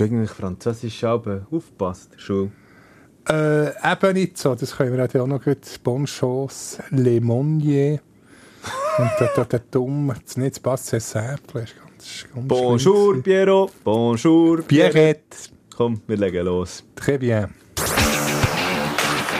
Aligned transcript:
Hast 0.00 0.08
du 0.08 0.14
eigentlich 0.14 0.30
Französisch 0.30 1.04
aber 1.04 1.46
aufgepasst, 1.50 2.12
Schule? 2.16 2.50
Äh, 3.28 3.66
eben 3.68 4.14
nicht 4.14 4.38
so. 4.38 4.54
Das 4.54 4.74
können 4.74 4.96
wir 4.96 5.22
auch 5.22 5.26
noch 5.26 5.44
gut. 5.44 5.58
Bonchance, 5.84 6.82
Le 6.88 7.20
Monnier. 7.20 8.00
Und 8.96 9.10
der, 9.20 9.28
der, 9.36 9.44
der 9.44 9.58
Dumm, 9.70 10.10
das 10.24 10.38
nicht 10.38 10.62
passt, 10.62 10.94
c'est 10.94 11.00
simple. 11.00 11.64
Ist 11.64 11.74
ganz, 11.76 12.26
ganz 12.34 12.48
Bonjour, 12.48 13.12
schlimm. 13.12 13.22
Piero. 13.22 13.70
Bonjour, 13.84 14.62
Pierrette. 14.62 15.36
Komm, 15.76 16.00
wir 16.06 16.16
legen 16.16 16.46
los. 16.46 16.82
Très 16.96 17.18
bien. 17.18 17.50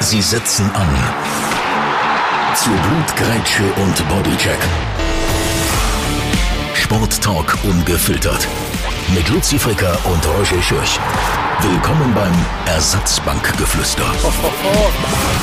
Sie 0.00 0.20
setzen 0.20 0.70
an. 0.72 0.88
Zu 2.54 2.68
Blutgrätsche 2.68 3.64
und 3.82 4.08
Bodycheck. 4.11 4.58
Sporttalk 6.74 7.56
ungefiltert. 7.64 8.46
Mit 9.14 9.29
Luzi 9.29 9.58
Fricker 9.58 9.98
und 10.04 10.24
Roger 10.29 10.62
Schürch. 10.62 11.00
Willkommen 11.62 12.14
beim 12.14 12.32
Ersatzbankgeflüster. 12.74 14.02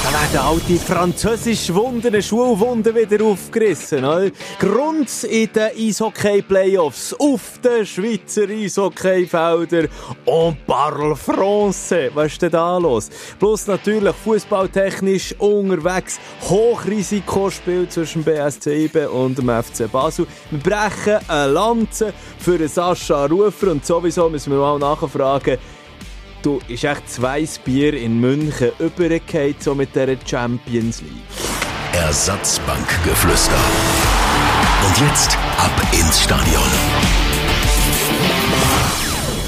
Da 0.04 0.34
werden 0.34 0.48
alte 0.48 0.84
französisch 0.84 1.72
Wunder, 1.72 2.20
Schulwunder 2.24 2.96
wieder 2.96 3.24
aufgerissen. 3.24 4.04
Oder? 4.04 4.32
Grund 4.58 5.12
in 5.26 5.48
den 5.54 5.70
Eishockey-Playoffs 5.78 7.14
auf 7.20 7.60
den 7.64 7.86
Schweizer 7.86 8.50
Eishockeyfeldern. 8.50 9.90
On 10.26 10.58
parle 10.66 11.14
français. 11.14 12.10
Was 12.16 12.32
ist 12.32 12.42
denn 12.42 12.50
da 12.50 12.80
los? 12.80 13.10
Plus 13.38 13.68
natürlich 13.68 14.16
fußballtechnisch 14.16 15.36
unterwegs. 15.38 16.20
Hochrisikospiel 16.50 17.88
zwischen 17.90 18.24
BSC 18.24 18.86
IBE 18.86 19.08
und 19.08 19.38
dem 19.38 19.50
FC 19.50 19.92
Basel. 19.92 20.26
Wir 20.50 20.60
brechen 20.60 21.20
eine 21.28 21.52
Lanze 21.52 22.12
für 22.40 22.68
Sascha 22.68 23.28
Rufer 23.28 23.72
und 23.72 23.86
sowieso 23.86 24.28
müssen 24.30 24.52
wir 24.52 24.60
mal 24.60 24.80
nachfragen, 24.80 25.60
Du, 26.42 26.60
ist 26.68 26.84
echt 26.84 27.10
zwei 27.10 27.46
Bier 27.66 27.94
in 27.94 28.20
München 28.20 28.72
übergefallen, 28.80 29.56
so 29.60 29.74
mit 29.76 29.94
dieser 29.96 30.16
Champions 30.26 31.02
League. 31.02 31.12
Ersatzbankgeflüster. 31.94 33.52
Und 34.86 34.98
jetzt 35.08 35.36
ab 35.58 35.72
ins 35.92 36.22
Stadion. 36.24 36.62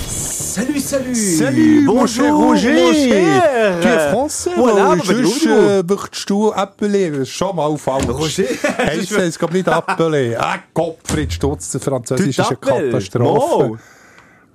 Salut, 0.07 0.81
salut! 0.81 1.15
Salut, 1.15 2.09
cher 2.09 2.31
Roger. 2.33 2.73
mon 2.73 2.93
cher. 2.95 3.79
Tu 3.81 3.87
es 3.87 4.03
français, 4.13 4.55
Voilà, 4.57 4.97
Sonst 5.05 5.45
du- 5.45 5.49
äh, 5.49 5.83
würdest 5.87 6.29
du 6.29 6.51
appellieren. 6.51 7.13
Das 7.19 7.21
ist 7.29 7.35
schon 7.35 7.55
mal 7.55 7.77
falsch. 7.77 8.07
Roger. 8.09 8.43
Heisst 8.77 9.11
es, 9.11 9.37
glaube 9.39 9.53
nicht 9.53 9.67
appelé. 9.69 10.35
Ah, 10.37 10.57
Gottfried 10.73 11.31
Stutz, 11.31 11.69
der 11.71 11.81
Französisch 11.81 12.39
ist 12.39 12.47
eine? 12.47 12.57
Katastrophe. 12.57 13.67
Mo. 13.69 13.77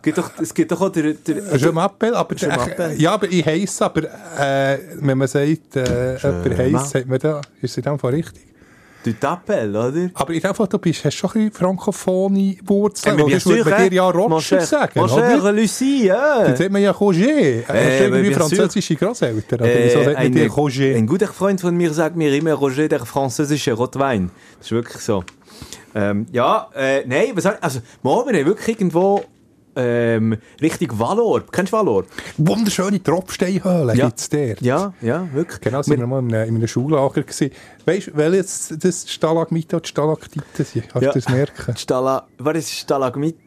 Gibt 0.05 0.19
doch, 0.19 0.31
es 0.41 0.53
gibt 0.53 0.71
doch 0.71 0.81
auch 0.83 0.91
der... 0.91 1.15
der 1.15 1.37
Je 1.57 1.69
m'appelle, 1.71 2.13
aber, 2.15 2.37
Je 2.37 2.47
m'appelle. 2.47 2.95
ja, 2.97 3.13
aber 3.15 3.27
ich 3.31 3.45
heiße, 3.45 3.85
aber 3.85 4.03
äh, 4.39 4.79
wenn 5.01 5.17
man 5.19 5.27
sagt, 5.27 5.77
äh, 5.77 6.17
jemand 6.19 6.59
heisst, 6.59 6.91
sagt 6.91 7.09
man 7.09 7.19
da, 7.19 7.41
ist 7.63 7.71
es 7.71 7.77
in 7.79 7.83
dem 7.85 7.99
Fall 7.99 8.13
richtig. 8.13 8.43
du 9.05 9.11
t'appelles, 9.13 9.71
oder? 9.71 10.11
Aber 10.15 10.33
in 10.35 10.41
dem 10.41 10.55
Fall, 10.55 10.67
du 10.69 10.79
bist, 10.79 11.05
hast 11.05 11.15
schon 11.15 11.31
ein 11.31 11.33
bisschen 11.49 11.53
frankophone 11.53 12.59
Wurzeln, 12.67 13.21
oder? 13.21 13.35
Das 13.35 13.47
würde 13.47 13.71
man 13.71 13.89
dir 13.91 13.97
ja 13.97 14.13
mon 14.13 14.33
Roger 14.33 14.61
sagen, 14.61 14.93
mon 14.99 15.09
cher 15.09 15.39
oder? 15.41 15.53
Lucie, 15.53 16.07
ja. 16.07 16.45
Dann 16.45 16.57
sagt 16.57 16.71
man 16.71 16.83
ja 16.83 16.91
Roger. 16.91 17.27
Äh, 17.29 17.63
du 17.63 17.73
mais 17.73 18.01
irgendwie 18.01 18.35
französische 18.35 18.97
Grosseltern? 18.97 19.61
Oder 19.61 19.71
Äh, 19.73 19.85
wieso 19.87 20.05
sagt 20.05 20.07
man 20.07 20.17
ein, 20.17 20.33
dir 20.33 20.51
Roger? 20.51 20.85
ein 20.97 21.07
guter 21.07 21.29
Freund 21.29 21.61
von 21.61 21.75
mir 21.77 21.93
sagt 21.93 22.17
mir 22.17 22.35
immer 22.35 22.53
Roger, 22.55 22.89
der 22.89 23.01
französische 23.07 23.73
Rotwein. 23.73 24.31
Das 24.59 24.67
ist 24.69 24.73
wirklich 24.73 25.03
so. 25.03 25.25
Ähm, 25.95 26.27
ja, 26.33 26.69
äh, 26.75 27.05
nein, 27.07 27.29
was 27.35 27.47
also, 27.47 27.81
wir 28.03 28.11
haben 28.11 28.33
wirklich 28.47 28.69
irgendwo, 28.69 29.23
ähm, 29.77 30.36
Richtung 30.61 30.98
Valorb. 30.98 31.50
Kennst 31.53 31.72
du 31.72 31.77
Valorb? 31.77 32.06
Wunderschöne 32.39 33.03
Tropfsteinhöhle 33.03 33.94
Ja. 33.97 34.06
gibt's 34.06 34.28
der. 34.28 34.56
Ja, 34.61 34.92
ja, 35.00 35.27
wirklich. 35.33 35.61
Genau, 35.61 35.83
sind 35.83 35.98
wir 36.00 36.06
mal 36.06 36.20
in 36.20 36.34
einem, 36.34 36.48
in 36.48 36.55
einem 36.56 36.69
Schullager 36.69 37.23
gewesen. 37.23 37.51
Weißt 37.86 38.08
du, 38.08 38.11
welches 38.17 38.74
das 38.79 39.11
Stalagmite 39.11 39.77
und 39.77 39.86
Stalaktite 39.89 40.64
sind? 40.64 40.89
Kannst 40.89 41.05
Ja. 41.07 41.13
du 41.13 41.18
das 41.20 41.29
merken? 41.29 41.74
Die 41.74 41.80
Stala 41.83 42.27
was 42.39 42.57
ist 42.57 42.70
Stalagmite? 42.70 43.39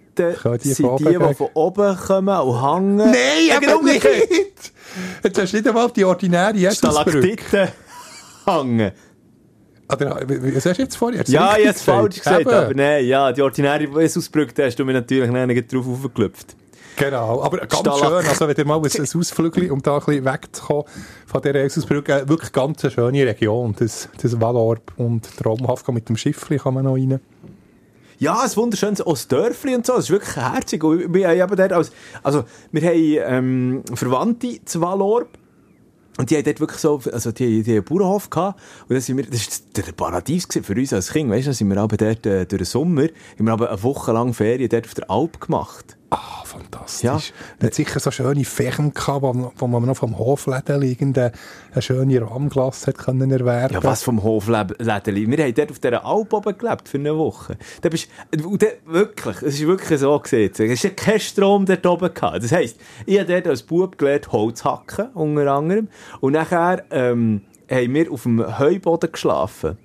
Kann 0.42 0.58
die 0.58 0.74
sind 0.74 1.00
die, 1.00 1.04
die 1.06 1.10
gehen? 1.12 1.36
von 1.36 1.48
oben 1.54 1.96
kommen 1.96 2.40
und 2.40 2.62
hängen? 2.76 2.96
Nein, 2.98 3.14
Ja, 3.48 3.60
genau 3.60 3.78
eben 3.82 3.86
nicht! 3.86 4.04
Jetzt 5.24 5.38
hast 5.40 5.54
du 5.54 5.58
nicht 5.58 5.68
einmal 5.68 5.92
die 5.92 6.04
ordinäre. 6.06 6.72
Stalaktiten 6.72 7.68
hängen. 8.46 8.92
Oder, 9.92 10.20
was 10.28 10.66
hast 10.66 10.78
du 10.78 10.84
jetzt 10.84 10.96
vorher? 10.98 11.22
Hast 11.22 11.30
Ja, 11.30 11.56
hab's 11.66 11.82
falsch 11.82 12.18
gesagt, 12.18 12.42
Eben. 12.42 12.50
aber 12.50 12.74
nein, 12.74 13.06
ja, 13.06 13.32
die 13.32 13.42
ordinäre 13.42 13.84
Jesusbrücke, 14.02 14.54
da 14.54 14.64
hast 14.66 14.76
du 14.78 14.84
mir 14.86 14.94
natürlich 14.94 15.32
nicht 15.32 15.74
drauf 15.74 15.88
aufgeklüpft. 15.88 16.56
Genau, 16.98 17.44
aber 17.44 17.60
ganz 17.60 17.76
Stalak- 17.76 18.00
schön, 18.24 18.28
also 18.30 18.48
wenn 18.48 18.56
ihr 18.58 18.66
mal 18.66 18.78
ein, 18.78 18.84
ein 18.84 19.08
Ausflügel, 19.20 19.72
um 19.72 19.82
da 19.84 19.98
ein 20.00 20.04
bisschen 20.06 20.26
wegzukommen 20.26 20.84
von 21.28 21.42
dieser 21.42 21.62
Jesusbrücke, 21.62 22.22
äh, 22.22 22.28
wirklich 22.28 22.52
ganz 22.52 22.84
eine 22.84 22.92
schöne 22.92 23.26
Region, 23.26 23.76
das, 23.78 24.10
das 24.22 24.42
Valorb 24.42 24.92
und 24.98 25.30
traumhaft 25.38 25.88
mit 25.90 26.10
dem 26.10 26.18
Schiffli 26.18 26.58
kann 26.58 26.74
man 26.74 26.86
noch 26.86 26.96
rein. 26.96 27.20
Ja, 28.20 28.42
ein 28.42 28.56
wunderschönes 28.56 29.04
Dörfli 29.28 29.76
und 29.76 29.86
so, 29.86 29.94
das 29.94 30.06
ist 30.06 30.10
wirklich 30.12 30.36
herzig. 30.36 30.84
Und 30.84 31.14
wir 31.14 31.28
haben 31.28 31.38
eben 31.40 31.56
dort 31.56 31.72
als, 31.72 31.92
also, 32.24 32.46
wir 32.72 32.82
haben, 32.82 33.18
ähm, 33.46 33.84
Verwandte 33.94 34.58
zu 34.66 34.82
Valorb. 34.82 35.30
Und 36.18 36.30
die 36.30 36.36
haben 36.36 36.44
dort 36.44 36.60
wirklich 36.60 36.80
so, 36.80 37.02
also 37.12 37.32
die, 37.32 37.64
die 37.64 37.74
einen 37.74 37.84
Bauernhof 37.84 38.30
gehabt. 38.30 38.60
Und 38.84 38.92
dann 38.92 39.02
sind 39.02 39.18
wir, 39.18 39.26
das 39.26 39.48
war 39.48 39.84
der 39.84 39.92
Paradies 39.94 40.48
für 40.62 40.74
uns 40.74 40.94
als 40.94 41.12
Kind. 41.12 41.30
Weißt 41.30 41.46
du, 41.46 41.50
dann 41.50 41.56
sind 41.56 41.70
wir 41.70 41.78
aber 41.78 41.98
dort, 41.98 42.26
äh, 42.26 42.46
durch 42.46 42.60
den 42.60 42.66
Sommer, 42.66 43.04
haben 43.04 43.46
wir 43.46 43.54
aber 43.54 43.70
eine 43.70 43.84
Woche 43.84 44.12
lang 44.12 44.34
Ferien 44.34 44.70
dort 44.70 44.86
auf 44.86 44.94
der 44.94 45.10
Alp 45.10 45.40
gemacht. 45.40 45.97
Ah, 46.10 46.44
fantastisch. 46.46 47.04
Ja. 47.04 47.20
Hat 47.66 47.74
sicher 47.74 48.00
so 48.00 48.12
schöne 48.12 48.46
Fächen 48.46 48.94
gehabt, 48.94 49.24
wo, 49.24 49.52
wo 49.58 49.68
man 49.68 49.86
noch 49.86 49.98
vom 49.98 50.18
Hofläden 50.18 50.80
liegend 50.80 51.18
eine, 51.18 51.34
schöne 51.80 52.22
Rahmglas 52.22 52.88
hat 52.88 52.98
können 52.98 53.30
erwerben. 53.30 53.74
Ja, 53.74 53.84
was 53.84 54.04
vom 54.04 54.24
Hoflädeli. 54.24 55.30
Wir 55.30 55.44
haben 55.44 55.54
dort 55.54 55.72
auf 55.72 55.80
dieser 55.80 56.06
Alp 56.06 56.32
oben 56.32 56.58
gelebt 56.58 56.88
für 56.88 56.98
eine 56.98 57.18
Woche. 57.18 57.58
Da 57.82 57.90
bist, 57.90 58.10
und 58.42 58.62
da, 58.62 58.68
wirklich, 58.86 59.38
es 59.42 59.56
ist 59.56 59.68
wirklich 59.68 60.00
so 60.00 60.18
gesehen. 60.18 60.52
Es 60.58 60.84
ist 60.84 60.96
kein 60.96 61.20
Strom 61.20 61.66
dort 61.66 61.86
oben 61.86 62.14
gehabt. 62.14 62.44
Das 62.44 62.52
heisst, 62.54 62.80
ich 63.06 63.20
habe 63.20 63.32
dort 63.34 63.48
als 63.48 63.64
Bub 63.64 63.98
gelernt, 63.98 64.32
Holz 64.32 64.64
hacken, 64.64 65.10
unter 65.14 65.52
anderem. 65.52 65.90
Und 66.22 66.34
nachher, 66.34 66.86
ähm, 66.90 67.42
haben 67.70 67.94
wir 67.94 68.12
auf 68.12 68.24
dem 68.24 68.60
Heuboden 68.60 69.12
geschlafen. 69.12 69.78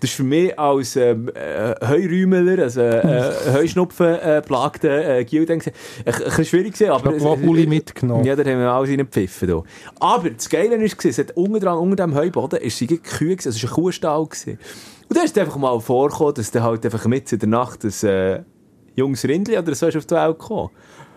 Das 0.00 0.10
ist 0.10 0.16
für 0.16 0.24
mich 0.24 0.58
als 0.58 0.96
ähm, 0.96 1.30
äh, 1.34 1.74
Heuräumeler, 1.86 2.62
also 2.64 2.80
äh, 2.80 3.30
Heuschnupfen 3.54 4.06
äh, 4.06 4.38
äh, 4.38 5.24
Gilden, 5.24 5.62
ein, 5.62 5.72
bisschen 6.04 6.44
schwierig 6.44 6.74
gewesen, 6.74 6.90
aber... 6.90 7.12
Ich 7.12 7.18
glaub, 7.18 7.38
es- 7.38 7.48
Uli 7.48 7.66
mitgenommen. 7.66 8.24
Ja, 8.24 8.36
da 8.36 8.42
haben 8.44 8.58
wir 8.58 8.70
alles 8.70 8.90
reingepfiffen. 8.90 9.48
da. 9.48 9.62
Aber 10.00 10.30
das 10.30 10.48
Geile 10.48 10.78
war, 10.78 10.84
es 10.84 11.18
hat 11.18 11.36
unten 11.36 11.60
dran, 11.60 11.78
unter 11.78 12.04
dem 12.04 12.14
Heuboden, 12.14 12.60
ist 12.60 12.78
sie 12.78 12.86
Kühe, 12.86 13.36
also 13.36 13.50
es 13.50 13.62
war 13.62 13.70
ein 13.70 13.74
Kuhstall. 13.74 14.24
Gewesen. 14.26 14.58
Und 15.08 15.16
da 15.16 15.22
ist 15.22 15.36
es 15.36 15.42
einfach 15.42 15.56
mal 15.56 15.78
vorgekommen, 15.80 16.34
dass 16.34 16.50
dann 16.50 16.62
halt 16.62 16.84
einfach 16.84 17.04
mitten 17.06 17.34
in 17.34 17.38
der 17.38 17.48
Nacht 17.48 17.84
ein 17.84 18.08
äh, 18.08 18.42
junges 18.94 19.24
Rindli 19.24 19.56
oder 19.56 19.74
so 19.74 19.86
ist 19.86 19.96
auf 19.96 20.06
die 20.06 20.14
Welt 20.14 20.38
gekommen. 20.38 20.70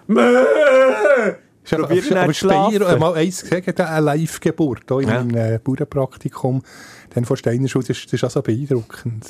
Mäh! 0.07 0.22
Probiert 1.78 2.11
aber. 2.16 2.34
Speyer, 2.34 2.97
mal 2.97 3.13
eins 3.13 3.41
gesagt, 3.41 3.79
eine 3.79 4.06
Live-Geburt, 4.06 4.90
in 4.90 5.06
meinem 5.06 5.35
äh, 5.35 5.59
Bauernpraktikum, 5.63 6.63
dann 7.12 7.25
von 7.25 7.38
Steinerschule, 7.38 7.86
das, 7.86 7.97
ist- 7.97 8.06
das 8.08 8.14
ist 8.14 8.24
auch 8.24 8.31
so 8.31 8.42
beeindruckend. 8.42 9.25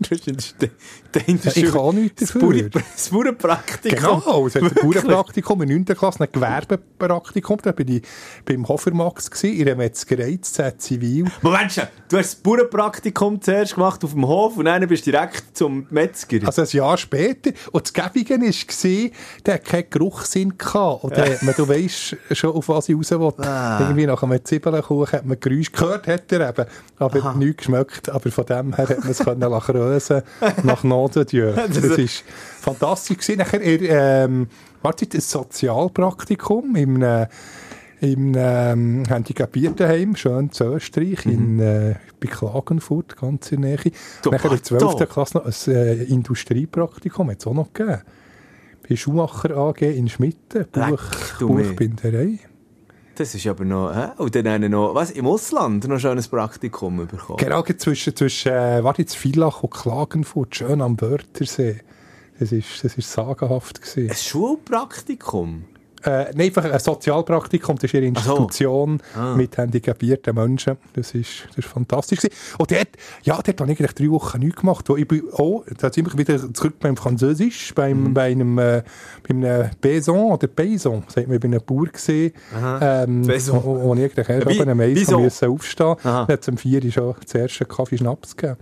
Ja, 1.14 1.52
ich 1.54 1.72
kann 1.72 1.94
nichts 1.94 2.20
das 2.20 2.32
dafür. 2.32 2.70
Das 2.70 3.08
Bauernpraktikum. 3.08 4.20
Genau, 4.20 4.46
es 4.48 4.56
hat 4.56 4.62
ein. 4.62 4.70
Bauernpraktikum 4.82 5.62
in 5.62 5.68
9. 5.68 5.84
Klasse, 5.96 6.24
ein 6.24 6.28
Gewerbepraktikum, 6.32 7.58
da 7.62 7.70
bin 7.70 7.88
ich 7.88 8.02
beim 8.44 8.66
Hofermax 8.66 9.30
gewesen, 9.30 9.56
in 9.56 9.68
einer 9.68 9.76
Metzgerei, 9.76 10.38
Z 10.42 10.82
Zivil. 10.82 11.26
Moment 11.42 11.70
schon, 11.70 11.84
du 12.08 12.18
hast 12.18 12.34
das 12.34 12.42
Bauernpraktikum 12.42 13.40
zuerst 13.40 13.74
gemacht 13.74 14.02
auf 14.02 14.12
dem 14.12 14.26
Hof 14.26 14.56
und 14.56 14.64
dann 14.64 14.86
bist 14.88 15.06
du 15.06 15.12
direkt 15.12 15.56
zum 15.56 15.86
Metzger. 15.90 16.38
Also 16.44 16.62
ein 16.62 16.68
Jahr 16.68 16.96
später. 16.96 17.52
Und 17.70 17.84
das 17.84 17.92
Gäbige 17.92 18.40
war, 18.40 19.10
der 19.46 19.54
hat 19.54 19.64
keinen 19.64 19.90
Geruchssinn 19.90 20.58
gehabt. 20.58 21.04
Und 21.04 21.16
man, 21.42 21.54
du 21.56 21.68
weisst 21.68 22.16
schon, 22.32 22.50
auf 22.50 22.68
was 22.68 22.88
ich 22.88 22.96
raus 22.96 23.10
will. 23.12 23.32
Ah. 23.44 23.78
Irgendwie 23.80 24.06
nach 24.06 24.22
einem 24.22 24.44
Zwiebelkuchen 24.44 25.12
hat 25.12 25.24
man 25.24 25.38
Geräusch 25.38 25.70
gehört, 25.72 26.06
hat 26.06 26.32
er 26.32 26.48
eben. 26.48 26.66
Aber 26.98 27.34
nichts 27.34 27.58
geschmeckt. 27.58 28.08
Aber 28.08 28.30
von 28.30 28.46
dem 28.46 28.74
her 28.74 28.88
hat 28.88 28.98
man 29.00 29.10
es 29.10 29.18
können 29.18 29.40
lassen 29.40 29.76
rösen 29.84 30.22
nach 30.62 30.82
Dieu. 31.26 31.52
Das 31.56 31.76
ist 31.76 32.24
fantastisch 32.60 33.18
gewesen. 33.18 33.38
Nachher, 33.38 33.60
er, 33.60 34.24
ähm, 34.24 34.48
warte, 34.82 35.06
ein 35.12 35.20
Sozialpraktikum 35.20 36.76
im, 36.76 37.02
äh, 37.02 37.26
im 38.00 38.34
ähm, 38.36 39.04
Handicapiertenheim, 39.06 40.16
schön 40.16 40.50
zu 40.50 40.64
Österreich, 40.64 41.26
in, 41.26 41.60
äh, 41.60 41.94
bei 42.20 42.28
Klagenfurt, 42.28 43.16
ganz 43.16 43.52
in 43.52 43.62
der 43.62 43.72
Nähe. 43.72 43.92
Du 44.22 44.30
Nachher 44.30 44.52
in 44.52 44.60
der 44.68 44.76
Barto. 44.76 44.96
12. 44.98 45.08
Klasse 45.10 45.38
noch 45.38 45.46
ein 45.46 45.74
äh, 45.74 46.02
Industriepraktikum, 46.04 47.30
hat 47.30 47.40
es 47.40 47.46
auch 47.46 47.54
noch 47.54 47.72
gegeben. 47.72 48.02
Bei 48.88 48.96
Schumacher 48.96 49.56
AG 49.56 49.80
in 49.80 50.08
Schmitten, 50.08 50.66
Buch. 50.70 51.02
Buchbinderei. 51.38 52.38
Das 53.16 53.34
ist 53.34 53.46
aber 53.46 53.64
noch, 53.64 53.94
hä? 53.94 54.08
Und 54.16 54.34
dann 54.34 54.48
haben 54.48 54.70
noch, 54.70 54.94
was, 54.94 55.12
im 55.12 55.26
Ausland 55.26 55.86
noch 55.86 56.00
schon 56.00 56.18
ein 56.18 56.24
Praktikum 56.24 57.06
bekommen. 57.06 57.36
Genau 57.38 57.62
zwischen, 57.62 58.16
zwischen 58.16 58.52
äh, 58.52 58.82
warte 58.82 59.02
jetzt, 59.02 59.14
Villach 59.14 59.62
und 59.62 59.70
Klagenfurt, 59.70 60.56
schön 60.56 60.80
am 60.80 61.00
Wörthersee. 61.00 61.80
Das 62.40 62.50
ist, 62.50 62.82
das 62.82 62.96
ist 62.96 63.12
sagenhaft 63.12 63.80
gewesen. 63.80 64.10
Ein 64.10 64.16
Schulpraktikum? 64.16 65.64
Äh, 66.04 66.32
nein, 66.34 66.46
einfach 66.48 66.64
ein 66.64 66.78
Sozialpraktikum, 66.78 67.76
das 67.76 67.84
ist 67.84 67.94
ihre 67.94 68.04
Institution 68.04 69.00
so. 69.14 69.20
ah. 69.20 69.34
mit 69.34 69.56
handicapierten 69.56 70.34
Menschen. 70.34 70.76
Das 70.92 71.14
ist, 71.14 71.46
das 71.48 71.58
ist 71.58 71.68
fantastisch 71.68 72.20
gewesen. 72.20 72.34
Und 72.58 72.70
dort, 72.70 72.88
ja, 73.22 73.40
dort 73.40 73.60
habe 73.60 73.72
ich 73.72 73.80
eigentlich 73.80 73.94
drei 73.94 74.10
Wochen 74.10 74.38
nichts 74.40 74.60
gemacht. 74.60 74.88
Wo 74.88 74.96
ich 74.96 75.08
bin 75.08 75.22
auch, 75.32 75.64
da 75.78 75.90
sind 75.90 76.12
wir 76.12 76.18
wieder 76.18 76.52
zurück 76.52 76.74
beim 76.78 76.96
Französisch, 76.96 77.74
beim, 77.74 78.04
mhm. 78.04 78.14
bei 78.14 78.32
einem, 78.32 78.58
äh, 78.58 78.82
bei 79.26 79.34
einem 79.34 79.70
Baison 79.80 80.32
oder 80.32 80.46
Payson, 80.46 81.04
sagt 81.08 81.26
man, 81.26 81.36
ich 81.36 81.40
bin 81.40 81.54
ein 81.54 81.60
Bauer 81.64 81.86
gesehen, 81.86 82.32
ähm, 82.80 83.26
wo, 83.26 83.82
wo 83.82 83.94
ich 83.94 84.02
eigentlich 84.04 84.28
erst 84.28 84.46
oben 84.46 84.68
am 84.68 84.76
Mais 84.76 85.12
aufstehen 85.12 85.50
musste. 85.50 85.96
Dann 86.02 86.28
hat 86.28 86.42
es 86.42 86.48
um 86.48 86.58
vier 86.58 86.92
schon 86.92 87.14
den 87.32 87.40
ersten 87.40 87.66
Kaffee 87.66 87.96
Schnaps 87.96 88.36
gegeben. 88.36 88.58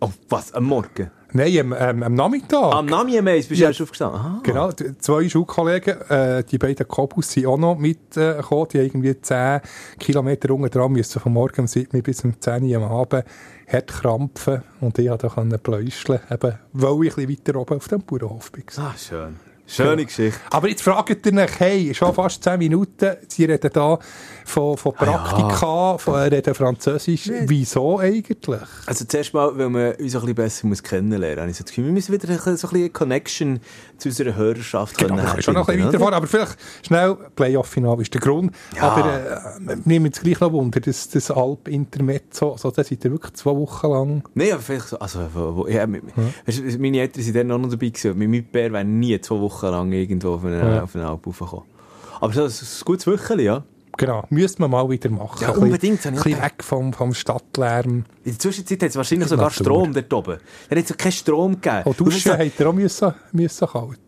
Oh, 0.00 0.10
was, 0.28 0.52
am 0.52 0.64
Morgen? 0.64 1.10
Nein, 1.36 1.58
am, 1.58 1.74
ähm, 1.76 2.02
am 2.04 2.14
Nachmittag. 2.14 2.74
Am 2.74 2.86
Nachmittag 2.86 3.24
bist 3.24 3.50
du 3.50 3.54
ja. 3.56 3.68
erst 3.68 3.82
aufgestanden? 3.82 4.20
Aha. 4.20 4.40
Genau, 4.44 4.70
zwei 4.70 5.28
Schulkollegen, 5.28 6.00
äh, 6.08 6.44
die 6.44 6.58
beiden 6.58 6.86
Kobus 6.86 7.32
sind 7.32 7.46
auch 7.46 7.56
noch 7.56 7.76
mitgekommen, 7.76 8.66
äh, 8.66 8.68
die 8.68 8.78
irgendwie 8.78 9.20
10 9.20 9.60
Kilometer 9.98 10.54
unten 10.54 10.70
dran 10.70 10.92
müssen, 10.92 11.18
von 11.18 11.32
morgen 11.32 11.62
um 11.62 11.66
7 11.66 12.02
bis 12.04 12.22
um 12.22 12.40
10 12.40 12.62
Uhr 12.62 12.76
am 12.76 12.84
Abend, 12.84 13.24
hart 13.66 13.86
krampfen 13.88 14.62
und 14.80 14.96
ich 14.96 15.08
konnte 15.08 15.58
pläuscheln, 15.58 16.20
eben, 16.30 16.58
weil 16.72 17.06
ich 17.06 17.16
ein 17.16 17.26
bisschen 17.26 17.30
weiter 17.30 17.60
oben 17.60 17.76
auf 17.78 17.88
dem 17.88 18.02
Bauernhof 18.02 18.52
bin. 18.52 18.62
Ah, 18.76 18.94
schön. 18.96 19.34
Schöne 19.66 20.02
ja. 20.02 20.06
Geschichte. 20.06 20.38
Aber 20.50 20.68
jetzt 20.68 20.82
fragt 20.82 21.26
ihr 21.26 21.36
euch, 21.36 21.58
hey, 21.58 21.94
schon 21.94 22.14
fast 22.14 22.44
10 22.44 22.60
Minuten, 22.60 23.16
Sie 23.26 23.44
reden 23.44 23.70
da 23.72 23.98
von, 24.44 24.76
von 24.76 24.92
Praktika, 24.92 25.66
ah, 25.66 25.92
ja. 25.92 25.98
von 25.98 26.14
reden 26.14 26.54
Französisch. 26.54 27.26
Nee. 27.26 27.44
Wieso 27.46 27.98
eigentlich? 27.98 28.60
Also 28.86 29.04
zuerst 29.04 29.34
mal, 29.34 29.56
weil 29.56 29.68
man 29.68 29.92
uns 29.92 29.98
ein 29.98 30.20
bisschen 30.20 30.34
besser 30.34 30.66
muss 30.66 30.82
kennenlernen 30.82 31.46
muss. 31.48 31.60
Ich 31.60 31.76
wir 31.76 31.84
müssen 31.84 32.12
wieder 32.12 32.26
so 32.26 32.32
ein 32.32 32.54
bisschen 32.54 32.70
eine 32.74 32.90
Connection 32.90 33.60
zu 33.98 34.08
unserer 34.08 34.34
Hörerschaft 34.36 34.98
genau, 34.98 35.16
können 35.16 35.42
schon 35.42 35.54
noch 35.54 35.68
ein 35.68 35.76
bisschen 35.76 35.88
weiterfahren, 35.88 36.14
aber 36.14 36.26
vielleicht 36.26 36.56
schnell, 36.82 37.16
Playoff-Final 37.36 38.00
ist 38.00 38.12
der 38.12 38.20
Grund. 38.20 38.54
Ja. 38.76 38.82
Aber 38.82 39.60
äh, 39.70 39.76
nehmen 39.84 40.06
jetzt 40.06 40.22
gleich 40.22 40.40
noch 40.40 40.52
Wunder, 40.52 40.80
das, 40.80 41.08
das 41.08 41.30
Alp-Intermezzo, 41.30 42.52
also 42.52 42.70
das 42.70 42.88
seid 42.88 43.04
ihr 43.04 43.12
wirklich 43.12 43.34
zwei 43.34 43.52
Wochen 43.52 43.88
lang... 43.88 44.28
Nein, 44.34 44.52
aber 44.52 44.62
vielleicht 44.62 44.88
so, 44.88 44.98
also, 44.98 45.20
wo, 45.32 45.66
ja, 45.66 45.84
hm. 45.84 46.00
meine 46.78 47.00
Eltern 47.00 47.22
sind 47.22 47.36
dann 47.36 47.46
noch 47.46 47.58
dabei 47.68 47.88
gewesen, 47.88 48.18
mit 48.18 48.52
Bär 48.52 48.72
wäre 48.72 48.84
nie 48.84 49.20
zwei 49.20 49.40
Wochen 49.40 49.66
lang 49.66 49.92
irgendwo 49.92 50.34
auf 50.34 50.44
eine, 50.44 50.58
ja. 50.58 50.82
auf 50.82 50.94
eine 50.94 51.06
Alp 51.06 51.26
raufgekommen. 51.26 51.64
Aber 52.20 52.32
das 52.32 52.62
ist 52.62 52.82
ein 52.82 52.84
gutes 52.84 53.06
Wochenende, 53.06 53.44
ja. 53.44 53.64
Genau, 53.96 54.24
müsste 54.30 54.60
man 54.62 54.70
mal 54.70 54.88
wieder 54.88 55.10
machen. 55.10 55.42
Ja, 55.42 55.50
unbedingt. 55.50 56.04
Ein 56.06 56.14
bisschen 56.14 56.42
weg 56.42 56.62
vom, 56.62 56.92
vom 56.92 57.14
Stadtlärm. 57.14 58.04
In 58.24 58.32
der 58.32 58.38
Zwischenzeit 58.38 58.82
hat 58.82 58.90
es 58.90 58.96
wahrscheinlich 58.96 59.28
sogar 59.28 59.46
Natur. 59.46 59.64
Strom 59.64 59.92
dort 59.92 60.12
oben. 60.12 60.38
Da 60.68 60.76
hat 60.76 60.90
es 60.90 60.96
keinen 60.96 61.12
Strom 61.12 61.60
gegeben. 61.60 61.82
Oh, 61.84 61.92
duschen 61.92 62.32
hat 62.32 62.60
er 62.60 62.68
auch 62.68 62.72
müssen, 62.72 63.14
müssen 63.32 63.68
kalt. 63.68 64.00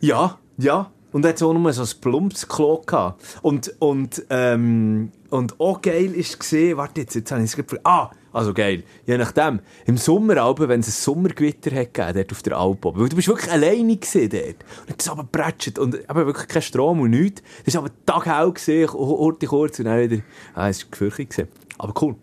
Ja, 0.00 0.38
ja. 0.58 0.90
Und 1.12 1.24
er 1.24 1.30
hat 1.30 1.42
auch 1.42 1.52
nur 1.52 1.72
so 1.72 1.82
ein 1.82 2.00
plumpes 2.00 2.46
Klo 2.46 2.82
gehabt. 2.86 3.38
Und, 3.42 3.74
und, 3.80 4.24
ähm, 4.30 5.10
und 5.30 5.58
auch 5.60 5.80
geil 5.80 6.14
ist 6.14 6.38
gesehen, 6.38 6.76
warte 6.76 7.02
jetzt, 7.02 7.14
jetzt 7.14 7.30
habe 7.30 7.42
ich 7.42 7.50
es 7.50 7.56
gerade 7.56 7.80
Ah, 7.84 8.10
also 8.32 8.54
geil. 8.54 8.84
Je 9.06 9.18
nachdem. 9.18 9.60
Im 9.86 9.96
Sommer, 9.96 10.36
wenn 10.36 10.80
es 10.80 10.88
ein 10.88 10.92
Sommergewitter 10.92 11.74
hat 11.74 11.94
gegeben, 11.94 12.14
dort 12.14 12.32
auf 12.32 12.42
der 12.42 12.56
Alp 12.56 12.84
Weil 12.84 13.08
du 13.08 13.16
bist 13.16 13.28
wirklich 13.28 13.50
alleine 13.50 13.96
gesehen 13.96 14.30
dort. 14.30 14.64
Und 14.88 15.00
es 15.00 15.08
aber 15.08 15.24
prätscht 15.24 15.78
und 15.78 16.08
aber 16.08 16.26
wirklich 16.26 16.48
kein 16.48 16.62
Strom 16.62 17.00
und 17.00 17.10
nichts. 17.10 17.42
Das 17.64 17.74
war 17.74 17.82
aber 17.82 17.90
taghell 18.06 18.52
gesehen, 18.52 18.86
kurz, 18.88 19.46
kurz 19.46 19.78
und 19.78 19.86
dann 19.86 20.00
wieder, 20.00 20.22
ah, 20.54 20.68
es 20.68 20.82
war 20.84 20.90
gefürchtet 20.90 21.48
Aber 21.78 21.94
cool. 22.02 22.14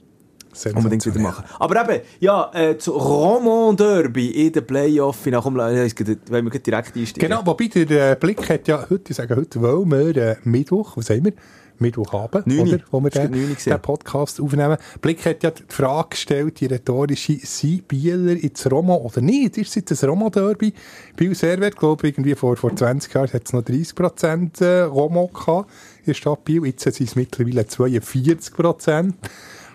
Unbedingt 0.73 1.05
wieder 1.05 1.19
machen. 1.19 1.43
Aber 1.59 1.83
eben, 1.83 2.03
ja, 2.19 2.51
äh, 2.53 2.77
zu 2.77 2.91
Roman 2.93 3.75
Derby 3.75 4.47
in 4.47 4.53
den 4.53 4.65
Playoff, 4.65 5.19
na 5.25 5.39
komm, 5.39 5.55
wenn 5.55 6.51
wir 6.51 6.59
direkt 6.59 6.95
einsteigen. 6.95 7.29
Genau, 7.29 7.45
wobei 7.45 7.67
der 7.67 8.15
Blick 8.15 8.49
hat 8.49 8.67
ja 8.67 8.87
heute, 8.89 9.11
ich 9.11 9.15
sage 9.15 9.35
heute, 9.35 9.61
wollen 9.61 9.91
wir 9.91 10.17
äh, 10.17 10.35
Mittwoch, 10.43 10.97
was 10.97 11.09
haben 11.11 11.25
wir? 11.25 11.33
Mittwochabend, 11.79 12.47
oder, 12.59 12.79
wo 12.91 13.01
wir 13.01 13.09
den, 13.09 13.31
den, 13.31 13.81
Podcast 13.81 14.41
aufnehmen. 14.41 14.77
Blick 15.01 15.25
hat 15.25 15.43
ja 15.43 15.51
die 15.51 15.63
Frage 15.67 16.09
gestellt, 16.09 16.59
die 16.59 16.65
rhetorische, 16.65 17.37
sind 17.43 17.87
Bieler 17.87 18.33
ins 18.33 18.69
Roma 18.69 18.95
oder 18.95 19.21
nicht? 19.21 19.57
Ist 19.57 19.69
es 19.69 19.75
jetzt 19.75 20.03
ein 20.03 20.09
Roma-Derby? 20.09 20.73
Biel 21.15 21.35
Servet, 21.35 21.75
glaube 21.75 22.07
ich, 22.07 22.13
irgendwie 22.13 22.35
vor, 22.35 22.55
vor 22.55 22.75
20 22.75 23.13
Jahren 23.13 23.31
hat 23.31 23.45
es 23.45 23.53
noch 23.53 23.63
30 23.63 23.95
Prozent 23.95 24.61
äh, 24.61 24.81
Roma 24.81 25.25
gehabt 25.25 25.69
in 25.99 26.05
der 26.07 26.13
Stadt 26.13 26.43
Biel. 26.45 26.65
Jetzt 26.65 26.83
sind 26.83 27.01
es 27.01 27.15
mittlerweile 27.15 27.67
42 27.67 28.53
Prozent. 28.53 29.15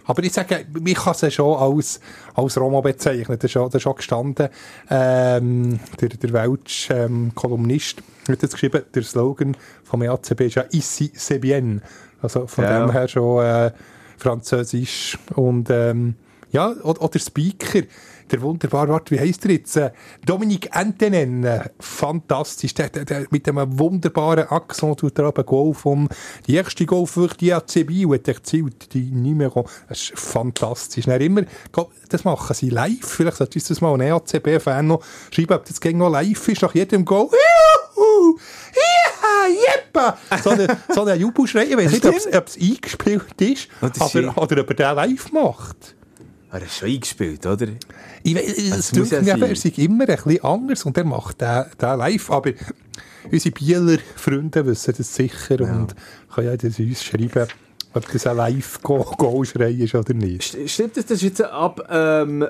Aber 0.05 0.23
ich 0.23 0.33
sage, 0.33 0.67
ich 0.85 0.95
kann 0.95 1.15
es 1.21 1.35
schon 1.35 1.57
als, 1.57 2.01
als 2.35 2.59
Roma 2.59 2.81
bezeichnen. 2.81 3.39
Das 3.39 3.45
ist 3.45 3.53
schon, 3.53 3.67
das 3.67 3.77
ist 3.77 3.83
schon 3.83 3.97
gestanden. 3.97 4.49
Ähm, 4.91 5.79
der, 6.01 6.09
der 6.09 6.33
Welsch 6.33 6.89
ähm, 6.91 7.33
Kolumnist 7.35 8.03
hat 8.29 8.43
jetzt 8.43 8.53
geschrieben, 8.53 8.83
der 8.95 9.03
Slogan 9.03 9.57
vom 9.85 10.03
EACB 10.03 10.41
ist 10.43 10.55
ja 10.57 10.65
«Ici 10.73 11.13
c'est 11.17 11.39
bien». 11.39 11.83
Also 12.21 12.47
von 12.47 12.65
ja. 12.65 12.81
dem 12.81 12.93
her 12.93 13.09
schon 13.09 13.45
äh, 13.45 13.73
französisch. 14.17 15.19
Und 15.35 15.71
ähm, 15.71 16.15
ja, 16.51 16.73
oder, 16.83 17.03
oder 17.03 17.19
Speaker 17.19 17.83
der 18.33 18.41
wunderbare, 18.41 18.89
warte, 18.89 19.15
wie 19.15 19.21
heisst 19.21 19.45
er 19.45 19.53
jetzt? 19.53 19.77
Äh, 19.77 19.93
Dominik 20.25 20.75
Antenen, 20.75 21.47
fantastisch, 21.79 22.75
der, 22.75 22.89
der, 22.89 23.05
der, 23.05 23.27
mit 23.31 23.49
einem 23.49 23.79
wunderbaren 23.79 24.49
Akzent 24.49 25.01
tut 25.01 25.19
er 25.19 25.27
aber 25.27 25.45
Goal 25.45 25.75
vom, 25.75 26.09
die 26.47 26.55
erste 26.55 26.87
Goal 26.87 27.07
für 27.07 27.29
die 27.29 27.53
ACB 27.53 28.07
hat 28.13 28.29
erzielt, 28.29 28.95
die 28.95 29.11
Numero, 29.11 29.67
das 29.89 29.99
ist 29.99 30.19
fantastisch. 30.19 31.07
Er 31.07 31.21
immer, 31.21 31.43
das 32.09 32.25
machen 32.25 32.55
sie 32.55 32.71
live, 32.71 33.05
vielleicht 33.05 33.37
sollte 33.37 33.59
uns 33.59 33.69
das 33.69 33.81
mal 33.81 33.95
ein 33.95 34.01
EACB-Fan 34.01 34.87
noch 34.87 35.05
schreiben, 35.31 35.55
ob 35.55 35.65
das 35.67 35.81
gegen 35.81 35.99
noch 35.99 36.11
live 36.11 36.49
ist, 36.49 36.63
nach 36.63 36.75
jedem 36.75 37.05
Goal, 37.05 37.29
Juhu! 37.97 38.39
Jeppa! 39.49 40.17
So 40.43 40.51
eine, 40.51 40.79
so 40.89 41.03
eine 41.03 41.15
Jubelschrei, 41.17 41.65
ich 41.65 41.77
weiß 41.77 41.93
nicht, 41.93 42.07
ob 42.07 42.47
es 42.47 42.57
eingespielt 42.57 43.41
ist, 43.41 43.69
aber, 43.81 44.43
oder 44.43 44.61
ob 44.63 44.71
er 44.71 44.75
den 44.75 44.97
live 44.97 45.33
macht. 45.33 45.97
Er 46.53 46.63
ist 46.63 46.77
schon 46.77 46.89
eingespielt, 46.91 47.47
oder? 47.47 47.67
Ich 48.23 48.35
weiß, 48.35 48.59
es 48.59 48.93
also, 48.93 49.17
ja 49.17 49.39
er 49.39 49.51
ist 49.51 49.65
immer 49.79 50.07
ein 50.07 50.17
bisschen 50.17 50.45
anders 50.45 50.85
und 50.85 50.99
er 50.99 51.05
macht 51.05 51.41
den, 51.41 51.65
den 51.81 51.99
live, 51.99 52.31
aber 52.31 52.51
unsere 53.31 53.55
Bieler 53.55 53.99
Freunde 54.17 54.67
wissen 54.67 54.95
das 54.95 55.15
sicher 55.15 55.63
ja. 55.63 55.73
und 55.73 55.95
können 56.35 56.49
ja 56.49 56.57
das 56.59 56.79
uns 56.79 57.03
schreiben, 57.03 57.49
ob 57.95 58.13
das 58.13 58.27
ein 58.27 58.37
Live-Go-Schrei 58.37 59.71
ist 59.71 59.95
oder 59.95 60.13
nicht. 60.13 60.55
Stimmt 60.67 60.99
das? 60.99 61.07
Das 61.07 61.17
ist 61.17 61.23
jetzt 61.23 61.43
ab 61.43 61.89
ähm, 61.91 62.47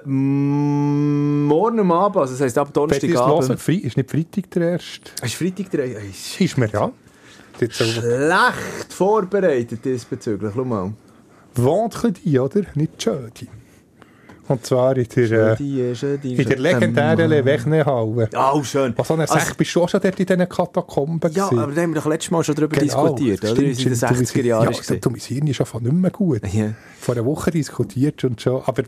morgen 1.46 1.92
Abend, 1.92 2.16
also 2.16 2.32
das 2.32 2.40
heisst 2.40 2.58
ab 2.58 2.74
Donnerstagabend. 2.74 3.50
Ist, 3.50 3.68
ist 3.68 3.96
nicht 3.96 4.10
Freitag 4.10 4.50
der 4.50 4.72
erste? 4.72 5.12
Ist 5.24 5.34
Freitag 5.34 5.70
der 5.70 5.84
erste? 5.84 6.42
Ist 6.42 6.58
mir 6.58 6.68
ja. 6.70 6.90
Schlecht 7.70 8.92
vorbereitet 8.92 9.84
diesbezüglich, 9.84 10.52
schau 10.56 10.64
mal. 10.64 10.92
Vendredi, 11.54 12.40
oder? 12.40 12.62
Nicht 12.74 13.00
Jeudi. 13.04 13.46
Und 14.52 14.66
zwar 14.66 14.94
in 14.98 15.06
der, 15.08 15.26
Schödi, 15.26 15.94
Schödi, 15.94 16.34
in 16.34 16.46
der 16.46 16.58
legendären 16.58 17.30
Levechne-Halle. 17.30 18.28
Oh, 18.36 18.62
schön. 18.62 18.92
Was 18.96 19.08
so 19.08 19.14
eine 19.14 19.28
also, 19.28 19.54
bist 19.56 19.74
du 19.74 19.82
auch 19.82 19.88
schon 19.88 20.00
dort 20.00 20.20
in 20.20 20.26
diesen 20.26 20.48
Katakomben 20.48 21.32
Ja, 21.32 21.46
aber 21.46 21.72
da 21.72 21.80
haben 21.80 21.94
wir 21.94 22.00
doch 22.00 22.06
letztes 22.06 22.30
Mal 22.30 22.44
schon 22.44 22.54
darüber 22.54 22.76
genau, 22.76 23.08
diskutiert, 23.08 23.42
oder? 23.44 23.52
Stimmt, 23.52 23.78
in 23.80 23.84
den 23.84 23.94
60er 23.94 24.42
Jahren. 24.42 24.72
Ja, 24.72 24.96
du, 24.96 25.10
mein 25.10 25.20
Hirn 25.20 25.46
ist 25.46 25.56
schon 25.56 25.82
nicht 25.82 25.92
mehr 25.92 26.10
gut. 26.10 26.40
Ja. 26.52 26.74
Vor 27.00 27.14
einer 27.14 27.24
Woche 27.24 27.50
diskutiert 27.50 28.22
und 28.24 28.42
schon, 28.42 28.62
aber 28.66 28.82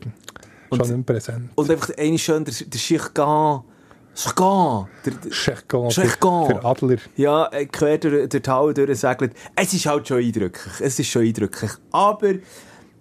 und, 0.69 0.85
schon 0.85 0.97
nicht 0.97 1.07
präsent. 1.07 1.51
Und 1.55 1.71
einfach 1.71 1.91
eine 1.97 2.19
schön, 2.19 2.45
der, 2.45 2.55
der 2.67 2.79
Schirkan, 2.79 3.63
Schirkan. 4.15 4.87
Schirkan. 5.31 5.91
Schirkan. 5.91 6.49
Der 6.49 6.65
Adler. 6.65 6.99
Ja, 7.17 7.47
äh, 7.47 7.67
quer 7.67 7.99
durch, 7.99 8.29
durch 8.29 8.43
die 8.43 8.51
Halle 8.51 8.75
durchsegelt. 8.75 9.33
Es 9.57 9.73
ist 9.73 9.87
halt 9.87 10.07
schon 10.07 10.19
eindrücklich. 10.19 10.75
Es 10.81 10.99
ist 10.99 11.09
schon 11.09 11.23
eindrücklich. 11.23 11.71
Aber... 11.91 12.35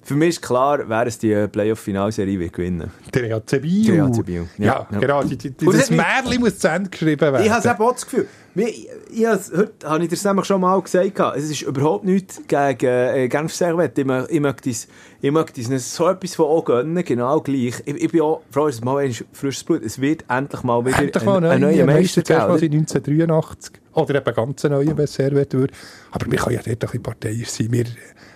Für 0.04 0.16
mich 0.16 0.30
ist 0.30 0.42
klar, 0.42 0.84
wer 0.88 1.08
es 1.08 1.18
die 1.18 1.48
Playoff-Finalserie 1.48 2.38
wird 2.40 2.54
gewinnen. 2.54 2.92
EHC 3.16 3.62
Biel. 3.62 3.86
Der 3.86 4.06
EHC 4.06 4.26
Biel. 4.26 4.50
Ja, 4.58 4.88
ja, 4.92 5.00
genau. 5.00 5.24
Die, 5.24 5.38
die, 5.38 5.54
das 5.66 5.90
Märchen 5.90 6.42
muss 6.42 6.60
zu 6.60 6.68
Ende 6.68 6.90
geschrieben 6.90 7.22
werden. 7.22 7.46
Ich 7.46 7.52
habe 7.52 7.68
eben 7.68 7.80
auch 7.80 7.94
das 7.94 8.06
Gefühl, 8.06 8.28
ich, 8.56 8.90
ich, 9.12 9.26
heute 9.26 9.72
habe 9.86 10.04
ich 10.04 10.10
das 10.10 10.24
nämlich 10.24 10.46
schon 10.46 10.62
mal 10.62 10.80
gesagt, 10.82 11.20
es 11.38 11.50
ist 11.50 11.62
überhaupt 11.62 12.04
nichts 12.04 12.42
gegen 12.48 12.86
äh, 12.86 13.28
Genf 13.28 13.54
Servet. 13.54 13.98
Ich, 13.98 14.06
ich 14.06 14.40
möchte 14.40 14.70
es 14.70 14.88
ich 15.22 15.32
möchte 15.32 15.80
so 15.80 16.10
etwas 16.10 16.36
von 16.36 16.48
auch 16.48 16.66
gönnen, 16.66 17.04
genau 17.04 17.40
gleich. 17.40 17.82
Ich, 17.86 17.96
ich 17.96 18.12
bin 18.12 18.22
auch 18.22 18.42
froh, 18.52 18.66
dass 18.66 18.76
es 18.76 18.82
mal 18.84 19.06
ein 19.06 19.16
frisches 19.32 19.64
Blut 19.64 19.82
Es 19.82 20.02
wird 20.02 20.26
endlich 20.28 20.64
mal 20.64 20.86
wieder 20.86 21.00
endlich 21.00 21.24
mal 21.24 21.38
ein, 21.38 21.46
ein 21.46 21.62
neuer 21.62 21.86
Meister 21.86 22.22
geben. 22.22 22.40
Mal 22.40 22.52
1983. 22.52 23.76
Oder 23.94 24.16
eben 24.16 24.36
ganz 24.36 24.66
ein 24.66 24.72
neuer, 24.72 24.98
wenn 24.98 25.06
es 25.06 25.14
Servet 25.14 25.54
wird. 25.54 25.72
Aber 26.12 26.30
wir 26.30 26.38
können 26.38 26.56
ja 26.58 26.62
dort 26.62 26.68
ein 26.68 26.80
bisschen 26.80 27.04
parteiisch 27.04 27.48
sein. 27.48 27.72
Wir, 27.72 27.86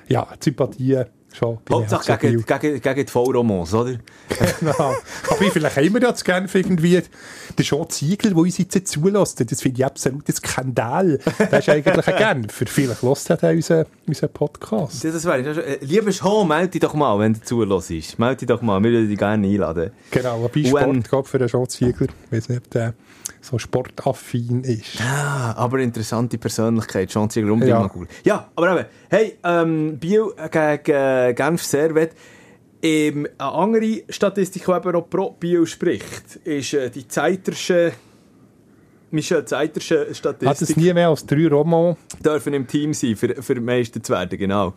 ja, 0.07 0.27
Sympathien 0.39 1.07
Schon 1.33 1.59
Hauptsache 1.69 2.17
gegen, 2.17 2.43
gegen, 2.43 2.81
gegen 2.81 3.05
die 3.05 3.11
Vollromans, 3.11 3.73
oder? 3.73 3.97
Genau. 4.59 4.73
Aber 5.29 5.51
vielleicht 5.51 5.77
haben 5.77 5.93
wir 5.93 6.15
zu 6.15 6.23
gerne 6.25 6.47
irgendwie 6.51 7.01
den 7.57 7.65
Sean 7.65 7.87
Ziegler, 7.89 8.29
der 8.31 8.37
uns 8.37 8.57
jetzt 8.57 8.87
zulässt. 8.87 9.51
Das 9.51 9.61
finde 9.61 9.79
ich 9.79 9.85
absolut 9.85 10.27
ein 10.27 10.33
Skandal. 10.35 11.19
Das 11.37 11.59
ist 11.59 11.69
eigentlich 11.69 12.07
ein 12.07 12.17
Genfer. 12.17 12.65
Vielleicht 12.67 13.01
hört 13.03 13.43
er 13.43 13.51
unseren, 13.51 13.85
unseren 14.07 14.29
Podcast. 14.29 15.03
Das 15.03 15.25
wäre 15.25 15.43
das 15.43 15.57
wär, 15.57 15.67
äh, 15.67 15.77
Lieber 15.81 16.11
Sean, 16.11 16.47
melde 16.47 16.69
dich 16.69 16.81
doch 16.81 16.93
mal, 16.95 17.19
wenn 17.19 17.33
du 17.33 17.41
zulässt. 17.41 18.17
Melde 18.17 18.37
dich 18.37 18.47
doch 18.47 18.61
mal, 18.61 18.81
wir 18.81 18.91
würden 18.91 19.09
dich 19.09 19.17
gerne 19.17 19.47
einladen. 19.47 19.91
Genau, 20.09 20.37
ein 20.37 20.41
Beispiel 20.43 20.73
When- 20.73 21.03
Sport 21.03 21.09
gab 21.11 21.27
für 21.27 21.37
den 21.39 21.47
Sean 21.49 21.67
Ziegler. 21.69 22.07
Ich 22.31 22.37
weiß 22.37 22.49
nicht, 22.49 22.65
ob 22.65 22.71
der 22.71 22.93
so 23.41 23.57
sportaffin 23.57 24.63
ist. 24.63 25.01
Ah, 25.01 25.53
aber 25.55 25.79
interessante 25.79 26.37
Persönlichkeit, 26.37 27.11
Sean 27.11 27.29
Ziegler, 27.29 27.53
unbedingt 27.53 27.77
Ja. 27.79 27.91
cool. 27.95 28.07
Ja, 28.23 28.51
aber 28.55 28.79
eben, 28.79 28.85
hey, 29.09 29.37
ähm, 29.43 29.97
Biel 29.97 30.31
gegen 30.51 30.95
äh, 30.95 31.33
Genf 31.35 31.63
Servet. 31.63 32.11
Ähm, 32.81 33.27
eine 33.37 33.51
andere 33.51 34.03
Statistik, 34.09 34.65
die 34.65 34.71
eben 34.71 34.95
auch 34.95 35.09
pro 35.09 35.31
Biel 35.31 35.65
spricht, 35.65 36.35
ist 36.43 36.73
äh, 36.73 36.89
die 36.91 37.07
Zeitersche, 37.07 37.93
Michel 39.09 39.45
Zeitersche 39.45 40.13
Statistik. 40.13 40.47
Hat 40.47 40.61
es 40.61 40.75
nie 40.75 40.93
mehr 40.93 41.09
als 41.09 41.25
drei 41.25 41.47
Roman? 41.47 41.95
dürfen 42.23 42.53
im 42.53 42.67
Team 42.67 42.93
sein, 42.93 43.15
für, 43.15 43.41
für 43.41 43.59
Meister 43.59 44.01
zu 44.03 44.13
werden, 44.13 44.37
genau. 44.37 44.73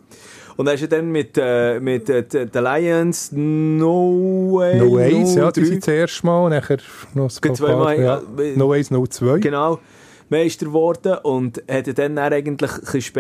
Und 0.57 0.67
er 0.67 0.75
ist 0.75 0.81
ja 0.81 0.87
dann 0.87 1.11
mit, 1.11 1.37
äh, 1.37 1.81
mit 1.81 2.09
äh, 2.09 2.23
den 2.25 2.65
Lions 2.65 3.33
No 3.33 4.51
Way 4.53 4.79
No 4.79 4.99
Ace, 4.99 5.35
ja, 5.35 5.51
die 5.51 5.61
03, 5.61 5.67
sind 5.67 5.87
das 5.87 5.95
erste 5.95 6.27
Mal. 6.27 6.51
Nachher 6.51 6.79
noch 7.15 7.31
ein 7.31 7.37
Geht 7.41 7.57
zweimal, 7.57 8.01
ja. 8.01 8.23
No 8.57 8.73
Ace, 8.73 8.91
No 8.91 9.07
2. 9.07 9.39
Genau. 9.39 9.79
Meister 10.31 10.67
geworden 10.67 11.19
und 11.25 11.61
hat 11.69 11.87
dann, 11.99 12.15
dann 12.15 12.33
eigentlich 12.33 12.71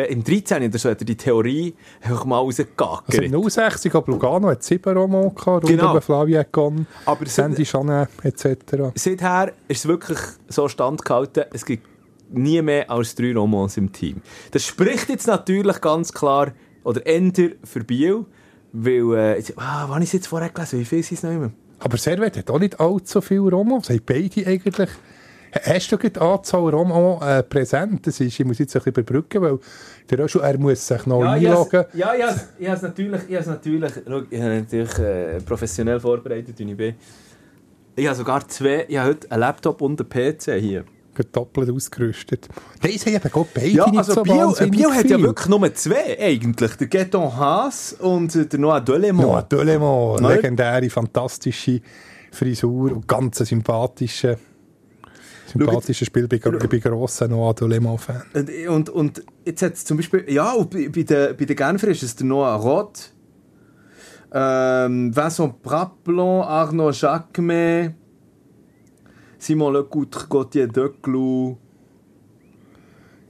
im 0.08 0.22
13. 0.24 0.68
oder 0.68 0.78
so 0.78 0.90
hat 0.90 1.00
er 1.00 1.04
die 1.04 1.16
Theorie 1.16 1.74
einfach 2.00 2.24
mal 2.24 2.38
rausgegackert. 2.38 3.08
Also 3.08 3.22
in 3.22 3.50
60 3.50 3.94
aber 3.94 4.12
Lugano 4.12 4.48
hat 4.48 4.62
sieben 4.62 4.96
Roman 4.96 5.34
gehabt, 5.34 5.66
Genau. 5.66 5.94
um 5.94 6.00
Flavia 6.00 6.44
Gon, 6.44 6.86
Aber 7.06 7.26
Sandy 7.26 7.64
Chanin 7.64 8.06
etc. 8.22 8.92
Seither 8.94 9.52
ist 9.66 9.78
es 9.78 9.88
wirklich 9.88 10.18
so 10.48 10.68
standgehalten, 10.68 11.44
es 11.52 11.64
gibt 11.64 11.84
nie 12.32 12.62
mehr 12.62 12.88
als 12.88 13.16
drei 13.16 13.34
Romans 13.34 13.76
im 13.76 13.90
Team. 13.92 14.22
Das 14.52 14.64
spricht 14.64 15.08
jetzt 15.08 15.26
natürlich 15.26 15.80
ganz 15.80 16.12
klar, 16.12 16.52
oder 16.84 17.06
Ender 17.06 17.50
für 17.64 17.84
Biel, 17.84 18.24
weil, 18.72 19.14
äh, 19.14 19.36
jetzt, 19.36 19.54
ah, 19.56 19.86
wann 19.88 20.02
ist 20.02 20.08
es 20.08 20.12
jetzt 20.14 20.26
vorher 20.28 20.50
gelesen? 20.50 20.80
Wie 20.80 20.84
viel 20.84 21.02
sind 21.02 21.18
es 21.18 21.22
noch 21.22 21.30
immer? 21.30 21.50
Aber 21.80 21.96
Servet 21.96 22.36
hat 22.36 22.50
auch 22.50 22.58
nicht 22.58 22.78
allzu 22.78 23.20
viele 23.20 23.50
Romans. 23.50 23.88
Haben 23.90 24.00
beide 24.04 24.46
eigentlich... 24.46 24.90
Hast 25.64 25.90
du 25.90 25.96
die 25.96 26.20
Anzahl 26.20 26.68
Romans 26.68 27.22
äh, 27.24 27.42
präsent? 27.42 28.06
Das 28.06 28.20
ist, 28.20 28.38
ich 28.38 28.46
muss 28.46 28.60
jetzt 28.60 28.76
ein 28.76 28.82
bisschen 28.82 29.02
überbrücken, 29.02 29.42
weil 29.42 29.58
der 30.08 30.28
schon, 30.28 30.42
er 30.42 30.56
muss 30.58 30.86
sich 30.86 31.06
noch 31.06 31.22
einloggen. 31.24 31.86
ja, 31.92 32.14
ja, 32.14 32.36
ich 32.56 32.68
habe 32.68 32.76
es 32.76 32.82
natürlich, 32.82 33.22
ich 33.28 33.46
natürlich, 33.46 33.92
ich 34.30 34.40
habe 34.40 34.54
natürlich 34.54 34.98
äh, 34.98 35.40
professionell 35.40 35.98
vorbereitet, 35.98 36.56
wie 36.56 36.70
ich 36.70 36.76
bin. 36.76 36.94
Ich 37.96 38.06
habe 38.06 38.16
sogar 38.16 38.46
zwei, 38.46 38.86
ich 38.88 38.96
habe 38.96 39.10
heute 39.10 39.30
einen 39.32 39.40
Laptop 39.40 39.82
und 39.82 40.00
einen 40.00 40.08
PC 40.08 40.52
hier. 40.60 40.84
Doppelt 41.24 41.70
ausgerüstet. 41.70 42.48
Sie 42.82 42.98
haben 42.98 43.14
eben 43.14 43.30
gerade 43.30 43.48
beide 43.54 43.68
Ja, 43.68 43.86
nicht 43.88 43.98
also 43.98 44.14
so 44.14 44.22
Bio, 44.22 44.52
Bio 44.70 44.90
hat 44.90 45.08
ja 45.08 45.20
wirklich 45.20 45.48
nur 45.48 45.74
zwei 45.74 46.18
eigentlich. 46.20 46.76
Der 46.76 46.86
Gaeton 46.86 47.36
Haas 47.36 47.94
und 47.98 48.34
äh, 48.34 48.46
der 48.46 48.58
Noah 48.58 48.80
Delemont. 48.80 49.28
Noah 49.28 49.42
Delemont, 49.42 50.20
legendäre, 50.20 50.88
fantastische 50.90 51.80
Frisur 52.32 52.92
und 52.92 53.08
ganz 53.08 53.40
ein 53.40 53.46
sympathischer, 53.46 54.36
Spiel. 55.92 56.28
Ich 56.30 56.68
bin 56.68 56.80
grosser 56.80 57.28
Noah 57.28 57.54
Delemont-Fan. 57.54 58.22
Und, 58.34 58.68
und, 58.68 58.88
und 58.90 59.24
jetzt 59.44 59.62
hat 59.62 59.74
es 59.74 59.84
zum 59.84 59.96
Beispiel, 59.96 60.24
ja, 60.28 60.54
bei, 60.58 60.88
bei 60.88 61.02
den, 61.02 61.36
bei 61.36 61.44
den 61.44 61.56
Genfer 61.56 61.88
ist 61.88 62.02
es 62.02 62.14
der 62.14 62.26
Noah 62.26 62.54
Roth, 62.54 63.12
ähm, 64.32 65.14
Vincent 65.14 65.60
Praplon, 65.62 66.42
Arnaud 66.42 67.00
Jacquemet, 67.00 67.94
Simon 69.40 69.72
Lecoutre, 69.72 70.26
Gauthier 70.28 70.68
Declou, 70.68 71.56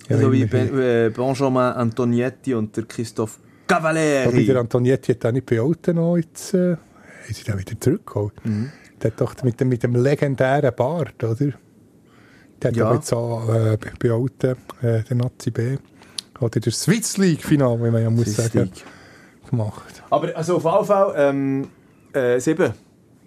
Ja, 0.08 0.18
sowie 0.18 0.42
immerhin. 0.42 0.70
ben, 0.70 0.80
äh, 0.80 1.10
Benjamin 1.14 1.62
Antonietti 1.62 2.54
und 2.54 2.76
der 2.76 2.84
Christophe 2.84 3.38
Aber 3.68 3.92
der 3.92 4.24
Cavalieri. 4.24 4.58
Antonietti 4.58 5.12
hat 5.14 5.24
auch 5.26 5.32
nicht 5.32 5.46
bei 5.46 5.60
Alten 5.60 5.96
noch 5.96 6.16
jetzt, 6.16 6.52
äh, 6.54 6.76
sie 7.30 7.44
dann 7.44 7.58
wieder 7.58 7.80
zurückgeholt. 7.80 8.34
Mhm. 8.44 8.70
Der 9.00 9.12
hat 9.12 9.20
doch 9.20 9.40
mit 9.44 9.60
dem, 9.60 9.68
mit 9.68 9.82
dem 9.84 9.94
legendären 9.94 10.74
Bart, 10.74 11.22
oder? 11.22 11.36
Der 12.60 12.70
hat 12.70 12.76
Ja. 12.76 12.92
jetzt 12.94 13.12
auch 13.12 13.48
äh, 13.48 13.76
bei- 13.78 13.92
bei 13.98 14.10
Alten, 14.12 14.56
äh, 14.82 15.02
der 15.04 15.16
Nazi 15.16 15.50
B, 15.52 15.78
oder 16.40 16.58
der 16.60 16.72
Swiss 16.72 17.16
League-Final, 17.16 17.78
wie 17.84 17.90
man 17.90 18.02
ja 18.02 18.10
muss 18.10 18.24
Swiss 18.24 18.36
sagen, 18.52 18.58
League. 18.64 18.84
gemacht. 19.48 20.02
Aber 20.10 20.36
also 20.36 20.56
auf 20.56 20.64
jeden 20.64 20.84
Fall 20.86 21.12
ähm, 21.16 21.68
äh, 22.12 22.40
sieben. 22.40 22.72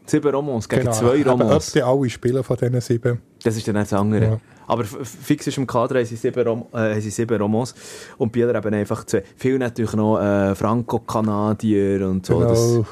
Sieben 0.06 0.34
Romans 0.36 0.68
gegen 0.68 0.92
zwei 0.92 1.18
Eben, 1.18 1.30
Romans. 1.30 1.68
ob 1.70 1.74
die 1.74 1.82
alle 1.82 2.10
spielen 2.10 2.44
von 2.44 2.58
diesen 2.58 2.82
sieben. 2.82 3.22
Das 3.44 3.56
ist 3.56 3.68
dann 3.68 3.76
nicht 3.76 3.92
das 3.92 4.00
andere. 4.00 4.26
Ja. 4.26 4.40
Aber 4.68 4.84
fix 4.86 5.48
ist 5.48 5.58
im 5.58 5.68
Kader 5.68 6.00
haben 6.00 6.06
sie 6.06 6.16
sieben, 6.16 6.46
Rom 6.48 6.66
äh, 6.74 6.78
haben 6.94 7.02
sie 7.02 7.10
sieben 7.10 7.38
Romans 7.42 7.74
und 8.18 8.32
Bieler 8.32 8.56
eben 8.56 8.74
einfach 8.74 9.06
zwei. 9.06 9.24
Viel 9.36 9.58
natürlich 9.58 9.94
noch 9.94 10.20
äh, 10.20 10.56
Franco-Kanadier 10.56 12.08
und 12.08 12.26
so. 12.26 12.42
Das, 12.42 12.60
Genau, 12.60 12.86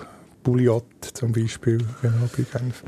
Bouillot 0.43 0.83
zum 1.13 1.31
Beispiel, 1.31 1.77
genau, 2.01 2.29
bei 2.35 2.43
Genf. 2.59 2.83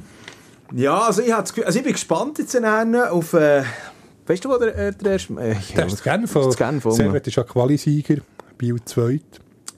ja, 0.73 0.99
also 1.01 1.21
ich, 1.21 1.33
also 1.33 1.53
ich 1.77 1.83
bin 1.83 1.93
gespannt 1.93 2.39
jetzt 2.39 2.55
auf... 2.63 3.33
Äh, 3.33 3.63
weißt 4.25 4.43
du, 4.45 4.49
wo 4.49 4.57
der, 4.57 4.75
äh, 4.75 4.91
der 4.91 5.11
erste... 5.13 5.33
Äh, 5.33 5.55
Der 5.75 5.85
ist 5.85 6.03
Genf. 6.03 6.33
Das 6.33 6.57
Genf. 6.57 6.83
Servet 6.89 7.27
ist 7.27 7.35
ja 7.35 7.43
Qualisieger, 7.43 8.17
Biel 8.57 8.83
zweit. 8.85 9.21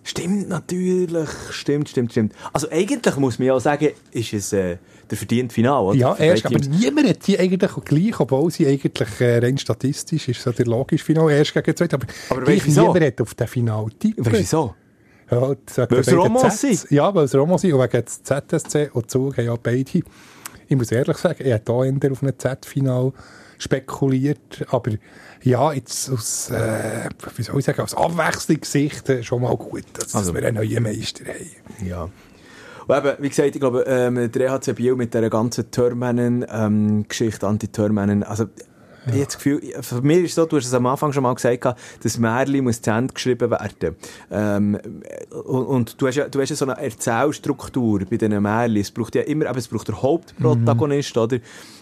Stimmt 0.07 0.47
natürlich. 0.49 1.27
Stimmt, 1.49 1.89
stimmt, 1.89 2.11
stimmt. 2.11 2.33
Also 2.53 2.69
eigentlich 2.69 3.15
muss 3.17 3.39
man 3.39 3.47
ja 3.47 3.59
sagen, 3.59 3.89
ist 4.11 4.33
es 4.33 4.53
äh, 4.53 4.77
der 5.09 5.17
verdiente 5.17 5.51
Final, 5.53 5.81
oder? 5.83 5.97
Ja, 5.97 6.15
erst, 6.15 6.45
aber 6.45 6.59
niemand 6.59 7.09
hat 7.09 7.25
die 7.25 7.39
eigentlich 7.39 7.71
gleich, 7.85 8.19
obwohl 8.19 8.51
sie 8.51 8.67
eigentlich 8.67 9.19
äh, 9.19 9.39
rein 9.39 9.57
statistisch 9.57 10.27
ist 10.29 10.43
so 10.43 10.51
der 10.51 10.67
logische 10.67 11.03
Final 11.03 11.31
erst 11.31 11.55
gegen 11.55 11.75
zwei. 11.75 11.85
Aber, 11.91 12.05
Aber 12.29 12.41
gleich 12.43 12.67
niemand 12.67 13.01
hat 13.01 13.19
auf 13.19 13.33
den 13.33 13.47
Final 13.47 13.87
tippt. 13.99 14.19
Weißt 14.19 14.27
du 14.35 14.39
wieso? 14.39 14.75
Ja, 15.31 15.41
Weil 15.41 15.57
es 15.99 16.05
Z- 16.05 16.77
sind. 16.77 16.91
Ja, 16.91 17.15
weil 17.15 17.25
es 17.25 17.33
Romans 17.33 17.61
sind. 17.61 17.73
Und 17.73 17.81
wegen 17.91 18.05
des 18.05 18.21
ZSC 18.21 18.91
und 18.93 19.09
Zug 19.09 19.35
haben 19.37 19.45
ja 19.45 19.55
beide, 19.55 19.83
ich 20.67 20.75
muss 20.77 20.91
ehrlich 20.91 21.17
sagen, 21.17 21.43
ich 21.43 21.51
habe 21.51 21.97
hier 21.99 22.11
auf 22.11 22.21
ein 22.21 22.33
Z-Final 22.37 23.11
spekuliert. 23.57 24.65
Aber 24.69 24.91
ja, 25.43 25.73
jetzt 25.73 26.09
aus, 26.09 26.49
äh, 26.49 27.09
wie 27.35 27.43
soll 27.43 27.59
ich 27.59 27.65
sagen, 27.65 27.81
aus 27.81 27.93
Abwechslungssicht 27.95 29.09
äh, 29.09 29.23
schon 29.23 29.41
mal 29.41 29.55
gut, 29.55 29.83
dass, 29.93 30.15
Also- 30.15 30.31
dass 30.31 30.41
wir 30.41 30.47
einen 30.47 30.57
neuen 30.57 30.83
Meister 30.83 31.25
haben. 31.25 31.85
Ja. 31.87 32.09
Und 32.87 32.95
eben, 32.97 33.13
wie 33.23 33.29
gesagt, 33.29 33.49
ich 33.55 33.59
glaube, 33.59 33.83
ähm, 33.87 34.31
der 34.31 34.47
EHC 34.53 34.73
Biel 34.73 34.95
mit 34.95 35.13
dieser 35.13 35.29
ganzen 35.29 35.71
Törmännen-Geschichte, 35.71 37.47
Anti-Törmännen, 37.47 38.23
also 38.23 38.45
ich 39.07 39.13
habe 39.13 39.25
das 39.25 39.35
Gefühl, 39.35 39.61
für 39.81 40.01
mich 40.01 40.17
ist 40.19 40.29
es 40.31 40.35
so, 40.35 40.45
du 40.45 40.57
hast 40.57 40.65
es 40.65 40.73
am 40.73 40.85
Anfang 40.85 41.11
schon 41.13 41.23
mal 41.23 41.33
gesagt, 41.33 41.75
das 42.01 42.17
Märchen 42.17 42.63
muss 42.63 42.81
zu 42.81 42.91
Ende 42.91 43.13
geschrieben 43.13 43.51
werden. 43.51 43.95
Ähm, 44.31 44.79
und, 45.31 45.65
und 45.65 46.01
du, 46.01 46.07
hast 46.07 46.15
ja, 46.15 46.27
du 46.27 46.41
hast 46.41 46.49
ja 46.49 46.55
so 46.55 46.65
eine 46.65 46.81
Erzählstruktur 46.81 48.01
bei 48.09 48.17
diesen 48.17 48.41
Märchen. 48.41 48.77
Es 48.77 48.91
braucht 48.91 49.15
ja 49.15 49.21
immer, 49.23 49.49
eben, 49.49 49.57
es 49.57 49.67
braucht 49.67 49.87
der 49.87 50.01
Hauptprotagonist, 50.01 51.17
oder? 51.17 51.37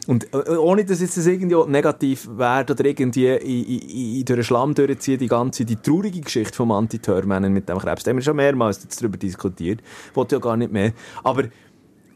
Und 0.08 0.34
äh, 0.34 0.58
ohne, 0.58 0.84
dass 0.86 1.02
jetzt 1.02 1.18
das 1.18 1.26
irgendwie 1.26 1.56
negativ 1.70 2.28
wird 2.28 2.72
oder 2.72 2.86
irgendwie 2.86 3.28
in, 3.28 3.64
in, 3.64 3.80
in, 4.18 4.26
durch 4.26 4.38
den 4.38 4.44
Schlamm 4.44 4.74
durchziehen, 4.74 5.18
die 5.18 5.28
ganze, 5.28 5.66
die 5.66 5.78
traurige 5.78 6.22
Geschichte 6.22 6.56
vom 6.56 6.72
Anti-Törmännen 6.72 7.54
mit 7.54 7.70
dem 7.70 7.78
Krebs. 7.78 8.04
Da 8.04 8.10
haben 8.10 8.18
wir 8.18 8.24
schon 8.24 8.36
mehrmals 8.36 8.84
jetzt 8.84 9.02
darüber 9.02 9.18
diskutiert. 9.18 9.82
Wollte 10.14 10.36
ja 10.36 10.40
gar 10.40 10.58
nicht 10.58 10.72
mehr. 10.72 10.92
Aber 11.24 11.44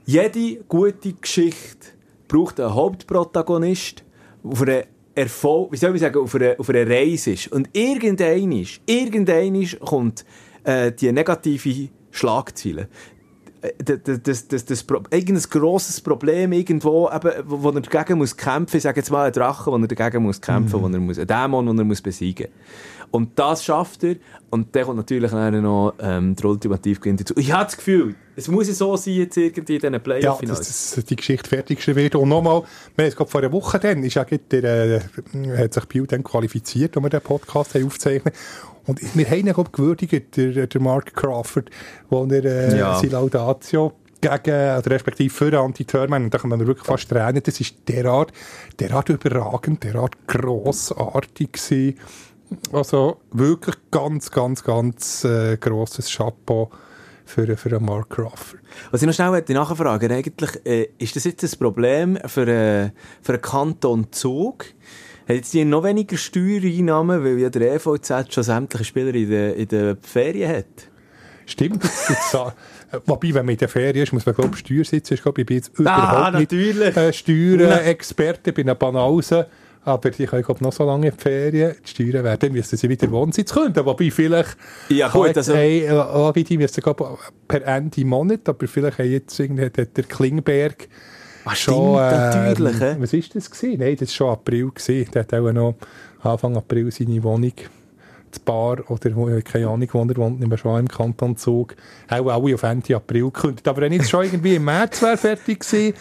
jede 0.06 0.64
gute 0.68 1.14
Geschichte 1.14 1.88
braucht 2.28 2.60
einen 2.60 2.74
Hauptprotagonist, 2.74 4.04
auf 4.44 4.62
einer 4.62 4.84
Erfolg, 5.18 5.72
wie 5.72 5.78
soll 5.78 5.96
ich 5.96 6.02
sagen, 6.02 6.20
auf 6.20 6.36
einer, 6.36 6.56
auf 6.60 6.70
einer 6.70 6.88
Reise 6.88 7.32
ist. 7.32 7.52
Und 7.52 7.70
irgendeinisch, 7.74 8.82
irgendeinisch 8.86 9.80
kommt 9.80 10.24
äh, 10.64 10.92
die 10.92 11.12
negative 11.12 11.90
Schlagzeile. 12.12 12.88
Äh, 13.62 13.72
Das, 13.84 14.22
das, 14.22 14.48
das, 14.48 14.66
das, 14.66 14.86
irgendein 15.10 15.50
grosses 15.50 16.00
Problem 16.02 16.52
irgendwo, 16.52 17.10
eben, 17.10 17.32
wo, 17.46 17.64
wo 17.64 17.70
er 17.72 17.82
dagegen 17.82 18.20
muss 18.20 18.38
kämpfen, 18.38 18.78
ich 18.78 18.84
sage 18.84 19.00
jetzt 19.00 19.10
mal 19.10 19.24
einen 19.24 19.34
Drachen, 19.34 19.74
wo 19.74 19.78
er 19.78 19.88
dagegen 19.88 20.24
muss 20.24 20.40
kämpfen, 20.40 20.80
wo 20.80 20.88
er 20.88 21.00
muss, 21.00 21.18
einen 21.18 21.28
Dämon, 21.28 21.66
den 21.66 21.80
er 21.80 21.86
muss 21.86 22.02
besiegen 22.02 22.48
Und 23.12 23.40
das 23.40 23.64
schafft 23.64 24.04
er. 24.04 24.16
Und 24.50 24.76
dann 24.76 24.84
kommt 24.86 24.98
natürlich 24.98 25.32
dann 25.32 25.62
noch 25.62 25.94
ähm, 26.00 26.36
der 26.36 26.46
Ultimativgewinn 26.46 27.18
dazu. 27.18 27.34
Ich 27.38 27.52
habe 27.52 27.66
das 27.66 27.78
Gefühl, 27.78 28.16
es 28.36 28.48
muss 28.48 28.68
ja 28.68 28.74
so 28.74 28.96
sein, 28.98 29.14
jetzt 29.16 29.38
irgendwie 29.38 29.76
in 29.76 29.80
diesen 29.80 29.94
Ja, 29.94 30.00
Playoff-Finals. 30.00 30.94
dass 30.96 31.06
die 31.06 31.16
Geschichte 31.16 31.50
fertig 31.50 31.78
geschrieben 31.78 31.98
wird. 31.98 32.16
Und 32.16 32.30
nochmal, 32.30 32.64
wir 32.96 33.04
haben 33.06 33.10
es 33.10 33.16
gerade 33.16 33.30
vor 33.30 33.42
einer 33.42 33.52
Woche 33.52 33.80
dann, 33.80 34.04
ist 34.04 34.14
ja 34.16 34.24
der, 34.26 34.64
äh, 34.64 35.00
hat 35.58 35.74
sich 35.74 35.86
Bill 35.86 36.06
dann 36.06 36.24
qualifiziert, 36.24 36.96
als 36.96 37.04
wir 37.04 37.10
den 37.10 37.22
Podcast 37.22 37.76
haben 37.76 37.86
aufgezeichnet 37.86 38.34
Und 38.86 39.00
wir 39.16 39.26
haben 39.26 39.40
ihn, 39.48 39.54
glaube 39.54 39.70
gewürdigt, 39.72 40.38
der, 40.38 40.68
der 40.68 40.82
Mark 40.82 41.14
Crawford, 41.14 41.70
wo 42.10 42.26
er 42.26 42.46
äh, 42.46 42.78
Ja. 42.78 42.96
seine 43.00 43.12
Laudatio 43.14 43.94
gegen, 44.22 44.52
also 44.56 44.90
respektive 44.90 45.34
für 45.34 45.60
Anti-Turman, 45.60 46.24
und 46.26 46.34
da 46.34 46.40
kann 46.40 46.50
man 46.50 46.66
wirklich 46.66 46.88
fast 46.88 47.08
tränen, 47.10 47.42
das 47.44 47.60
ist 47.60 47.76
derart, 47.88 48.32
derart 48.80 49.10
überragend, 49.10 49.84
derart 49.84 50.16
grossartig 50.28 51.52
gewesen. 51.54 52.00
Also 52.72 53.18
wirklich 53.32 53.75
ganz, 53.92 54.32
ganz, 54.32 54.63
ganz 54.63 55.24
äh, 55.24 55.58
grosses 55.58 56.10
Chapeau 56.10 56.70
für, 57.25 57.58
für 57.58 57.70
einen 57.70 57.86
Mark 57.86 58.10
Crawford. 58.10 58.62
Was 58.92 59.01
ich 59.01 59.08
noch 59.08 59.13
schnell 59.13 59.44
nachfragen 59.50 60.12
eigentlich, 60.12 60.66
äh, 60.66 60.89
ist 60.98 61.16
das 61.16 61.25
jetzt 61.25 61.44
ein 61.44 61.60
Problem 61.60 62.18
für, 62.25 62.48
äh, 62.48 62.92
für 63.22 63.34
einen 63.34 63.42
Kanton 63.42 64.12
Zug? 64.12 64.66
Hat 65.27 65.36
jetzt 65.36 65.54
die 65.54 65.66
noch 65.66 65.84
weniger 65.84 66.16
Steuereinnahmen, 66.16 67.24
weil 67.24 67.38
ja 67.38 67.50
der 67.50 67.75
EVZ 67.75 68.34
schon 68.34 68.44
sämtliche 68.44 68.86
Spieler 68.86 69.13
in 69.13 69.30
den, 69.30 69.54
in 69.56 69.68
den 69.68 69.98
Ferien 70.01 70.58
hat? 70.58 70.89
Stimmt. 71.46 71.84
Wobei, 73.06 73.34
wenn 73.34 73.46
man 73.46 73.54
in 73.54 73.58
der 73.58 73.68
Ferien 73.68 74.04
ist, 74.04 74.13
muss 74.13 74.25
man, 74.25 74.36
glaube 74.36 74.51
ich, 74.54 74.60
Steuersitz 74.60 75.12
ist, 75.12 75.24
glaube 75.24 75.42
ich, 75.42 75.48
bin 75.48 75.58
jetzt 75.58 75.72
ah, 75.80 75.82
überhaupt 75.82 76.34
natürlich. 76.34 76.96
nicht 76.96 76.98
äh, 76.98 77.12
Steuerexperte, 77.12 78.54
bin 78.54 78.70
ein 78.70 78.77
Banause. 78.77 79.48
Aber 79.88 80.10
die 80.10 80.25
können 80.25 80.44
glaub, 80.44 80.60
noch 80.60 80.74
so 80.74 80.84
lange 80.86 81.08
in 81.08 81.13
die 81.15 81.22
Ferien 81.22 81.75
die 81.82 81.89
Steuern 81.89 82.24
werden, 82.24 82.39
dann 82.39 82.51
müssen 82.51 82.75
sie 82.75 82.89
wieder 82.89 83.10
Wohnsitz 83.10 83.53
gründen. 83.53 83.86
Wobei 83.86 84.12
vielleicht 84.12 84.58
ja, 84.89 85.08
gut, 85.08 85.38
also... 85.38 85.53
Hey, 85.53 85.86
äh, 85.86 86.44
die 86.44 86.58
müssen 86.58 86.82
glaub, 86.82 87.20
per 87.48 87.65
Ende 87.65 88.03
Monat, 88.03 88.50
aber 88.50 88.67
vielleicht 88.67 88.98
hat 89.00 89.06
jetzt 89.06 89.39
irgendwie 89.39 89.70
der 89.70 90.03
Klingberg 90.03 90.89
Ah, 91.46 91.56
schon, 91.56 91.96
natürlich. 91.96 92.82
Äh, 92.82 92.98
was 93.00 93.13
war 93.13 93.22
das 93.34 93.50
gewesen? 93.50 93.79
Nein, 93.79 93.96
das 93.96 94.10
war 94.10 94.15
schon 94.15 94.29
April 94.32 94.70
gewesen. 94.70 95.10
Der 95.13 95.22
hat 95.22 95.34
auch 95.34 95.51
noch 95.53 95.75
Anfang 96.22 96.58
April 96.58 96.91
seine 96.91 97.24
Wohnung 97.24 97.53
das 98.31 98.39
Bar 98.39 98.77
oder 98.89 99.41
keine 99.41 99.67
Ahnung, 99.67 99.88
wo 99.91 100.01
er 100.01 100.17
wohnt, 100.17 100.39
nicht 100.39 100.50
mehr 100.50 100.57
schon 100.57 100.79
im 100.79 100.88
Kanton 100.88 101.38
Zug, 101.38 101.75
auch 102.10 102.27
alle 102.27 102.55
auf 102.55 102.63
Ende 102.63 102.96
April 102.96 103.31
gekündigt. 103.31 103.67
Aber 103.67 103.81
wenn 103.81 103.93
jetzt 103.93 104.10
schon 104.10 104.25
irgendwie 104.25 104.55
im 104.55 104.65
März 104.65 105.01
wäre 105.01 105.17
fertig 105.17 105.60
gewesen 105.60 105.93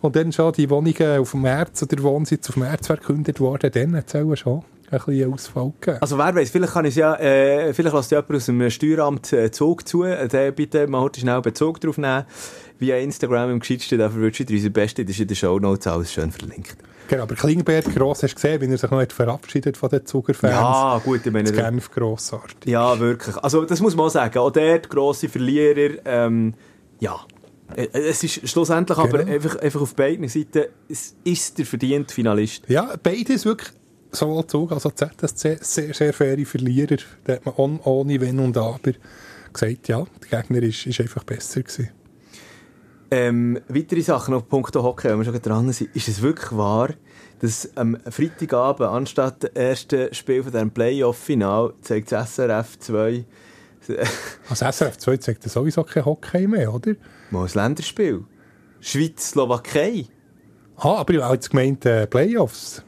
und 0.00 0.16
dann 0.16 0.32
schon 0.32 0.52
die 0.52 0.68
Wohnungen 0.70 1.18
auf 1.18 1.34
März 1.34 1.82
oder 1.82 1.96
der 1.96 2.04
Wohnsitz 2.04 2.48
auf 2.48 2.56
März 2.56 2.88
wäre 2.88 2.98
gekündigt 2.98 3.40
worden, 3.40 3.70
dann 3.72 3.94
es 3.94 4.14
auch 4.14 4.34
schon 4.36 4.62
ein 4.90 4.98
bisschen 4.98 5.32
Ausfall 5.32 5.72
gegeben. 5.80 5.98
Also 6.00 6.18
wer 6.18 6.34
weiß, 6.34 6.50
vielleicht 6.50 6.72
kann 6.72 6.84
ich 6.84 6.96
ja, 6.96 7.16
äh, 7.16 7.72
vielleicht 7.72 7.94
lässt 7.94 8.10
jemand 8.10 8.34
aus 8.34 8.46
dem 8.46 8.70
Steueramt 8.70 9.32
äh, 9.32 9.50
Zug 9.50 9.86
zu, 9.88 10.04
äh, 10.04 10.52
bitte 10.54 10.86
mal 10.86 11.00
heute 11.00 11.20
schnell 11.20 11.40
Bezug 11.40 11.80
drauf 11.80 11.98
nehmen, 11.98 12.24
via 12.78 12.96
Instagram 12.96 13.50
im 13.50 13.60
Gescheitsten, 13.60 13.98
dafür 13.98 14.22
würdest 14.22 14.48
du 14.48 14.54
unsere 14.54 14.70
Beste, 14.70 15.04
das 15.04 15.14
ist 15.14 15.20
in 15.20 15.28
den 15.28 15.36
Show 15.36 15.58
Notes 15.58 15.86
alles 15.86 16.12
schön 16.12 16.30
verlinkt. 16.30 16.76
Genau, 17.08 17.24
aber 17.24 17.34
Klingberg 17.34 17.94
gross, 17.94 18.22
hast 18.22 18.32
du 18.32 18.34
gesehen, 18.36 18.60
wie 18.60 18.66
er 18.66 18.78
sich 18.78 18.90
noch 18.90 19.04
verabschiedet 19.12 19.76
von 19.76 19.90
den 19.90 20.06
Zugerfans? 20.06 20.52
Ja, 20.52 21.00
gut, 21.04 21.20
ich 21.24 21.32
meine... 21.32 21.50
Das 21.50 21.56
Genf 21.56 21.90
grossartig. 21.90 22.66
Ja, 22.66 22.98
wirklich. 22.98 23.36
Also 23.36 23.64
das 23.64 23.80
muss 23.80 23.94
man 23.94 24.06
auch 24.06 24.10
sagen. 24.10 24.38
Auch 24.38 24.50
der 24.50 24.78
grosse 24.80 25.28
Verlierer, 25.28 25.98
ähm, 26.04 26.54
ja... 27.00 27.16
Äh, 27.76 27.88
es 27.92 28.22
ist 28.22 28.48
schlussendlich 28.48 28.98
genau. 28.98 29.08
aber 29.08 29.26
einfach, 29.26 29.56
einfach 29.56 29.80
auf 29.80 29.94
beiden 29.94 30.28
Seiten, 30.28 30.64
es 30.88 31.16
ist 31.24 31.58
der 31.58 31.66
verdiente 31.66 32.14
Finalist. 32.14 32.68
Ja, 32.68 32.94
beides 33.02 33.44
wirklich 33.44 33.70
sowohl 34.10 34.46
Zug 34.46 34.72
als 34.72 34.86
auch 34.86 34.92
ZSC 34.92 35.58
sehr, 35.60 35.94
sehr 35.94 36.12
faire 36.12 36.44
Verlierer. 36.46 36.98
Da 37.24 37.34
hat 37.34 37.46
man 37.46 37.54
ohne 37.56 38.20
Wenn 38.20 38.38
und 38.38 38.56
Aber 38.56 38.92
gesagt, 39.52 39.88
ja, 39.88 40.04
der 40.30 40.42
Gegner 40.42 40.62
ist, 40.62 40.86
ist 40.86 41.00
einfach 41.00 41.24
besser 41.24 41.62
gewesen. 41.62 41.90
Ähm, 43.10 43.60
weitere 43.68 44.00
Sachen 44.00 44.34
auf 44.34 44.48
Punkto 44.48 44.82
Hockey, 44.82 45.08
wenn 45.08 45.18
wir 45.18 45.24
schon 45.24 45.40
dran 45.40 45.72
sind. 45.72 45.94
Ist 45.94 46.08
es 46.08 46.22
wirklich 46.22 46.56
wahr, 46.56 46.90
dass 47.40 47.68
am 47.76 47.96
Freitagabend 48.08 48.88
anstatt 48.88 49.42
des 49.42 49.50
ersten 49.50 50.14
Spiel 50.14 50.42
von 50.42 50.52
diesem 50.52 50.70
Playoff-Final 50.70 51.74
zeigt 51.82 52.12
das 52.12 52.34
SRF 52.34 52.78
2 52.78 53.24
also 54.48 54.64
SRF 54.70 54.98
2 54.98 55.16
zeigt 55.18 55.42
sowieso 55.42 55.84
kein 55.84 56.04
Hockey 56.04 56.46
mehr, 56.46 56.72
oder? 56.72 56.94
Mal 57.30 57.46
ein 57.46 57.52
Länderspiel. 57.54 58.24
Schweiz-Slowakei. 58.80 60.06
Ah, 60.76 60.96
aber 60.96 61.14
ich 61.14 61.22
habe 61.22 61.34
jetzt 61.34 61.50
gemeint 61.50 61.84
äh, 61.86 62.06
Playoffs. 62.06 62.82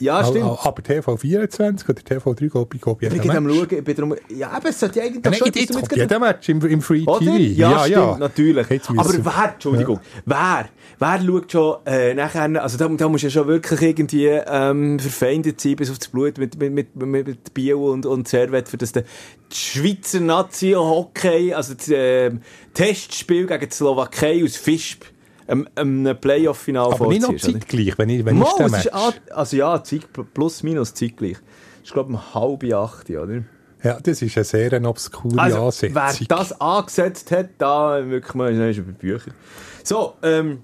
Ja, 0.00 0.24
stimmt. 0.24 0.44
Aber 0.44 0.82
TV24 0.82 1.88
oder 1.88 2.00
TV3 2.00 2.48
glaube 2.48 2.76
ich, 2.76 2.80
glaube 2.80 3.04
ich, 3.04 3.12
jeden 3.12 3.44
Match. 3.44 3.56
Schauen, 3.56 3.78
ich 3.78 3.84
bin 3.84 3.96
darum, 3.96 4.14
ja, 4.34 4.50
aber 4.50 4.70
es 4.70 4.80
sollte 4.80 4.98
ja 4.98 5.04
eigentlich 5.04 5.24
ja, 5.24 5.32
schon... 5.34 5.52
Jetzt 5.52 5.74
kommt 5.74 5.96
jeder 5.96 6.18
Match 6.18 6.48
im, 6.48 6.60
im 6.66 6.82
Free 6.82 7.02
oder? 7.02 7.18
TV. 7.18 7.36
Ja, 7.36 7.70
ja, 7.70 7.80
stimmt, 7.80 7.96
ja. 7.96 8.18
natürlich. 8.18 8.66
Aber 8.96 9.24
wer, 9.24 9.52
Entschuldigung, 9.52 10.00
ja. 10.26 10.68
wer, 10.98 11.18
wer 11.18 11.26
schaut 11.26 11.52
schon 11.52 11.76
äh, 11.84 12.14
nachher, 12.14 12.62
also 12.62 12.78
da, 12.78 12.88
da 12.88 13.08
musst 13.08 13.22
du 13.22 13.26
ja 13.26 13.30
schon 13.30 13.46
wirklich 13.46 13.82
irgendwie 13.82 14.26
ähm, 14.26 14.98
verfeindet 14.98 15.60
sein 15.60 15.76
bis 15.76 15.90
aufs 15.90 16.08
Blut 16.08 16.38
mit, 16.38 16.58
mit, 16.58 16.72
mit, 16.72 16.96
mit, 16.96 17.26
mit 17.26 17.54
Bio 17.54 17.92
und, 17.92 18.06
und 18.06 18.26
Servet, 18.26 18.68
für 18.68 18.78
das 18.78 18.92
der 18.92 19.04
Schweizer 19.52 20.20
Nazi-Hockey, 20.20 21.52
also 21.52 21.74
das 21.74 21.88
äh, 21.88 22.30
Testspiel 22.72 23.46
gegen 23.46 23.68
die 23.68 23.74
Slowakei 23.74 24.42
aus 24.44 24.56
Fischb, 24.56 25.04
einem, 25.50 25.68
einem 25.74 26.20
Playoff-Final 26.20 26.92
Aber 26.92 27.08
nicht 27.08 27.22
noch 27.22 27.36
zeitgleich, 27.36 27.98
wenn 27.98 28.08
ich, 28.08 28.24
wenn 28.24 28.38
Mal, 28.38 28.48
ich. 28.58 28.86
Ist, 28.86 28.92
also 29.32 29.56
ja, 29.56 29.82
Zeit, 29.82 30.08
plus 30.34 30.62
minus 30.62 30.94
zeitgleich. 30.94 31.36
Das 31.80 31.88
ist 31.88 31.92
glaube 31.92 32.12
ich 32.12 32.18
um 32.18 32.34
halb 32.34 32.64
acht, 32.72 33.10
oder? 33.10 33.42
Ja, 33.82 33.98
das 33.98 34.20
ist 34.20 34.36
eine 34.36 34.44
sehr 34.44 34.72
eine 34.74 34.88
obskure 34.88 35.40
also, 35.40 35.64
Ansetzung. 35.64 35.94
Wer 35.94 36.26
das 36.28 36.60
angesetzt 36.60 37.30
hat, 37.30 37.48
da 37.58 38.08
wirklich 38.08 38.34
mal, 38.34 38.52
über 38.52 38.92
Bücher. 38.92 39.32
So, 39.82 40.14
ähm, 40.22 40.60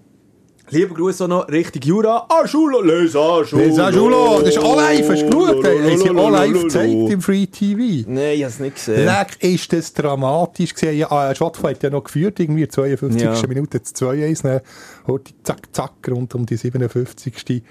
Lieber 0.70 0.94
Gruß 0.96 1.22
auch 1.22 1.28
noch 1.28 1.48
Richtung 1.48 1.82
Jura. 1.82 2.26
Ajulo, 2.28 2.82
les 2.82 3.14
Ajulo. 3.14 3.62
Les 3.62 3.78
Ajulo. 3.78 4.40
Das 4.40 4.48
ist 4.48 4.58
auch 4.58 4.74
live. 4.74 5.08
Hast 5.08 5.22
du 5.22 5.30
geschaut? 5.30 5.64
Haben 5.64 5.98
sie 5.98 6.10
auch 6.10 6.30
live 6.30 6.62
gezeigt 6.62 7.10
im 7.10 7.22
Free 7.22 7.46
TV? 7.46 8.10
Nein, 8.10 8.34
ich 8.34 8.42
habe 8.42 8.50
es 8.52 8.58
nicht 8.58 8.74
gesehen. 8.74 9.04
Leck, 9.04 9.42
ist 9.42 9.72
das 9.72 9.92
dramatisch 9.92 10.74
gewesen. 10.74 10.98
Ja, 10.98 11.34
Schottfall 11.36 11.74
hat 11.74 11.84
ja 11.84 11.90
noch 11.90 12.02
geführt, 12.02 12.40
irgendwie 12.40 12.66
52. 12.66 13.22
Ja. 13.22 13.46
Minute 13.46 13.80
zu 13.80 14.06
2-1. 14.06 14.42
Dann 14.42 14.60
heute 15.06 15.32
zack, 15.44 15.60
zack, 15.70 15.92
rund 16.10 16.34
um 16.34 16.44
die 16.44 16.56
57. 16.56 17.62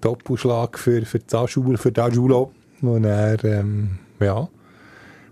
Doppelschlag 0.00 0.78
für, 0.78 1.04
für 1.04 1.20
Ajulo, 1.32 1.76
für 1.76 1.92
Ajulo. 2.02 2.52
Und 2.80 3.04
er, 3.04 3.44
ähm, 3.44 3.98
ja, 4.18 4.48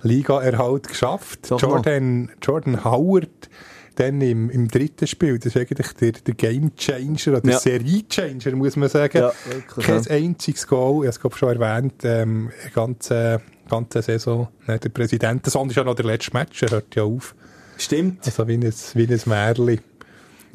Liga-Erhalt 0.02 0.88
geschafft. 0.88 1.48
Jordan, 1.48 2.30
Jordan 2.42 2.84
Howard 2.84 3.48
dann 3.98 4.20
im, 4.20 4.48
im 4.50 4.68
dritten 4.68 5.06
Spiel, 5.06 5.38
das 5.38 5.54
ist 5.54 5.56
eigentlich 5.56 5.92
der, 5.94 6.12
der 6.12 6.34
Game 6.34 6.74
Changer 6.76 7.32
oder 7.32 7.40
der 7.40 7.52
ja. 7.52 7.58
Serie 7.58 8.08
Changer, 8.08 8.54
muss 8.54 8.76
man 8.76 8.88
sagen. 8.88 9.18
Ja, 9.18 9.32
wirklich, 9.50 9.86
Kein 9.86 10.02
ja. 10.02 10.10
einziges 10.10 10.66
Goal, 10.66 11.06
ich 11.06 11.18
habe 11.18 11.28
es 11.28 11.38
schon 11.38 11.60
erwähnt, 11.60 12.04
ähm, 12.04 12.50
eine 12.62 12.70
ganze, 12.70 13.40
ganze 13.68 14.02
Saison. 14.02 14.48
Ne, 14.66 14.78
der 14.78 14.88
Präsident, 14.90 15.46
das 15.46 15.54
ist 15.54 15.76
ja 15.76 15.84
noch 15.84 15.96
der 15.96 16.06
letzte 16.06 16.32
Match, 16.32 16.62
er 16.62 16.70
hört 16.70 16.94
ja 16.94 17.02
auf. 17.02 17.34
Stimmt. 17.76 18.24
Also 18.24 18.46
wie 18.46 18.54
ein, 18.54 18.62
wie 18.62 19.06
ein 19.06 19.20
Märchen. 19.26 19.80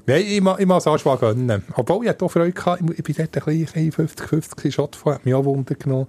Nein, 0.05 0.21
ich, 0.21 0.37
ich, 0.37 0.37
ich 0.37 0.65
muss 0.65 0.85
es 0.85 1.05
auch 1.05 1.19
gönnen. 1.19 1.63
Obwohl, 1.75 2.03
ich 2.03 2.09
hatte 2.09 2.25
auch 2.25 2.31
Freude 2.31 2.51
gehabt, 2.51 2.81
ich, 2.81 2.97
ich 2.97 3.03
bin 3.03 3.15
dort 3.17 3.47
ein 3.47 3.65
bisschen 3.65 3.91
50-50 3.91 4.71
Shot 4.71 4.95
von, 4.95 5.15
hat 5.15 5.25
mich 5.25 5.33
auch 5.33 5.45
Wunder 5.45 5.75
genommen. 5.75 6.07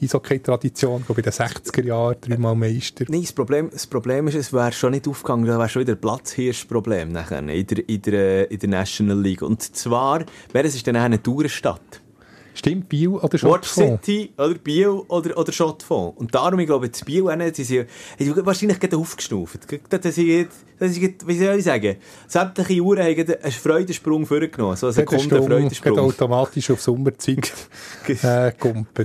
Eishockey-Tradition, 0.00 1.04
bei 1.08 1.22
den 1.22 1.32
60er 1.32 1.84
Jahren, 1.84 2.16
dreimal 2.20 2.54
Meister. 2.54 3.04
Nein, 3.08 3.22
das 3.22 3.32
Problem, 3.32 3.70
das 3.70 3.86
Problem 3.86 4.28
ist, 4.28 4.34
es 4.34 4.52
wäre 4.52 4.72
schon 4.72 4.92
nicht 4.92 5.08
aufgegangen, 5.08 5.46
da 5.46 5.58
wäre 5.58 5.68
schon 5.68 5.82
wieder 5.82 5.94
ein 5.94 6.00
Platzhirschproblem 6.00 7.12
nachher 7.12 7.38
in 7.38 7.66
der, 7.66 7.88
in, 7.88 8.02
der, 8.02 8.50
in 8.50 8.58
der 8.58 8.68
National 8.68 9.20
League. 9.20 9.42
Und 9.42 9.62
zwar 9.62 10.24
wäre 10.52 10.66
es 10.66 10.82
dann 10.82 10.96
eine 10.96 11.22
Tourstadt. 11.22 12.02
Stimmt, 12.54 12.88
Biel 12.88 13.10
oder 13.10 13.38
Schottfonds? 13.38 13.78
Watch 13.78 14.04
City 14.04 14.32
oder 14.36 14.54
Biel 14.54 14.88
oder, 14.88 15.38
oder 15.38 15.52
Schottfonds. 15.52 16.18
Und 16.18 16.34
darum, 16.34 16.58
ich 16.58 16.66
glaube, 16.66 16.88
das 16.90 17.04
Biel, 17.04 17.24
sie 17.52 17.64
sind 17.64 17.88
wahrscheinlich 18.18 18.80
gerade 18.80 18.96
aufgeschnauft. 18.96 19.60
Das 19.88 20.18
ist, 20.18 20.48
das 20.78 20.96
ist, 20.96 21.26
wie 21.26 21.38
soll 21.38 21.58
ich 21.58 21.64
sagen, 21.64 21.96
sämtliche 22.26 22.80
Uhren 22.80 23.02
haben 23.02 23.34
einen 23.42 23.52
Freudensprung 23.52 24.26
vorgenommen. 24.26 24.76
So 24.76 24.86
eine 24.86 24.92
Sekunde 24.92 25.42
Freudensprung. 25.42 25.98
automatisch 25.98 26.70
auf 26.70 26.80
Sommerzeit 26.80 27.52
äh, 28.08 28.52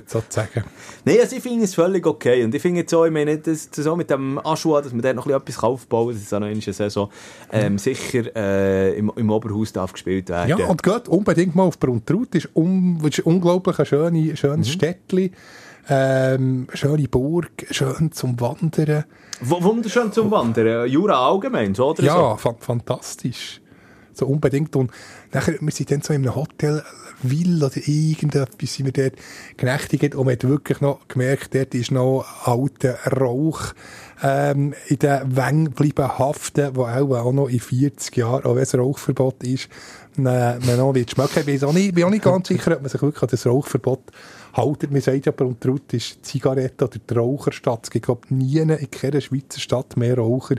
sozusagen. 0.05 0.63
Nein, 1.05 1.17
also 1.21 1.35
ich 1.35 1.41
finde 1.41 1.65
es 1.65 1.73
völlig 1.73 2.05
okay. 2.05 2.43
Und 2.43 2.53
ich 2.53 2.61
finde 2.61 2.81
jetzt 2.81 2.93
auch, 2.93 3.05
ich 3.05 3.11
meine, 3.11 3.37
das, 3.37 3.69
so 3.71 3.95
mit 3.95 4.09
dem 4.09 4.39
Aschua, 4.45 4.81
dass 4.81 4.91
man 4.91 5.01
da 5.01 5.13
noch 5.13 5.27
etwas 5.27 5.63
aufbauen 5.63 6.07
kann, 6.07 6.15
dass 6.15 6.23
es 6.23 6.33
auch 6.33 6.39
noch 6.39 6.47
in 6.47 6.59
der 6.59 6.73
Saison 6.73 7.09
ähm, 7.51 7.77
sicher 7.77 8.35
äh, 8.35 8.97
im, 8.97 9.11
im 9.15 9.29
Oberhaus 9.29 9.73
darf 9.73 9.93
gespielt 9.93 10.29
werden. 10.29 10.49
Ja, 10.49 10.67
und 10.67 10.83
geht 10.83 11.07
unbedingt 11.07 11.55
mal 11.55 11.63
auf 11.63 11.79
Bruntraut. 11.79 12.27
Das 12.31 12.45
ist, 12.45 12.51
um, 12.53 12.99
ist 13.05 13.19
unglaublich 13.21 13.79
ein 13.79 13.85
schönes, 13.85 14.39
schönes 14.39 14.67
mhm. 14.67 14.71
Städtchen. 14.71 15.31
Ähm, 15.89 16.67
schöne 16.73 17.07
Burg, 17.09 17.65
schön 17.71 18.11
zum 18.13 18.39
Wandern. 18.39 19.03
Wunderschön 19.45 20.11
zum 20.11 20.31
Wandern. 20.31 20.87
Jura 20.87 21.27
allgemein, 21.27 21.75
oder? 21.75 22.03
Ja, 22.03 22.37
so? 22.37 22.51
fantastisch. 22.59 23.61
So 24.13 24.27
unbedingt. 24.27 24.75
Und 24.75 24.91
nachher, 25.31 25.55
wir 25.59 25.71
sind 25.71 25.91
dann 25.91 26.01
so 26.01 26.13
in 26.13 26.23
einem 26.23 26.35
Hotel, 26.35 26.83
Will 27.23 27.63
oder 27.63 27.77
irgendetwas 27.77 28.73
sind 28.73 28.85
wir 28.85 28.91
dort 28.91 29.21
genächtigt 29.57 30.15
und 30.15 30.25
man 30.25 30.33
hat 30.33 30.43
wirklich 30.43 30.81
noch 30.81 31.07
gemerkt, 31.07 31.55
dort 31.55 31.73
ist 31.73 31.91
noch 31.91 32.25
alter 32.43 32.97
Rauch 33.17 33.73
ähm, 34.21 34.73
in 34.87 34.99
den 34.99 35.35
Wängen 35.35 35.71
bleiben 35.71 36.17
haften, 36.17 36.75
wo 36.75 36.83
auch, 36.83 37.11
auch 37.11 37.33
noch 37.33 37.47
in 37.47 37.59
40 37.59 38.15
Jahren, 38.17 38.45
auch 38.45 38.55
wenn 38.55 38.63
es 38.63 38.75
Rauchverbot 38.75 39.43
ist, 39.43 39.69
man, 40.15 40.59
noch 40.77 40.93
wird 40.93 41.11
schmecken. 41.11 41.39
Ich 41.39 41.45
bin 41.45 41.63
auch 41.63 41.73
nicht, 41.73 41.95
bin 41.95 42.03
auch 42.03 42.09
nicht 42.09 42.23
ganz 42.23 42.47
sicher, 42.47 42.75
ob 42.75 42.81
man 42.81 42.89
sich 42.89 43.01
wirklich 43.01 43.23
an 43.23 43.29
das 43.29 43.47
Rauchverbot 43.47 44.11
haltet. 44.53 44.91
Man 44.91 45.01
sagt 45.01 45.25
ja, 45.25 45.31
Bruntraut 45.31 45.91
ist 45.93 46.23
Zigarette 46.25 46.85
oder 46.85 46.97
die 46.99 47.13
Raucherstadt. 47.13 47.81
Es 47.83 47.89
gibt, 47.89 48.05
glaube 48.05 48.21
ich, 48.25 48.31
nie 48.31 48.57
in 48.57 48.91
keiner 48.91 49.21
Schweizer 49.21 49.59
Stadt 49.59 49.97
mehr 49.97 50.17
Raucher 50.17 50.55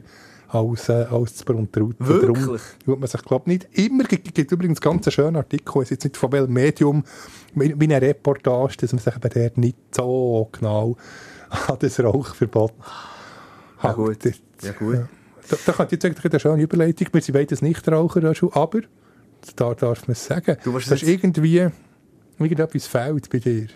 als, 0.54 0.88
äh, 0.88 1.06
als 1.10 1.36
zu 1.36 1.44
Bruntraut. 1.44 1.96
Wirklich? 1.98 2.62
Darum 2.86 3.00
man 3.00 3.08
sich, 3.08 3.22
glaube 3.22 3.50
nicht 3.50 3.68
immer, 3.72 4.04
gibt, 4.04 4.34
gibt 4.34 4.52
übrigens 4.52 4.80
ganz 4.80 5.12
schönen 5.12 5.36
Artikel, 5.36 5.82
es 5.82 5.84
ist 5.84 5.90
jetzt 5.90 6.04
nicht 6.04 6.16
von 6.16 6.32
welchem 6.32 6.52
Medium, 6.52 7.04
wie, 7.54 7.78
wie 7.78 7.84
eine 7.84 8.00
Reportage, 8.00 8.76
dass 8.78 8.92
man 8.92 9.00
sich 9.00 9.14
bei 9.18 9.28
der 9.28 9.52
nicht 9.56 9.76
so 9.90 10.48
genau 10.52 10.96
an 11.50 11.76
das 11.80 12.00
Rauchverbot 12.00 12.72
ja, 13.84 13.92
gut. 13.92 14.18
Ja, 14.62 14.72
gut. 14.72 14.98
Da, 15.48 15.56
da 15.66 15.84
ich 15.84 15.92
jetzt 15.92 16.04
eigentlich 16.04 16.24
eine 16.24 16.40
schöne 16.40 16.62
Überleitung. 16.62 17.08
Wir 17.12 17.20
sind 17.20 17.34
beides 17.34 17.60
Nichtraucher, 17.60 18.34
schon, 18.34 18.52
aber 18.52 18.80
da 19.56 19.74
darf 19.74 20.06
man 20.08 20.12
es 20.12 20.24
sagen. 20.24 20.56
Du 20.64 20.72
das 20.72 20.90
ist 20.90 21.02
irgendwie, 21.02 21.68
irgendetwas 22.38 22.86
fehlt 22.86 23.28
bei 23.28 23.38
dir. 23.38 23.66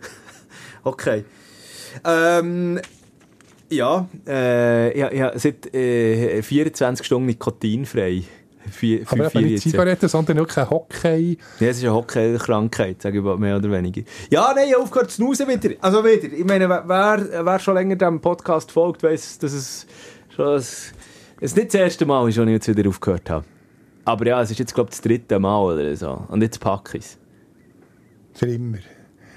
okay. 0.84 1.24
Ähm, 2.04 2.80
ja, 3.70 4.08
äh, 4.26 4.98
ja, 4.98 5.12
ja, 5.12 5.38
seit 5.38 5.74
äh, 5.74 6.42
24 6.42 7.04
Stunden 7.04 7.26
nikotinfrei. 7.26 8.22
Vier, 8.70 9.02
aber 9.08 9.30
vier 9.30 9.42
nicht 9.42 9.62
Zigaretten, 9.62 10.08
sondern 10.08 10.40
auch 10.40 10.48
kein 10.48 10.68
Hockey. 10.68 11.38
Ja, 11.60 11.68
es 11.68 11.78
ist 11.78 11.84
eine 11.84 11.94
Hockey-Krankheit, 11.94 13.00
sage 13.00 13.18
ich 13.18 13.24
mal, 13.24 13.36
mehr 13.36 13.56
oder 13.56 13.70
weniger. 13.70 14.02
Ja, 14.28 14.52
nein, 14.54 14.74
aufgehört 14.74 15.10
zu 15.10 15.16
snoosen 15.16 15.46
wieder. 15.48 15.74
Also 15.80 16.04
wieder. 16.04 16.32
Ich 16.32 16.44
meine, 16.44 16.68
wer, 16.68 17.44
wer 17.44 17.58
schon 17.60 17.74
länger 17.74 17.96
dem 17.96 18.20
Podcast 18.20 18.72
folgt, 18.72 19.02
weiss, 19.02 19.38
dass 19.38 19.52
es 19.52 19.86
schon 20.34 20.56
ein, 20.56 20.64
es 21.40 21.54
nicht 21.54 21.68
das 21.68 21.74
erste 21.74 22.06
Mal 22.06 22.28
ist, 22.28 22.38
dass 22.38 22.46
ich 22.46 22.52
jetzt 22.52 22.68
wieder 22.68 22.88
aufgehört 22.88 23.30
habe. 23.30 23.44
Aber 24.04 24.26
ja, 24.26 24.42
es 24.42 24.50
ist 24.50 24.58
jetzt, 24.58 24.74
glaube 24.74 24.88
ich, 24.88 24.96
das 24.96 25.00
dritte 25.00 25.38
Mal 25.38 25.60
oder 25.60 25.94
so. 25.94 26.24
Und 26.28 26.42
jetzt 26.42 26.58
packe 26.60 26.98
ich 26.98 27.04
es. 27.04 27.18
Für 28.34 28.46
immer. 28.46 28.78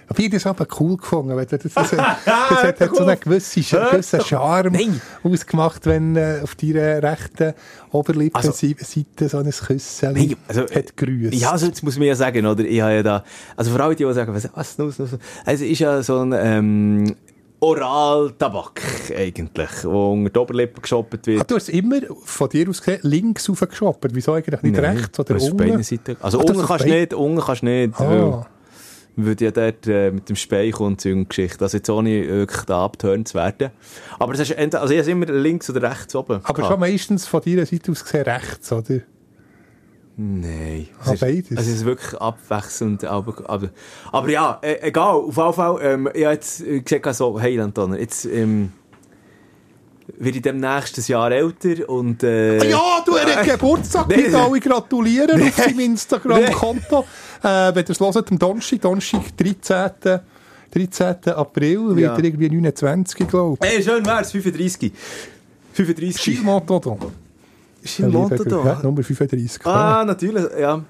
Aber 0.10 0.20
ich 0.20 0.26
habe 0.26 0.36
das 0.36 0.46
aber 0.48 0.68
cool 0.80 0.98
gefunden. 0.98 1.38
Das, 1.38 1.48
das, 1.48 1.62
das, 1.62 1.90
das 1.92 1.92
hat, 1.94 2.80
hat 2.80 2.96
so 2.96 3.04
einen 3.04 3.20
gewissen, 3.20 3.64
gewissen 3.64 4.22
Charme 4.22 4.74
Nein. 4.74 5.02
ausgemacht, 5.24 5.86
wenn 5.86 6.16
äh, 6.16 6.40
auf 6.44 6.56
deiner 6.56 7.04
rechten 7.04 7.54
Oberlippenseite 7.92 8.76
also, 8.80 9.28
so 9.28 9.38
ein 9.38 9.52
Küssen 9.52 10.14
Nein, 10.14 10.36
also, 10.48 10.62
hat 10.62 10.98
grüßt. 10.98 11.36
Ja, 11.36 11.52
also 11.52 11.68
jetzt 11.68 11.84
muss 11.84 11.98
man 11.98 12.08
ja 12.08 12.16
sagen, 12.16 12.44
oder? 12.46 12.64
Ich 12.64 12.82
habe 12.82 12.96
ja 12.96 13.04
da, 13.04 13.24
also 13.56 13.70
vor 13.72 13.82
allem 13.82 13.96
die, 13.96 14.04
die 14.04 14.14
sagen, 14.14 14.34
was, 14.34 14.50
was, 14.56 14.80
was, 14.80 15.00
was, 15.00 15.20
also 15.46 15.66
ist 15.66 15.80
ja 15.80 16.02
so 16.02 16.22
ein, 16.22 16.34
ähm, 16.34 17.16
Oral-Tabak 17.62 18.82
eigentlich, 19.16 19.70
wo 19.84 20.14
unter 20.14 20.30
die 20.30 20.40
Oberlippe 20.40 20.82
geschoppt 20.82 21.28
wird. 21.28 21.42
Ah, 21.42 21.44
du 21.46 21.56
hast 21.56 21.70
immer 21.70 22.00
von 22.24 22.50
dir 22.50 22.70
aus 22.70 22.82
gesehen 22.82 23.02
links 23.04 23.50
rauf 23.50 23.60
geschoppt. 23.60 24.08
Wieso 24.14 24.34
eigentlich 24.34 24.62
nicht 24.62 24.78
Nein, 24.78 24.98
rechts 24.98 25.20
oder 25.20 25.36
unten? 25.36 26.18
Also 26.22 26.40
unten 26.40 26.66
kannst 26.66 26.86
du 26.86 26.90
nicht, 26.90 27.14
unten 27.14 27.42
kannst 27.42 27.62
du 27.62 27.66
nicht. 27.66 28.00
Ah 28.00 28.48
würde 29.26 29.46
ja 29.46 29.52
dort 29.52 29.88
äh, 29.88 30.12
mit 30.12 30.30
dem 30.30 30.36
Speichel 30.36 30.86
und 30.86 31.02
so 31.02 31.10
Geschichte, 31.26 31.64
also 31.64 31.78
jetzt 31.78 31.90
ohne 31.90 32.28
wirklich 32.28 32.66
da 32.66 32.86
abtören 32.86 33.26
zu 33.26 33.36
werden. 33.36 33.72
Aber 34.18 34.34
es 34.34 34.40
ist 34.40 34.52
entweder, 34.52 34.82
also 34.82 34.94
ich 34.94 35.00
habe 35.00 35.12
immer 35.12 35.26
links 35.26 35.70
oder 35.70 35.90
rechts 35.90 36.16
oben. 36.16 36.42
Aber 36.44 36.54
gehabt. 36.54 36.72
schon 36.72 36.80
meistens 36.80 37.26
von 37.26 37.42
deiner 37.42 37.66
Seite 37.66 37.92
aus 37.92 38.04
gesehen 38.04 38.24
rechts, 38.24 38.72
oder? 38.72 39.02
Nein. 40.22 40.88
Ah, 41.02 41.14
es 41.14 41.20
beides? 41.22 41.58
Also 41.58 41.72
es 41.72 41.78
ist 41.78 41.86
wirklich 41.86 42.20
abwechselnd, 42.20 43.06
aber, 43.06 43.50
aber, 43.50 43.70
aber 44.12 44.30
ja, 44.30 44.60
äh, 44.62 44.80
egal, 44.82 45.16
auf 45.16 45.38
jeden 45.38 45.54
Fall, 45.54 45.80
ähm, 45.82 46.10
ich 46.14 46.26
habe 46.26 46.34
jetzt 46.34 46.64
gesagt, 46.86 47.16
so, 47.16 47.40
hey 47.40 47.58
Anton, 47.60 47.98
jetzt, 47.98 48.26
ähm, 48.26 48.74
werde 50.18 50.38
ich 50.38 50.42
demnächst 50.42 51.08
Jahr 51.08 51.32
älter 51.32 51.88
und... 51.90 52.24
Äh, 52.24 52.70
ja, 52.70 53.04
du 53.06 53.18
hast 53.18 53.48
äh, 53.48 53.52
Geburtstag, 53.52 54.08
nee, 54.08 54.34
alle 54.34 54.60
gratulieren 54.60 55.40
nee, 55.40 55.50
auf 55.50 55.56
seinem 55.56 55.80
Instagram-Konto. 55.80 57.06
Nee. 57.44 57.50
Äh, 57.50 57.76
wenn 57.76 57.86
ihr 57.86 57.90
es 57.90 58.00
hört, 58.00 58.32
am 58.32 58.40
Donnerstag, 58.40 58.82
Donnerstag, 58.82 59.38
13. 59.38 60.20
13. 60.72 61.34
April, 61.34 61.90
ja. 61.90 61.96
wird 61.96 62.18
er 62.18 62.24
irgendwie 62.24 62.50
29, 62.50 63.28
glaube 63.28 63.58
ich. 63.62 63.70
Hey, 63.70 63.84
schön 63.84 64.06
wär's, 64.06 64.32
35. 64.32 64.92
35. 65.74 66.24
Gilles 66.24 66.44
Montodon. 66.44 67.00
Gilles 67.84 68.12
Montodon? 68.12 68.66
Ja, 68.66 68.80
Nummer 68.84 69.04
35. 69.04 69.66
Ah, 69.66 70.04
natürlich, 70.06 70.46
ja. 70.60 70.84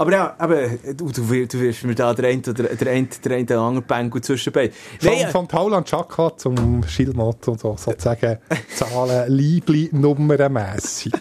Aber 0.00 0.12
ja, 0.12 0.34
aber, 0.38 0.66
du, 0.96 1.12
du, 1.12 1.46
du 1.46 1.60
wirst 1.60 1.84
mir 1.84 1.94
da 1.94 2.14
der 2.14 2.30
oder 2.34 2.54
der 2.54 2.90
eine, 2.90 3.06
der 3.22 3.32
eine, 3.36 3.44
der 3.44 3.58
andere 3.58 3.84
Bengel 3.84 4.22
zwischenbei. 4.22 4.70
Von, 4.98 5.10
nee, 5.10 5.26
von 5.26 5.46
Tauland 5.46 5.86
Chaka 5.86 6.34
zum 6.38 6.82
Schildmotto 6.84 7.54
so, 7.58 7.76
sozusagen 7.76 8.38
Zahlen, 8.74 9.30
Liebli, 9.30 9.90
nummernmässig. 9.92 11.12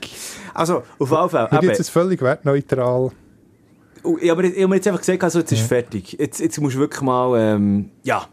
Also, 0.54 0.84
auf 0.98 1.12
jeden 1.12 1.30
Fall. 1.30 1.50
Mir 1.62 1.72
ist 1.74 1.82
es 1.82 1.89
völlig 1.89 2.22
wertneutral. 2.22 3.12
Oh, 4.04 4.18
ja, 4.22 4.32
aber 4.32 4.46
ich, 4.46 4.54
ich 4.54 4.60
habe 4.60 4.70
mir 4.70 4.76
jetzt 4.76 4.88
einfach 4.88 5.02
gesagt, 5.02 5.26
also, 5.26 5.39
jetzt 5.39 5.52
ist 5.52 5.60
ja. 5.60 5.68
fertig. 5.68 6.15
Jetzt, 6.18 6.39
jetzt 6.39 6.58
musst 6.62 6.78
du 6.78 6.80
wirklich 6.80 7.02
mal, 7.02 7.38
ähm, 7.38 7.92
ja, 8.04 8.28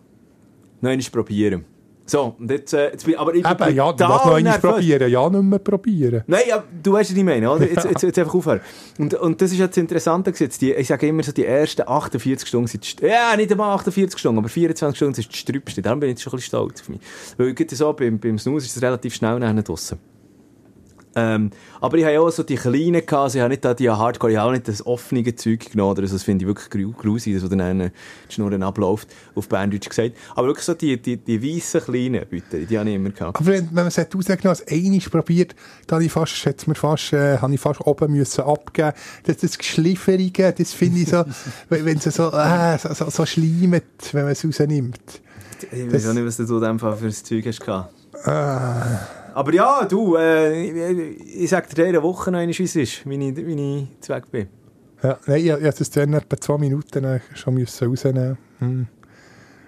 noch 0.80 1.10
probieren. 1.10 1.64
So, 2.08 2.36
und 2.38 2.50
jetzt, 2.50 2.72
äh, 2.72 2.92
jetzt 2.92 3.04
bin, 3.04 3.16
aber 3.16 3.34
ich 3.34 3.42
bin 3.42 3.52
Eben, 3.52 3.76
ja, 3.76 3.92
du 3.92 4.04
musst 4.06 4.24
noch 4.24 4.34
einmal 4.34 4.58
probieren, 4.60 5.10
ja, 5.10 5.28
nicht 5.28 5.42
mehr 5.42 5.58
probieren. 5.58 6.22
Nein, 6.28 6.42
ja, 6.48 6.62
du 6.82 6.92
weißt, 6.92 7.10
was 7.10 7.16
ich 7.16 7.24
meine, 7.24 7.50
oder? 7.50 7.68
Jetzt, 7.68 7.84
jetzt, 7.84 8.02
jetzt 8.02 8.18
einfach 8.18 8.34
aufhören. 8.34 8.60
Und, 8.98 9.14
und 9.14 9.42
das 9.42 9.50
ist 9.50 9.58
jetzt 9.58 9.76
interessant, 9.76 10.26
jetzt 10.38 10.62
die, 10.62 10.72
ich 10.72 10.86
sage 10.86 11.08
immer 11.08 11.24
so, 11.24 11.32
die 11.32 11.44
ersten 11.44 11.82
48 11.86 12.46
Stunden 12.46 12.68
sind, 12.68 13.00
ja, 13.00 13.36
nicht 13.36 13.50
einmal 13.50 13.74
48 13.74 14.18
Stunden, 14.18 14.38
aber 14.38 14.48
24 14.48 14.96
Stunden 14.96 15.14
sind 15.14 15.28
das 15.28 15.36
Strübste. 15.36 15.82
Darum 15.82 15.98
bin 15.98 16.10
ich 16.10 16.14
jetzt 16.14 16.22
schon 16.22 16.32
ein 16.32 16.36
bisschen 16.36 16.48
stolz 16.48 16.80
auf 16.80 16.88
mich. 16.88 17.00
Weil, 17.36 17.54
so, 17.70 17.92
beim, 17.92 18.20
beim 18.20 18.38
Snooze 18.38 18.66
ist 18.66 18.76
es 18.76 18.82
relativ 18.82 19.14
schnell 19.14 19.40
nachher 19.40 19.62
draussen. 19.62 19.98
Ähm, 21.18 21.50
aber 21.80 21.96
ich 21.96 22.04
habe 22.04 22.20
auch 22.20 22.30
so 22.30 22.42
die 22.42 22.56
kleinen 22.56 22.92
gehabt, 22.92 23.12
also 23.12 23.38
ich 23.38 23.42
habe 23.42 23.48
nicht 23.48 23.64
da 23.64 23.72
die 23.72 23.88
Hardcore, 23.88 24.32
ich 24.32 24.38
habe 24.38 24.50
auch 24.50 24.52
nicht 24.52 24.68
das 24.68 24.84
offene 24.84 25.34
Zeug 25.34 25.70
genommen, 25.70 25.92
oder 25.92 26.02
also 26.02 26.14
das 26.14 26.22
finde 26.22 26.44
ich 26.44 26.46
wirklich 26.46 26.94
grusig, 26.94 27.40
dass 27.40 27.48
dann 27.48 27.62
eine 27.62 27.90
Schnurren 28.28 28.62
abläuft, 28.62 29.08
auf 29.34 29.48
Berndeutsch 29.48 29.88
gesagt. 29.88 30.14
Aber 30.34 30.48
wirklich 30.48 30.66
so 30.66 30.74
die, 30.74 31.00
die, 31.00 31.16
die 31.16 31.42
weißen 31.42 31.80
kleinen, 31.80 32.22
bitte, 32.28 32.66
die 32.66 32.78
habe 32.78 32.90
ich 32.90 32.96
immer 32.96 33.08
gehabt. 33.08 33.38
Aber 33.38 33.46
wenn, 33.46 33.66
wenn 33.68 33.74
man 33.74 33.86
es 33.86 33.96
hat 33.96 34.14
rausgenommen, 34.14 34.48
als 34.48 34.68
einiges 34.68 35.08
probiert, 35.08 35.54
da 35.86 35.96
habe 35.96 36.04
ich 36.04 36.12
fast, 36.12 36.68
mir 36.68 36.74
fast, 36.74 37.14
äh, 37.14 37.38
habe 37.38 37.54
ich 37.54 37.60
fast 37.60 37.80
oben 37.86 38.12
müssen 38.12 38.42
abgeben. 38.42 38.92
Das, 39.24 39.38
das 39.38 39.56
Geschlifferige, 39.56 40.52
das 40.52 40.74
finde 40.74 41.00
ich 41.00 41.08
so, 41.08 41.24
wenn 41.70 41.96
es 41.96 42.04
so, 42.04 42.30
äh, 42.30 42.76
so, 42.76 42.92
so, 42.92 43.08
so 43.08 43.24
schleimet, 43.24 43.84
wenn 44.12 44.24
man 44.24 44.32
es 44.32 44.44
rausnimmt. 44.44 45.22
Ich 45.72 45.90
weiß 45.90 46.08
auch 46.08 46.12
nicht, 46.12 46.26
was 46.26 46.36
du 46.36 46.60
da 46.60 46.76
für 46.76 47.06
ein 47.06 47.10
Zeug 47.10 47.46
hast 47.46 47.60
gehabt. 47.60 47.94
Äh. 48.26 49.25
Aber 49.36 49.52
ja, 49.52 49.84
du, 49.84 50.16
äh, 50.16 50.62
ich, 50.62 51.42
ich 51.42 51.50
sag 51.50 51.68
dir 51.68 51.82
in 51.82 51.88
einer 51.90 52.02
Woche 52.02 52.30
noch, 52.32 52.40
wie 52.40 52.62
es 52.62 52.74
ist, 52.74 53.06
wie 53.06 53.28
ich, 53.28 53.36
wie 53.36 53.82
ich 53.82 54.00
zu 54.00 54.18
bin. 54.30 54.48
Ja, 55.02 55.18
nein, 55.26 55.40
ich, 55.40 55.50
ich 55.50 55.74
das 55.74 55.90
dann 55.90 56.14
etwa 56.14 56.38
zwei 56.38 56.56
Minuten 56.56 57.20
schon 57.34 57.52
müssen 57.52 57.86
rausnehmen 57.86 58.38
hm. 58.60 58.86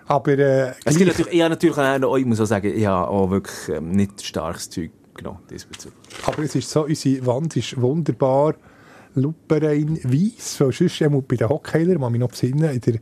Aber 0.06 0.38
äh, 0.38 0.72
es 0.86 0.96
gibt 0.96 1.08
natürlich, 1.08 1.34
ich, 1.34 1.40
natürlich 1.40 1.76
auch, 1.76 2.16
ich 2.16 2.24
muss 2.24 2.40
auch 2.40 2.46
sagen, 2.46 2.72
ich 2.74 2.86
habe 2.86 3.08
auch 3.08 3.28
wirklich 3.28 3.68
ähm, 3.68 3.90
nicht 3.90 4.24
starkes 4.24 4.70
Zeug 4.70 4.90
genommen 5.12 5.40
diesbezüglich. 5.50 6.02
Aber 6.24 6.42
es 6.42 6.54
ist 6.54 6.70
so, 6.70 6.86
unsere 6.86 7.26
Wand 7.26 7.54
ist 7.54 7.78
wunderbar 7.78 8.54
luperein 9.16 10.00
weiss, 10.02 10.58
weil 10.62 10.72
sonst 10.72 11.28
bei 11.28 11.36
den 11.36 11.48
Hockeyern, 11.50 12.00
man 12.00 12.10
mich 12.10 12.22
noch 12.22 12.30
besinnen, 12.30 12.70
in 12.70 12.80
der 12.80 12.94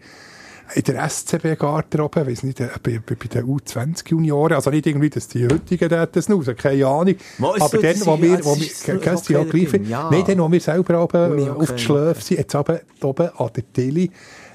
in 0.74 0.82
der 0.82 1.08
SCB-Garderobe, 1.08 2.26
weiß 2.26 2.42
nicht, 2.42 2.60
äh, 2.60 2.68
bei, 2.82 3.00
bei, 3.04 3.14
den 3.14 3.44
U20-Junioren, 3.44 4.54
also 4.54 4.70
nicht 4.70 4.86
irgendwie, 4.86 5.10
dass 5.10 5.28
die 5.28 5.44
heutigen 5.44 5.88
das 5.88 6.30
raus, 6.30 6.46
keine 6.56 6.86
Ahnung. 6.86 7.14
aber 7.38 7.78
dann, 7.78 8.06
wo 8.06 8.20
wir, 8.20 8.44
wo 8.44 8.56
wir, 8.56 8.98
kennst 8.98 9.28
du 9.28 9.34
ja 9.34 9.44
gleich, 9.44 9.72
nein, 9.72 10.24
dann, 10.26 10.38
wo 10.38 10.50
wir 10.50 10.60
selber 10.60 11.02
oben 11.02 11.32
okay. 11.32 11.50
auf 11.50 11.74
die 11.74 11.82
Schläfe 11.82 12.22
sind, 12.22 12.38
jetzt 12.38 12.54
oben, 12.54 12.80
oben 13.02 13.28
an 13.36 13.50
der 13.54 13.72
Tilly, 13.72 14.10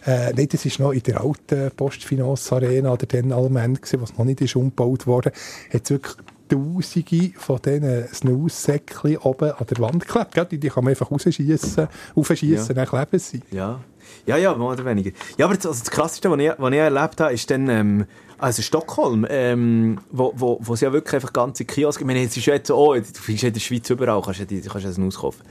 äh, 0.06 0.34
nein, 0.34 0.48
das 0.52 0.66
war 0.66 0.88
noch 0.88 0.94
in 0.94 1.04
der 1.04 1.22
alten 1.22 1.72
Postfinance 1.76 2.56
Arena, 2.56 2.92
oder 2.92 3.06
dann 3.06 3.32
Allmend, 3.32 3.82
was 4.00 4.18
noch 4.18 4.26
nicht 4.26 4.42
ist 4.42 4.56
umgebaut 4.56 5.08
wurde, 5.08 5.32
hat 5.72 5.90
wirklich 5.90 6.16
Tausende 6.52 7.32
von 7.38 7.62
diesen 7.62 8.08
Snooze-Säckchen 8.14 9.18
oben 9.20 9.52
an 9.52 9.66
der 9.68 9.80
Wand 9.80 10.06
geklebt. 10.06 10.52
Die, 10.52 10.58
die 10.58 10.68
kann 10.68 10.84
man 10.84 10.92
einfach 10.92 11.10
rausschießen, 11.10 11.88
aufschießen, 12.14 12.76
ja. 12.76 12.86
dann 12.86 12.88
kleben 12.88 13.20
sie. 13.20 13.40
Ja. 13.52 13.80
Ja, 14.26 14.38
ja, 14.38 14.54
mehr 14.56 14.68
oder 14.68 14.86
weniger. 14.86 15.12
Ja, 15.38 15.46
aber 15.46 15.56
das, 15.56 15.66
also 15.66 15.80
das 15.80 15.92
Krasseste, 15.92 16.30
was 16.30 16.40
ich, 16.40 16.52
was 16.58 16.72
ich 16.72 16.78
erlebt 16.78 17.22
habe, 17.22 17.34
ist 17.34 17.50
dann, 17.50 17.70
ähm, 17.70 18.06
also 18.42 18.64
Stockholm, 18.64 19.26
ähm, 19.30 20.00
wo, 20.10 20.34
wo, 20.36 20.58
wo 20.62 20.74
es 20.74 20.82
ja 20.82 20.92
wirklich 20.92 21.14
einfach 21.14 21.32
ganze 21.32 21.64
Kiosk, 21.64 22.02
ich 22.02 22.08
meine, 22.08 22.24
es 22.24 22.36
ist 22.36 22.48
jetzt 22.48 22.68
so, 22.68 22.76
oh, 22.76 22.96
du 22.96 23.04
findest 23.04 23.44
in 23.44 23.54
der 23.54 23.60
Schweiz 23.60 23.88
überall, 23.90 24.20
kannst 24.22 24.40
du 24.40 24.62
kannst 24.62 24.88
ein 24.88 24.94
Snus 24.94 25.20
kaufen. 25.20 25.44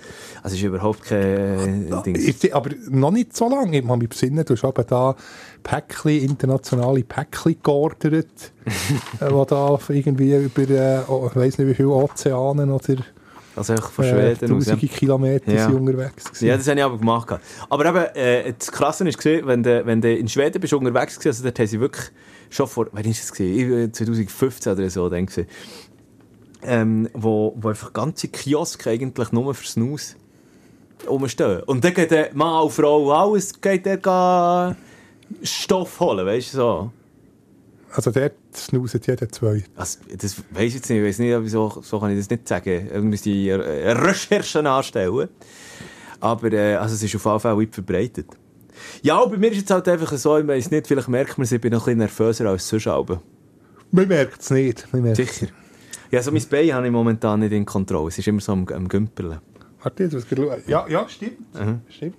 Also 0.43 0.55
es 0.55 0.61
ist 0.61 0.67
überhaupt 0.67 1.05
kein 1.05 1.93
äh, 1.93 2.03
Ding. 2.03 2.17
Ist, 2.17 2.53
aber 2.53 2.71
noch 2.89 3.13
nicht 3.13 3.37
so 3.37 3.49
lange, 3.49 3.79
ich 3.79 3.85
muss 3.85 3.99
mich 3.99 4.09
besinnen, 4.09 4.45
du 4.45 4.55
hast 4.55 4.65
aber 4.65 4.83
da 4.83 5.15
Päckchen, 5.63 6.21
internationale 6.21 7.05
Päckchen 7.05 7.57
geordert, 7.63 8.53
äh, 9.21 9.31
wo 9.31 9.45
da 9.45 9.79
irgendwie 9.89 10.35
über, 10.35 10.63
äh, 10.69 11.03
oh, 11.07 11.29
ich 11.31 11.37
weiss 11.37 11.59
nicht 11.59 11.69
wie 11.69 11.75
viele 11.75 11.91
Ozeanen 11.91 12.73
oder 12.73 12.97
also 13.69 13.83
von 13.83 14.05
Schweden 14.05 14.45
äh, 14.45 14.49
Tausende 14.49 14.87
Kilometer 14.87 15.53
ja. 15.53 15.69
unterwegs 15.69 16.25
gewesen. 16.25 16.47
Ja, 16.47 16.57
das 16.57 16.67
habe 16.69 16.79
ich 16.79 16.85
aber 16.85 16.99
gemacht. 16.99 17.29
Aber 17.69 17.87
eben, 17.87 18.17
äh, 18.17 18.53
das 18.59 18.73
Krasse 18.73 19.09
ist 19.09 19.25
wenn 19.25 19.63
du, 19.63 19.87
wenn 19.87 20.01
du 20.01 20.15
in 20.15 20.29
Schweden 20.29 20.61
bist 20.61 20.73
unterwegs 20.73 21.19
gewesen, 21.19 21.29
also 21.29 21.43
dort 21.45 21.59
haben 21.59 21.67
sie 21.67 21.81
wirklich 21.81 22.07
schon 22.49 22.67
vor, 22.67 22.89
wann 22.93 23.05
ist 23.05 23.23
das 23.23 23.33
gesehen? 23.33 23.93
2015 23.93 24.73
oder 24.73 24.91
so, 24.91 25.09
dann 25.09 25.27
gesehen. 25.27 25.47
Ähm, 26.63 27.09
wo, 27.15 27.55
wo 27.57 27.69
einfach 27.69 27.93
ganze 27.93 28.29
Kioske 28.29 28.91
eigentlich 28.91 29.33
nur 29.33 29.55
für 29.55 29.67
Snus 29.67 30.17
rumstehen. 31.09 31.63
Und 31.63 31.85
dann 31.85 31.95
geht 31.95 32.11
der 32.11 32.31
Mann 32.35 32.65
und 32.65 32.73
Frau 32.73 33.11
alles, 33.13 33.59
geht 33.61 33.87
der 33.87 34.77
Stoff 35.43 36.01
holen, 36.01 36.27
weißt 36.27 36.53
du 36.53 36.57
so. 36.57 36.93
Also 37.93 38.11
dort 38.11 38.35
snuset 38.55 39.07
jeder 39.07 39.29
zwei. 39.29 39.65
Also, 39.75 39.99
das 40.17 40.37
weiss 40.51 40.69
ich 40.69 40.75
jetzt 40.75 40.91
nicht. 40.91 40.99
Ich 40.99 41.05
weiss 41.05 41.19
nicht, 41.19 41.37
wieso 41.41 41.81
so 41.83 41.99
kann 41.99 42.11
ich 42.11 42.19
das 42.19 42.31
nicht 42.31 42.47
sagen. 42.47 42.89
Ich 42.95 43.03
müsste 43.03 43.31
Recherchen 43.31 44.67
anstellen. 44.67 45.29
Aber 46.21 46.53
äh, 46.53 46.75
also 46.75 46.95
es 46.95 47.03
ist 47.03 47.17
auf 47.17 47.25
jeden 47.25 47.41
Fall 47.41 47.59
weit 47.59 47.75
verbreitet. 47.75 48.27
Ja, 49.03 49.25
bei 49.25 49.37
mir 49.37 49.51
ist 49.53 49.65
es 49.65 49.71
halt 49.71 49.89
einfach 49.89 50.17
so, 50.17 50.39
ich 50.39 50.47
weiss 50.47 50.71
nicht, 50.71 50.87
vielleicht 50.87 51.09
merkt 51.09 51.37
man 51.39 51.45
es, 51.45 51.53
ich 51.53 51.61
bin 51.61 51.73
noch 51.73 51.83
ein 51.83 51.85
bisschen 51.85 51.99
nervöser 51.99 52.47
als 52.47 52.69
sonst. 52.69 52.87
Man 53.91 54.09
merkt 54.09 54.41
es 54.41 54.51
nicht. 54.51 54.87
Sicher. 55.15 55.49
Ja, 56.11 56.23
so 56.23 56.33
mein 56.33 56.45
Bein 56.49 56.73
habe 56.73 56.87
ich 56.87 56.93
momentan 56.93 57.41
nicht 57.41 57.53
in 57.53 57.65
Kontrolle. 57.65 58.09
Es 58.09 58.19
ist 58.19 58.27
immer 58.27 58.41
so 58.41 58.53
am, 58.53 58.67
am 58.69 58.89
Gümpeln. 58.89 59.39
Warte, 59.83 60.05
jetzt, 60.05 60.15
was 60.15 60.27
ja, 60.67 60.87
ja, 60.89 61.09
stimmt. 61.09 61.39
Stimmt. 61.89 62.17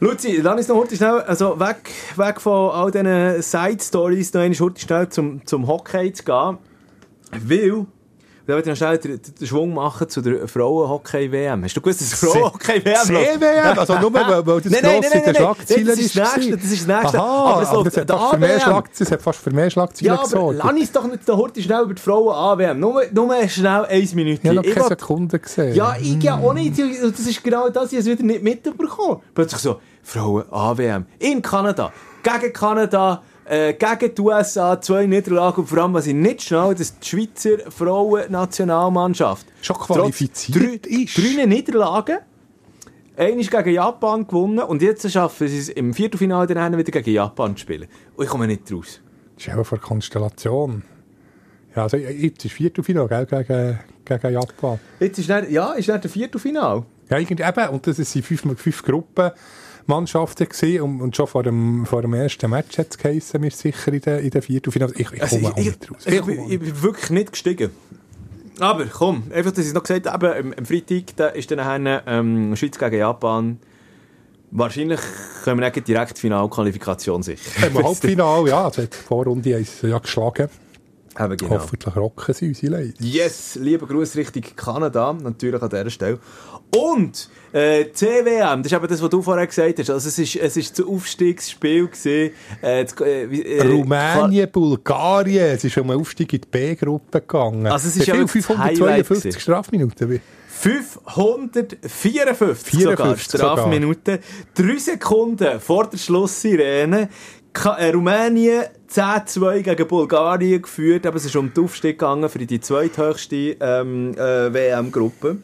Luzi, 0.00 0.36
lass 0.36 0.58
uns 0.58 0.68
noch 0.68 0.76
heute 0.76 0.94
schnell, 0.94 1.22
also 1.22 1.58
weg, 1.58 1.90
weg 2.14 2.40
von 2.40 2.70
all 2.70 2.92
diesen 2.92 3.42
Side-Stories, 3.42 4.32
noch 4.32 4.42
einmal 4.42 4.58
heute 4.60 4.80
schnell 4.80 5.08
zum, 5.08 5.44
zum 5.44 5.66
Hockey 5.66 6.12
zu 6.12 6.22
gehen. 6.22 6.58
Weil, 7.32 7.86
da 8.48 8.54
wollte 8.54 8.70
ich 8.72 8.80
noch 8.80 8.86
schnell 8.88 8.96
den, 8.96 9.46
Schwung 9.46 9.74
machen 9.74 10.08
zu 10.08 10.22
der 10.22 10.48
Frauen-Hockey-WM. 10.48 11.64
Hast 11.64 11.76
du 11.76 11.82
gewusst, 11.82 12.00
dass 12.00 12.14
Frauen-Hockey-WM 12.14 12.94
CWM, 13.04 13.78
also 13.78 13.98
nur 13.98 14.14
weil, 14.14 14.46
weil 14.46 14.60
das 14.62 14.72
Nein, 14.72 14.80
nein, 14.82 15.00
nein, 15.02 15.22
nein, 15.26 15.34
nein. 15.38 15.56
Das 15.86 15.98
ist 15.98 16.16
das 16.16 16.36
Nächste, 16.36 16.56
das 16.56 16.70
ist 16.70 16.88
das 16.88 17.02
Nächste. 17.02 17.18
Aha, 17.20 17.52
Aber 17.52 17.62
es 17.62 17.68
aber 17.68 17.84
das 17.84 17.96
hat, 17.98 18.08
fast 18.10 18.30
für 18.30 18.38
mehr 18.38 18.82
das 18.98 19.10
hat 19.12 19.20
fast 19.22 19.38
für 19.40 19.50
mehr 19.50 19.68
Schlagzeilen 19.70 20.06
Ja, 20.06 20.14
aber 20.14 20.22
gesorgt. 20.24 20.58
lass 20.64 20.72
uns 20.72 20.92
doch 20.92 21.04
nicht 21.06 21.28
heute 21.28 21.62
schnell 21.62 21.82
über 21.82 21.92
die 21.94 22.00
Frauen 22.00 22.34
anwärmen. 22.34 22.80
Nur, 22.80 23.02
nur 23.12 23.48
schnell 23.48 23.84
ein 23.84 24.08
Minute. 24.14 24.40
Ich 24.42 24.46
habe 24.48 24.54
noch 24.56 24.64
Ich 24.64 24.70
keine 24.74 24.88
will- 24.88 24.96
Sekunde 24.98 25.38
gesehen. 25.38 25.74
Ja, 25.74 25.96
ich 26.00 26.22
ja 26.22 26.38
auch 26.38 26.54
nicht. 26.54 26.78
Das 26.78 27.20
ist 27.20 27.44
genau 27.44 27.68
das, 27.68 27.92
ich 27.92 27.98
habe 27.98 28.00
es 28.00 28.06
wieder 28.06 28.22
nicht 28.22 28.42
mitbekommen. 28.42 29.20
Plötzlich 29.34 29.60
so, 29.60 29.78
Frauen 30.02 30.44
AWM 30.50 31.04
in 31.18 31.42
Kanada, 31.42 31.92
gegen 32.22 32.52
Kanada, 32.54 33.22
äh, 33.48 33.74
gegen 33.74 34.14
die 34.14 34.20
USA, 34.20 34.80
zwei 34.80 35.06
Niederlagen 35.06 35.62
und 35.62 35.66
vor 35.66 35.78
allem, 35.78 35.94
was 35.94 36.06
ich 36.06 36.14
nicht 36.14 36.42
schnell, 36.42 36.74
dass 36.74 36.98
die 36.98 37.06
Schweizer 37.08 37.70
Frauen-Nationalmannschaft 37.70 39.46
Schon 39.62 39.76
qualifiziert 39.76 40.84
drei, 40.84 40.88
ist. 40.88 41.16
Drei 41.16 41.46
Niederlagen, 41.46 42.18
eine 43.16 43.40
ist 43.40 43.50
gegen 43.50 43.70
Japan 43.70 44.26
gewonnen 44.26 44.60
und 44.60 44.82
jetzt 44.82 45.10
schaffen 45.10 45.48
sie 45.48 45.58
es 45.58 45.68
im 45.70 45.94
Viertelfinale 45.94 46.46
dann 46.46 46.76
wieder 46.76 46.92
gegen 46.92 47.10
Japan 47.10 47.56
zu 47.56 47.62
spielen. 47.62 47.88
Und 48.16 48.24
ich 48.24 48.30
komme 48.30 48.46
nicht 48.46 48.70
raus. 48.72 49.00
Das 49.36 49.46
ist 49.46 49.54
auch 49.54 49.64
von 49.64 49.78
der 49.78 49.86
Konstellation. 49.86 50.82
Ja, 51.74 51.84
also 51.84 51.96
jetzt 51.96 52.44
ist 52.44 52.52
Viertelfinale 52.52 53.08
gell, 53.08 53.44
gegen, 53.44 53.78
gegen 54.04 54.32
Japan. 54.34 54.78
Jetzt 55.00 55.18
ist 55.18 55.30
dann, 55.30 55.50
ja, 55.50 55.72
ist 55.72 55.88
dann 55.88 56.00
der 56.00 56.10
Viertelfinale. 56.10 56.84
Ja, 57.08 57.18
irgendwie 57.18 57.42
eben. 57.42 57.68
Und 57.70 57.86
das 57.86 57.96
sind 57.96 58.24
fünf, 58.24 58.60
fünf 58.60 58.82
Gruppenmannschaften 59.88 60.48
gewesen. 60.48 60.82
Und, 60.82 61.00
und 61.00 61.16
schon 61.16 61.26
vor 61.26 61.42
dem, 61.42 61.86
vor 61.86 62.02
dem 62.02 62.14
ersten 62.14 62.50
Match 62.50 62.78
hat 62.78 62.88
es 62.90 62.98
geheißen, 62.98 63.42
wir 63.42 63.50
sicher 63.50 63.92
in 63.92 64.00
der, 64.02 64.20
in 64.20 64.30
der 64.30 64.42
Viertelfinale. 64.42 64.92
Ich, 64.94 65.10
ich 65.12 65.22
Also 65.22 65.36
komme 65.36 65.52
auch 65.54 65.58
ich, 65.58 65.64
nicht 65.66 65.90
raus. 65.90 65.98
ich, 66.06 66.14
ich, 66.14 66.22
bin- 66.24 66.50
ich 66.50 66.60
bin 66.60 66.82
wirklich 66.82 67.10
nicht 67.10 67.32
gestiegen. 67.32 67.70
Aber 68.60 68.84
komm, 68.86 69.22
einfach, 69.32 69.52
dass 69.52 69.60
ich 69.60 69.68
es 69.68 69.74
noch 69.74 69.82
gesagt 69.84 70.06
habe, 70.06 70.36
am, 70.36 70.52
am 70.56 70.66
Freitag 70.66 71.16
da 71.16 71.28
ist 71.28 71.50
dann 71.50 71.86
ähm, 72.06 72.56
Schweiz 72.56 72.78
gegen 72.78 72.96
Japan. 72.98 73.58
Wahrscheinlich 74.50 75.00
können 75.44 75.60
wir 75.60 75.70
nicht 75.70 75.86
direkt 75.86 76.18
Finalqualifikation 76.18 77.22
sicher. 77.22 77.66
Im 77.66 77.84
Halbfinale, 77.84 78.48
ja, 78.48 78.64
also 78.64 78.82
die 78.82 78.88
Vorrunde 78.96 79.62
sie 79.64 79.88
ja 79.88 79.98
geschlagen. 79.98 80.48
Eben 81.20 81.36
genau. 81.36 81.50
Hoffentlich 81.52 81.96
rocken 81.96 82.34
sie 82.34 82.48
unsere 82.48 82.78
Leute. 82.78 82.94
Yes, 83.04 83.56
lieber 83.60 83.86
Gruß 83.86 84.16
Richtung 84.16 84.42
Kanada, 84.56 85.12
natürlich 85.12 85.60
an 85.62 85.68
dieser 85.68 85.90
Stelle. 85.90 86.18
Und 86.76 87.30
äh, 87.52 87.86
CWM, 87.92 88.62
das 88.62 88.72
ist 88.72 88.76
eben 88.76 88.88
das, 88.88 89.02
was 89.02 89.10
du 89.10 89.22
vorher 89.22 89.46
gesagt 89.46 89.78
hast. 89.78 89.90
Also 89.90 90.08
es 90.08 90.18
ist, 90.18 90.36
es 90.36 90.56
ist 90.56 90.78
das 90.78 90.86
Aufstiegsspiel 90.86 91.86
gewesen. 91.86 92.34
Äh, 92.60 92.84
das, 92.84 92.94
äh, 93.00 93.24
äh, 93.24 93.66
Rumänien, 93.66 94.50
Bulgarien, 94.50 95.54
es 95.54 95.64
ist 95.64 95.78
um 95.78 95.90
einen 95.90 96.00
Aufstieg 96.00 96.32
in 96.32 96.42
die 96.42 96.48
B-Gruppe 96.48 97.20
gegangen. 97.20 97.66
Also 97.66 97.88
es 97.88 97.96
ist 97.96 98.06
ja 98.06 98.14
viel? 98.14 98.24
wirklich 98.24 98.46
das 98.46 98.58
Highlight 98.58 99.06
552 99.06 99.22
gewesen. 99.22 99.40
Strafminuten. 99.40 100.10
Wie? 100.10 100.20
554 100.48 102.80
sogar 102.80 102.96
54 102.96 103.30
sogar. 103.30 103.56
Strafminuten. 103.56 104.18
Drei 104.54 104.76
Sekunden 104.76 105.60
vor 105.60 105.88
der 105.88 105.98
Schlusssirene. 105.98 107.08
Äh, 107.78 107.90
Rumänien 107.90 108.64
10-2 108.90 109.62
gegen 109.62 109.88
Bulgarien 109.88 110.62
geführt, 110.62 111.06
aber 111.06 111.16
es 111.16 111.24
ist 111.24 111.34
um 111.34 111.52
den 111.52 111.64
Aufstieg 111.64 111.98
gegangen 111.98 112.28
für 112.28 112.38
die 112.38 112.60
zweithöchste 112.60 113.56
ähm, 113.60 114.14
äh, 114.14 114.52
WM-Gruppe. 114.52 115.38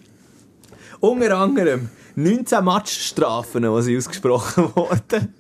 Unter 1.05 1.37
anderem 1.37 1.89
19 2.17 2.65
Matchstrafen, 2.65 3.63
die 3.63 3.83
sind 3.83 3.97
ausgesprochen 3.99 4.65
wurden. 4.75 5.35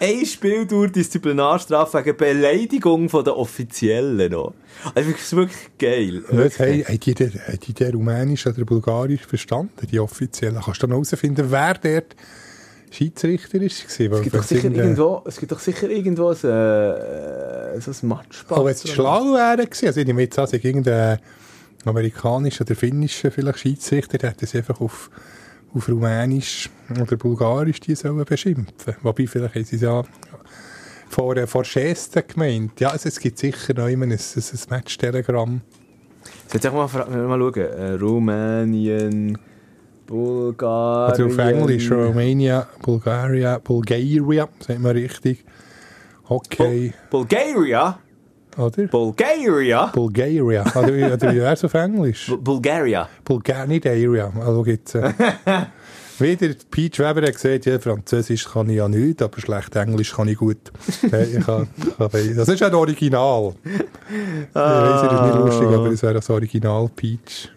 Ein 0.00 0.26
Spiel 0.26 0.66
durch 0.66 0.92
Disziplinarstrafe 0.92 1.98
wegen 2.04 2.16
Beleidigung 2.16 3.08
von 3.08 3.24
den 3.24 3.34
Offiziellen 3.34 4.32
noch. 4.32 4.52
Also, 4.94 5.10
das 5.12 5.20
ist 5.22 5.36
wirklich 5.36 5.70
geil. 5.78 6.22
Jetzt, 6.32 6.58
hey, 6.58 6.82
haben 6.82 7.00
die, 7.00 7.14
den- 7.14 7.32
haben 7.32 7.58
die 7.60 7.72
den 7.72 7.94
Rumänisch 7.94 8.46
oder 8.46 8.64
Bulgarisch 8.64 9.22
verstanden, 9.26 9.86
die 9.90 10.00
Offiziellen? 10.00 10.60
Kannst 10.62 10.82
du 10.82 10.86
dann 10.88 10.90
herausfinden, 10.96 11.46
wer 11.50 11.74
dort 11.74 12.16
Schiedsrichter 12.90 13.62
ist? 13.62 13.84
Es 13.88 13.96
gibt, 13.96 14.34
doch 14.34 14.42
sicher 14.42 14.70
irgendwo, 14.70 15.22
es 15.24 15.38
gibt 15.38 15.52
doch 15.52 15.60
sicher 15.60 15.88
irgendwo 15.88 16.28
ein, 16.30 16.34
äh, 16.34 17.80
so 17.80 17.92
ein 17.92 18.08
Matchball. 18.08 18.58
Aber 18.58 18.66
wenn 18.66 18.74
es 18.74 18.90
schlau 18.90 19.32
wäre, 19.34 19.66
also 19.86 20.00
ich 20.00 20.06
nehme 20.06 20.22
jetzt 20.22 20.38
an, 20.38 20.44
es 20.46 20.52
irgendein 20.52 21.18
amerikanischer 21.84 22.64
oder 22.64 22.74
finnischer 22.74 23.30
vielleicht 23.30 23.60
Schiedsrichter, 23.60 24.18
der 24.18 24.30
hätte 24.30 24.44
es 24.44 24.54
einfach 24.54 24.80
auf, 24.80 25.10
auf 25.74 25.88
Rumänisch 25.88 26.70
oder 26.90 27.16
Bulgarisch 27.16 27.80
die 27.80 27.94
sollen 27.94 28.24
beschimpfen. 28.24 28.94
Wobei, 29.02 29.26
vielleicht 29.26 29.54
haben 29.54 29.64
sie 29.64 29.76
es 29.76 29.82
ja 29.82 30.02
vor, 31.08 31.46
vor 31.46 31.62
Gesten 31.62 32.22
gemeint. 32.26 32.80
Ja, 32.80 32.90
also 32.90 33.08
es 33.08 33.18
gibt 33.18 33.38
sicher 33.38 33.74
noch 33.74 33.88
immer 33.88 34.06
ein, 34.06 34.12
ein, 34.12 34.18
ein 34.18 34.58
Match-Telegramm. 34.70 35.60
Jetzt 36.52 36.64
mal, 36.64 36.86
mal 36.86 37.38
schauen. 37.38 37.54
Äh, 37.54 37.92
Rumänien, 37.92 39.38
Bulgarien. 40.06 41.10
Also 41.10 41.26
auf 41.26 41.38
Englisch, 41.38 41.90
Romania, 41.90 42.68
Bulgaria, 42.82 43.58
Bulgaria, 43.58 44.48
sagt 44.60 44.80
man 44.80 44.92
richtig. 44.92 45.44
Okay, 46.28 46.92
Bulgaria? 47.10 47.98
Oder? 48.58 48.86
Bulgaria? 48.88 49.86
Bulgaria. 49.86 50.62
Oder, 50.74 51.14
oder 51.14 51.32
wie 51.32 51.36
wäre 51.40 51.52
es 51.52 51.64
auf 51.64 51.74
Englisch? 51.74 52.26
Bu- 52.28 52.36
Bulgaria. 52.38 53.08
Bulgar, 53.24 53.66
nicht 53.66 53.86
Area. 53.86 54.32
Also 54.40 54.62
gibt's, 54.62 54.94
äh, 54.94 55.12
wieder 56.18 56.54
Peach 56.70 56.98
Weber 56.98 57.26
hat 57.26 57.34
gesagt, 57.34 57.66
ja, 57.66 57.78
Französisch 57.78 58.48
kann 58.48 58.68
ich 58.70 58.76
ja 58.76 58.88
nicht, 58.88 59.20
aber 59.22 59.40
schlecht 59.40 59.74
Englisch 59.76 60.14
kann 60.14 60.28
ich 60.28 60.38
gut. 60.38 60.70
Ich 61.02 61.44
kann, 61.44 61.68
das 61.98 62.48
ist 62.48 62.62
ein 62.62 62.74
Original. 62.74 63.54
Ich 63.64 64.54
weiss, 64.54 65.02
das 65.02 65.12
ist 65.12 65.22
nicht 65.22 65.34
lustig, 65.36 65.66
aber 65.68 65.86
es 65.90 66.02
wäre 66.02 66.14
das 66.14 66.30
Original 66.30 66.88
Peach. 66.94 67.50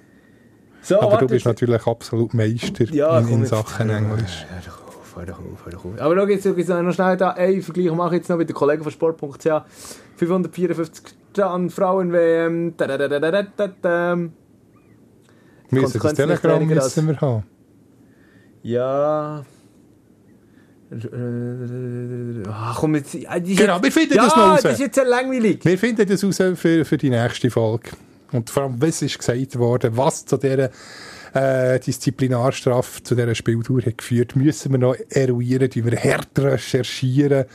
So, 0.82 1.00
aber 1.02 1.14
warte, 1.14 1.26
du 1.26 1.34
bist 1.34 1.46
jetzt- 1.46 1.62
natürlich 1.62 1.86
absolut 1.88 2.34
Meister 2.34 2.86
Ja, 2.94 3.20
in, 3.20 3.28
in 3.28 3.40
jetzt. 3.40 3.50
Sachen 3.50 3.90
Englisch. 3.90 4.46
Hör 4.50 4.62
doch 4.66 4.88
auf, 4.88 5.16
hör 5.16 5.26
doch 5.26 5.40
auf, 5.40 5.66
hör 5.66 5.72
doch 5.72 5.86
auf. 5.86 6.00
Aber 6.02 6.16
schau 6.16 6.28
jetzt, 6.28 6.46
jetzt 6.46 6.70
noch 6.70 6.94
schnell 6.94 7.18
da 7.18 7.32
einen 7.32 7.62
Vergleich 7.64 7.92
mache 7.92 8.16
ich 8.16 8.20
jetzt 8.22 8.30
noch 8.30 8.38
mit 8.38 8.50
den 8.50 8.54
Kollegen 8.56 8.84
von 8.84 8.92
Sport.ch. 8.92 9.46
554 10.16 11.04
Stand 11.34 11.74
Frauen-WM. 11.74 12.74
Wir 12.78 14.30
müssen 15.70 16.00
das 16.02 16.14
Telegramm 16.14 16.70
als- 16.72 16.96
müssen 16.96 17.08
wir 17.10 17.22
haben. 17.22 17.44
Ja. 18.64 19.44
Ach, 22.48 22.78
komm 22.80 22.96
jetzt. 22.96 23.16
Ist 23.16 23.28
Genau, 23.58 23.82
wir 23.82 23.92
finden 23.92 24.14
ja, 24.16 24.26
das 24.26 24.36
noch 24.36 24.44
raus. 24.54 24.62
das 24.62 24.74
ist 24.74 24.80
jetzt 24.80 24.96
sehr 24.96 25.06
langweilig. 25.06 25.64
Wir 25.66 25.78
finden 25.78 26.08
das 26.08 26.24
raus 26.24 26.38
für, 26.58 26.86
für 26.86 26.98
die 26.98 27.10
nächste 27.10 27.50
Folge. 27.50 27.90
Und 28.32 28.50
vor 28.50 28.64
allem, 28.64 28.82
was 28.82 29.02
ist 29.02 29.18
gesagt 29.18 29.58
worden, 29.58 29.96
was 29.98 30.26
zu 30.26 30.38
dieser 30.38 30.70
äh, 31.34 31.80
Disziplinarstrafe, 31.80 33.04
zu 33.04 33.16
dieser 33.16 33.36
Spieltour 33.36 33.82
hat 33.82 33.98
geführt, 33.98 34.36
müssen 34.36 34.72
wir 34.72 34.80
noch 34.80 34.96
eruieren, 35.10 35.70
die 35.70 35.86
wir 35.86 35.98
hart 35.98 36.38
recherchieren. 36.40 37.46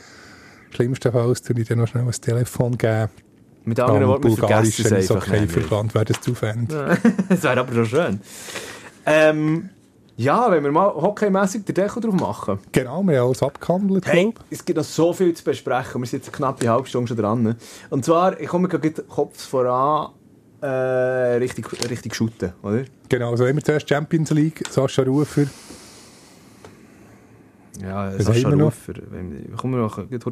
Schlimmstenfalls 0.71 1.41
tue 1.41 1.59
ich 1.59 1.67
dann 1.67 1.79
noch 1.79 1.87
schnell 1.87 2.03
ein 2.03 2.11
Telefon 2.11 2.77
geben. 2.77 3.09
Mit 3.63 3.79
anderen 3.79 4.07
Worten, 4.07 4.29
wir 4.29 4.37
vergessen 4.37 4.85
es 4.95 5.11
einfach. 5.11 5.27
okay, 5.27 5.41
nicht. 5.41 5.51
Verband 5.51 5.93
wäre 5.93 6.05
das 6.05 6.21
zu 6.21 6.31
das 7.29 7.43
wäre 7.43 7.59
aber 7.59 7.73
schon 7.73 7.85
schön. 7.85 8.21
Ähm, 9.05 9.69
ja, 10.17 10.51
wenn 10.51 10.63
wir 10.63 10.71
mal 10.71 10.93
hockeymässig 10.93 11.65
den 11.65 11.75
Deckel 11.75 12.01
drauf 12.01 12.13
machen. 12.13 12.59
Genau, 12.71 13.03
wir 13.03 13.19
haben 13.19 13.27
alles 13.27 13.41
abgehandelt, 13.43 14.05
Hey, 14.07 14.31
glaub. 14.31 14.45
es 14.49 14.65
gibt 14.65 14.77
noch 14.77 14.83
so 14.85 15.13
viel 15.13 15.33
zu 15.33 15.43
besprechen. 15.43 16.01
Wir 16.01 16.07
sind 16.07 16.23
jetzt 16.25 16.33
knapp 16.33 16.59
eine 16.61 16.71
halbe 16.71 16.87
Stunde 16.87 17.07
schon 17.07 17.17
dran. 17.17 17.55
Und 17.89 18.05
zwar, 18.05 18.39
ich 18.39 18.47
komme 18.47 18.67
gerade 18.67 18.91
Kopf 19.03 19.41
voran, 19.47 20.11
äh, 20.61 20.67
richtig, 21.37 21.65
richtig 21.89 22.15
shooten, 22.15 22.53
oder? 22.61 22.83
Genau, 23.09 23.31
also 23.31 23.45
immer 23.45 23.61
zuerst 23.63 23.89
Champions 23.89 24.31
League, 24.31 24.63
Sascha 24.69 25.03
Rufer. 25.03 25.45
Ja, 27.79 28.13
Was 28.17 28.25
Sascha 28.25 28.49
noch? 28.49 28.67
Rufer. 28.67 28.93
Wenn, 29.09 29.53
komm, 29.55 29.73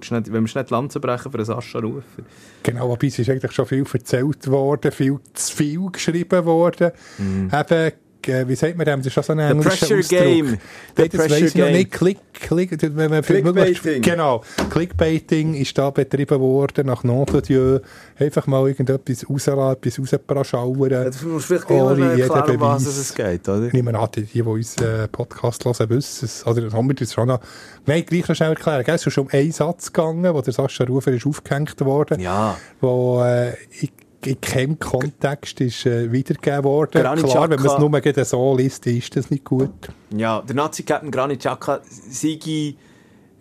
schnell, 0.02 0.24
wenn 0.28 0.44
wir 0.44 0.48
schnell 0.48 0.66
die 0.66 0.74
Lanze 0.74 1.00
brechen 1.00 1.32
für 1.32 1.38
den 1.38 1.46
Sascha 1.46 1.80
Rufer. 1.80 2.24
Genau, 2.64 2.92
aber 2.92 3.08
es 3.08 3.18
ist 3.18 3.30
eigentlich 3.30 3.52
schon 3.52 3.66
viel 3.66 3.86
erzählt 3.92 4.48
worden, 4.48 4.92
viel 4.92 5.20
zu 5.34 5.56
viel 5.56 5.90
geschrieben 5.92 6.46
worden. 6.46 6.92
Eben, 7.18 7.50
äh, 7.52 7.92
wie 8.28 8.56
sagt 8.56 8.78
man 8.78 8.86
dem? 8.86 9.00
Das 9.00 9.08
ist 9.08 9.14
schon 9.14 9.24
so 9.24 9.34
ein 9.34 9.40
englischer 9.40 9.70
pressure 9.70 9.98
Ausdruck. 10.00 10.20
game. 10.20 10.58
The 10.98 11.10
das 11.10 11.10
pressure 11.10 11.30
weiss 11.30 11.42
ich 11.50 11.56
noch 11.56 11.70
nicht. 11.70 11.92
Click, 11.92 12.18
click, 12.34 12.96
wenn 12.96 13.10
man 13.10 13.22
Clickbaiting. 13.22 14.02
Genau. 14.02 14.44
Clickbaiting 14.70 15.54
ist 15.56 15.78
da 15.78 15.90
betrieben 15.90 16.40
worden, 16.40 16.88
nach 16.88 17.04
Nom 17.04 17.26
Dieu. 17.48 17.80
Einfach 18.18 18.48
mal 18.48 18.68
irgendetwas 18.68 19.30
rauslassen, 19.30 19.72
etwas 19.72 20.00
rauspraschauern. 20.00 21.04
Jetzt 21.06 21.24
musst 21.24 21.50
du 21.50 21.54
vielleicht 21.54 21.68
gleich 21.68 21.80
mal 21.80 21.92
Ohne 21.94 22.16
jeden 22.16 22.30
erklären, 22.32 22.56
um 22.56 22.62
was 22.62 22.84
Beweis. 22.84 22.98
es 22.98 23.14
geht, 23.16 23.48
oder? 23.50 23.68
Ich 23.68 23.74
nehme 23.74 23.98
an, 23.98 24.10
die, 24.16 24.24
die, 24.24 24.34
die 24.34 24.42
unseren 24.42 25.10
Podcast 25.10 25.66
hören, 25.66 25.90
wissen 25.90 26.26
es. 26.26 26.46
Oder 26.46 26.62
das 26.62 26.74
haben 26.74 26.88
wir 26.88 26.96
das 26.96 27.14
schon 27.14 27.28
noch... 27.28 27.40
Nein, 27.86 28.06
gleich 28.06 28.28
noch 28.28 28.36
schnell 28.36 28.50
erklären. 28.50 28.84
Gell? 28.84 28.96
Es 28.96 29.06
ist 29.08 29.14
schon 29.14 29.26
um 29.26 29.30
einen 29.32 29.52
Satz 29.52 29.92
gegangen, 29.92 30.34
wo 30.34 30.42
der 30.42 30.54
Sascha 30.54 30.84
Rufer 30.84 31.12
ist 31.12 31.26
aufgehängt 31.26 31.80
worden 31.82 32.20
Ja. 32.20 32.58
wo 32.82 33.22
äh, 33.24 33.54
ich 33.80 33.92
in 34.26 34.42
keinem 34.42 34.80
Kontext 34.80 35.62
ist 35.62 35.86
äh, 35.86 36.12
wiedergegeben 36.12 36.64
worden. 36.64 37.02
Granit 37.02 37.26
Klar, 37.26 37.50
wenn 37.50 37.62
man 37.62 37.72
es 37.74 37.78
nur 37.80 37.92
gerade 37.92 38.26
so 38.26 38.56
liest, 38.58 38.86
ist 38.88 39.16
das 39.16 39.30
nicht 39.32 39.46
gut. 39.46 39.70
Ja, 40.16 40.42
der 40.42 40.56
Nazi-Captain 40.56 41.10
Granit 41.12 41.40
Xhaka, 41.40 41.80
Sigi, 41.84 42.78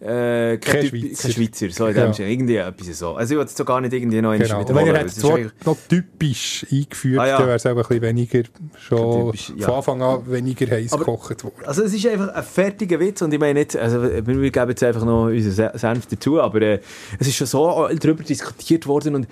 äh, 0.01 0.59
kein, 0.59 0.87
Schweizer. 0.87 1.23
kein 1.23 1.33
Schweizer, 1.33 1.71
so 1.71 1.87
in 1.89 1.97
Ja. 1.97 2.05
dem 2.05 2.13
Sinne. 2.15 2.31
Irgendwie 2.31 2.55
etwas 2.57 2.99
so. 2.99 3.15
Also 3.17 3.35
ich 3.35 3.39
wollte 3.39 3.51
es 3.51 3.57
so 3.57 3.65
gar 3.65 3.81
nicht 3.81 3.93
irgendwie 3.93 4.23
noch 4.23 4.37
Genau. 4.39 4.61
Und 4.61 4.69
wenn 4.77 4.87
er 4.87 5.03
das 5.03 5.21
Wort 5.25 5.35
eigentlich- 5.41 5.53
noch 5.67 5.77
typisch 5.89 6.65
eingeführt, 6.71 7.21
Ah, 7.21 7.27
ja. 7.27 7.39
dann 7.39 7.47
wäre 7.49 7.57
es 7.57 7.67
auch 7.67 7.71
ein 7.71 7.77
bisschen 7.79 8.03
weniger, 8.03 8.43
schon 8.79 9.25
Typisch, 9.33 9.53
ja. 9.57 9.67
von 9.67 9.75
Anfang 9.75 10.03
an 10.03 10.31
weniger 10.31 10.71
heiß 10.71 10.93
gekocht 10.93 11.43
worden. 11.43 11.55
Also 11.67 11.83
es 11.83 11.93
ist 11.93 12.07
einfach 12.07 12.29
ein 12.29 12.45
fertiger 12.45 13.01
Witz 13.01 13.23
und 13.23 13.35
ich 13.35 13.41
meine 13.41 13.59
nicht, 13.59 13.75
also 13.77 14.01
wir 14.05 14.51
geben 14.53 14.69
jetzt 14.69 14.83
einfach 14.85 15.05
noch 15.05 15.25
unseren 15.25 15.53
Se- 15.53 15.73
Senf 15.75 16.07
dazu, 16.07 16.41
aber 16.41 16.63
äh, 16.63 16.81
es 17.19 17.27
ist 17.27 17.35
schon 17.35 17.49
so 17.49 17.89
darüber 18.01 18.23
diskutiert 18.23 18.87
worden 18.87 19.17
und 19.17 19.27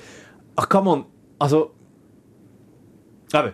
ach 0.56 0.68
come 0.68 0.90
on, 0.90 1.04
also 1.38 1.70
eben, 3.34 3.52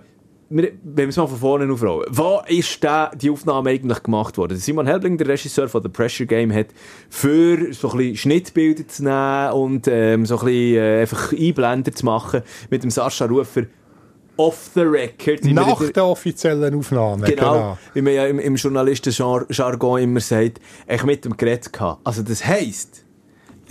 wir, 0.50 0.72
wenn 0.82 0.96
wir 1.06 1.08
es 1.08 1.16
mal 1.16 1.26
von 1.26 1.38
vorne 1.38 1.72
aufrollen, 1.72 2.06
wo 2.10 2.42
ist 2.46 2.84
da 2.84 3.10
die 3.14 3.30
Aufnahme 3.30 3.70
eigentlich 3.70 4.02
gemacht 4.02 4.36
worden? 4.36 4.56
Simon 4.58 4.86
Helbling, 4.86 5.16
der 5.16 5.28
Regisseur 5.28 5.68
von 5.68 5.82
The 5.82 5.88
Pressure 5.88 6.26
Game, 6.26 6.52
hat 6.52 6.66
für 7.08 7.72
so 7.72 7.90
ein 7.92 7.96
bisschen 7.98 8.16
Schnittbilder 8.16 8.86
zu 8.86 9.04
nehmen 9.04 9.52
und 9.52 9.88
ähm, 9.88 10.26
so 10.26 10.38
ein 10.40 10.44
bisschen 10.44 10.76
äh, 10.76 11.00
einfach 11.00 11.32
Einblender 11.32 11.92
zu 11.92 12.04
machen 12.04 12.42
mit 12.68 12.82
dem 12.82 12.90
Sascha 12.90 13.24
Rufer 13.24 13.62
off 14.36 14.70
the 14.74 14.80
record. 14.82 15.44
Nach 15.44 15.80
wieder- 15.80 15.92
der 15.92 16.04
offiziellen 16.06 16.74
Aufnahme, 16.74 17.26
Genau, 17.26 17.78
wie 17.94 18.02
man 18.02 18.12
ja 18.14 18.26
im, 18.26 18.38
im 18.38 18.56
Journalisten-Jargon 18.56 20.00
immer 20.02 20.20
sagt, 20.20 20.58
ich 20.86 21.04
mit 21.04 21.24
dem 21.24 21.36
Gerät 21.36 21.72
gehabt. 21.72 22.00
Also 22.04 22.22
das 22.22 22.44
heisst, 22.44 23.01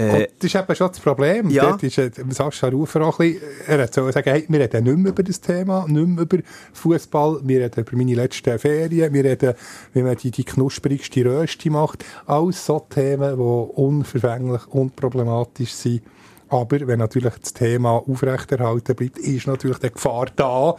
äh, 0.02 0.28
das 0.40 0.54
ist 0.54 0.56
eben 0.56 0.76
schon 0.76 0.88
das 0.88 1.00
Problem. 1.00 1.50
Ja. 1.50 1.70
Dort 1.70 1.84
ist 1.84 1.98
äh, 1.98 2.12
Sascha 2.30 2.68
Rufer 2.68 3.02
auch 3.02 3.20
ein 3.20 3.34
bisschen, 3.34 3.48
er 3.68 3.84
hat 3.84 3.94
so 3.94 4.10
sagen, 4.12 4.30
hey, 4.30 4.46
wir 4.48 4.60
reden 4.60 4.84
nicht 4.84 4.98
mehr 4.98 5.12
über 5.12 5.24
das 5.24 5.42
Thema, 5.42 5.86
nicht 5.88 6.08
mehr 6.08 6.24
über 6.24 6.38
Fußball, 6.74 7.42
wir 7.44 7.62
reden 7.62 7.80
über 7.82 7.98
meine 7.98 8.16
letzten 8.16 8.58
Ferien, 8.60 9.14
wir 9.14 9.24
reden, 9.24 9.54
wie 9.94 10.02
man 10.02 10.16
die, 10.16 10.32
die 10.32 10.44
knusprigste 10.44 11.26
Rösti 11.26 11.70
macht. 11.70 12.06
Alles 12.26 12.66
so 12.66 12.86
Themen, 12.90 13.36
die 13.36 13.42
unverfänglich, 13.42 14.68
unproblematisch 14.68 15.74
sind. 15.74 16.04
Aber 16.50 16.86
wenn 16.86 17.00
natürlich 17.00 17.34
das 17.36 17.54
Thema 17.54 18.04
aufrechterhalten 18.06 18.96
bleibt, 18.96 19.20
ist 19.20 19.48
natürlich 19.48 19.78
die 19.78 19.92
Gefahr 19.92 20.26
da, 20.36 20.76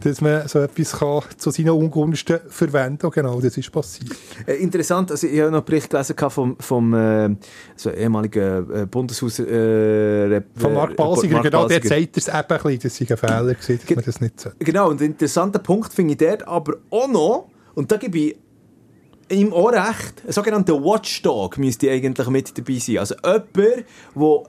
dass 0.00 0.20
man 0.20 0.46
so 0.48 0.60
etwas 0.60 0.92
kann 0.92 1.22
zu 1.36 1.50
seinen 1.50 1.70
Ungunsten 1.70 2.40
verwenden 2.48 2.98
kann. 2.98 3.10
Genau, 3.10 3.40
das 3.40 3.56
ist 3.56 3.70
passiert. 3.72 4.10
äh, 4.46 4.54
interessant, 4.54 5.10
also 5.10 5.26
ich 5.26 5.40
habe 5.40 5.50
noch 5.50 5.58
einen 5.58 5.64
Bericht 5.64 5.90
gelesen 5.90 6.16
vom, 6.28 6.56
vom 6.58 6.94
äh, 6.94 7.36
so 7.76 7.90
ehemaligen 7.90 8.72
äh, 8.72 8.86
Bundeshaus... 8.86 9.38
Äh, 9.38 9.44
Rep- 10.26 10.44
Von 10.56 10.74
Mark 10.74 10.92
äh, 10.92 10.94
Balsiger, 10.94 11.42
genau, 11.42 11.66
der 11.68 11.82
zeigt 11.82 12.16
es 12.16 12.28
eben 12.28 12.36
ein 12.36 12.46
bisschen, 12.46 12.78
das 12.80 12.96
sei 12.96 13.06
ein 13.08 13.16
Fehler 13.16 13.54
gewesen, 13.54 13.80
dass 13.86 13.96
man 13.96 14.04
das 14.04 14.20
nicht 14.20 14.40
sollte. 14.40 14.64
Genau, 14.64 14.90
und 14.90 15.00
ein 15.00 15.06
interessanter 15.06 15.58
Punkt 15.58 15.92
finde 15.92 16.12
ich 16.12 16.18
dort 16.18 16.46
aber 16.46 16.74
auch 16.90 17.08
noch, 17.08 17.48
und 17.74 17.90
da 17.90 17.96
gebe 17.96 18.18
ich 18.18 18.36
ihm 19.30 19.52
auch 19.52 19.72
recht, 19.72 20.22
ein 20.26 20.32
sogenannter 20.32 20.74
Watchdog 20.74 21.58
müsste 21.58 21.90
eigentlich 21.90 22.28
mit 22.28 22.56
dabei 22.56 22.78
sein. 22.78 22.98
Also 22.98 23.14
jemand, 23.24 23.56
der 23.56 23.84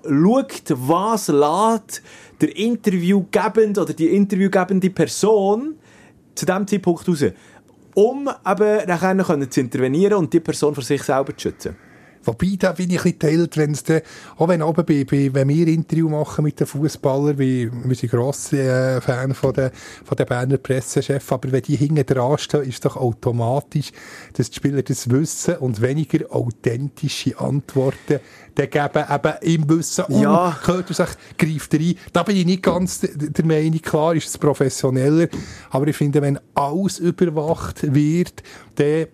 schaut, 0.04 0.64
was 0.70 1.28
lässt 1.28 2.02
der 2.40 2.56
Interviewgebende 2.56 3.82
oder 3.82 3.94
die 3.94 4.08
interviewgebende 4.08 4.90
Person 4.90 5.76
zu 6.36 6.46
diesem 6.46 6.68
Zeitpunkt 6.68 7.08
raus, 7.08 7.26
um 7.96 8.30
eben 8.48 8.88
nachher 8.88 9.50
zu 9.50 9.60
intervenieren 9.60 10.20
und 10.20 10.32
die 10.32 10.40
Person 10.40 10.76
vor 10.76 10.84
sich 10.84 11.02
selber 11.02 11.36
zu 11.36 11.50
schützen. 11.50 11.76
Wobei, 12.28 12.58
da 12.60 12.74
bin 12.74 12.90
ich 12.90 12.98
ein 12.98 13.04
bisschen 13.04 13.20
teilt, 13.20 13.58
wenn 13.58 13.72
es 13.72 13.84
auch 14.38 14.48
wenn 14.50 14.62
oben 14.62 14.86
bei, 14.86 15.06
bei, 15.06 15.34
wenn 15.34 15.48
wir 15.48 15.68
Interview 15.68 16.10
machen 16.10 16.44
mit 16.44 16.60
den 16.60 16.68
Fußballern, 16.68 17.40
wie, 17.40 17.72
wir 17.72 17.96
sind 17.96 18.12
grosse 18.12 18.62
äh, 18.62 19.02
Fan 19.02 19.34
von 19.34 19.54
der, 19.54 19.72
von 20.04 20.18
der 20.18 20.26
Berner 20.26 20.58
Pressechef, 20.58 21.32
aber 21.32 21.52
wenn 21.52 21.62
die 21.62 21.78
hinten 21.78 22.06
dran 22.06 22.38
stehen, 22.38 22.64
ist 22.64 22.84
doch 22.84 22.98
automatisch, 22.98 23.92
dass 24.34 24.50
die 24.50 24.56
Spieler 24.58 24.82
das 24.82 25.10
wissen 25.10 25.56
und 25.58 25.82
weniger 25.82 26.30
authentische 26.30 27.40
Antworten 27.40 28.20
dann 28.56 28.70
geben, 28.70 29.06
eben 29.42 29.62
im 29.62 29.70
Wissen, 29.70 30.06
oh, 30.10 30.22
Ja. 30.22 30.60
gehört 30.66 30.90
er 30.90 30.96
sich, 30.96 31.16
greift 31.38 31.74
er 31.74 31.80
ein. 31.80 31.96
Da 32.12 32.24
bin 32.24 32.36
ich 32.36 32.46
nicht 32.46 32.64
ganz 32.64 33.00
der 33.00 33.46
Meinung, 33.46 33.82
klar 33.82 34.16
ist 34.16 34.28
es 34.28 34.38
professioneller, 34.38 35.28
aber 35.70 35.88
ich 35.88 35.96
finde, 35.96 36.22
wenn 36.22 36.40
alles 36.56 37.00
überwacht 37.00 37.94
wird, 37.94 38.44
dann 38.76 39.08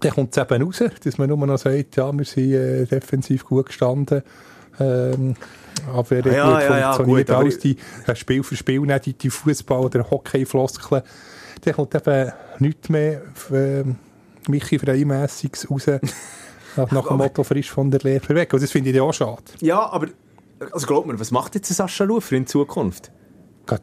dann 0.00 0.12
kommt 0.12 0.36
es 0.36 0.42
eben 0.42 0.62
raus, 0.62 0.82
dass 1.02 1.18
man 1.18 1.28
nur 1.28 1.46
noch 1.46 1.58
sagt, 1.58 1.96
ja, 1.96 2.12
wir 2.12 2.24
sind 2.24 2.52
äh, 2.52 2.86
defensiv 2.86 3.44
gut 3.44 3.66
gestanden. 3.66 4.22
Ähm, 4.78 5.34
aber 5.92 6.16
er 6.16 6.26
Ah, 6.26 6.30
ja, 6.30 6.44
gut 6.44 6.62
ja, 6.62 6.78
ja, 6.78 6.92
funktioniert 6.92 7.26
gut, 7.26 7.34
aber 7.34 7.40
alles 7.40 7.58
die 7.58 7.76
äh, 8.06 8.14
Spiel 8.14 8.42
für 8.42 8.56
Spiel, 8.56 8.80
nicht 8.80 9.06
die, 9.06 9.12
die 9.12 9.30
Fußball- 9.30 9.84
oder 9.84 10.10
Hockey-Floskeln. 10.10 11.02
Dann 11.62 11.74
kommt 11.74 11.94
eben 11.94 12.32
nichts 12.58 12.88
mehr 12.88 13.22
äh, 13.52 13.84
Michi 14.48 14.78
Freimässiges 14.78 15.70
raus. 15.70 15.86
nach, 16.76 17.06
dem 17.08 17.16
Motto 17.16 17.42
frisch 17.42 17.70
von 17.70 17.90
der 17.90 18.00
Lehre 18.00 18.34
weg. 18.34 18.52
Und 18.52 18.62
das 18.62 18.70
finde 18.70 18.90
ich 18.90 18.96
ja 18.96 19.02
auch 19.02 19.12
schade. 19.12 19.42
Ja, 19.60 19.90
aber 19.90 20.08
also 20.70 20.86
glaub 20.86 21.06
mir, 21.06 21.18
was 21.18 21.30
macht 21.30 21.54
jetzt 21.54 21.72
Sascha 21.72 22.04
Rufer 22.04 22.36
in 22.36 22.46
Zukunft? 22.46 23.10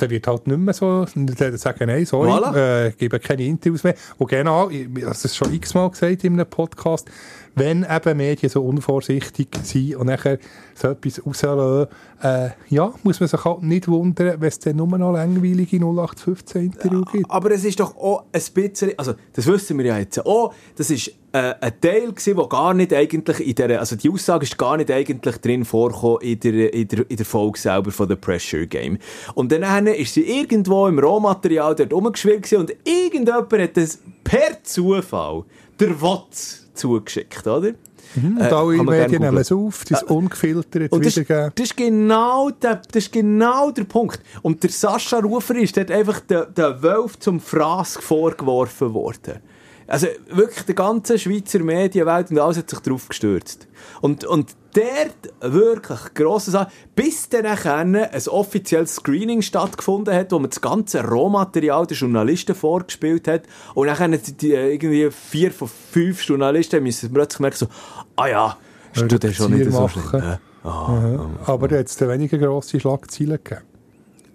Der 0.01 0.09
wird 0.09 0.27
halt 0.27 0.47
nicht 0.47 0.57
mehr 0.57 0.73
so 0.73 1.05
der 1.15 1.57
sagen, 1.57 1.85
nein, 1.87 2.05
sorry, 2.05 2.29
Voilà. 2.29 2.87
äh, 2.87 2.91
gebe 2.91 3.19
keine 3.19 3.43
Interviews 3.43 3.83
mehr. 3.83 3.95
Und 4.17 4.29
genau, 4.29 4.69
ich 4.69 4.85
habe 4.85 5.11
es 5.11 5.35
schon 5.35 5.53
x-mal 5.53 5.89
gesagt 5.89 6.23
in 6.25 6.33
einem 6.33 6.45
Podcast, 6.49 7.09
wenn 7.57 7.85
eben 7.89 8.17
Medien 8.17 8.49
so 8.49 8.61
unvorsichtig 8.61 9.47
sind 9.63 9.95
und 9.95 10.07
nachher 10.07 10.37
so 10.75 10.89
etwas 10.89 11.25
rauslassen, 11.25 11.91
äh, 12.21 12.49
ja, 12.69 12.93
muss 13.03 13.19
man 13.19 13.27
sich 13.27 13.43
halt 13.43 13.63
nicht 13.63 13.87
wundern, 13.87 14.39
wenn 14.39 14.47
es 14.47 14.59
dann 14.59 14.75
nur 14.75 14.87
noch 14.87 15.11
langweilige 15.11 15.77
0815-Interview 15.77 17.01
gibt. 17.11 17.29
Aber 17.29 17.51
es 17.51 17.65
ist 17.65 17.79
doch 17.79 17.95
auch 17.97 18.25
ein 18.31 18.41
bisschen, 18.53 18.91
also 18.97 19.13
das 19.33 19.47
wissen 19.47 19.77
wir 19.79 19.85
ja 19.85 19.97
jetzt 19.97 20.23
auch, 20.23 20.53
das 20.75 20.91
ist 20.91 21.07
äh, 21.31 21.55
ein 21.59 21.81
Teil 21.81 22.11
gewesen, 22.11 22.37
wo 22.37 22.47
gar 22.47 22.75
nicht 22.75 22.93
eigentlich 22.93 23.47
in 23.47 23.55
der, 23.55 23.79
also 23.79 23.95
die 23.95 24.09
Aussage 24.09 24.43
ist 24.43 24.57
gar 24.57 24.77
nicht 24.77 24.91
eigentlich 24.91 25.37
drin 25.37 25.65
vorgekommen 25.65 26.21
in 26.21 26.39
der, 26.39 26.73
in 26.73 26.87
der, 26.87 27.09
in 27.09 27.17
der 27.17 27.25
Folge 27.25 27.59
selber 27.59 27.91
von 27.91 28.07
der 28.07 28.17
Pressure 28.17 28.67
Game. 28.67 28.99
Und 29.33 29.51
dann 29.51 29.87
ist 29.87 30.13
sie 30.13 30.23
irgendwo 30.23 30.87
im 30.87 30.99
Rohmaterial 30.99 31.73
dort 31.73 31.91
rumgeschwirrt 31.91 32.53
und 32.53 32.71
irgendjemand 32.83 33.51
hat 33.51 33.77
das 33.77 33.99
per 34.23 34.63
Zufall 34.63 35.43
der 35.79 35.99
Wotz 36.01 36.66
zugeschickt, 36.77 37.45
oder? 37.45 37.73
Und 38.15 38.39
Äh, 38.39 38.43
alle 38.43 38.83
Medien 38.83 39.21
nehmen 39.21 39.37
es 39.37 39.51
auf, 39.51 39.83
das 39.85 40.03
ungefiltert 40.03 40.91
Und 40.91 41.05
das, 41.05 41.17
wiedergeben. 41.17 41.51
das, 41.55 41.65
ist 41.65 41.77
genau 41.77 42.49
der, 42.49 42.81
das 42.91 43.03
ist 43.03 43.11
genau 43.11 43.71
der 43.71 43.83
Punkt. 43.83 44.21
Und 44.41 44.63
der 44.63 44.69
Sascha 44.69 45.19
Rufer 45.19 45.55
ist 45.55 45.75
dort 45.77 45.91
einfach 45.91 46.21
der, 46.21 46.45
der 46.45 46.81
Wolf 46.81 47.19
zum 47.19 47.39
Fraß 47.39 47.97
vorgeworfen 47.97 48.93
worden. 48.93 49.39
Also 49.87 50.07
wirklich 50.29 50.65
die 50.65 50.75
ganze 50.75 51.17
Schweizer 51.17 51.59
Medienwelt 51.59 52.31
und 52.31 52.39
alles 52.39 52.57
hat 52.57 52.69
sich 52.69 52.79
drauf 52.79 53.07
gestürzt. 53.07 53.67
Und, 54.01 54.25
und 54.25 54.55
dort 54.77 55.53
wirklich 55.53 55.99
grosse 56.13 56.51
Sache, 56.51 56.71
bis 56.95 57.29
dann 57.29 57.45
ein 57.45 58.27
offizielles 58.27 58.95
Screening 58.95 59.41
stattgefunden 59.41 60.13
hat, 60.13 60.31
wo 60.31 60.39
man 60.39 60.49
das 60.49 60.61
ganze 60.61 61.03
Rohmaterial 61.03 61.87
der 61.87 61.97
Journalisten 61.97 62.55
vorgespielt 62.55 63.27
hat 63.27 63.43
und 63.73 63.87
dann 63.87 64.11
die, 64.11 64.33
die, 64.33 64.51
irgendwie 64.51 65.09
vier 65.11 65.51
von 65.51 65.67
fünf 65.67 66.23
Journalisten 66.23 66.83
müssen 66.83 67.11
plötzlich 67.11 67.39
merken 67.39 67.57
so, 67.57 67.67
ah 68.15 68.27
ja, 68.27 68.57
ist 68.93 69.11
du 69.11 69.19
das 69.19 69.35
schon 69.35 69.53
nicht 69.53 69.71
so 69.71 69.87
schlimm. 69.87 70.03
machen. 70.03 70.23
Ja. 70.23 70.39
Ah, 70.63 71.29
Aber 71.45 71.67
da 71.67 71.77
hat 71.77 71.87
es 71.87 71.99
weniger 72.01 72.37
grosse 72.37 72.79
Schlagzeilen 72.79 73.39
gegeben. 73.43 73.61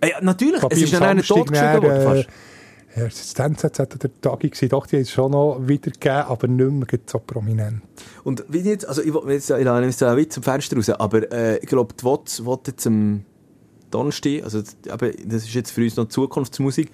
Ah. 0.00 0.06
Ja, 0.06 0.16
natürlich, 0.20 0.62
Wobei 0.62 0.74
es 0.74 0.82
ist 0.82 0.92
dann 0.94 1.02
einer 1.02 1.22
totgeschrieben 1.22 1.82
worden. 1.82 2.18
äh, 2.18 2.24
NZZ 2.94 3.80
oder 3.80 3.96
der 3.96 4.10
gewesen. 4.36 4.68
Doch, 4.68 4.86
die 4.86 4.96
haben 4.96 5.02
es 5.02 5.10
schon 5.10 5.30
noch 5.32 5.58
wiedergegeben, 5.60 6.18
aber 6.28 6.46
nicht 6.48 6.70
mehr 6.92 7.00
so 7.06 7.18
prominent. 7.18 7.82
Und 8.24 8.44
wie 8.48 8.58
jetzt, 8.60 8.86
also 8.86 9.02
ich, 9.02 9.12
will 9.12 9.22
jetzt, 9.32 9.50
ich 9.50 9.64
jetzt 9.86 10.02
einen 10.02 10.16
Witz 10.16 10.34
zum 10.34 10.42
Fenster 10.42 10.76
raus, 10.76 10.90
aber 10.90 11.30
äh, 11.32 11.58
ich 11.58 11.66
glaube, 11.66 11.94
die 11.98 12.04
WOTS 12.04 12.44
will 12.44 12.58
jetzt 12.66 12.86
am 12.86 13.24
Donnerstag, 13.90 14.42
also 14.44 14.60
das- 14.60 14.76
eben, 14.86 15.28
das 15.30 15.42
ist 15.44 15.54
jetzt 15.54 15.70
für 15.70 15.82
uns 15.82 15.96
noch 15.96 16.08
Zukunftsmusik, 16.08 16.90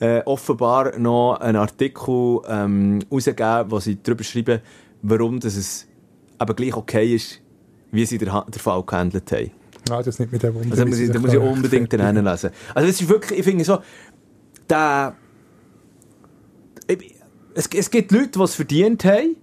äh, 0.00 0.22
offenbar 0.24 0.98
noch 0.98 1.34
einen 1.40 1.56
Artikel 1.56 2.40
ähm, 2.48 3.00
rausgeben, 3.10 3.70
wo 3.70 3.80
sie 3.80 3.98
darüber 4.02 4.24
schreiben, 4.24 4.60
warum 5.02 5.40
das 5.40 5.56
es 5.56 5.86
eben 6.40 6.56
gleich 6.56 6.74
okay 6.76 7.14
ist, 7.14 7.40
wie 7.92 8.06
sie 8.06 8.18
den, 8.18 8.28
den 8.30 8.60
Fall 8.60 8.82
gehandelt 8.84 9.30
haben. 9.32 9.50
Ja, 9.88 10.02
das 10.02 10.18
nicht 10.18 10.32
mit 10.32 10.42
dem 10.42 10.54
Wunder. 10.54 10.70
Also 10.70 10.84
da 10.84 10.88
muss 10.88 10.98
ich, 10.98 11.10
da 11.10 11.18
muss 11.18 11.32
ich 11.32 11.38
unbedingt 11.38 11.92
den 11.92 12.00
lesen. 12.24 12.50
Also 12.74 12.88
das 12.88 13.00
ist 13.00 13.08
wirklich, 13.08 13.40
ich 13.40 13.44
finde 13.44 13.64
so, 13.64 13.78
der, 14.68 15.14
es, 17.54 17.66
es 17.66 17.90
gibt 17.90 18.12
Leute, 18.12 18.30
die 18.30 18.42
es 18.42 18.54
verdient 18.54 19.04
haben, 19.04 19.36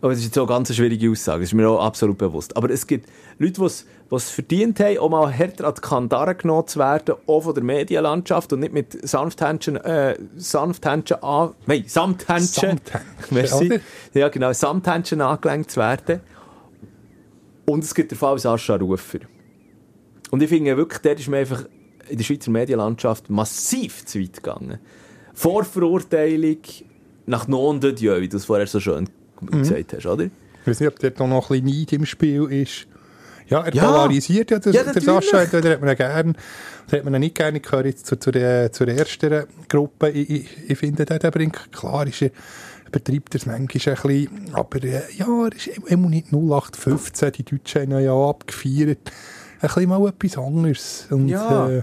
aber 0.00 0.10
das 0.10 0.18
ist 0.18 0.26
jetzt 0.26 0.38
auch 0.38 0.42
eine 0.42 0.56
ganz 0.56 0.74
schwierige 0.74 1.10
Aussage, 1.10 1.40
das 1.40 1.48
ist 1.48 1.54
mir 1.54 1.66
auch 1.66 1.82
absolut 1.82 2.18
bewusst. 2.18 2.56
Aber 2.56 2.68
es 2.68 2.86
gibt 2.86 3.08
Leute, 3.38 3.54
die 3.54 3.64
es, 3.64 3.86
die 4.10 4.14
es 4.14 4.30
verdient 4.30 4.78
haben, 4.80 4.98
auch 4.98 5.08
mal 5.08 5.30
härter 5.30 5.66
an 5.66 5.74
die 5.74 5.80
Kandare 5.80 6.34
genommen 6.34 6.66
zu 6.66 6.78
werden, 6.78 7.14
auch 7.26 7.40
von 7.40 7.54
der 7.54 7.64
Medienlandschaft 7.64 8.52
und 8.52 8.60
nicht 8.60 8.74
mit 8.74 9.08
Sanfthändchen, 9.08 9.76
äh, 9.76 10.18
Sanfthändchen 10.36 11.22
an, 11.22 11.54
nein, 11.64 11.84
Samthändchen, 11.86 12.80
merci, 13.30 13.80
ja 14.12 14.28
genau, 14.28 14.52
Samthändchen 14.52 15.22
angelenkt 15.22 15.70
zu 15.70 15.80
werden. 15.80 16.20
Und 17.64 17.82
es 17.82 17.94
gibt 17.94 18.10
den 18.10 18.18
Fall 18.18 18.38
Sascha 18.38 18.76
Rufer. 18.76 19.20
Und 20.30 20.42
ich 20.42 20.50
finde 20.50 20.76
wirklich, 20.76 21.00
dort 21.00 21.18
ist 21.18 21.28
mir 21.28 21.38
einfach 21.38 21.64
in 22.08 22.18
der 22.18 22.24
Schweizer 22.24 22.50
Medienlandschaft 22.50 23.30
massiv 23.30 24.04
zu 24.04 24.20
weit 24.20 24.34
gegangen. 24.34 24.80
Vorverurteilung 25.34 26.58
nach 27.26 27.48
non 27.48 27.80
de 27.80 27.92
Dieu, 27.92 28.20
wie 28.20 28.28
du 28.28 28.36
es 28.36 28.44
vorher 28.44 28.66
so 28.66 28.80
schön 28.80 29.08
Mhm. 29.40 29.58
gesagt 29.62 29.92
hast, 29.94 30.06
oder? 30.06 30.24
Ich 30.24 30.66
weiß 30.66 30.80
nicht, 30.80 30.88
ob 30.88 30.98
dort 30.98 31.18
noch 31.20 31.50
ein 31.50 31.62
bisschen 31.62 31.80
Neid 31.80 31.92
im 31.92 32.06
Spiel 32.06 32.44
ist. 32.50 32.86
Ja, 33.48 33.62
er 33.62 33.74
Ja. 33.74 33.84
polarisiert 33.86 34.50
ja, 34.50 34.58
der, 34.58 34.72
Ja, 34.72 34.84
der. 34.84 35.02
Sascha, 35.02 35.42
entweder 35.42 35.70
hat 35.72 35.80
man 35.80 35.90
ihn 35.90 35.96
gern, 35.96 36.36
oder 36.88 36.96
hat 36.98 37.04
man 37.04 37.14
ihn 37.14 37.20
nicht 37.20 37.34
gerne. 37.34 37.58
Ich 37.58 37.62
gehöre 37.64 37.84
jetzt 37.86 38.06
zu, 38.06 38.16
zu, 38.18 38.30
der, 38.30 38.72
zu 38.72 38.86
der 38.86 38.96
ersten 38.96 39.44
Gruppe. 39.68 40.08
Ich, 40.10 40.30
ich, 40.30 40.48
ich 40.70 40.78
finde, 40.78 41.04
der, 41.04 41.18
der 41.18 41.30
bringt, 41.30 41.70
klar, 41.72 42.06
ist 42.06 42.22
er, 42.22 42.30
betreibt 42.90 43.34
er 43.34 43.40
es 43.40 43.46
manchmal 43.46 43.94
ein 43.96 44.02
bisschen, 44.02 44.54
aber 44.54 44.82
äh, 44.84 45.02
ja, 45.14 45.26
er 45.46 45.52
ist 45.54 45.66
immer 45.88 46.08
nicht 46.08 46.32
0815, 46.32 47.32
die 47.32 47.42
Deutschen 47.44 47.82
haben 47.82 47.92
ihn 47.98 48.04
ja 48.04 48.14
abgefeiert. 48.14 48.98
Ein 49.60 49.68
bisschen 49.68 49.88
mal 49.88 50.08
etwas 50.08 50.38
anderes. 50.38 51.06
Und 51.10 51.28
Ja. 51.28 51.68
äh, 51.68 51.82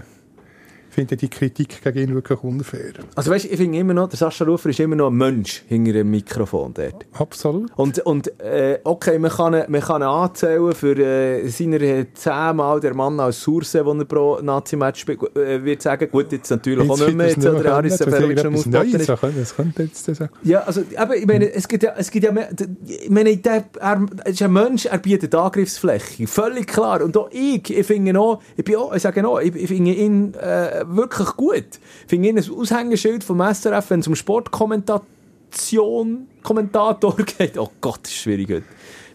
finde 0.92 1.16
die 1.16 1.28
Kritik 1.28 1.82
gegen 1.82 1.98
ihn 1.98 2.14
wirklich 2.14 2.42
unfair. 2.42 2.92
Also 3.14 3.30
weißt, 3.30 3.46
ich 3.46 3.56
finde 3.56 3.78
immer 3.78 3.94
noch, 3.94 4.08
der 4.08 4.18
Sascha 4.18 4.44
Rufer 4.44 4.68
ist 4.70 4.80
immer 4.80 4.96
noch 4.96 5.08
ein 5.08 5.16
Mensch 5.16 5.64
hinter 5.68 5.92
dem 5.92 6.10
Mikrofon 6.10 6.74
dort. 6.74 7.06
Absolut. 7.12 7.70
Und, 7.76 7.98
und 8.00 8.40
äh, 8.40 8.78
okay, 8.84 9.18
man 9.18 9.30
kann, 9.30 9.64
man 9.68 9.80
kann 9.80 10.02
anzählen 10.02 10.72
für 10.72 10.96
äh, 10.98 11.48
seine 11.48 11.76
äh, 11.76 12.06
zehnmal 12.12 12.80
der 12.80 12.94
Mann 12.94 13.18
als 13.20 13.40
Source, 13.40 13.72
den 13.72 13.86
er 13.86 14.04
pro 14.04 14.38
Nazi-Match 14.42 15.00
spielt, 15.00 15.36
äh, 15.36 15.64
wird 15.64 15.82
sagen, 15.82 16.08
gut, 16.10 16.30
jetzt 16.32 16.50
natürlich 16.50 16.88
auch 16.88 16.98
nicht 16.98 17.14
mehr, 17.14 17.28
jetzt 17.28 17.42
soll 17.42 17.62
der 17.62 17.74
Haris 17.74 17.96
Seferovic 17.98 18.44
noch 18.44 18.54
ausboten 18.54 18.94
ist. 18.94 19.08
Das 19.08 19.56
könnte 19.56 19.82
jetzt 19.82 20.08
das. 20.08 20.18
Ja, 20.42 20.60
also, 20.60 20.82
aber 20.96 21.16
ich 21.16 21.26
meine, 21.26 21.52
es 21.52 21.66
gibt 21.68 21.82
ja, 21.82 21.94
es 21.96 22.10
gibt 22.10 22.24
ja 22.24 22.32
mehr, 22.32 22.50
ich 22.86 23.10
meine, 23.10 23.36
der, 23.36 23.64
er, 23.80 24.06
er 24.24 24.30
ist 24.30 24.42
ein 24.42 24.52
Mensch, 24.52 24.86
er 24.86 24.98
bietet 24.98 25.34
Angriffsfläche, 25.34 26.26
völlig 26.26 26.66
klar. 26.66 27.02
Und 27.02 27.16
auch 27.16 27.30
ich, 27.30 27.70
ich 27.70 27.86
finde 27.86 28.18
auch, 28.18 28.42
ich 28.56 28.64
bin 28.64 28.76
auch, 28.76 28.94
ich 28.94 29.02
sage 29.02 29.26
auch, 29.26 29.40
ich, 29.40 29.54
ich 29.54 29.68
finde 29.68 29.92
ihn 29.92 30.34
äh, 30.34 30.81
wirklich 30.88 31.28
gut. 31.36 31.78
Ich 32.02 32.08
finde 32.08 32.28
ihn 32.28 32.38
ein 32.38 32.50
Aushängeschild 32.50 33.24
vom 33.24 33.40
SRF, 33.40 33.88
wenn 33.90 34.00
es 34.00 34.08
um 34.08 34.14
Sportkommentation, 34.14 36.28
Kommentator 36.42 37.16
geht. 37.38 37.56
Oh 37.58 37.70
Gott, 37.80 38.00
das 38.02 38.12
ist 38.12 38.18
schwierig 38.18 38.50
heute 38.50 38.66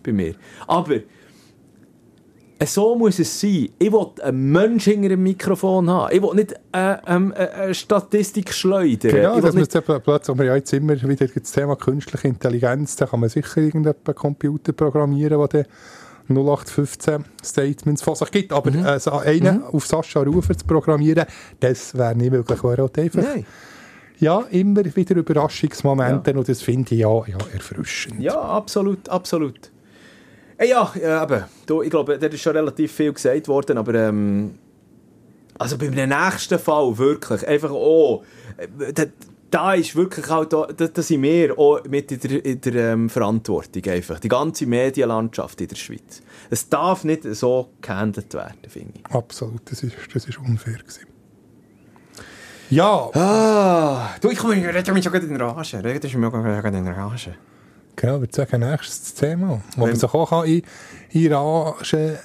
bei 0.04 0.14
mir. 0.14 0.34
Aber, 0.68 1.00
äh, 2.60 2.66
so 2.66 2.96
muss 2.96 3.20
es 3.20 3.40
sein. 3.40 3.70
Ich 3.78 3.92
will 3.92 4.08
einen 4.22 4.52
Mensch 4.52 4.86
hinter 4.86 5.10
dem 5.10 5.24
Mikrofon 5.24 5.90
haben. 5.90 6.16
Ich 6.16 6.22
will 6.22 6.34
nicht 6.34 6.54
äh, 6.72 6.98
ähm, 7.06 7.34
äh, 7.36 7.50
eine 7.50 7.74
Statistik 7.74 8.54
schleudern. 8.54 9.12
Genau, 9.12 9.30
ich 9.30 9.36
will 9.36 9.42
das 9.44 9.56
nicht 9.56 9.76
muss 9.76 9.90
eben 9.90 10.02
plötzlich, 10.02 10.30
haben 10.30 10.40
wir 10.40 10.46
ja 10.46 10.56
jetzt 10.56 10.74
immer 10.74 11.02
wieder 11.02 11.28
das 11.28 11.52
Thema 11.52 11.76
künstliche 11.76 12.28
Intelligenz, 12.28 12.96
da 12.96 13.06
kann 13.06 13.20
man 13.20 13.30
sicher 13.30 13.62
irgendeinen 13.62 14.16
Computer 14.16 14.74
programmieren, 14.74 15.48
der 15.50 15.68
dann 16.28 16.38
0815 16.38 17.26
Statements 17.44 18.02
von 18.02 18.16
sich 18.16 18.32
gibt. 18.32 18.54
Aber 18.54 18.72
Mhm. 18.72 18.86
äh, 18.86 19.30
einen 19.30 19.64
auf 19.64 19.86
Sascha 19.86 20.22
Rufer 20.22 20.58
zu 20.58 20.66
programmieren, 20.66 21.26
das 21.60 21.98
wäre 21.98 22.16
nicht 22.16 22.32
möglich. 22.32 22.64
Wäre 22.64 22.82
halt 22.84 23.00
einfach, 23.00 23.22
Nein. 23.24 23.46
Ja, 24.20 24.44
immer 24.50 24.84
wieder 24.84 25.16
Überraschungsmomente 25.16 26.34
und 26.34 26.50
das 26.50 26.64
finde 26.64 26.96
ich 26.96 27.02
ja, 27.02 27.10
ja 27.28 27.38
erfrischend. 27.54 28.20
Ja, 28.20 28.34
absolut, 28.40 29.08
absolut. 29.10 29.72
Äh, 30.58 30.70
ja, 30.70 30.92
ja, 31.00 31.24
eben. 31.24 31.44
Du, 31.68 31.84
ich 31.84 31.90
glaube, 31.92 32.18
da 32.18 32.26
ist 32.26 32.42
schon 32.42 32.56
relativ 32.56 32.92
viel 32.92 33.14
gesagt 33.14 33.48
worden, 33.48 33.78
aber 33.78 33.94
ähm, 33.94 34.56
also 35.60 35.78
beim 35.78 35.92
nächsten 35.92 36.58
Fall 36.58 36.98
wirklich 36.98 37.48
einfach 37.48 37.70
oh, 37.72 38.24
da, 39.50 39.74
ist 39.74 39.96
wirklich 39.96 40.30
auch 40.30 40.46
da, 40.46 40.68
da, 40.68 41.02
sind 41.02 41.22
wir 41.22 41.58
auch 41.58 41.84
mit 41.86 42.12
in 42.12 42.20
der, 42.20 42.46
in 42.46 42.62
der 42.62 42.94
ähm, 42.94 43.10
Verantwortung 43.10 43.84
einfach. 43.86 44.20
Die 44.20 44.28
ganze 44.28 44.66
Medienlandschaft 44.66 45.62
in 45.62 45.68
der 45.68 45.76
Schweiz. 45.76 46.22
Es 46.50 46.68
darf 46.70 47.04
nicht 47.04 47.24
so 47.24 47.70
gehandelt 47.82 48.34
werden, 48.34 48.58
finde 48.68 48.94
ich. 49.00 49.16
Absolut, 49.16 49.62
das 49.72 49.84
ist, 49.84 49.96
das 50.14 50.26
ist 50.26 50.38
unfair 50.40 50.78
gewesen. 50.78 51.08
Ja, 52.70 53.10
Ah, 53.14 54.10
du, 54.20 54.30
ich 54.30 54.38
komme 54.38 54.56
ich 54.56 54.66
rede 54.66 54.92
mich 54.92 55.04
schon 55.04 55.14
gerade 55.14 55.26
in 55.26 55.42
Rage. 55.42 55.82
Rede 55.84 56.04
mich 56.04 56.12
schon 56.12 56.22
gerade 56.22 56.78
in 56.78 56.88
Rage. 56.88 57.36
Genau, 57.96 58.20
würde 58.20 58.36
sagen, 58.36 58.60
nächstes 58.60 59.14
Thema. 59.14 59.62
Wo 59.78 59.86
man 59.86 59.96
sich 59.96 60.14
auch 60.14 60.30
kann 60.30 60.46
in, 60.46 60.62
in 61.12 61.34
Rage 61.34 62.20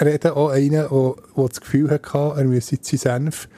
reden 0.00 0.32
auch 0.32 0.50
einer, 0.50 0.88
der, 0.88 1.14
der 1.36 1.48
das 1.48 1.60
Gefühl 1.60 1.90
hatte, 1.90 2.34
er 2.36 2.44
müsse 2.44 2.76
jetzt 2.76 2.88
seinen 2.88 3.30
Senf 3.30 3.48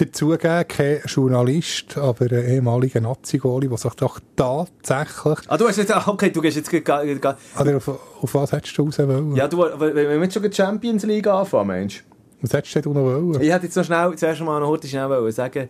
dazugeben. 0.00 0.68
Kein 0.68 1.00
Journalist, 1.06 1.96
aber 1.96 2.26
ein 2.26 2.48
ehemaliger 2.48 3.00
Nazi-Goli, 3.00 3.68
der 3.68 3.78
sich 3.78 3.94
doch 3.94 4.20
tatsächlich... 4.36 5.38
Ah, 5.48 5.56
du 5.56 5.68
hast 5.68 5.76
jetzt, 5.76 5.92
ah, 5.94 6.04
okay, 6.06 6.30
du 6.30 6.40
gehst 6.40 6.56
jetzt 6.56 6.72
Oder 6.72 7.76
auf, 7.76 7.88
auf 7.88 8.34
was 8.34 8.52
hättest 8.52 8.76
du 8.76 8.84
raus 8.84 8.98
wollen? 8.98 9.36
Ja, 9.36 9.48
du, 9.48 9.58
wenn 9.58 9.94
wir 9.94 10.22
jetzt 10.22 10.34
schon 10.34 10.42
die 10.42 10.52
Champions 10.52 11.04
League 11.04 11.26
anfangen, 11.26 11.68
Mensch. 11.68 12.04
Was 12.40 12.52
hättest 12.52 12.84
du 12.84 12.92
noch 12.92 13.02
wollen? 13.02 13.40
Ich 13.40 13.50
hätte 13.50 13.66
jetzt 13.66 13.76
noch 13.76 13.84
schnell, 13.84 14.14
zuerst 14.16 14.40
mal 14.40 14.60
noch 14.60 14.68
heute 14.68 14.88
schnell 14.88 15.08
wollen 15.08 15.32
sagen, 15.32 15.68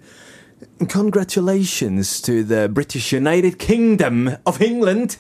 Congratulations 0.93 2.21
to 2.21 2.43
the 2.43 2.69
British 2.69 3.13
United 3.13 3.59
Kingdom 3.59 4.37
of 4.45 4.61
England. 4.61 5.19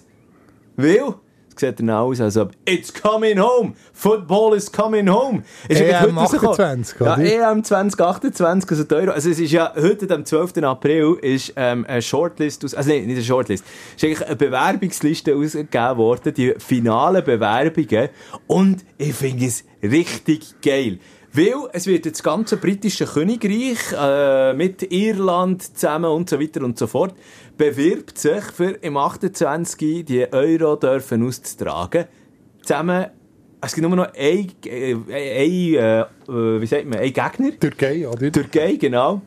Weil, 0.77 1.15
es 1.55 1.61
sieht 1.61 1.81
dann 1.81 1.91
aus, 1.91 2.21
als 2.21 2.37
ob 2.37 2.53
It's 2.65 2.93
coming 2.93 3.39
home. 3.39 3.75
Football 3.93 4.57
is 4.57 4.71
coming 4.71 5.09
home. 5.09 5.43
Ist 5.69 5.81
EM 5.81 5.89
gerade 5.89 6.07
heute 6.07 6.15
rausgekommen. 6.17 6.85
28, 6.85 7.01
Ja? 7.01 7.51
EM 7.51 7.65
2028, 7.65 8.71
also 8.71 8.85
die 8.85 8.95
Euro. 8.95 9.11
Also 9.13 9.31
es 9.31 9.39
ist 9.39 9.53
ja, 9.53 9.73
heute 9.77 10.13
am 10.15 10.25
12. 10.25 10.59
April 10.63 11.17
ist 11.21 11.53
ähm, 11.57 11.85
eine 11.89 12.03
Shortlist 12.03 12.65
aus, 12.65 12.75
also 12.75 12.91
nein, 12.91 13.07
nicht 13.07 13.17
eine 13.17 13.25
Shortlist, 13.25 13.65
ist 13.97 14.05
eigentlich 14.05 14.27
eine 14.27 14.37
Bewerbungsliste 14.37 15.35
ausgegeben 15.37 15.97
worden, 15.99 16.35
die 16.35 16.55
finalen 16.59 17.25
Bewerbungen. 17.25 18.09
Und 18.47 18.85
ich 18.99 19.15
finde 19.15 19.47
es 19.47 19.65
richtig 19.83 20.55
geil. 20.63 20.99
Weil 21.33 21.55
es 21.73 21.87
wird 21.87 22.07
jetzt 22.07 22.19
das 22.19 22.23
ganze 22.25 22.57
britische 22.57 23.07
Königreich 23.07 23.79
äh, 23.97 24.53
mit 24.53 24.91
Irland 24.91 25.63
zusammen 25.63 26.11
und 26.11 26.29
so 26.29 26.41
weiter 26.41 26.63
und 26.65 26.77
so 26.77 26.89
fort 26.89 27.15
bewirbt 27.61 28.17
sich 28.17 28.43
für 28.43 28.71
im 28.71 28.97
28 28.97 30.07
die 30.07 30.33
Euro 30.33 30.77
dürfen 30.77 31.23
auszutragen. 31.23 32.07
Zusammen, 32.63 33.09
es 33.61 33.75
gibt 33.75 33.87
nur 33.87 33.97
noch 33.97 34.15
ein, 34.15 34.51
äh, 34.65 34.95
ein 34.95 35.05
äh, 35.11 36.01
äh, 36.01 36.07
wie 36.27 36.67
sagt 36.67 36.87
man, 36.87 37.01
ein 37.01 37.13
Gegner. 37.13 37.61
Türkei, 37.61 38.09
oder? 38.09 38.33
Türkei, 38.33 38.77
genau. 38.77 39.21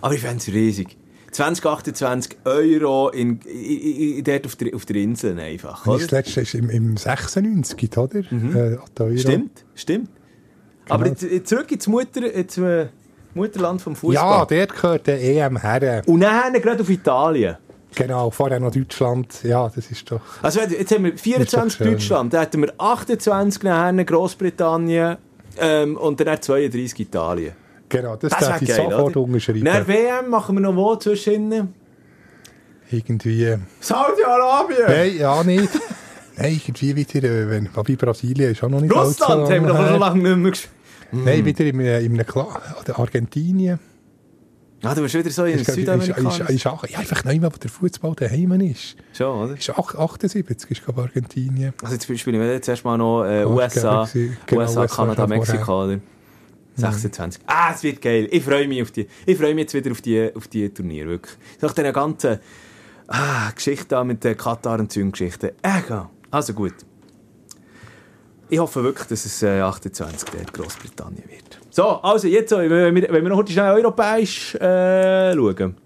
Aber 0.00 0.14
ich 0.14 0.20
fände 0.20 0.36
es 0.36 0.46
riesig. 0.46 0.96
2028 1.32 2.36
Euro 2.44 3.08
in, 3.08 3.40
in, 3.40 4.18
in, 4.18 4.22
dort 4.22 4.46
auf 4.46 4.54
der, 4.54 4.72
auf 4.72 4.86
der 4.86 4.94
Insel 4.94 5.36
einfach. 5.40 5.84
Das 5.84 6.04
Oder? 6.04 6.18
letzte 6.18 6.42
ist 6.42 6.54
im, 6.54 6.70
im 6.70 6.96
96, 6.96 7.98
oder? 7.98 8.20
Äh, 8.20 8.22
die 8.30 9.02
Euro. 9.02 9.16
Stimmt, 9.16 9.64
stimmt. 9.74 10.10
Aber 10.88 11.08
jetzt, 11.08 11.24
jetzt 11.24 11.48
zurück 11.48 11.72
ins, 11.72 11.88
Mutter, 11.88 12.32
ins 12.32 12.58
äh, 12.58 12.86
Mutterland 13.34 13.82
vom 13.82 13.96
Fußball. 13.96 14.14
Ja, 14.14 14.44
dort 14.44 14.74
gehört 14.74 15.06
der 15.06 15.22
EM 15.22 15.56
her. 15.56 16.02
Und 16.06 16.20
dann 16.20 16.52
gerade 16.54 16.82
auf 16.82 16.90
Italien. 16.90 17.56
Genau, 17.94 18.30
vorher 18.30 18.58
noch 18.60 18.72
Deutschland. 18.72 19.42
Ja, 19.44 19.70
das 19.72 19.90
ist 19.90 20.10
doch... 20.10 20.20
Also 20.42 20.60
jetzt 20.60 20.92
haben 20.92 21.04
wir 21.04 21.16
24 21.16 21.40
Ist 21.40 21.54
doch 21.54 21.70
schön. 21.70 21.92
Deutschland, 21.92 22.34
dann 22.34 22.40
hätten 22.40 22.62
wir 22.62 22.72
28 22.76 23.62
nachher 23.62 24.04
Großbritannien 24.04 25.16
ähm, 25.58 25.96
und 25.96 26.20
dann 26.20 26.40
32 26.40 27.00
Italien. 27.00 27.52
Genau, 27.88 28.16
das, 28.16 28.30
Das 28.30 28.48
darf 28.48 28.62
ich 28.62 28.68
geil, 28.68 28.88
sofort 28.90 29.16
oder? 29.16 29.20
unterschreiben. 29.20 29.64
Dann 29.64 29.86
WM 29.86 30.28
machen 30.28 30.56
wir 30.56 30.60
noch 30.60 30.74
wo 30.74 30.96
zwischen 30.96 31.74
Irgendwie... 32.90 33.56
Saudi-Arabien. 33.80 34.86
Nein, 34.88 35.16
ja, 35.16 35.42
nicht. 35.44 35.70
Nein, 36.36 36.52
irgendwie 36.52 36.96
wieder... 36.96 37.50
Wenn, 37.50 37.68
wobei 37.72 37.94
Brasilien 37.94 38.50
ist 38.50 38.64
auch 38.64 38.68
noch 38.68 38.80
nicht 38.80 38.94
Russland 38.94 39.48
haben 39.50 39.66
wir 39.66 39.72
doch 39.72 39.88
schon 39.88 40.00
lange 40.00 40.22
nicht 40.22 40.36
mehr 40.36 40.50
gespielt. 40.50 40.74
Nein, 41.22 41.44
wieder 41.44 41.64
in, 41.64 41.80
in 41.80 42.14
einem 42.14 42.26
Kla 42.26 42.60
Argentinien. 42.94 43.78
Ah, 44.82 44.94
du 44.94 45.00
bist 45.00 45.14
wieder 45.14 45.30
so 45.30 45.44
in 45.44 45.64
Südamerika. 45.64 46.20
ja, 46.20 46.98
einfach 46.98 47.24
neu, 47.24 47.40
wo 47.40 47.48
der 47.48 47.70
Fußball 47.70 48.14
daheim 48.14 48.52
ist. 48.60 48.96
Schon, 49.14 49.44
oder? 49.44 49.56
Ist 49.56 49.70
ach- 49.70 49.94
78, 49.94 50.70
ist 50.70 50.84
glaube 50.84 51.02
Argentinien. 51.02 51.72
Also 51.82 51.94
jetzt 51.94 52.20
spielen 52.20 52.38
wir 52.40 52.52
jetzt 52.52 52.68
erstmal 52.68 52.98
noch 52.98 53.24
äh, 53.24 53.44
USA. 53.44 54.06
Genau, 54.12 54.62
USA, 54.62 54.86
Kanada, 54.86 55.26
Mexiko, 55.26 55.84
oder? 55.84 56.00
26. 56.76 57.42
Ah, 57.46 57.72
es 57.72 57.82
wird 57.82 58.02
geil. 58.02 58.28
Ich 58.30 58.44
freue 58.44 58.68
mich 58.68 58.82
auf 58.82 58.90
die. 58.90 59.06
Ich 59.26 59.38
freue 59.38 59.54
mich 59.54 59.62
jetzt 59.62 59.74
wieder 59.74 59.90
auf 59.92 60.02
die, 60.02 60.30
auf 60.34 60.48
die 60.48 60.68
Turnier, 60.68 61.06
wirklich. 61.06 61.36
Nach 61.60 61.72
dieser 61.72 61.92
ganzen 61.92 62.40
ah, 63.06 63.50
Geschichte 63.54 64.04
mit 64.04 64.22
den 64.24 64.36
Katar 64.36 64.80
und 64.80 64.92
Züng-Geschichten. 64.92 65.50
Egal. 65.62 66.10
Also 66.30 66.52
gut. 66.52 66.74
Ich 68.48 68.58
hoffe 68.58 68.84
wirklich, 68.84 69.08
dass 69.08 69.24
es 69.24 69.42
äh, 69.42 69.60
28 69.60 70.28
dort 70.30 70.52
Großbritannien 70.52 71.24
wird. 71.28 71.60
So, 71.70 71.84
also 71.84 72.28
jetzt, 72.28 72.50
so, 72.50 72.58
wenn 72.58 72.94
wir, 72.94 73.08
wenn 73.10 73.22
wir 73.22 73.28
noch 73.28 73.38
heute 73.38 73.52
schnell 73.52 73.72
europäisch 73.72 74.54
äh, 74.56 75.34
schauen. 75.34 75.76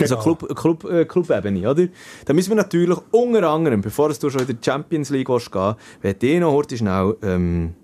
Also 0.00 0.16
Genau. 0.16 0.22
Club, 0.22 0.56
Club, 0.56 0.84
äh, 0.90 1.04
Club-Ebene, 1.04 1.70
oder? 1.70 1.86
Da 2.24 2.32
müssen 2.32 2.50
wir 2.50 2.56
natürlich 2.56 2.98
unter 3.12 3.48
anderem, 3.48 3.80
bevor 3.80 4.10
es 4.10 4.18
du 4.18 4.28
schon 4.28 4.40
in 4.40 4.46
die 4.48 4.56
Champions 4.60 5.10
League 5.10 5.28
willst 5.28 5.52
gehen 5.52 5.76
willst, 6.02 6.22
ich 6.24 6.40
noch 6.40 6.52
heute 6.52 6.76
schnell 6.76 7.16
ähm, 7.22 7.74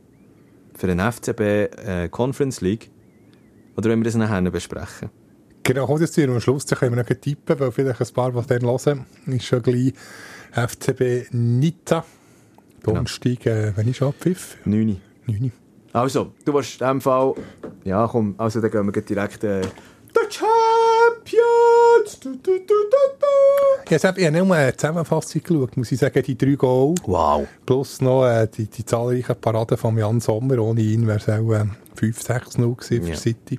für 0.75 0.89
den 0.89 0.99
FCB 0.99 1.41
äh, 1.41 2.09
Conference 2.11 2.61
League, 2.63 2.91
oder 3.77 3.91
wenn 3.91 4.01
wir 4.01 4.05
das 4.05 4.17
nachher 4.17 4.43
besprechen? 4.51 5.11
Genau, 5.63 5.87
kommt 5.87 6.01
jetzt 6.01 6.17
hier 6.17 6.29
am 6.29 6.41
Schluss, 6.41 6.67
da 6.67 6.75
können 6.75 6.97
wir 6.97 7.03
noch 7.05 7.09
tippen, 7.09 7.61
weil 7.61 7.71
vielleicht 7.71 8.01
ein 8.01 8.09
paar, 8.13 8.33
die 8.33 8.47
dann 8.47 8.63
hören, 8.63 9.07
ist 9.27 9.45
schon 9.45 9.63
gleich 9.63 9.93
FCB 10.53 11.33
Nita. 11.33 12.05
Genau. 12.83 12.95
Donnerstag, 12.95 13.47
äh, 13.47 13.77
wenn 13.77 13.89
ich 13.89 14.03
abpfiff. 14.03 14.57
9. 14.65 15.01
9. 15.27 15.53
Also, 15.93 16.33
du 16.45 16.55
willst 16.55 16.81
in 16.81 16.87
diesem 16.87 17.01
Fall 17.01 17.35
Ja, 17.85 18.07
komm, 18.07 18.35
also 18.39 18.61
dann 18.61 18.71
gehen 18.71 18.95
wir 18.95 19.03
direkt... 19.03 19.45
Äh, 19.45 19.63
The 20.13 20.21
Champions! 20.29 22.21
Du, 22.21 22.31
du, 22.37 22.59
du, 22.59 22.75
ja, 23.91 23.97
ich 23.97 24.05
habe 24.05 24.31
nur 24.31 24.55
eine 24.55 24.77
Zusammenfassung 24.77 25.43
geschaut, 25.43 25.77
muss 25.77 25.91
ich 25.91 25.99
sagen, 25.99 26.23
die 26.23 26.39
drei 26.39 26.55
Goal. 26.55 26.95
Wow. 27.07 27.49
Plus 27.67 28.01
noch 28.01 28.25
äh, 28.25 28.47
die, 28.47 28.67
die 28.67 28.85
zahlreichen 28.85 29.35
Paraden 29.41 29.77
von 29.77 29.99
Jan 29.99 30.21
Sommer. 30.21 30.59
Ohne 30.61 30.81
ihn 30.81 31.09
wäre 31.09 31.19
es 31.19 31.29
auch 31.29 31.53
äh, 31.53 31.65
5-6-0 31.99 32.77
gewesen 32.77 33.03
für 33.03 33.11
ja. 33.11 33.17
City. 33.17 33.59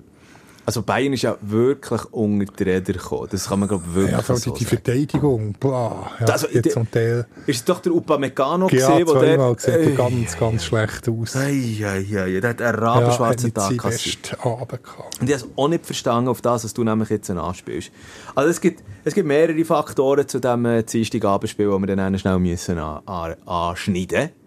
Also 0.71 0.83
Bayern 0.83 1.11
ist 1.11 1.23
ja 1.23 1.35
wirklich 1.41 2.01
unter 2.11 2.45
die 2.45 2.63
Räder 2.63 2.93
gekommen. 2.93 3.27
Das 3.29 3.49
kann 3.49 3.59
man 3.59 3.67
glaube 3.67 3.83
ich 3.89 3.93
wirklich 3.93 4.27
ja, 4.29 4.35
so 4.37 4.51
die, 4.51 4.59
die 4.59 4.63
Verteidigung, 4.63 5.51
bla, 5.59 6.09
ja, 6.17 6.27
also, 6.27 6.47
jetzt 6.47 6.71
zum 6.71 6.89
Teil. 6.89 7.27
Ist 7.45 7.57
es 7.57 7.65
doch 7.65 7.81
der 7.81 7.91
Upamecano 7.91 8.69
ja, 8.69 8.87
gesehen, 8.87 9.05
wo 9.05 9.15
der... 9.15 9.55
sieht 9.57 9.75
äh, 9.75 9.95
ganz, 9.95 10.37
ganz 10.37 10.63
schlecht 10.63 11.09
aus. 11.09 11.35
Ei, 11.35 11.75
ei, 11.83 12.05
ei, 12.17 12.39
der 12.39 12.51
hat 12.51 12.61
einen 12.61 12.75
rabenschwarzen 12.79 13.51
ja, 13.53 13.67
Tag 13.67 13.77
kassiert. 13.79 14.37
Und 14.45 15.27
ich 15.27 15.33
habe 15.33 15.33
es 15.33 15.47
auch 15.57 15.67
nicht 15.67 15.85
verstanden, 15.85 16.29
auf 16.29 16.39
das, 16.39 16.63
was 16.63 16.73
du 16.73 16.85
nämlich 16.85 17.09
jetzt 17.09 17.29
anspielst. 17.29 17.91
Also 18.33 18.49
es 18.49 18.61
gibt, 18.61 18.81
es 19.03 19.13
gibt 19.13 19.27
mehrere 19.27 19.65
Faktoren 19.65 20.25
zu 20.25 20.39
diesem 20.39 20.65
äh, 20.67 20.83
Dienstagabendspiel, 20.83 21.69
die 21.69 21.85
wir 21.85 21.95
dann 21.97 22.17
schnell 22.17 22.39
müssen 22.39 22.79
an, 22.79 23.01
an, 23.05 23.35
anschneiden 23.45 24.21
müssen. 24.21 24.40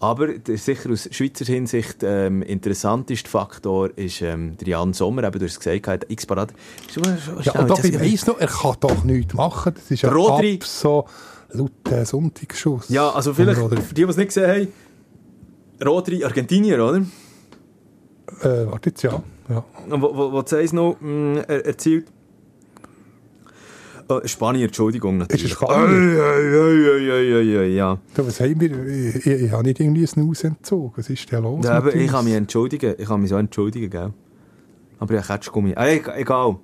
Aber 0.00 0.28
sicher 0.46 0.90
aus 0.92 1.08
Schweizer 1.10 1.44
Hinsicht 1.44 1.98
ähm, 2.02 2.42
interessanteste 2.42 3.28
Faktor 3.28 3.90
ist 3.96 4.22
ähm, 4.22 4.56
der 4.58 4.68
Jan 4.68 4.92
Sommer, 4.92 5.24
eben, 5.24 5.38
du 5.38 5.44
hast 5.44 5.52
es 5.52 5.58
gesagt, 5.58 5.88
hat 5.88 6.06
x 6.08 6.24
Parade. 6.24 6.54
Ja, 7.42 7.60
und 7.60 7.84
ich 7.84 8.00
weiss 8.00 8.26
noch, 8.26 8.38
er 8.38 8.46
kann 8.46 8.76
doch 8.78 9.02
nichts 9.02 9.34
machen. 9.34 9.74
Das 9.74 9.90
ist 9.90 10.04
ein 10.04 10.12
Rodri. 10.12 10.54
absoluter 10.54 12.06
Sonntagsschuss. 12.06 12.88
Ja, 12.90 13.10
also 13.10 13.34
vielleicht, 13.34 13.60
für 13.60 13.94
die, 13.94 13.94
die 13.94 14.02
es 14.02 14.16
nicht 14.16 14.28
gesehen 14.28 14.48
haben, 14.50 14.68
Rodri, 15.84 16.22
Argentinier, 16.22 16.84
oder? 16.84 16.98
Äh, 18.42 18.66
warte 18.70 18.90
jetzt, 18.90 19.02
ja. 19.02 19.20
ja. 19.48 19.64
Wo, 19.88 20.32
wo 20.32 20.42
du 20.42 20.76
noch, 20.76 20.96
mh, 21.00 21.40
er, 21.48 21.66
erzielt 21.66 22.06
Oh, 24.10 24.20
Spanier, 24.24 24.66
Entschuldigung, 24.66 25.18
natürlich. 25.18 25.44
Ist 25.44 25.52
Spanier? 25.52 26.14
Ja, 26.14 26.38
ja, 26.38 27.18
ja, 27.18 27.40
ja, 27.40 27.62
ja. 27.62 27.98
Du, 28.14 28.26
was 28.26 28.40
haben 28.40 28.58
wir? 28.58 28.86
Ich, 28.86 29.16
ich, 29.16 29.26
ich 29.26 29.50
habe 29.52 29.64
nicht 29.64 29.80
irgendwie 29.80 30.00
einen 30.00 30.06
Snus 30.06 30.44
entzogen. 30.44 30.94
Was 30.96 31.10
ist 31.10 31.30
denn 31.30 31.42
los? 31.42 31.64
Ja, 31.64 31.72
aber 31.72 31.94
ich 31.94 32.10
kann 32.10 32.24
mich 32.24 32.34
entschuldigen. 32.34 32.94
Ich 32.96 33.06
kann 33.06 33.20
mich 33.20 33.28
so 33.28 33.36
entschuldigen, 33.36 33.90
gell? 33.90 34.12
Aber 34.98 35.14
ich 35.14 35.28
habe 35.28 35.50
Gummi. 35.50 35.74
Ah, 35.76 35.86
egal. 35.88 36.56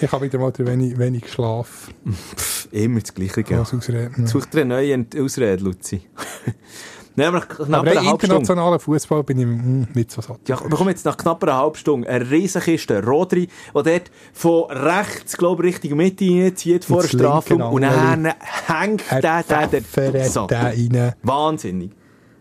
Ich 0.00 0.10
habe 0.10 0.24
wieder 0.26 0.38
mal 0.38 0.52
wenig, 0.56 0.96
wenig 0.98 1.30
Schlaf. 1.30 1.90
Pff, 2.36 2.68
immer 2.72 3.00
das 3.00 3.12
Gleiche, 3.12 3.42
gell? 3.42 3.58
Ausreden. 3.58 4.26
Such 4.26 4.46
dir 4.46 4.62
eine 4.62 4.74
neue 4.74 5.06
Ausrede, 5.18 5.62
Luzi. 5.64 6.02
Nach 7.16 7.32
aber 7.70 7.92
im 7.92 8.08
internationalen 8.08 8.80
Fußball 8.80 9.22
bin 9.22 9.38
ich 9.38 9.44
hm, 9.44 9.86
nicht 9.94 10.10
so 10.10 10.20
satt. 10.20 10.40
Ja, 10.48 10.60
wir 10.60 10.76
kommen 10.76 10.90
jetzt 10.90 11.04
nach 11.04 11.16
knapp 11.16 11.42
einer 11.44 11.56
halben 11.56 11.76
Stunde 11.76 12.08
eine 12.08 12.28
Riesenkiste 12.28 13.04
Rodri, 13.04 13.48
der 13.74 13.82
dort 13.82 14.10
von 14.32 14.64
rechts, 14.70 15.36
glaube 15.36 15.66
ich, 15.68 15.74
Richtung 15.74 15.96
Mitte 15.98 16.54
zieht 16.54 16.84
vor 16.84 17.02
der 17.02 17.08
Strafraum 17.08 17.62
und 17.62 17.82
dann 17.82 18.32
hängt 18.66 19.02
der, 19.10 19.42
der, 19.42 19.66
der, 19.68 20.10
der 20.10 20.28
so. 20.28 20.46
rein. 20.46 21.14
Wahnsinnig. 21.22 21.92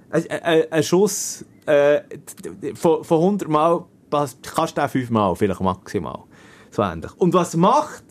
Ein, 0.10 0.24
ein, 0.30 0.64
ein 0.72 0.84
Schuss 0.84 1.46
äh, 1.66 2.02
von, 2.74 3.04
von 3.04 3.20
100 3.20 3.50
Mal 3.50 3.86
kannst 4.10 4.78
du 4.78 4.82
den 4.82 4.90
5 4.90 5.10
Mal, 5.10 5.36
vielleicht 5.36 5.62
maximal. 5.62 6.24
So 6.72 6.82
ähnlich. 6.82 7.12
Und 7.18 7.34
was 7.34 7.56
macht 7.56 8.04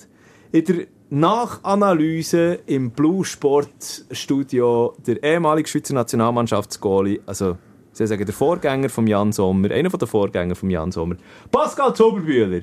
in 0.52 0.64
der 0.64 0.86
Nachanalyse 1.14 2.60
im 2.64 2.90
Blue 2.90 3.22
Sport 3.22 4.06
Studio 4.12 4.96
der 5.06 5.22
ehemalige 5.22 5.68
Schweizer 5.68 5.92
Nationalmannschaftsgoalie, 5.92 7.20
also 7.26 7.58
Sie 7.92 8.06
sagen 8.06 8.24
der 8.24 8.32
Vorgänger 8.32 8.88
von 8.88 9.06
Jan 9.06 9.30
Sommer, 9.30 9.70
einer 9.72 9.90
der 9.90 10.08
Vorgänger 10.08 10.54
von 10.54 10.70
Jan 10.70 10.90
Sommer, 10.90 11.16
Pascal 11.50 11.94
Zoberbühler. 11.94 12.62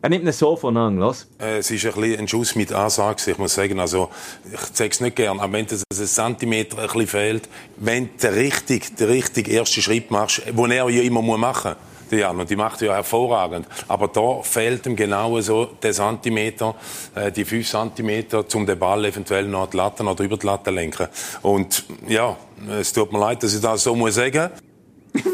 Er 0.00 0.08
nimmt 0.08 0.24
ihn 0.24 0.32
so 0.32 0.56
von 0.56 0.76
an, 0.76 0.98
los. 0.98 1.28
Es 1.38 1.70
ist 1.70 1.86
ein, 1.86 1.92
bisschen 1.92 2.18
ein 2.18 2.26
Schuss 2.26 2.56
mit 2.56 2.72
Ansage, 2.72 3.30
ich 3.30 3.38
muss 3.38 3.54
sagen. 3.54 3.78
Also, 3.78 4.10
ich 4.52 4.72
zeige 4.72 4.90
es 4.90 5.00
nicht 5.00 5.14
gern, 5.14 5.38
aber 5.38 5.52
wenn 5.52 5.66
es 5.66 5.84
ein 5.88 6.06
Zentimeter 6.08 6.76
ein 6.78 7.06
fehlt, 7.06 7.48
wenn 7.76 8.06
du 8.06 8.12
den 8.20 8.34
richtigen, 8.34 8.96
den 8.96 9.08
richtigen 9.08 9.52
ersten 9.52 9.80
Schritt 9.80 10.10
machst, 10.10 10.42
den 10.44 10.70
er 10.72 10.88
ja 10.88 11.02
immer 11.02 11.22
machen 11.22 11.70
muss, 11.70 11.91
die 12.12 12.18
Jan, 12.18 12.38
und 12.38 12.48
die 12.48 12.56
macht 12.56 12.80
ja 12.82 12.94
hervorragend. 12.94 13.66
Aber 13.88 14.08
da 14.08 14.42
fehlt 14.42 14.86
ihm 14.86 14.94
genau 14.94 15.40
so 15.40 15.64
der 15.82 15.92
Zentimeter, 15.92 16.74
äh, 17.14 17.32
die 17.32 17.44
fünf 17.44 17.68
Zentimeter, 17.68 18.44
um 18.54 18.66
den 18.66 18.78
Ball 18.78 19.04
eventuell 19.04 19.48
noch 19.48 19.70
die 19.70 19.76
Latte 19.76 20.04
oder 20.04 20.22
über 20.22 20.36
die 20.36 20.46
Latte 20.46 20.70
lenken. 20.70 21.08
Und 21.42 21.84
ja, 22.06 22.36
es 22.78 22.92
tut 22.92 23.12
mir 23.12 23.18
leid, 23.18 23.42
dass 23.42 23.54
ich 23.54 23.60
das 23.60 23.82
so 23.82 23.96
muss 23.96 24.14
sagen 24.14 24.50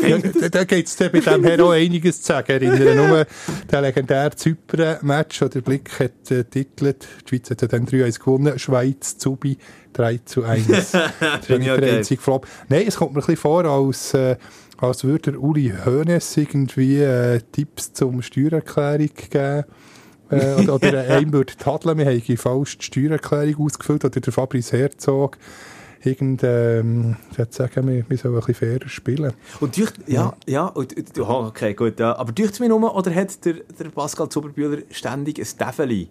ja, 0.09 0.18
da 0.49 0.64
gibt 0.64 0.89
es 0.89 0.97
bei 0.97 1.09
dem 1.09 1.45
her 1.45 1.64
auch 1.64 1.70
einiges 1.70 2.20
zu 2.20 2.29
sagen. 2.29 2.51
Erinnere 2.51 2.95
nur 2.95 3.26
den 3.70 3.81
legendären 3.81 4.37
Zypern-Match, 4.37 5.39
der 5.39 5.61
Blick 5.61 6.01
hat 6.01 6.31
äh, 6.31 6.45
titelt, 6.45 7.07
die 7.24 7.29
Schweiz 7.29 7.51
hat 7.51 7.72
dann 7.72 7.87
3-1 7.87 8.18
gewonnen, 8.18 8.59
Schweiz, 8.59 9.18
Zubi 9.18 9.57
3 9.93 10.20
zu 10.24 10.45
1. 10.45 10.66
das 10.66 10.95
ist 10.95 11.49
nicht 11.49 11.66
der 11.66 11.97
einzige 11.99 12.20
Flop. 12.20 12.47
Nein, 12.68 12.84
es 12.86 12.97
kommt 12.97 13.12
mir 13.12 13.18
ein 13.18 13.26
bisschen 13.26 13.36
vor, 13.36 13.64
als 13.64 14.14
äh, 14.14 14.36
als 14.78 15.05
würde 15.05 15.32
der 15.32 15.43
Uli 15.43 15.72
Hoeneß 15.84 16.36
irgendwie 16.36 16.99
äh, 16.99 17.41
Tipps 17.53 17.93
zum 17.93 18.22
Steuererklärung 18.22 19.11
geben. 19.30 19.64
äh, 20.30 20.55
oder, 20.62 20.74
oder 20.74 21.01
einem 21.09 21.32
würde 21.32 21.57
tadeln, 21.57 21.99
wir 21.99 22.07
haben 22.07 22.36
falsch 22.36 22.78
die 22.78 22.84
Steuererklärung 22.84 23.66
ausgefüllt, 23.66 24.05
oder 24.05 24.20
der 24.20 24.32
Fabrice 24.32 24.76
Herzog 24.76 25.36
irgend, 26.05 26.43
ähm, 26.45 27.16
sagen, 27.51 27.89
wir, 27.89 28.09
wir 28.09 28.16
sollen 28.16 28.34
ein 28.34 28.41
bisschen 28.41 28.55
fairer 28.55 28.89
spielen. 28.89 29.32
Und 29.59 29.76
durch, 29.76 29.93
ja, 30.07 30.32
ja, 30.47 30.66
und, 30.66 30.95
okay, 31.18 31.74
gut, 31.74 31.99
ja. 31.99 32.16
aber 32.16 32.30
durch 32.30 32.61
mir 32.61 32.68
nur, 32.68 32.95
oder 32.95 33.12
hat 33.12 33.45
der, 33.45 33.55
der 33.78 33.89
Pascal 33.91 34.28
Zuberbühler 34.28 34.82
ständig 34.91 35.41
ein 35.41 35.66
Täfeli 35.66 36.09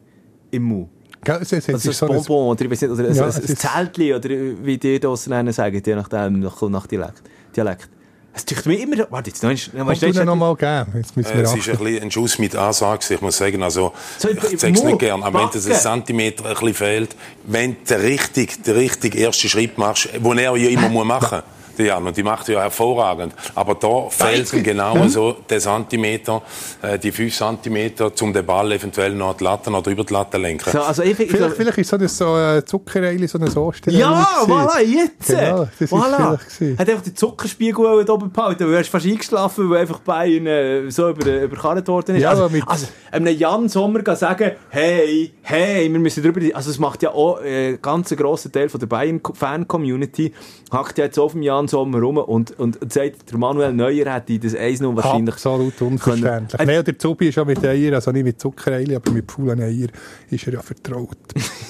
im 0.52 0.64
Mund? 0.64 0.90
Ja, 1.26 1.38
es, 1.38 1.52
es, 1.52 1.70
also 1.70 2.06
ein 2.06 2.24
Bonbon 2.24 2.50
oder, 2.50 2.66
oder, 2.66 3.10
ein, 3.10 3.16
ja, 3.16 3.26
ein, 3.26 3.36
ein 3.36 3.58
Zeltli 3.58 4.14
oder 4.14 4.30
wie 4.30 4.78
die 4.78 5.00
das 5.00 5.28
nennen 5.28 5.54
sagen, 5.54 5.82
je 5.86 5.96
nachdem, 5.96 6.40
nach, 6.40 6.62
nach 6.62 6.88
Dialekt. 6.88 7.22
Dialekt. 7.56 7.90
Es 8.38 8.46
tut 8.46 8.68
mir 8.68 8.80
immer... 8.80 9.08
Warte, 9.10 9.32
jetzt 9.32 9.42
noch, 9.42 9.50
noch, 9.74 9.88
weißt, 9.88 10.04
du 10.04 10.24
noch 10.24 10.36
mal 10.36 10.56
geben? 10.56 10.94
Jetzt 10.96 11.18
müssen 11.18 11.34
wir 11.34 11.40
äh, 11.40 11.44
es 11.44 11.56
ist 11.56 11.70
ein, 11.70 11.78
bisschen 11.80 12.04
ein 12.04 12.12
Schuss 12.12 12.38
mit 12.38 12.56
Ansage, 12.56 13.16
ich 13.16 13.22
muss 13.22 13.36
sagen. 13.36 13.64
Also, 13.64 13.94
so, 14.20 14.30
ich 14.30 14.58
zeige 14.58 14.78
es 14.78 14.84
nicht 14.84 15.00
gern, 15.00 15.24
aber 15.24 15.40
wenn 15.40 15.50
es 15.50 15.68
ein 15.68 15.74
Zentimeter 15.74 16.46
ein 16.46 16.54
bisschen 16.54 16.76
fehlt, 16.76 17.16
wenn 17.46 17.72
du 17.72 17.96
den 17.96 18.02
richtigen, 18.02 18.62
den 18.62 18.76
richtigen 18.76 19.18
ersten 19.18 19.50
Schritt 19.50 19.80
machst, 19.80 20.10
den 20.14 20.38
er 20.38 20.56
ja 20.56 20.70
immer 20.70 21.04
machen 21.04 21.38
muss, 21.40 21.57
die 21.78 21.84
Jan, 21.84 22.06
und 22.06 22.16
die 22.16 22.24
macht 22.24 22.48
ja 22.48 22.62
hervorragend. 22.62 23.34
Aber 23.56 23.76
da 23.76 24.10
fehlt 24.10 24.52
genau 24.64 25.08
so 25.08 25.38
der 25.50 25.60
Zentimeter, 25.60 26.42
äh, 26.82 26.98
die 27.00 27.12
fünf 27.12 27.36
Zentimeter, 27.36 28.12
um 28.22 28.34
den 28.34 28.46
Ball 28.46 28.72
eventuell 28.72 29.14
noch 29.14 29.38
die 29.38 29.44
Latte 29.44 29.70
oder 29.70 29.92
über 29.92 30.04
die 30.04 30.14
Latte 30.14 30.38
lenken. 30.38 30.70
So, 30.72 30.82
also 30.82 31.04
ich, 31.04 31.16
vielleicht, 31.16 31.56
vielleicht 31.56 31.78
ist 31.78 31.90
so 31.90 31.96
ein 31.98 32.08
so, 32.08 32.38
äh, 32.38 32.66
Zuckerreili, 32.66 33.28
so 33.28 33.38
eine 33.38 33.50
Soße. 33.50 33.92
Ja, 33.92 34.28
voilà, 34.46 34.82
jetzt! 34.82 35.28
Genau, 35.28 35.68
das 35.80 35.92
voilà. 35.92 36.40
ist 36.60 36.80
Hat 36.80 36.90
einfach 36.90 37.04
den 37.04 37.16
Zuckerspiegel 37.16 38.10
oben 38.10 38.32
behalten, 38.32 38.64
du 38.64 38.72
wärst 38.72 38.90
fast 38.90 39.06
eingeschlafen, 39.06 39.70
weil 39.70 39.82
einfach 39.82 40.00
Bayern 40.00 40.48
äh, 40.48 40.90
so 40.90 41.10
über, 41.10 41.44
überkarrt 41.44 41.88
worden 41.88 42.16
ist. 42.16 42.24
Ja, 42.24 42.32
also, 42.32 42.50
mit 42.50 42.64
also 42.68 42.88
einem 43.12 43.38
Jan 43.38 43.70
Sommer 43.70 44.16
sagen, 44.16 44.52
hey, 44.70 45.34
hey, 45.42 45.92
wir 45.92 46.00
müssen 46.00 46.24
drüber... 46.24 46.42
Also 46.54 46.72
es 46.72 46.80
macht 46.80 47.04
ja 47.04 47.12
auch 47.12 47.42
äh, 47.42 47.78
ganz 47.82 48.12
einen 48.12 48.20
grossen 48.20 48.52
Teil 48.52 48.70
von 48.70 48.80
der 48.80 48.88
Bayern-Fan-Community, 48.88 50.34
hackt 50.72 50.98
ja 50.98 51.06
jetzt 51.06 51.20
auf 51.20 51.34
dem 51.34 51.42
Jan 51.42 51.67
ganzen 51.68 51.76
Sommer 51.76 52.00
rum 52.00 52.18
und, 52.18 52.58
und, 52.60 52.82
und 52.82 52.94
sagt, 52.94 53.32
der 53.32 53.38
Manuel 53.38 53.74
Neuer 53.74 54.12
hätte 54.14 54.40
das 54.40 54.56
1-0 54.56 54.96
wahrscheinlich... 54.96 55.36
Absolut 55.36 55.82
unverständlich. 55.82 56.62
Nein, 56.66 56.84
der 56.84 56.98
Zubi 56.98 57.30
ist 57.30 57.36
ja 57.36 57.46
mit 57.46 57.64
Eier, 57.66 57.94
also 57.94 58.12
nicht 58.12 58.24
mit 58.24 58.40
Zuckereili, 58.40 58.96
aber 58.96 59.12
mit 59.12 59.32
faulen 59.32 59.62
Eier 59.62 59.88
ist 60.30 60.48
er 60.48 60.54
ja 60.54 60.62
vertraut. 60.62 61.18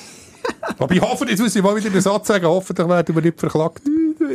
aber 0.77 0.93
ich 0.93 1.01
hoffe, 1.01 1.25
jetzt 1.27 1.39
muss 1.39 1.55
ich 1.55 1.63
mal 1.63 1.75
wieder 1.75 1.89
den 1.89 2.01
Satz 2.01 2.27
sagen, 2.27 2.45
hoffentlich 2.45 2.87
werden 2.87 3.15
wir 3.15 3.21
nicht 3.21 3.39
verklagt. 3.39 3.81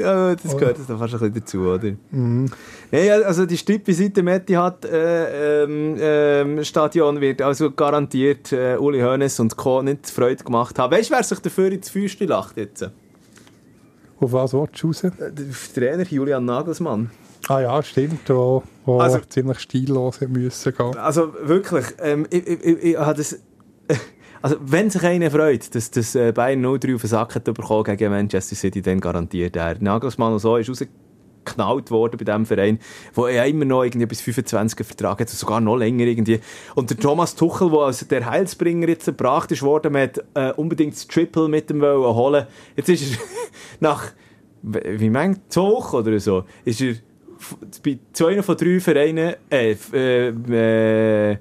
Ja, 0.01 0.35
das 0.35 0.57
gehört 0.57 0.79
das 0.79 0.87
fast 0.87 1.15
ein 1.15 1.21
bisschen 1.21 1.35
dazu, 1.35 1.59
oder? 1.61 1.93
Mhm. 2.11 2.47
Ja, 2.91 3.15
also 3.23 3.47
die 3.47 3.59
Stippe 3.59 3.93
seit 3.93 4.17
dem 4.17 4.29
Etihad 4.29 4.85
äh, 4.85 5.65
ähm, 5.65 5.97
ähm, 6.01 6.65
Stadion 6.65 7.21
wird 7.21 7.43
also 7.43 7.73
garantiert 7.73 8.53
äh, 8.53 8.77
Uli 8.77 9.01
Hoeneß 9.01 9.41
und 9.41 9.57
Co. 9.57 9.83
nicht 9.83 10.09
Freude 10.09 10.45
gemacht 10.45 10.79
haben. 10.79 10.93
Weißt 10.93 11.11
du, 11.11 11.15
wer 11.15 11.23
sich 11.23 11.41
dafür 11.41 11.73
ins 11.73 11.91
Fäuste 11.91 12.25
lacht 12.27 12.57
jetzt? 12.57 12.91
Auf 14.23 14.33
was 14.33 14.55
willst 14.55 14.81
du 14.81 14.87
raus? 14.87 15.03
Der 15.03 15.33
Trainer 15.75 16.05
Julian 16.05 16.45
Nagelsmann. 16.45 17.11
Ah 17.49 17.61
ja, 17.61 17.83
stimmt, 17.83 18.29
wo, 18.31 18.63
wo 18.85 19.01
also, 19.01 19.19
ziemlich 19.29 19.59
stillos 19.59 20.21
müssen 20.21 20.73
gehen. 20.73 20.97
Also 20.97 21.35
wirklich, 21.43 21.87
ähm, 21.99 22.29
ich, 22.31 22.47
ich, 22.47 22.65
ich, 22.65 22.85
ich 22.85 22.97
habe 22.97 23.19
das... 23.19 23.39
Also, 24.45 24.57
wenn 24.61 24.91
sich 24.91 25.05
einer 25.05 25.31
freut, 25.31 25.73
dass, 25.73 25.93
dass 25.93 26.17
äh, 26.17 26.33
Bayern 26.33 26.67
0-3 26.67 26.97
auf 26.97 27.03
den 27.03 27.07
Sack 27.07 27.37
hat 27.37 27.45
bekommen 27.45 27.85
gegen 27.85 28.11
Manchester 28.11 28.57
City, 28.57 28.83
dann 28.83 29.01
garantiert 29.01 29.55
er. 29.55 29.77
Nagelsmann 29.79 30.33
und 30.33 30.41
so 30.41 30.57
ist 30.57 30.69
rausgeknallt 31.43 31.91
worden 31.91 32.17
bei 32.19 32.25
diesem 32.25 32.47
Verein, 32.47 32.79
wo 33.15 33.27
er 33.27 33.47
immer 33.47 33.65
noch 33.65 33.85
irgendwie 33.85 34.07
bis 34.07 34.21
25 34.21 34.87
Vertrag 34.87 35.21
hat, 35.21 35.29
sogar 35.29 35.61
noch 35.61 35.77
länger 35.77 36.05
irgendwie. 36.05 36.41
Und 36.75 36.91
der 36.91 36.99
Thomas 36.99 37.35
Tuchel, 37.35 37.71
der 37.71 37.81
als 37.81 38.07
der 38.07 38.29
Heilsbringer 38.29 38.89
jetzt 38.89 39.07
erbracht 39.07 39.51
ist 39.53 39.63
worden, 39.63 39.97
hat 39.97 40.23
äh, 40.35 40.53
unbedingt 40.53 40.95
das 40.95 41.07
Triple 41.07 41.49
mit 41.49 41.71
dem 41.71 41.83
holen 41.83 42.47
Jetzt 42.77 42.89
ist 42.89 43.13
er 43.13 43.19
nach, 43.81 44.13
wie 44.63 45.11
mangt, 45.11 45.53
Zoch 45.53 45.93
oder 45.93 46.19
so, 46.19 46.45
ist 46.65 46.81
er 46.81 46.95
bei 47.85 47.99
zwei 48.13 48.41
von 48.43 48.57
drei 48.57 48.79
Vereinen, 48.79 49.35
äh, 49.51 49.77
äh, 49.93 50.29
äh, 50.29 51.39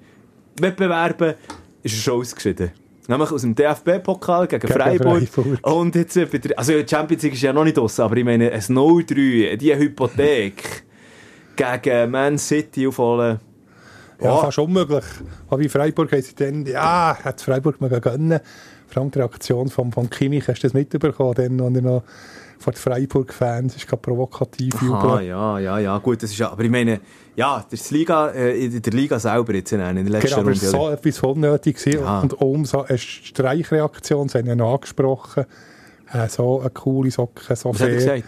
Wettbewerben, 0.60 1.36
ist 1.84 1.95
er 1.95 2.02
schon 2.02 2.20
ausgeschieden. 2.20 2.72
Nämlich 3.12 3.30
aus 3.30 3.41
dem 3.41 3.53
DFB-Pokal 3.53 4.47
gegen, 4.47 4.62
gegen 4.62 4.74
Freiburg. 4.74 5.28
Freiburg. 5.28 5.68
Und 5.68 5.95
jetzt, 5.95 6.18
also 6.55 6.72
die 6.72 6.88
Champions 6.88 7.24
League 7.24 7.34
ist 7.34 7.41
ja 7.41 7.51
noch 7.51 7.66
nicht 7.66 7.78
aus, 7.78 7.99
aber 7.99 8.16
ich 8.16 8.24
meine, 8.24 8.49
ein 8.49 8.62
0-3, 8.62 9.57
die 9.57 9.76
Hypothek 9.76 10.86
gegen 11.57 12.12
Man 12.12 12.38
City 12.38 12.88
aufholen. 12.88 13.41
Ja, 14.22 14.36
oh. 14.36 14.41
fast 14.41 14.59
unmöglich. 14.59 15.03
Aber 15.49 15.59
wie 15.59 15.68
Freiburg 15.68 16.09
haben 16.14 16.22
sie 16.22 16.36
dann, 16.36 16.66
ja, 16.66 17.18
hat 17.22 17.41
Freiburg 17.41 17.82
mal 17.82 17.89
gönnen. 17.99 18.39
Vor 18.88 19.01
allem 19.01 19.12
die 19.12 19.20
Reaktion 19.20 19.68
von, 19.68 19.91
von 19.91 20.09
Kimmich, 20.09 20.47
hast 20.47 20.59
du 20.59 20.68
das 20.68 20.74
mitbekommen, 20.74 21.34
dann, 21.34 21.59
als 21.59 21.76
er 21.76 21.82
noch 21.82 22.03
vor 22.62 22.74
den 22.74 22.80
Freiburg-Fans 22.80 23.76
ist 23.76 23.88
gerade 23.88 24.01
provokativ 24.01 24.76
Aha, 24.82 25.22
ja, 25.22 25.59
ja, 25.59 25.80
ja, 25.80 25.97
gut, 25.97 26.22
das 26.24 26.32
ist 26.32 26.38
ja, 26.38 26.51
aber 26.51 26.64
ich 26.64 26.70
meine, 26.70 27.01
ja, 27.36 27.66
das 27.70 27.82
ist 27.82 27.91
Liga, 27.91 28.30
äh, 28.30 28.66
in 28.66 28.82
der 28.82 28.93
Liga 28.93 29.20
selber 29.20 29.53
jetzt 29.53 29.72
in 29.72 29.80
der 29.80 29.93
letzten 29.93 30.28
genau, 30.30 30.41
Runde. 30.41 30.59
Genau, 30.59 30.72
so 30.72 30.89
etwas 30.89 31.20
unnötig 31.22 31.86
ja. 31.86 32.20
und 32.22 32.34
umso 32.34 32.82
eine 32.82 32.97
Streichreaktion, 32.97 34.30
sie 34.30 34.39
haben 34.39 34.57
noch 34.57 34.76
angesprochen, 34.76 35.45
äh, 36.14 36.28
so 36.28 36.59
eine 36.59 36.70
coole 36.70 37.12
Socke, 37.12 37.55
so 37.55 37.70
Was 37.70 37.78
fair. 37.78 37.88
hat 37.88 37.93
er 37.93 37.95
gesagt? 37.95 38.24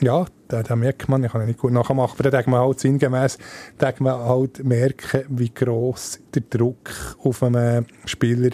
Ja, 0.00 0.26
da, 0.48 0.64
da 0.64 0.74
merkt 0.74 1.08
man, 1.08 1.22
ich 1.22 1.30
kann 1.30 1.46
nicht 1.46 1.60
gut 1.60 1.72
nachmachen, 1.72 2.14
aber 2.18 2.24
da 2.24 2.30
denkt 2.30 2.48
man 2.48 2.60
halt 2.60 2.80
sinngemäß, 2.80 3.38
denkt 3.80 4.00
man 4.00 4.18
halt 4.18 4.64
merken, 4.64 5.24
wie 5.28 5.50
gross 5.50 6.18
der 6.34 6.42
Druck 6.42 6.90
auf 7.22 7.42
einen 7.42 7.86
Spieler 8.04 8.50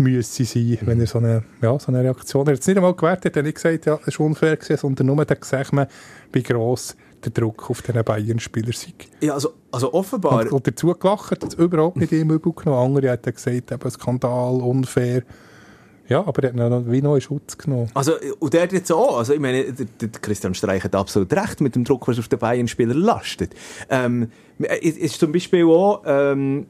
müsse 0.00 0.44
sein, 0.44 0.78
mhm. 0.80 0.86
wenn 0.86 1.00
er 1.00 1.06
so 1.06 1.18
eine, 1.18 1.44
ja, 1.62 1.78
so 1.78 1.88
eine 1.88 2.02
Reaktion 2.02 2.46
hat. 2.46 2.58
Es 2.58 2.66
nicht 2.66 2.76
einmal 2.76 2.94
gewertet, 2.94 3.36
er 3.36 3.40
hat 3.40 3.46
nicht 3.46 3.54
gesagt, 3.54 3.86
ja, 3.86 3.98
das 4.04 4.18
war 4.18 4.26
unfair, 4.26 4.56
gewesen, 4.56 4.76
sondern 4.76 5.06
nur 5.06 5.24
dann 5.24 5.40
gesagt 5.40 5.72
man, 5.72 5.86
wie 6.32 6.42
gross 6.42 6.96
der 7.24 7.32
Druck 7.32 7.70
auf 7.70 7.82
diesen 7.82 8.02
Bayern-Spieler 8.02 8.72
sei. 8.72 8.94
Ja, 9.20 9.34
also, 9.34 9.50
also 9.70 9.92
offenbar... 9.92 10.40
Und, 10.40 10.52
und 10.52 10.66
dazu 10.66 10.94
gelacht, 10.94 11.30
hat 11.30 11.44
es 11.44 11.54
überhaupt 11.54 11.98
nicht 11.98 12.12
ihm 12.12 12.30
übel 12.30 12.52
genommen. 12.52 12.96
Andere 12.96 13.12
hat 13.12 13.24
gesagt, 13.24 13.70
eben 13.70 13.90
Skandal, 13.90 14.54
unfair. 14.62 15.22
Ja, 16.08 16.26
aber 16.26 16.42
er 16.42 16.48
hat 16.48 16.56
noch 16.56 16.90
wie 16.90 16.98
in 16.98 17.20
Schutz 17.20 17.56
genommen. 17.56 17.88
Also, 17.94 18.14
und 18.40 18.52
der 18.52 18.66
jetzt 18.66 18.90
auch. 18.90 19.18
Also, 19.18 19.32
ich 19.32 19.38
meine, 19.38 19.72
der, 19.72 19.86
der 20.08 20.20
Christian 20.20 20.54
Streich 20.54 20.82
hat 20.82 20.96
absolut 20.96 21.32
recht 21.32 21.60
mit 21.60 21.76
dem 21.76 21.84
Druck, 21.84 22.08
was 22.08 22.18
auf 22.18 22.26
den 22.26 22.38
Bayern-Spieler 22.40 22.94
lastet. 22.94 23.54
Ähm, 23.88 24.32
ist 24.58 25.20
zum 25.20 25.30
Beispiel 25.30 25.64
auch, 25.66 26.02
ähm, 26.04 26.66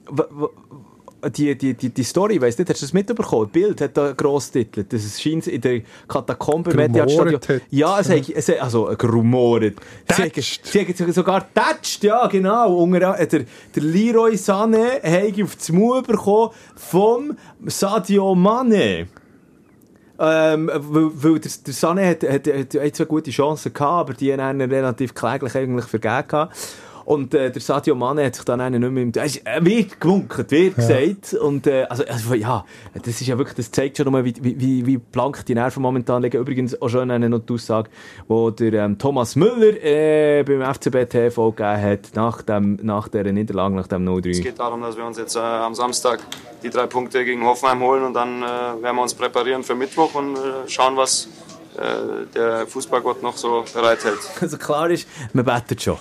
die, 1.29 1.57
die, 1.57 1.75
die, 1.75 1.91
die 1.91 2.05
Story, 2.05 2.41
weißt 2.41 2.59
du, 2.59 2.65
hast 2.69 2.81
du 2.81 2.87
das 2.87 2.93
mitbekommen? 2.93 3.49
Bild 3.49 3.81
hat 3.81 3.97
da 3.97 4.13
gross 4.13 4.51
titelt. 4.51 4.93
Das 4.93 5.21
scheint 5.21 5.47
in 5.47 5.61
der 5.61 5.83
Katakombe 6.09 6.75
Mediastadion. 6.75 7.41
Ja, 7.71 8.01
es 8.01 8.09
hat, 8.09 8.29
es 8.29 8.49
hat, 8.49 8.61
also 8.61 8.85
gerumoret. 8.97 9.77
Sie 10.09 10.81
haben 10.81 11.13
sogar 11.13 11.47
tätscht, 11.53 12.05
ja, 12.05 12.27
genau. 12.27 12.75
Unter, 12.77 13.15
der, 13.15 13.45
der 13.75 13.83
Leroy 13.83 14.35
Sané 14.35 15.03
hat 15.03 15.43
auf 15.43 15.57
das 15.57 15.71
Mauer 15.71 16.03
bekommen 16.03 16.51
vom 16.77 17.37
Sadio 17.67 18.35
Mane. 18.35 19.09
Ähm, 20.23 20.71
weil, 20.75 21.11
weil 21.15 21.39
der, 21.39 21.51
der 21.67 21.75
Sané 21.75 22.11
hat, 22.11 22.23
hat, 22.25 22.47
hat, 22.47 22.75
hat 22.75 22.95
zwei 22.95 23.05
gute 23.05 23.31
Chancen 23.31 23.73
gehabt, 23.73 24.11
aber 24.11 24.13
die 24.13 24.35
haben 24.35 24.61
relativ 24.61 25.15
kläglich 25.15 25.55
eigentlich 25.55 25.87
vergeben 25.87 26.29
gehabt. 26.29 26.57
Und 27.05 27.35
äh, 27.35 27.51
der 27.51 27.61
Sadio 27.61 27.95
Mane 27.95 28.27
hat 28.27 28.35
sich 28.35 28.45
dann 28.45 28.61
einen 28.61 28.81
nicht 28.81 28.93
mehr 28.93 29.03
im... 29.03 29.13
Es 29.15 29.41
wird 29.61 30.01
gewunken, 30.01 30.51
wird 30.51 30.77
ja. 30.77 30.99
gesagt. 30.99 31.35
Und 31.35 31.67
äh, 31.67 31.85
also, 31.85 32.05
also, 32.05 32.35
ja, 32.35 32.65
das 32.95 33.21
ist 33.21 33.27
ja 33.27 33.39
wirklich, 33.39 33.57
das 33.57 33.71
zeigt 33.71 33.97
schon 33.97 34.05
nochmal, 34.05 34.25
wie, 34.25 34.35
wie, 34.41 34.87
wie 34.87 34.97
blank 34.99 35.45
die 35.47 35.55
Nerven 35.55 35.83
momentan 35.83 36.23
liegen. 36.23 36.39
Übrigens 36.39 36.81
auch 36.81 36.89
schon 36.89 37.11
eine 37.11 37.29
noch 37.29 37.41
die 37.41 37.55
Aussage, 37.55 37.91
wo 38.29 38.51
der 38.51 38.73
ähm, 38.73 38.99
Thomas 38.99 39.37
Müller 39.37 39.83
äh, 39.83 40.43
beim 40.45 40.63
FCB 40.75 41.09
TV 41.09 41.51
gegeben 41.53 41.83
hat, 41.83 42.11
nach, 42.15 42.43
dem, 42.43 42.79
nach 42.83 43.09
dieser 43.09 43.33
Niederlage, 43.33 43.75
nach 43.75 43.87
dem 43.87 44.07
0-3. 44.09 44.31
Es 44.31 44.41
geht 44.41 44.59
darum, 44.59 44.83
dass 44.83 44.97
wir 44.97 45.05
uns 45.05 45.19
jetzt 45.19 45.37
äh, 45.37 45.41
am 45.41 45.75
Samstag 45.75 46.21
die 46.63 46.71
drei 46.71 46.87
Punkte 46.87 47.25
gegen 47.25 47.45
Hoffenheim 47.45 47.81
holen 47.81 48.05
und 48.05 48.15
dann 48.15 48.43
äh, 48.43 48.47
werden 48.47 48.97
wir 48.97 49.03
uns 49.03 49.15
präparieren 49.15 49.63
für 49.63 49.75
Mittwoch 49.75 50.15
und 50.15 50.37
äh, 50.37 50.69
schauen, 50.69 50.97
was 50.97 51.29
äh, 51.77 52.27
der 52.35 52.67
Fußballgott 52.67 53.23
noch 53.23 53.37
so 53.37 53.65
bereithält. 53.73 54.19
Also 54.41 54.59
klar 54.59 54.91
ist, 54.91 55.09
man 55.33 55.45
bettet 55.45 55.83
schon 55.83 55.99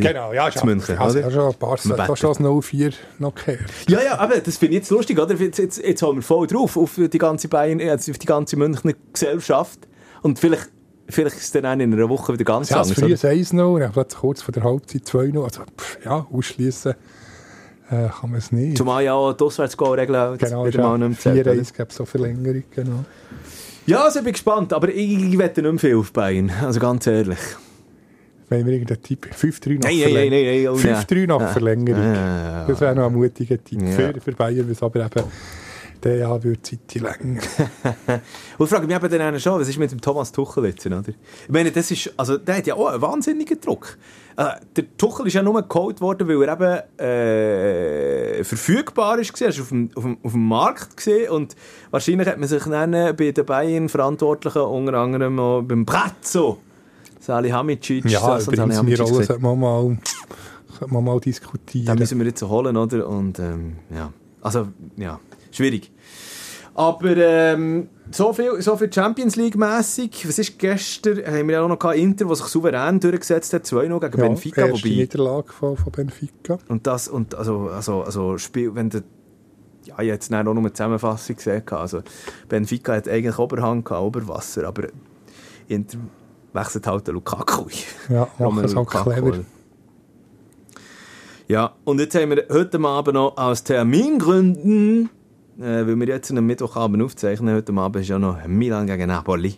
genau, 0.00 0.32
ja, 0.32 0.50
zu 0.50 0.66
München. 0.66 0.98
Also, 0.98 1.18
ja, 1.18 1.30
schon 1.30 1.48
ein 1.48 1.54
paar 1.54 1.76
da 1.76 2.16
schon 2.16 2.30
das 2.30 2.64
04 2.64 2.90
noch 3.18 3.34
gehört. 3.34 3.60
Ja, 3.88 4.02
ja, 4.02 4.18
aber 4.18 4.38
das 4.38 4.56
finde 4.56 4.76
ich 4.76 4.82
jetzt 4.82 4.90
lustig, 4.90 5.18
oder? 5.18 5.34
Jetzt, 5.34 5.58
jetzt, 5.58 5.78
jetzt 5.78 6.02
haben 6.02 6.16
wir 6.16 6.22
voll 6.22 6.46
drauf 6.46 6.76
auf 6.76 6.92
die 6.96 7.18
ganze 7.18 7.48
Bayern, 7.48 7.80
also 7.80 8.12
auf 8.12 8.18
die 8.18 8.26
ganze 8.26 8.56
Münchner 8.56 8.92
Gesellschaft. 9.12 9.80
Und 10.22 10.38
vielleicht, 10.38 10.68
vielleicht 11.08 11.36
ist 11.36 11.44
es 11.44 11.62
dann 11.62 11.80
in 11.80 11.92
einer 11.92 12.08
Woche 12.08 12.32
wieder 12.32 12.44
ganz 12.44 12.70
ja, 12.70 12.80
anders. 12.80 12.96
Ja, 12.96 13.16
früher 13.16 13.30
1 13.30 13.52
0 13.52 13.80
dann 13.80 13.92
plötzlich 13.92 14.20
kurz 14.20 14.42
vor 14.42 14.52
der 14.52 14.64
Halbzeit 14.64 15.06
2 15.06 15.26
0 15.26 15.44
Also, 15.44 15.62
pff, 15.76 15.98
ja, 16.04 16.26
ausschließen 16.32 16.94
äh, 17.90 18.08
kann 18.08 18.30
man 18.30 18.38
es 18.38 18.50
nicht. 18.52 18.76
Zumal 18.76 19.04
ja 19.04 19.14
auch 19.14 19.32
die 19.32 19.44
Auswärtsgoal-Regel 19.44 20.36
genau, 20.38 20.66
wieder 20.66 20.82
mal 20.82 21.08
nicht 21.08 21.20
4-1 21.20 21.76
gab 21.76 21.90
es 21.90 21.96
so 21.96 22.04
Verlängerung, 22.04 22.64
genau. 22.70 23.04
Ja, 23.86 24.02
also 24.02 24.18
ich 24.18 24.24
bin 24.24 24.32
gespannt, 24.32 24.72
aber 24.72 24.88
ich, 24.88 25.32
ich 25.32 25.38
wette 25.38 25.62
nicht 25.62 25.70
mehr 25.70 25.78
viel 25.78 25.96
auf 25.96 26.12
Bayern, 26.12 26.50
also 26.62 26.80
ganz 26.80 27.06
ehrlich. 27.06 27.38
Wenn 28.48 28.64
wir 28.64 28.74
irgendeinen 28.74 29.02
Tipp 29.02 29.26
5-3 29.32 29.74
nach 29.74 29.90
nein, 29.90 30.30
nein, 30.30 31.04
5-3 31.04 31.26
nach 31.26 31.52
Verlängerung. 31.52 32.14
Das 32.68 32.80
wäre 32.80 32.94
noch 32.94 33.06
ein 33.06 33.12
mutiger 33.12 33.62
Tipp 33.62 33.82
ja. 33.82 33.88
für, 33.88 34.20
für 34.20 34.32
Bayern, 34.32 34.70
was 34.70 34.82
aber 34.82 35.04
eben 35.04 35.24
der 36.06 36.16
ja 36.16 36.42
wird 36.42 36.66
Zeit 36.66 36.94
länger. 36.94 37.40
Und 38.58 38.68
frage 38.68 38.86
mich 38.86 38.96
eben 38.96 39.10
dann 39.10 39.40
schon, 39.40 39.60
was 39.60 39.68
ist 39.68 39.78
mit 39.78 39.90
dem 39.90 40.00
Thomas 40.00 40.32
Tuchel 40.32 40.66
jetzt, 40.66 40.86
oder? 40.86 41.02
Ich 41.08 41.14
meine, 41.48 41.70
das 41.72 41.90
ist, 41.90 42.12
also 42.16 42.38
der 42.38 42.56
hat 42.56 42.66
ja 42.66 42.74
auch 42.74 42.86
einen 42.86 43.02
wahnsinnigen 43.02 43.60
Druck. 43.60 43.98
Also, 44.36 44.52
der 44.76 44.96
Tuchel 44.96 45.26
ist 45.26 45.34
ja 45.34 45.42
nur 45.42 45.60
geholt 45.66 46.00
worden, 46.00 46.28
weil 46.28 46.42
er 46.42 46.52
eben 46.52 48.38
äh, 48.40 48.44
verfügbar 48.44 49.18
ist, 49.18 49.40
er 49.40 49.48
ist 49.48 49.60
auf 49.60 49.70
dem, 49.70 49.90
auf 49.94 50.04
dem, 50.04 50.18
auf 50.22 50.32
dem 50.32 50.46
Markt 50.46 50.96
gesehen 50.96 51.30
und 51.30 51.56
wahrscheinlich 51.90 52.28
hat 52.28 52.38
man 52.38 52.48
sich 52.48 52.62
dann 52.64 52.92
bei 53.16 53.32
den 53.32 53.46
Bayern 53.46 53.88
Verantwortlichen 53.88 54.62
unter 54.62 54.94
anderem 54.94 55.38
auch 55.40 55.62
beim 55.62 55.84
Brazzo 55.84 56.58
Salihamidzic. 57.26 58.04
Ja, 58.08 58.38
so, 58.38 58.52
übrigens, 58.52 58.76
meine 58.82 58.98
Rolle 58.98 59.24
sollte 59.24 59.38
man 59.40 59.58
mal, 59.58 61.00
mal 61.02 61.20
diskutieren. 61.20 61.86
Den 61.86 61.98
müssen 61.98 62.18
wir 62.18 62.26
jetzt 62.26 62.42
holen, 62.42 62.76
oder? 62.76 63.08
Und, 63.08 63.38
ähm, 63.40 63.76
ja. 63.92 64.12
Also, 64.40 64.68
ja, 64.96 65.18
schwierig. 65.50 65.90
Aber 66.74 67.16
ähm, 67.16 67.88
so, 68.12 68.32
viel, 68.32 68.60
so 68.62 68.76
viel 68.76 68.92
Champions 68.92 69.34
League-mässig. 69.34 70.28
Was 70.28 70.38
ist 70.38 70.58
gestern? 70.58 71.26
Haben 71.26 71.48
wir 71.48 71.54
ja 71.54 71.62
auch 71.62 71.68
noch 71.68 71.78
gehabt, 71.78 71.98
Inter, 71.98 72.28
was 72.28 72.38
sich 72.38 72.48
souverän 72.48 73.00
durchgesetzt 73.00 73.52
hat, 73.54 73.64
2-0 73.64 73.98
gegen 73.98 74.18
ja, 74.18 74.28
Benfica. 74.28 74.66
Erste 74.66 74.84
wobei, 74.84 74.94
Niederlage 74.94 75.52
von, 75.52 75.76
von 75.76 75.92
Benfica. 75.92 76.58
Und 76.68 76.86
das, 76.86 77.08
und 77.08 77.34
also, 77.34 77.70
also, 77.70 78.02
also 78.02 78.38
Spiel, 78.38 78.74
wenn 78.74 78.90
der 78.90 79.02
ja, 79.84 79.98
ich 80.00 80.08
jetzt 80.08 80.32
auch 80.32 80.42
noch 80.42 80.56
eine 80.56 80.72
Zusammenfassung 80.72 81.36
gesehen. 81.36 81.62
Also, 81.70 82.02
Benfica 82.48 82.94
hat 82.94 83.08
eigentlich 83.08 83.38
Oberhang 83.38 83.82
gehabt, 83.82 84.02
Oberwasser, 84.02 84.64
aber 84.64 84.88
Inter 85.68 85.98
wechselt 86.56 86.86
halt 86.86 87.06
der 87.06 87.14
Lukaku. 87.14 87.66
Ja, 88.08 88.28
machen 88.38 88.64
es 88.64 88.74
halt 88.74 88.88
clever. 88.88 89.44
Ja, 91.48 91.74
und 91.84 92.00
jetzt 92.00 92.14
haben 92.16 92.30
wir 92.30 92.44
heute 92.50 92.80
Abend 92.80 93.14
noch 93.14 93.36
aus 93.36 93.62
Termingründen, 93.62 95.08
äh, 95.58 95.86
weil 95.86 95.94
wir 95.94 96.08
jetzt 96.08 96.32
am 96.32 96.44
Mittwochabend 96.44 97.02
aufzeichnen, 97.02 97.54
heute 97.54 97.72
Abend 97.72 98.02
ist 98.02 98.08
ja 98.08 98.18
noch 98.18 98.44
Milan 98.48 98.86
gegen 98.86 99.06
Napoli. 99.06 99.54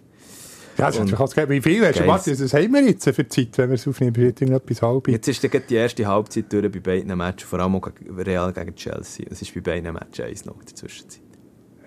Ja, 0.76 0.86
das 0.86 0.98
ist 0.98 1.10
natürlich 1.10 1.48
Wie 1.48 1.60
viel 1.60 1.86
hast 1.86 1.98
du 1.98 2.06
was, 2.06 2.24
das 2.24 2.54
haben 2.54 2.72
wir 2.72 2.82
jetzt 2.84 3.08
für 3.08 3.26
Zeit, 3.26 3.56
wenn 3.56 3.70
wir 3.70 3.74
es 3.74 3.88
aufnehmen? 3.88 4.14
Wird 4.14 4.40
irgendetwas 4.40 4.82
halb? 4.82 5.08
Jetzt 5.08 5.26
ist 5.26 5.42
die 5.42 5.74
erste 5.74 6.06
Halbzeit 6.06 6.52
durch 6.52 6.70
bei 6.70 6.78
beiden 6.78 7.16
Matches, 7.16 7.48
vor 7.48 7.58
allem 7.58 7.74
auch 7.74 7.90
Real 8.16 8.52
gegen 8.52 8.76
Chelsea. 8.76 9.26
Es 9.28 9.42
ist 9.42 9.52
bei 9.54 9.60
beiden 9.60 9.92
Matches 9.92 10.26
1 10.26 10.44
noch 10.44 10.60
in 10.60 10.66
der 10.66 10.74
Zwischenzeit. 10.76 11.22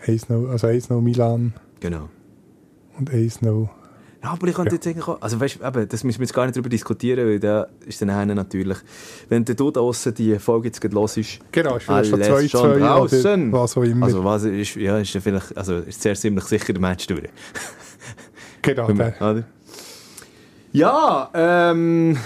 1-0, 0.05 0.49
also 0.49 0.67
1-0 0.67 0.99
Milan. 0.99 1.53
Genau. 1.79 2.09
Und 2.97 3.11
1-0 3.11 3.69
ja, 4.23 4.31
aber 4.31 4.47
ich 4.47 4.53
könnte 4.53 4.71
ja. 4.71 4.75
jetzt 4.75 4.87
eigentlich 4.87 5.07
auch, 5.07 5.19
also 5.19 5.39
weißt, 5.39 5.59
eben, 5.63 5.89
das 5.89 6.03
müssen 6.03 6.19
wir 6.19 6.25
jetzt 6.25 6.33
gar 6.33 6.45
nicht 6.45 6.55
darüber 6.55 6.69
diskutieren, 6.69 7.27
weil 7.27 7.39
da 7.39 7.67
ist 7.85 8.01
dann 8.01 8.11
einer 8.11 8.35
natürlich, 8.35 8.77
wenn 9.29 9.43
der 9.45 9.55
du 9.55 9.71
da 9.71 9.79
draussen 9.79 10.13
die 10.13 10.37
Folge 10.37 10.67
jetzt 10.67 10.79
gerade 10.79 10.93
los 10.93 11.17
ist, 11.17 11.39
genau, 11.51 11.77
ist 11.77 11.85
vielleicht 11.85 12.09
schon 12.09 12.21
zwei, 12.21 12.47
schon 12.47 12.61
zwei 12.61 12.79
draussen. 12.79 13.51
was 13.51 13.77
auch 13.77 13.83
immer. 13.83 14.05
Also 14.05 14.23
was 14.23 14.43
ist, 14.43 14.75
ja, 14.75 14.99
ist 14.99 15.13
ja 15.13 15.21
vielleicht, 15.21 15.57
also 15.57 15.77
ist 15.77 16.01
sehr 16.01 16.15
ziemlich 16.15 16.43
sicher 16.45 16.71
der 16.71 16.81
Match 16.81 17.07
durch. 17.07 17.29
genau, 18.61 18.87
wir, 18.89 19.13
oder? 19.19 19.43
Ja, 20.71 21.29
ähm, 21.33 22.17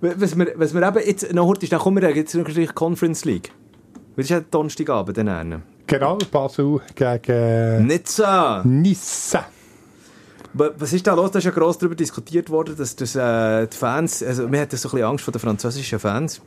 was 0.00 0.38
wir, 0.38 0.52
was 0.56 0.74
wir 0.74 0.82
eben 0.82 1.06
jetzt 1.06 1.32
noch 1.32 1.46
heute 1.46 1.64
ist, 1.64 1.72
dann 1.72 1.80
kommen 1.80 2.00
wir 2.00 2.14
jetzt 2.14 2.34
noch 2.34 2.44
die 2.44 2.66
Conference 2.66 3.24
League. 3.24 3.50
Das 4.16 4.26
ist 4.26 4.30
ja 4.30 4.40
Donnerstagabend 4.40 5.16
dann. 5.16 5.62
Genau, 5.86 6.18
Basel 6.30 6.80
gegen... 6.94 7.86
Nizza. 7.86 8.62
Nizza. 8.64 9.46
Was 10.54 10.92
ist 10.92 11.06
da 11.06 11.14
los? 11.14 11.30
Da 11.30 11.38
ist 11.38 11.46
ja 11.46 11.50
gross 11.50 11.78
darüber 11.78 11.94
diskutiert 11.94 12.50
worden, 12.50 12.76
dass 12.76 12.94
das, 12.94 13.16
äh, 13.16 13.66
die 13.66 13.76
Fans, 13.76 14.22
also 14.22 14.50
wir 14.50 14.60
hatten 14.60 14.76
so 14.76 14.88
ein 14.88 14.92
bisschen 14.92 15.06
Angst 15.06 15.24
vor 15.24 15.32
den 15.32 15.40
französischen 15.40 15.98
Fans. 15.98 16.42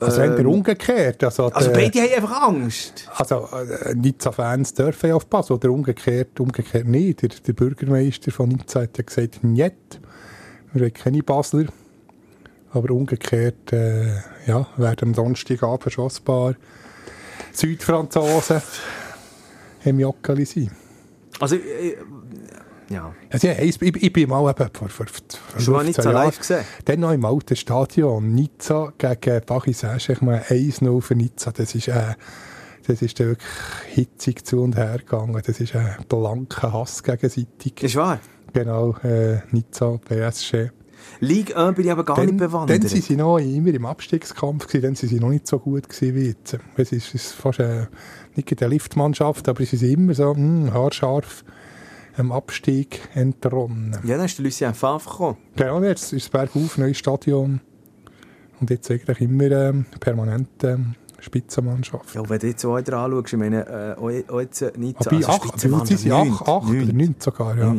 Also 0.00 0.20
ähm, 0.20 0.30
entweder 0.30 0.48
umgekehrt. 0.48 1.22
Also, 1.22 1.46
also 1.46 1.70
beide 1.72 2.00
haben 2.00 2.14
einfach 2.14 2.42
Angst. 2.48 3.08
Also 3.14 3.48
äh, 3.52 3.94
Nizza-Fans 3.94 4.74
dürfen 4.74 5.10
ja 5.10 5.14
aufpassen, 5.14 5.52
oder 5.54 5.70
umgekehrt, 5.70 6.40
umgekehrt 6.40 6.86
nicht. 6.86 7.22
Der, 7.22 7.28
der 7.28 7.52
Bürgermeister 7.52 8.32
von 8.32 8.48
Nizza 8.48 8.82
hat 8.82 8.98
ja 8.98 9.04
gesagt, 9.04 9.44
nicht. 9.44 10.00
Wir 10.72 10.86
haben 10.86 10.94
keine 10.94 11.22
Basler. 11.22 11.66
Aber 12.72 12.94
umgekehrt 12.94 13.72
äh, 13.72 14.14
ja, 14.46 14.66
werden 14.76 15.10
am 15.10 15.12
Donnerstagabend 15.12 15.92
schon 15.92 16.08
ein 16.08 16.24
paar 16.24 16.54
Südfranzosen 17.52 18.62
im 19.84 20.00
Joggeli 20.00 20.46
sein. 20.46 20.70
Also, 21.38 21.56
äh, 21.56 21.96
ja. 22.92 23.14
Also, 23.30 23.48
ja, 23.48 23.54
ich, 23.60 23.80
ich, 23.80 24.02
ich 24.02 24.12
bin 24.12 24.28
mal 24.28 24.48
eben 24.50 24.70
vor, 24.72 24.88
vor, 24.88 25.06
vor 25.06 25.60
Schon 25.60 25.74
mal 25.74 25.84
Nizza 25.84 26.10
live 26.10 26.38
gesehen? 26.38 26.64
Dann 26.84 27.00
noch 27.00 27.12
im 27.12 27.24
alten 27.24 27.56
Stadion. 27.56 28.34
Nizza 28.34 28.92
gegen 28.98 29.44
Paris 29.44 29.80
Saint-Germain 29.80 30.42
1-0 30.42 31.00
für 31.00 31.14
Nizza. 31.14 31.52
Das 31.52 31.74
ist, 31.74 31.88
äh, 31.88 32.14
das 32.86 33.02
ist 33.02 33.18
dann 33.18 33.28
wirklich 33.28 33.48
hitzig 33.88 34.44
zu 34.44 34.62
und 34.62 34.76
her 34.76 34.98
gegangen. 34.98 35.40
Das 35.44 35.60
ist 35.60 35.74
ein 35.74 35.96
blanker 36.08 36.72
Hass 36.72 37.02
gegenseitig. 37.02 37.82
Ist 37.82 37.96
wahr? 37.96 38.20
Genau, 38.52 38.94
äh, 39.02 39.38
Nizza, 39.50 39.98
PSG. 39.98 40.70
Ligue 41.20 41.56
1 41.56 41.76
bin 41.76 41.86
ich 41.86 41.92
aber 41.92 42.04
gar 42.04 42.16
dann, 42.16 42.26
nicht 42.26 42.38
bewandert. 42.38 42.82
Dann 42.82 42.88
sind 42.88 43.04
sie 43.04 43.16
noch 43.16 43.38
immer 43.38 43.68
im 43.68 43.86
Abstiegskampf 43.86 44.66
gewesen, 44.66 44.82
dann 44.82 44.94
sind 44.94 45.08
sie 45.08 45.20
noch 45.20 45.30
nicht 45.30 45.46
so 45.46 45.58
gut 45.58 45.88
gewesen 45.88 46.14
wie 46.14 46.28
jetzt. 46.28 46.58
Es 46.76 46.92
ist, 46.92 47.14
ist 47.14 47.32
fast 47.32 47.60
äh, 47.60 47.86
nicht 48.34 48.62
eine 48.62 48.70
Liftmannschaft, 48.70 49.48
aber 49.48 49.64
sie 49.64 49.76
sind 49.76 49.92
immer 49.92 50.14
so 50.14 50.34
mh, 50.34 50.72
haarscharf 50.72 51.44
am 52.16 52.32
Abstieg 52.32 53.00
entronnen. 53.14 53.96
Ja, 54.04 54.16
dann 54.16 54.26
ist 54.26 54.38
der 54.38 54.44
Lucien 54.44 54.74
Favre 54.74 55.10
gekommen. 55.10 55.36
Genau, 55.56 55.82
jetzt 55.82 56.12
ist 56.12 56.22
es 56.24 56.28
bergauf, 56.28 56.78
neues 56.78 56.98
Stadion. 56.98 57.60
Und 58.60 58.70
jetzt 58.70 58.90
eigentlich 58.90 59.20
immer 59.20 59.50
ähm, 59.50 59.86
permanent 59.98 60.48
ähm, 60.62 60.94
Spitzenmannschaft. 61.18 62.14
Ja, 62.14 62.28
wenn 62.28 62.38
du 62.38 62.46
jetzt 62.46 62.64
weiter 62.64 62.98
anschaust, 62.98 63.32
ich 63.32 63.38
meine, 63.38 63.66
äh, 63.66 64.40
jetzt 64.40 64.76
nicht 64.76 64.98
Aber 65.06 65.10
bei 65.18 65.26
acht, 65.26 65.54
wie 65.64 65.68
viel 65.68 65.86
sind 65.86 65.98
sie? 65.98 66.12
Acht, 66.12 66.42
acht 66.42 66.68
oder 66.70 66.92
neun 66.92 67.14
sogar, 67.18 67.56
ja. 67.58 67.74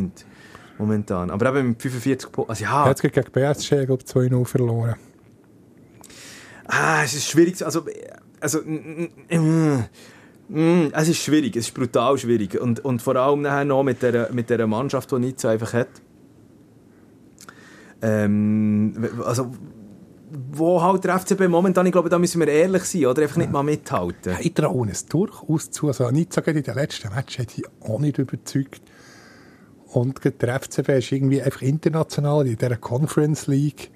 Momentan. 0.78 1.30
Aber 1.30 1.54
eben 1.56 1.68
mit 1.68 1.80
45 1.82 2.32
Punkten. 2.32 2.50
Also 2.50 2.64
ja, 2.64 2.84
hat 2.84 3.00
gegen 3.00 3.22
PSG, 3.24 3.86
glaube 3.86 4.02
ich, 4.04 4.12
2-0 4.12 4.44
verloren. 4.44 4.96
ah, 6.66 7.02
es 7.04 7.14
ist 7.14 7.28
schwierig. 7.28 7.56
zu- 7.56 7.64
Also, 7.64 7.84
also, 8.40 8.60
mm, 8.62 9.84
mm, 10.48 10.88
es 10.92 11.08
ist 11.08 11.18
schwierig. 11.18 11.56
Es 11.56 11.68
ist 11.68 11.74
brutal 11.74 12.18
schwierig. 12.18 12.60
Und, 12.60 12.84
und 12.84 13.02
vor 13.02 13.16
allem 13.16 13.42
nachher 13.42 13.64
noch 13.64 13.82
mit 13.82 14.02
der, 14.02 14.32
mit 14.32 14.50
der 14.50 14.66
Mannschaft, 14.66 15.10
die 15.10 15.18
Nizza 15.18 15.50
einfach 15.50 15.72
hat. 15.72 15.88
Ähm, 18.02 18.94
also, 19.24 19.50
wo 20.52 20.82
halt 20.82 21.04
der 21.04 21.18
FCB 21.18 21.48
momentan, 21.48 21.86
ich 21.86 21.92
glaube, 21.92 22.08
da 22.08 22.18
müssen 22.18 22.40
wir 22.40 22.48
ehrlich 22.48 22.84
sein, 22.84 23.06
oder? 23.06 23.22
Einfach 23.22 23.36
nicht 23.36 23.52
mal 23.52 23.62
mithalten. 23.62 24.32
Ja, 24.32 24.38
ich 24.40 24.54
traue 24.54 24.88
es 24.90 25.06
durchaus 25.06 25.70
zu. 25.70 25.88
Also 25.88 26.10
Nizza 26.10 26.40
gerade 26.40 26.58
in 26.58 26.64
den 26.64 26.74
letzten 26.74 27.14
Match 27.14 27.38
hat 27.38 27.56
ich 27.56 27.64
auch 27.80 28.00
nicht 28.00 28.18
überzeugt. 28.18 28.82
Und 29.92 30.20
der 30.24 30.60
FCB 30.60 30.88
ist 30.88 31.12
irgendwie 31.12 31.40
einfach 31.40 31.62
international 31.62 32.46
in 32.46 32.56
dieser 32.56 32.76
Conference 32.76 33.46
League. 33.46 33.90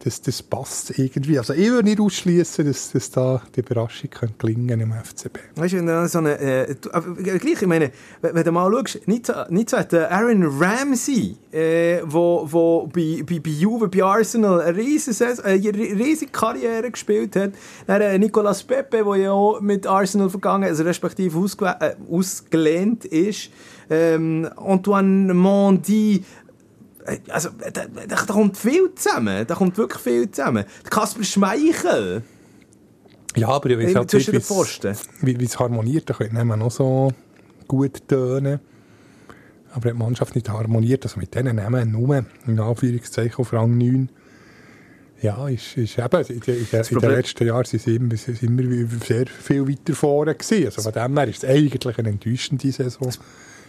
Das, 0.00 0.20
das 0.20 0.42
passt 0.42 0.98
irgendwie. 0.98 1.38
Also 1.38 1.52
ich 1.52 1.68
würde 1.70 1.88
nicht 1.88 2.00
ausschließen, 2.00 2.66
dass, 2.66 2.92
dass 2.92 3.10
da 3.10 3.42
die 3.54 3.60
Überraschung 3.60 4.10
könnte 4.10 4.34
gelingen 4.38 4.80
im 4.80 4.92
FCB. 4.92 5.38
Weißt 5.56 5.72
du, 5.72 5.78
wenn 5.78 5.86
du 5.86 6.08
so 6.08 6.18
eine, 6.18 6.38
äh, 6.38 6.74
gleich, 7.22 7.62
ich 7.62 7.66
meine, 7.66 7.90
wenn, 8.20 8.44
du 8.44 8.52
mal 8.52 8.70
schaust, 8.70 9.08
Nizza, 9.08 9.46
Nizza 9.50 9.78
hat 9.78 9.92
äh, 9.92 10.04
Aaron 10.04 10.44
Ramsey, 10.44 11.36
äh, 11.50 12.02
wo, 12.04 12.46
wo 12.50 12.86
bei, 12.86 13.24
bei, 13.26 13.40
bei 13.40 13.50
Juve, 13.50 13.88
bei 13.88 14.02
Arsenal 14.02 14.60
eine 14.60 14.76
riesige, 14.76 15.24
äh, 15.24 15.52
eine 15.52 15.72
riesige 15.72 16.30
Karriere 16.30 16.90
gespielt 16.90 17.34
hat. 17.34 17.52
Dann 17.86 18.00
äh, 18.02 18.18
Nicolas 18.18 18.62
Pepe, 18.62 19.02
der 19.02 19.16
ja 19.16 19.32
auch 19.32 19.60
mit 19.60 19.86
Arsenal 19.86 20.30
vergangen, 20.30 20.64
also 20.64 20.82
respektive 20.84 21.38
ausgewe- 21.38 21.80
äh, 21.80 21.96
ausgelehnt 22.10 23.06
ist. 23.06 23.50
Ähm, 23.88 24.48
Antoine 24.56 25.32
Mondi, 25.32 26.24
also, 27.28 27.50
da, 27.50 27.70
da, 27.70 27.86
da 28.06 28.16
kommt 28.16 28.56
viel 28.56 28.94
zusammen. 28.94 29.46
Da 29.46 29.54
kommt 29.54 29.76
wirklich 29.78 30.00
viel 30.02 30.30
zusammen. 30.30 30.64
Kasper 30.90 31.24
Schmeichel, 31.24 32.22
Ja, 33.36 33.48
aber 33.48 33.70
ich 33.70 33.94
weiß 33.94 34.06
zwischen 34.08 34.32
den 34.32 34.40
Pfosten. 34.42 34.96
wie 35.22 35.44
es 35.44 35.58
harmoniert. 35.58 36.08
Da 36.10 36.14
könnte 36.14 36.44
man 36.44 36.58
noch 36.58 36.70
so 36.70 37.12
gut 37.68 38.08
tönen. 38.08 38.60
Aber 39.72 39.90
die 39.90 39.96
Mannschaft 39.98 40.34
nicht 40.34 40.48
harmoniert, 40.48 41.04
also 41.04 41.20
mit 41.20 41.34
denen 41.34 41.56
nehmen 41.56 41.92
nur, 41.92 42.24
in 42.46 42.58
Anführungszeichen, 42.58 43.36
auf 43.36 43.52
Rang 43.52 43.76
9, 43.76 44.08
ja, 45.20 45.48
ist, 45.48 45.76
ist 45.76 45.98
eben, 45.98 46.24
in, 46.24 46.40
den- 46.40 46.58
in, 46.58 46.66
den- 46.70 46.84
in 46.88 46.98
den 46.98 47.10
letzten 47.10 47.46
Jahren 47.46 47.64
sind 47.64 47.82
sie 47.82 47.96
immer, 47.96 48.16
sind 48.16 48.42
immer 48.42 48.62
sehr 49.04 49.26
viel 49.26 49.68
weiter 49.68 49.94
vorne 49.94 50.34
gewesen. 50.34 50.66
Also 50.66 50.82
von 50.82 50.92
dem 50.92 51.18
her 51.18 51.28
ist 51.28 51.44
es 51.44 51.48
eigentlich 51.50 51.98
eine 51.98 52.08
enttäuschende 52.08 52.70
Saison 52.72 53.08
Mhm. 53.08 53.12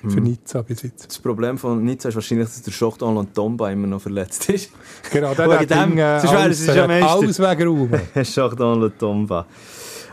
Für 0.08 0.22
Nizza 0.22 0.62
bis 0.62 0.82
jetzt. 0.84 1.08
Das 1.08 1.20
Problem 1.20 1.58
von 1.58 1.84
Nizza 1.84 2.10
ist 2.10 2.16
wahrscheinlich, 2.16 2.48
dass 2.48 2.62
der 2.62 2.72
Schochtan 2.72 3.18
und 3.18 3.34
Tomba 3.34 3.72
immer 3.72 3.88
noch 3.88 4.02
verletzt 4.02 4.50
ist. 4.50 4.70
Genau, 5.12 5.34
der 5.34 5.46
Wegen 5.48 5.60
hat 5.60 5.70
dem- 5.70 5.90
Ding, 5.92 5.98
äh, 6.00 6.20
sonst 6.20 6.34
wäre 6.34 6.50
es 6.50 6.66
ja 6.68 6.84
äh, 6.84 6.88
Meister. 6.88 7.10
alles 7.12 7.40
wegräumen. 7.40 8.02
Schochtan 8.26 8.84
und 8.84 9.00
Tomba. 9.00 9.46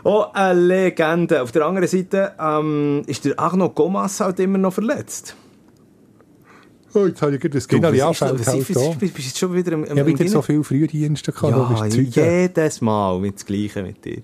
Oh, 0.03 0.25
eine 0.33 0.59
Legende. 0.59 1.41
Auf 1.41 1.51
der 1.51 1.65
anderen 1.65 1.87
Seite 1.87 2.33
ähm, 2.39 3.01
ist 3.07 3.25
der 3.25 3.39
Arno 3.39 3.69
Gomas 3.69 4.19
halt 4.19 4.39
immer 4.39 4.57
noch 4.57 4.73
verletzt. 4.73 5.35
Oh, 6.93 7.07
jetzt 7.07 7.21
habe 7.21 7.35
ich 7.35 7.41
gerade 7.41 7.55
das 7.59 7.67
anfällt 7.67 8.39
das? 8.39 8.47
halt 8.47 8.67
Bist 8.67 8.99
bist- 8.99 9.13
bist 9.15 9.27
jetzt 9.27 9.37
schon 9.39 9.53
wieder 9.53 9.73
im, 9.73 9.83
im, 9.83 9.97
Ja, 9.97 10.03
im 10.05 10.17
wieder 10.17 10.29
so 10.29 10.41
viele 10.41 10.63
Frühdienste 10.63 11.33
gehabt, 11.33 11.51
Ja, 11.51 11.85
jedes 11.85 12.79
Mal 12.81 13.19
mit 13.19 13.35
das 13.35 13.45
Gleiche 13.45 13.83
mit 13.83 14.05
dir. 14.05 14.21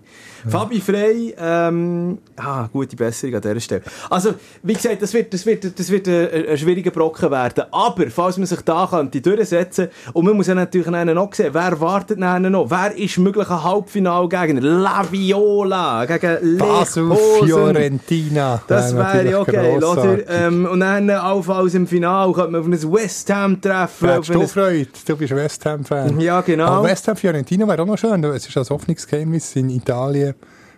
Fabi 0.47 0.81
Frey, 0.81 1.35
ähm, 1.37 2.17
ah, 2.37 2.67
gute 2.71 2.95
Besserung 2.95 3.35
an 3.35 3.41
dieser 3.41 3.59
Stelle. 3.59 3.81
Also, 4.09 4.33
wie 4.63 4.73
gesagt, 4.73 5.01
das 5.01 5.13
wird, 5.13 5.33
das 5.33 5.45
wird, 5.45 5.79
das 5.79 5.89
wird 5.89 6.07
ein, 6.07 6.47
ein 6.49 6.57
schwieriger 6.57 6.91
Brocken 6.91 7.31
werden. 7.31 7.65
Aber, 7.71 8.09
falls 8.09 8.37
man 8.37 8.47
sich 8.47 8.61
da 8.61 8.87
könnte 8.89 9.21
durchsetzen, 9.21 9.89
und 10.13 10.25
man 10.25 10.35
muss 10.35 10.47
ja 10.47 10.55
natürlich 10.55 10.87
nachher 10.87 11.13
noch 11.13 11.33
sehen, 11.33 11.53
wer 11.53 11.79
wartet 11.79 12.19
nachher 12.19 12.49
noch? 12.49 12.69
Wer 12.69 12.97
ist 12.97 13.17
möglicher 13.17 13.63
Halbfinalgegner? 13.63 14.61
La 14.61 15.05
Viola 15.09 16.05
gegen 16.05 16.57
Basel, 16.57 17.03
Leverkusen. 17.03 17.47
Fiorentina. 17.47 18.61
Das 18.67 18.95
Wäre 18.95 19.43
grossartig. 19.43 20.25
oder? 20.25 20.29
Ähm, 20.29 20.65
und 20.65 20.79
dann 20.79 21.09
allenfalls 21.09 21.73
im 21.73 21.87
Finale 21.87 22.33
könnte 22.33 22.51
man 22.51 22.61
auf 22.61 22.67
ein 22.67 22.93
West 22.93 23.31
Ham 23.33 23.61
treffen. 23.61 24.09
Hättest 24.09 24.33
du 24.33 24.47
Freude? 24.47 24.87
Du 25.05 25.15
bist 25.15 25.35
West 25.35 25.65
Ham-Fan. 25.65 26.19
Ja, 26.19 26.41
genau. 26.41 26.65
Aber 26.65 26.87
West 26.87 27.07
Ham 27.07 27.15
Fiorentina 27.15 27.67
wäre 27.67 27.81
auch 27.81 27.85
noch 27.85 27.97
schön. 27.97 28.23
Es 28.23 28.47
ist 28.47 28.57
ein 28.57 28.65
Hoffnungsgeheimnis 28.69 29.55
in 29.55 29.69
Italien. 29.69 30.30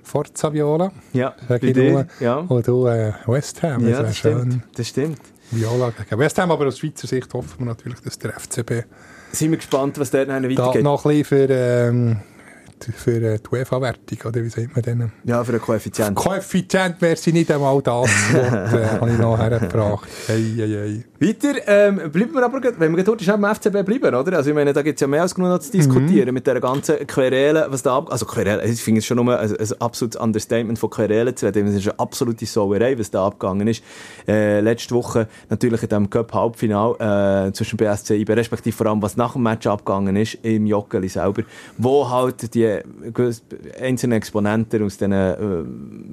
Forza 0.03 0.51
Viola. 0.51 0.91
Ja, 1.13 1.33
Sag 1.47 1.63
ich 1.63 1.73
dir, 1.73 2.07
ja. 2.19 2.37
Und 2.37 2.67
du 2.67 2.87
äh, 2.87 3.13
West 3.25 3.63
Ham. 3.63 3.87
Ja, 3.87 3.99
das 4.01 4.07
das 4.09 4.17
stimmt. 4.17 4.51
schön. 4.53 4.63
Das 4.75 4.87
stimmt. 4.87 5.19
Viola 5.51 5.91
gegen 5.91 6.19
West 6.19 6.37
Ham. 6.39 6.51
Aber 6.51 6.67
aus 6.67 6.79
Schweizer 6.79 7.07
Sicht 7.07 7.33
hoffen 7.33 7.59
wir 7.59 7.65
natürlich, 7.67 8.01
dass 8.01 8.17
der 8.19 8.33
FCB 8.33 8.83
Sind 9.31 9.51
wir 9.51 9.57
gespannt, 9.57 9.97
was 9.99 10.11
dort 10.11 10.27
noch 10.27 10.41
da 10.41 10.49
weitergeht. 10.49 10.83
noch 10.83 11.05
ein 11.05 11.09
bisschen 11.09 11.25
für, 11.25 11.49
ähm, 11.53 12.17
für 12.91 13.21
äh, 13.21 13.39
die 13.39 13.55
UEFA-Wertung, 13.55 14.17
oder 14.25 14.43
wie 14.43 14.49
sagt 14.49 14.75
man 14.75 14.81
denn? 14.81 15.11
Ja, 15.23 15.43
für 15.43 15.53
einen 15.53 15.61
Koeffizient. 15.61 16.15
Koeffizient 16.15 17.01
wäre 17.01 17.15
sie 17.15 17.33
nicht 17.33 17.51
einmal 17.51 17.81
das, 17.81 18.09
was 18.31 18.73
äh, 18.73 18.85
habe 18.99 19.11
ich 19.11 19.17
noch 19.17 19.37
hergebracht. 19.37 20.07
Hey, 20.27 20.53
hey, 20.55 20.69
hey. 20.69 21.03
Weiter 21.23 21.55
ähm, 21.67 22.11
bleiben 22.11 22.33
wir 22.33 22.43
aber, 22.43 22.59
wenn 22.79 22.97
wir 22.97 23.03
dort 23.03 23.25
beim 23.25 23.55
FCB 23.55 23.85
bleiben, 23.85 24.13
oder? 24.13 24.37
Also 24.37 24.49
ich 24.49 24.55
meine, 24.55 24.73
da 24.73 24.81
gibt 24.81 24.97
es 24.97 25.01
ja 25.01 25.07
mehr 25.07 25.21
als 25.21 25.33
genug 25.33 25.49
noch 25.49 25.59
zu 25.59 25.71
diskutieren 25.71 26.33
mit 26.33 26.45
der 26.45 26.59
ganzen 26.59 27.07
Querele, 27.07 27.67
was 27.69 27.81
da 27.81 27.97
ab... 27.97 28.11
Also 28.11 28.25
Querele, 28.25 28.65
ich 28.65 28.81
finde 28.81 28.99
es 28.99 29.05
schon 29.05 29.17
nur 29.17 29.39
ein, 29.39 29.49
ein 29.49 29.67
absolutes 29.79 30.19
Understatement 30.19 30.77
von 30.79 30.89
Querele 30.89 31.33
zu 31.33 31.45
reden, 31.45 31.67
es 31.67 31.75
ist 31.75 31.87
eine 31.87 31.99
absolute 31.99 32.45
Sauerei, 32.45 32.97
was 32.99 33.09
da 33.09 33.25
abgegangen 33.27 33.67
ist. 33.67 33.83
Äh, 34.27 34.59
letzte 34.59 34.95
Woche 34.95 35.27
natürlich 35.49 35.83
in 35.83 35.89
diesem 35.89 36.09
Cup-Halbfinal 36.09 37.47
äh, 37.47 37.53
zwischen 37.53 37.77
BSC 37.77 38.15
IB, 38.15 38.33
respektive 38.33 38.75
vor 38.75 38.87
allem, 38.87 39.01
was 39.01 39.15
nach 39.15 39.33
dem 39.33 39.43
Match 39.43 39.65
abgegangen 39.65 40.15
ist, 40.15 40.37
im 40.43 40.65
Joggeli 40.65 41.07
selber, 41.07 41.43
wo 41.77 42.09
halt 42.09 42.53
die 42.53 42.72
einzelnen 43.79 44.17
Exponenten 44.17 44.83
aus 44.83 44.97
diesen 44.97 45.11
äh, 45.11 45.35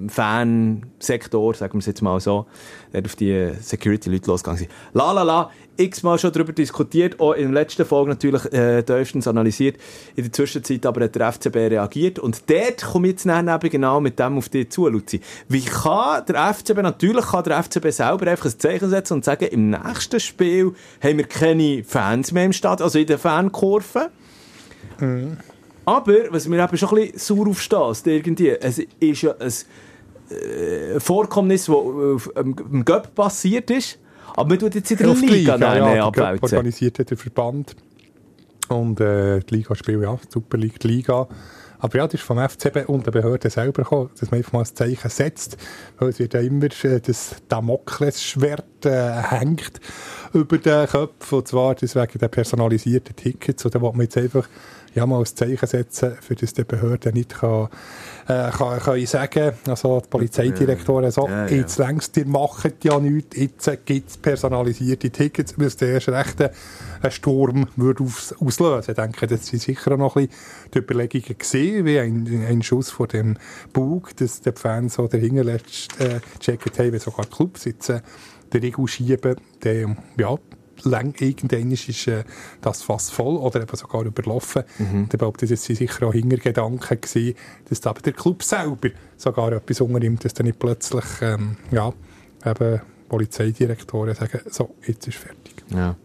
Fansektor, 0.09 1.55
sagen 1.55 1.75
wir 1.75 1.79
es 1.79 1.87
jetzt 1.87 2.03
mal 2.03 2.21
so, 2.21 2.47
dort 2.93 3.07
auf 3.07 3.17
die 3.17 3.51
Security-Leute 3.61 4.27
losgegangen 4.27 4.59
sind. 4.59 4.71
La 4.93 5.13
la 5.13 5.23
la, 5.23 5.51
x-mal 5.77 6.19
schon 6.19 6.33
darüber 6.33 6.53
diskutiert, 6.53 7.19
auch 7.21 7.33
in 7.33 7.53
der 7.53 7.63
letzten 7.63 7.85
Folge 7.85 8.11
natürlich 8.11 8.45
äh, 8.53 8.85
analysiert. 9.27 9.77
In 10.17 10.25
der 10.25 10.33
Zwischenzeit 10.33 10.85
aber 10.85 11.05
hat 11.05 11.15
der 11.15 11.33
FCB 11.33 11.57
reagiert 11.57 12.19
und 12.19 12.49
dort 12.51 12.83
komme 12.83 13.09
ich 13.09 13.25
jetzt 13.25 13.27
eben 13.27 13.71
genau 13.71 14.01
mit 14.01 14.19
dem 14.19 14.39
auf 14.39 14.49
dich 14.49 14.71
zu, 14.71 14.89
Luzi. 14.89 15.21
Wie 15.49 15.65
kann 15.65 16.25
der 16.27 16.55
FCB, 16.55 16.83
natürlich 16.83 17.27
kann 17.27 17.45
der 17.45 17.63
FCB 17.63 17.91
selber 17.91 18.31
einfach 18.31 18.47
ein 18.47 18.59
Zeichen 18.59 18.91
setzen 18.91 19.15
und 19.15 19.25
sagen, 19.25 19.47
im 19.47 19.71
nächsten 19.71 20.21
Spiel 20.21 20.75
haben 21.03 21.19
wir 21.19 21.27
keine 21.27 21.83
Fans 21.85 22.33
mehr 22.33 22.45
im 22.45 22.53
Stadion, 22.53 22.85
also 22.85 22.99
in 22.99 23.07
der 23.07 23.19
Fankurve. 23.19 24.11
Aber, 25.91 26.15
was 26.31 26.47
mir 26.47 26.63
eben 26.63 26.77
schon 26.77 26.89
ein 26.91 27.11
bisschen 27.11 27.37
sauer 27.37 27.49
aufstößt, 27.49 28.07
irgendwie, 28.07 28.51
es 28.51 28.79
ist 28.79 29.23
ja 29.23 29.35
ein 29.39 29.53
äh, 30.37 31.01
Vorkommnis, 31.01 31.67
das 31.67 31.75
auf 31.75 32.31
ähm, 32.37 32.55
im 32.71 32.85
Göpp 32.85 33.13
passiert 33.13 33.71
ist, 33.73 33.99
aber 34.37 34.51
man 34.51 34.59
tut 34.61 34.77
jetzt 34.77 34.89
in 34.93 34.99
der 34.99 35.15
die 35.15 35.27
Liga 35.27 35.57
ja, 35.57 35.77
ja, 35.77 35.93
der 35.93 36.03
Cup 36.05 36.19
abwälzen. 36.19 36.59
organisiert 36.59 36.99
hat 37.01 37.11
der 37.11 37.17
Verband. 37.17 37.75
Und 38.69 39.01
äh, 39.01 39.41
die 39.41 39.57
Ligaspiele, 39.57 40.05
ja, 40.05 40.17
Super 40.29 40.59
League, 40.59 40.79
die 40.79 40.87
Liga. 40.87 41.27
Aber 41.81 41.99
ja, 41.99 42.07
das 42.07 42.15
ist 42.15 42.23
vom 42.23 42.39
FCB 42.39 42.89
und 42.89 43.07
der 43.07 43.11
Behörde 43.11 43.51
selber 43.51 43.83
gekommen, 43.83 44.11
dass 44.21 44.31
man 44.31 44.39
einfach 44.39 44.53
mal 44.53 44.61
ein 44.61 44.67
Zeichen 44.67 45.11
setzt. 45.11 45.57
Weil 45.99 46.11
es 46.11 46.21
wird 46.21 46.35
ja 46.35 46.41
immer 46.41 46.67
äh, 46.85 47.01
das 47.01 47.37
Damoklesschwert 47.49 48.85
äh, 48.85 49.23
hängt 49.23 49.81
über 50.33 50.59
den 50.59 50.87
Köpfen. 50.87 51.39
Und 51.39 51.49
zwar 51.49 51.75
deswegen 51.75 52.19
der 52.21 52.29
personalisierten 52.29 53.17
Tickets. 53.17 53.67
Oder 53.67 53.81
wo 53.81 53.91
man 53.91 54.03
jetzt 54.03 54.17
einfach 54.17 54.47
ja, 54.95 55.07
mal 55.07 55.21
ein 55.21 55.27
Zeichen 55.27 55.67
setzen, 55.67 56.17
für 56.21 56.35
das 56.35 56.53
die 56.53 56.65
Behörde 56.65 57.13
nicht 57.13 57.39
kann, 57.39 57.69
äh, 58.27 58.51
kann, 58.51 58.81
kann 58.81 59.07
sagen, 59.07 59.53
also 59.67 60.01
die 60.01 60.09
Polizeidirektorin 60.09 61.11
so, 61.11 61.29
ja, 61.29 61.47
ja. 61.47 61.57
jetzt 61.57 61.79
längst, 61.79 62.17
ihr 62.17 62.27
macht 62.27 62.85
ja 62.85 62.99
nichts, 62.99 63.37
jetzt 63.37 63.87
gibt 63.87 64.11
es 64.11 64.17
personalisierte 64.17 65.11
Tickets, 65.11 65.57
müsste 65.57 65.87
erst 65.87 66.09
recht 66.09 66.41
ein 67.03 67.11
Sturm 67.11 67.69
würde 67.77 68.05
aus, 68.05 68.35
auslösen. 68.39 68.91
Ich 68.91 68.97
denke, 68.97 69.27
das 69.27 69.47
sind 69.47 69.63
sicher 69.63 69.97
noch 69.97 70.17
ein 70.17 70.29
bisschen 70.29 70.71
die 70.75 70.79
Überlegungen 70.79 71.39
gesehen, 71.39 71.87
wie 71.87 71.99
ein, 71.99 72.47
ein 72.49 72.63
Schuss 72.63 72.91
vor 72.91 73.07
dem 73.07 73.37
Bug, 73.73 74.17
dass 74.17 74.41
die 74.41 74.53
Fans 74.53 74.95
so 74.95 75.07
dahinter 75.07 75.47
äh, 75.47 75.59
gecheckt 76.39 76.79
haben, 76.79 76.93
wie 76.93 76.99
sogar 76.99 77.27
die 77.27 77.31
Clubs 77.31 77.65
jetzt 77.65 77.89
äh, 77.89 78.01
den 78.53 78.61
Riegel 78.63 78.87
schieben, 78.87 79.37
der, 79.63 79.97
ja, 80.19 80.37
lang, 80.85 81.15
irgendwann 81.21 81.71
ist 81.71 82.07
äh, 82.07 82.25
das 82.61 82.83
fast 82.83 83.13
voll 83.13 83.37
oder 83.37 83.63
eben 83.63 83.77
sogar 83.77 84.05
überlaufen. 84.05 84.65
Mhm. 84.79 85.09
Ich 85.11 85.19
glaube, 85.19 85.39
das 85.39 85.51
waren 85.51 85.77
sicher 85.77 86.07
auch 86.07 86.13
Hintergedanken 86.13 87.01
gewesen, 87.01 87.35
dass 87.69 87.87
aber 87.87 88.01
der 88.01 88.13
Club 88.13 88.43
selber 88.43 88.91
sogar 89.17 89.53
etwas 89.53 89.81
unternimmt, 89.81 90.25
dass 90.25 90.35
dann 90.35 90.47
nicht 90.47 90.59
plötzlich 90.59 91.05
ähm, 91.23 91.57
ja, 91.71 91.93
eben 92.45 92.81
Polizeidirektoren 93.09 94.15
sagen, 94.15 94.41
so, 94.51 94.75
jetzt 94.87 95.07
ist 95.09 95.19
fertig. 95.19 95.55
Ja. 95.75 95.97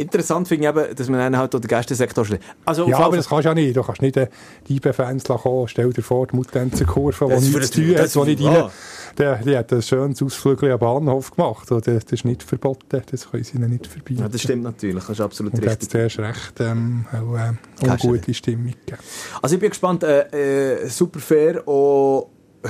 Interessant 0.00 0.48
finde 0.48 0.64
ich 0.64 0.70
eben, 0.70 0.96
dass 0.96 1.08
man 1.08 1.20
dann 1.20 1.36
halt 1.36 1.52
den 1.52 1.60
Gästesektor 1.60 2.24
schlägt. 2.24 2.44
Also, 2.64 2.88
ja, 2.88 2.98
aber 2.98 3.16
das 3.16 3.28
kannst 3.28 3.44
du 3.44 3.48
ja 3.48 3.54
nicht. 3.54 3.76
Du 3.76 3.82
kannst 3.82 4.02
nicht 4.02 4.16
die 4.16 4.76
IB-Fans 4.76 5.24
kommen. 5.24 5.68
Stell 5.68 5.92
dir 5.92 6.02
vor, 6.02 6.26
die 6.26 6.36
Mutenzer-Kurve, 6.36 7.26
die 7.26 7.48
nichts 7.48 7.70
zu 7.70 7.82
tun 7.82 7.98
hat, 7.98 8.14
die 8.14 8.36
nicht 8.36 8.44
rein... 8.44 8.70
Der, 9.18 9.36
die 9.36 9.56
hat 9.56 9.72
ein 9.72 9.82
schönes 9.82 10.22
Ausflug 10.22 10.62
am 10.62 10.78
Bahnhof 10.78 11.32
gemacht. 11.32 11.70
Das, 11.70 11.82
das 11.82 12.04
ist 12.10 12.24
nicht 12.24 12.42
verboten. 12.42 13.02
Das 13.10 13.30
können 13.30 13.44
sie 13.44 13.56
ihnen 13.56 13.70
nicht 13.70 13.86
verbieten. 13.86 14.22
Ja, 14.22 14.28
das 14.28 14.40
stimmt 14.40 14.62
natürlich. 14.62 15.02
Das 15.02 15.10
ist 15.10 15.20
absolut 15.20 15.54
Und 15.54 15.66
richtig. 15.66 15.94
Und 15.94 16.04
hat 16.04 16.18
recht 16.18 16.60
ähm, 16.60 17.06
auch, 17.12 17.36
äh, 17.36 17.86
ungute 17.86 18.32
Stimmung 18.32 18.72
gegeben. 18.86 19.02
Also 19.42 19.56
ich 19.56 19.60
bin 19.60 19.70
gespannt. 19.70 20.04
Äh, 20.04 20.84
äh, 20.84 20.88
super 20.88 21.18
fair. 21.18 21.66
Auch 21.66 22.30
äh, 22.62 22.68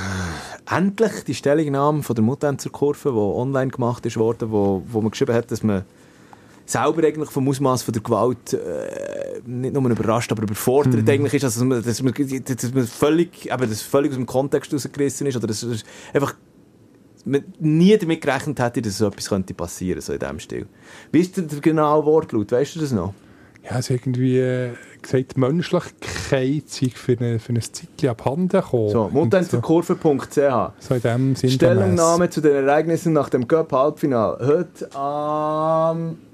endlich 0.76 1.24
die 1.26 1.35
Stellungnahme 1.35 2.03
von 2.03 2.16
der 2.16 2.24
Mutenzer 2.24 2.70
Kurve, 2.70 3.11
die 3.11 3.16
online 3.16 3.70
gemacht 3.70 4.07
ist 4.07 4.16
worden, 4.16 4.51
wo, 4.51 4.83
wo 4.87 5.01
man 5.01 5.11
geschrieben 5.11 5.35
hat, 5.35 5.51
dass 5.51 5.62
man 5.62 5.85
selber 6.71 7.07
eigentlich 7.07 7.31
vom 7.31 7.49
Ausmaß 7.49 7.83
von 7.83 7.93
der 7.93 8.03
Gewalt 8.03 8.53
äh, 8.53 9.41
nicht 9.45 9.75
nur 9.75 9.91
überrascht, 9.91 10.31
aber 10.33 10.43
überfordert 10.43 11.03
mhm. 11.03 11.09
eigentlich 11.09 11.35
ist, 11.35 11.45
also, 11.45 11.64
dass, 11.68 12.03
man, 12.03 12.14
dass 12.14 12.75
man 12.75 12.87
völlig, 12.87 13.51
eben, 13.51 13.68
das 13.68 13.83
völlig 13.83 14.11
aus 14.11 14.16
dem 14.16 14.27
Kontext 14.27 14.73
rausgerissen 14.73 15.27
ist 15.27 15.37
oder 15.37 15.47
dass 15.47 15.62
es 15.62 15.85
einfach 16.12 16.35
man 17.25 17.45
nie 17.59 17.97
damit 17.99 18.23
gerechnet 18.23 18.59
hätte, 18.61 18.81
dass 18.81 18.99
so 18.99 19.07
etwas 19.07 19.29
könnte 19.29 19.53
passieren 19.53 20.01
so 20.01 20.12
in 20.12 20.18
diesem 20.18 20.39
Stil. 20.39 20.66
Wie 21.12 21.21
ist 21.21 21.37
der, 21.37 21.45
genaue 21.45 22.07
Wortlaut? 22.07 22.51
Weißt 22.51 22.77
du 22.77 22.81
das 22.81 22.93
noch? 22.93 23.12
Ja, 23.62 23.79
es 23.79 23.91
ist 23.91 23.91
irgendwie 23.91 24.39
äh, 24.39 24.71
gesagt, 25.03 25.37
Menschlichkeit 25.37 26.62
sei 26.66 26.91
für, 26.95 27.18
eine, 27.18 27.39
für 27.39 27.53
ein 27.53 27.61
Zeitchen 27.61 28.09
abhanden 28.09 28.49
gekommen. 28.49 28.89
So, 28.89 29.11
muttenzerkurve.ch 29.12 30.73
So 30.79 30.95
in 30.95 31.03
dem 31.03 31.37
Sinn 31.37 31.51
Stellungnahme 31.51 32.31
zu 32.31 32.41
den 32.41 32.55
Ereignissen 32.55 33.12
nach 33.12 33.29
dem 33.29 33.47
Cup-Halbfinal. 33.47 34.39
Heute 34.41 34.95
am... 34.97 36.11
Um 36.12 36.30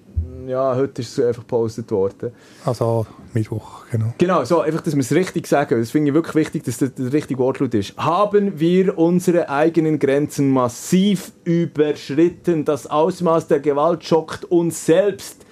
ja, 0.47 0.75
heute 0.77 1.03
ist 1.03 1.19
es 1.19 1.25
einfach 1.25 1.43
gepostet 1.43 1.91
worden. 1.91 2.33
Also 2.65 3.07
Mittwoch, 3.33 3.85
genau. 3.91 4.15
Genau, 4.19 4.45
so, 4.45 4.61
einfach, 4.61 4.81
dass 4.81 4.95
wir 4.95 5.01
es 5.01 5.13
richtig 5.13 5.47
sagen. 5.47 5.79
Das 5.79 5.91
finde 5.91 6.11
ich 6.11 6.15
wirklich 6.15 6.35
wichtig, 6.35 6.65
dass 6.65 6.79
das 6.79 6.95
der 6.95 7.13
richtige 7.13 7.41
Wortlaut 7.41 7.75
ist. 7.75 7.97
Haben 7.97 8.59
wir 8.59 8.97
unsere 8.97 9.49
eigenen 9.49 9.99
Grenzen 9.99 10.51
massiv 10.51 11.33
überschritten? 11.45 12.65
Das 12.65 12.87
Ausmaß 12.87 13.49
der 13.49 13.61
Gewalt 13.61 14.05
schockt 14.05 14.45
uns 14.45 14.87
selbst. 14.87 15.45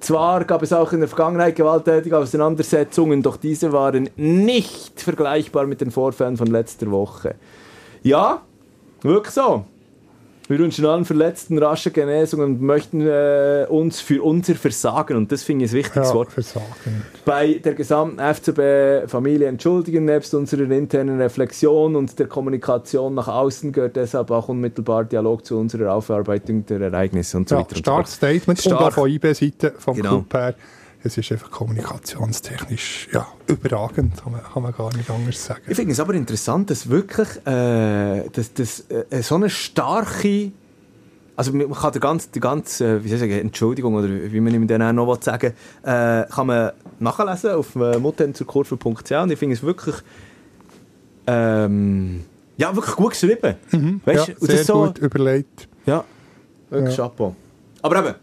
Zwar 0.00 0.44
gab 0.44 0.62
es 0.62 0.72
auch 0.72 0.92
in 0.92 1.00
der 1.00 1.08
Vergangenheit 1.08 1.56
gewalttätige 1.56 2.16
Auseinandersetzungen, 2.16 3.20
doch 3.20 3.36
diese 3.36 3.72
waren 3.72 4.08
nicht 4.16 5.00
vergleichbar 5.00 5.66
mit 5.66 5.80
den 5.80 5.90
Vorfällen 5.90 6.36
von 6.36 6.46
letzter 6.46 6.90
Woche. 6.92 7.34
Ja, 8.04 8.42
wirklich 9.02 9.34
so. 9.34 9.64
Wir 10.48 10.58
wünschen 10.58 10.86
allen 10.86 11.04
Verletzten 11.04 11.58
rasche 11.58 11.90
Genesung 11.90 12.40
und 12.40 12.62
möchten 12.62 13.02
äh, 13.02 13.66
uns 13.68 14.00
für 14.00 14.22
unser 14.22 14.54
Versagen, 14.54 15.18
und 15.18 15.30
das 15.30 15.42
finde 15.42 15.66
ich 15.66 15.72
ein 15.72 15.76
wichtiges 15.76 16.08
ja, 16.08 16.14
Wort, 16.14 16.32
Versagen. 16.32 16.64
bei 17.26 17.60
der 17.62 17.74
gesamten 17.74 18.18
FCB-Familie 18.18 19.46
entschuldigen. 19.46 20.06
Nebst 20.06 20.32
unserer 20.32 20.70
internen 20.70 21.20
Reflexion 21.20 21.96
und 21.96 22.18
der 22.18 22.28
Kommunikation 22.28 23.14
nach 23.14 23.28
außen 23.28 23.72
gehört 23.72 23.96
deshalb 23.96 24.30
auch 24.30 24.48
unmittelbar 24.48 25.04
Dialog 25.04 25.44
zu 25.44 25.58
unserer 25.58 25.92
Aufarbeitung 25.92 26.64
der 26.64 26.80
Ereignisse 26.80 27.36
und 27.36 27.50
so 27.50 27.56
ja, 27.56 27.60
weiter. 27.60 27.76
Starkes 27.76 28.14
Statement 28.14 28.58
Stark. 28.58 28.80
und 28.80 28.86
auch 28.86 28.92
von 28.92 29.10
IB-Seite, 29.10 29.74
vom 29.76 29.96
genau. 29.96 30.08
Club 30.08 30.34
her 30.34 30.54
es 31.02 31.16
ist 31.16 31.30
einfach 31.32 31.50
kommunikationstechnisch 31.50 33.08
ja, 33.12 33.26
überragend, 33.46 34.22
kann 34.22 34.32
man, 34.32 34.42
kann 34.42 34.62
man 34.62 34.72
gar 34.72 34.94
nicht 34.96 35.08
anders 35.10 35.44
sagen. 35.44 35.62
Ich 35.68 35.76
finde 35.76 35.92
es 35.92 36.00
aber 36.00 36.14
interessant, 36.14 36.70
dass 36.70 36.88
wirklich 36.88 37.28
äh, 37.46 38.28
dass, 38.30 38.52
dass, 38.54 38.84
äh, 38.90 39.22
so 39.22 39.36
eine 39.36 39.50
starke 39.50 40.52
also 41.36 41.52
man 41.52 41.72
kann 41.72 41.92
die 41.92 42.00
ganze, 42.00 42.28
die 42.30 42.40
ganze 42.40 43.04
wie 43.04 43.08
soll 43.08 43.16
ich 43.16 43.20
sagen, 43.20 43.46
Entschuldigung 43.46 43.94
oder 43.94 44.08
wie 44.08 44.40
man 44.40 44.52
ihm 44.52 44.66
dann 44.66 44.82
auch 44.82 44.92
noch 44.92 45.22
sagen 45.22 45.52
äh, 45.82 46.24
kann 46.24 46.46
man 46.48 46.72
nachlesen 46.98 47.52
auf 47.52 47.76
äh, 47.76 47.98
muttenzurkurve.ch 47.98 49.12
und 49.12 49.30
ich 49.30 49.38
finde 49.38 49.54
es 49.54 49.62
wirklich 49.62 49.94
ähm, 51.28 52.24
ja, 52.56 52.74
wirklich 52.74 52.96
gut 52.96 53.10
geschrieben. 53.10 53.54
Mhm, 53.70 54.00
weißt? 54.04 54.28
Ja, 54.28 54.34
sehr 54.40 54.64
so, 54.64 54.86
gut 54.86 54.98
überlegt. 54.98 55.68
Ja, 55.86 56.04
wirklich 56.70 56.96
ja. 56.96 57.04
Chapeau. 57.04 57.34
Aber 57.82 57.98
eben, 57.98 58.14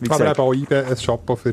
wie 0.00 0.08
gesagt. 0.08 0.38
Aber 0.38 0.52
eben 0.52 0.66
auch 0.68 0.72
IBE 0.72 0.86
ein 0.86 0.96
Chapeau 0.96 1.36
für 1.36 1.52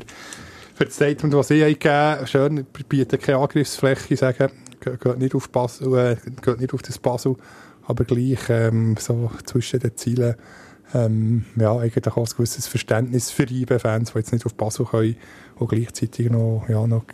für 0.83 0.87
das 0.87 0.95
Statement, 0.95 1.33
das 1.33 1.47
Sie 1.47 1.59
gegeben 1.59 2.27
schön, 2.27 2.65
bieten 2.89 3.19
keine 3.19 3.37
Angriffsfläche, 3.37 4.17
sagen, 4.17 4.51
geht 4.79 5.17
nicht 5.17 5.35
auf, 5.35 5.49
Basel, 5.49 5.97
äh, 5.97 6.15
geht 6.41 6.59
nicht 6.59 6.73
auf 6.73 6.81
das 6.81 6.97
Basel, 6.97 7.35
aber 7.83 8.03
gleich 8.03 8.49
ähm, 8.49 8.95
so 8.99 9.31
zwischen 9.45 9.79
den 9.79 9.95
Zielen 9.95 10.35
ähm, 10.93 11.45
ja, 11.55 11.75
eigentlich 11.77 12.05
auch 12.07 12.17
ein 12.17 12.35
gewisses 12.35 12.67
Verständnis 12.67 13.31
für 13.31 13.43
IB-Fans, 13.49 14.11
die 14.11 14.17
jetzt 14.19 14.33
nicht 14.33 14.45
auf 14.45 14.53
Basel 14.55 14.85
können 14.85 15.15
und 15.55 15.69
gleichzeitig 15.69 16.29
noch, 16.29 16.65
ja, 16.67 16.85
noch 16.85 17.05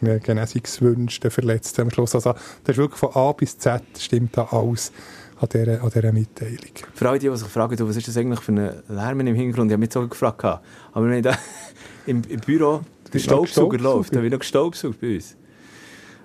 Genesungswünsche 0.00 1.30
verletzt 1.30 1.78
am 1.80 1.90
Schluss. 1.90 2.14
Also 2.14 2.32
das 2.32 2.74
ist 2.74 2.78
wirklich 2.78 2.98
von 2.98 3.10
A 3.14 3.32
bis 3.32 3.58
Z 3.58 3.82
stimmt 3.98 4.36
da 4.36 4.44
alles 4.52 4.92
an 5.40 5.48
dieser, 5.52 5.82
an 5.82 5.90
dieser 5.90 6.12
Mitteilung. 6.12 6.58
Für 6.94 7.08
alle, 7.08 7.18
die, 7.18 7.36
sich 7.36 7.48
fragen, 7.48 7.76
was 7.88 7.96
ist 7.96 8.08
das 8.08 8.16
eigentlich 8.16 8.40
für 8.40 8.52
ein 8.52 8.82
Lärm 8.88 9.20
im 9.20 9.34
Hintergrund, 9.34 9.70
ich 9.70 9.74
habe 9.74 9.80
mich 9.80 9.92
so 9.92 10.06
gefragt. 10.06 10.44
Aber 10.92 11.10
ich 11.10 11.22
da 11.22 11.36
im, 12.06 12.22
im 12.28 12.40
Büro 12.40 12.82
der 13.12 13.18
Staubsauger 13.18 13.78
läuft. 13.78 14.12
Da 14.12 14.16
habe 14.16 14.26
ich 14.26 14.32
noch 14.32 14.40
gestaubsaugt 14.40 15.00
bei 15.00 15.14
uns. 15.14 15.36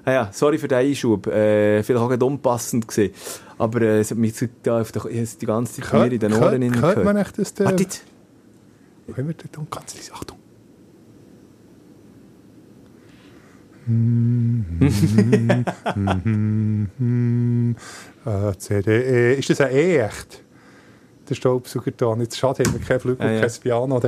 Ah 0.04 0.12
ja, 0.12 0.30
sorry 0.32 0.58
für 0.60 0.68
den 0.68 0.78
Einschub. 0.78 1.26
Äh, 1.28 1.82
vielleicht 1.82 2.04
auch 2.04 2.10
nicht 2.10 2.22
unpassend 2.22 2.88
gesehen. 2.88 3.14
Aber 3.58 3.82
äh, 3.82 4.00
es 4.00 4.12
hat 4.12 4.20
mich 4.20 4.34
da 4.62 4.82
auf 4.82 4.92
der, 4.92 5.04
die 5.04 5.46
ganze 5.46 5.82
Zeit 5.82 5.92
Hör, 5.92 6.12
in 6.12 6.20
den 6.20 6.34
Ohren 6.34 6.62
gehört, 6.62 6.76
gehört 6.76 7.04
man 7.04 7.18
echt, 7.18 7.40
dass 7.40 7.56
der... 7.56 7.66
Wartet! 7.68 8.04
Wenn 9.08 9.28
wir 9.28 9.36
dort 9.36 9.72
ganz 9.72 9.96
leise... 9.96 10.14
Achtung! 10.14 10.38
äh, 18.26 18.58
CD, 18.58 19.36
ist 19.36 19.50
das 19.50 19.62
ein 19.62 19.72
E 19.72 19.98
echt? 19.98 20.45
Der 21.30 21.36
Staubsauger 21.36 21.91
da. 21.91 22.15
Jetzt 22.15 22.38
schade, 22.38 22.63
haben 22.63 22.73
wir 22.73 22.86
kein 22.86 22.99
Flügel, 22.99 23.26
ah, 23.26 23.32
ja. 23.32 23.41
kein 23.41 23.51
Piano. 23.61 24.01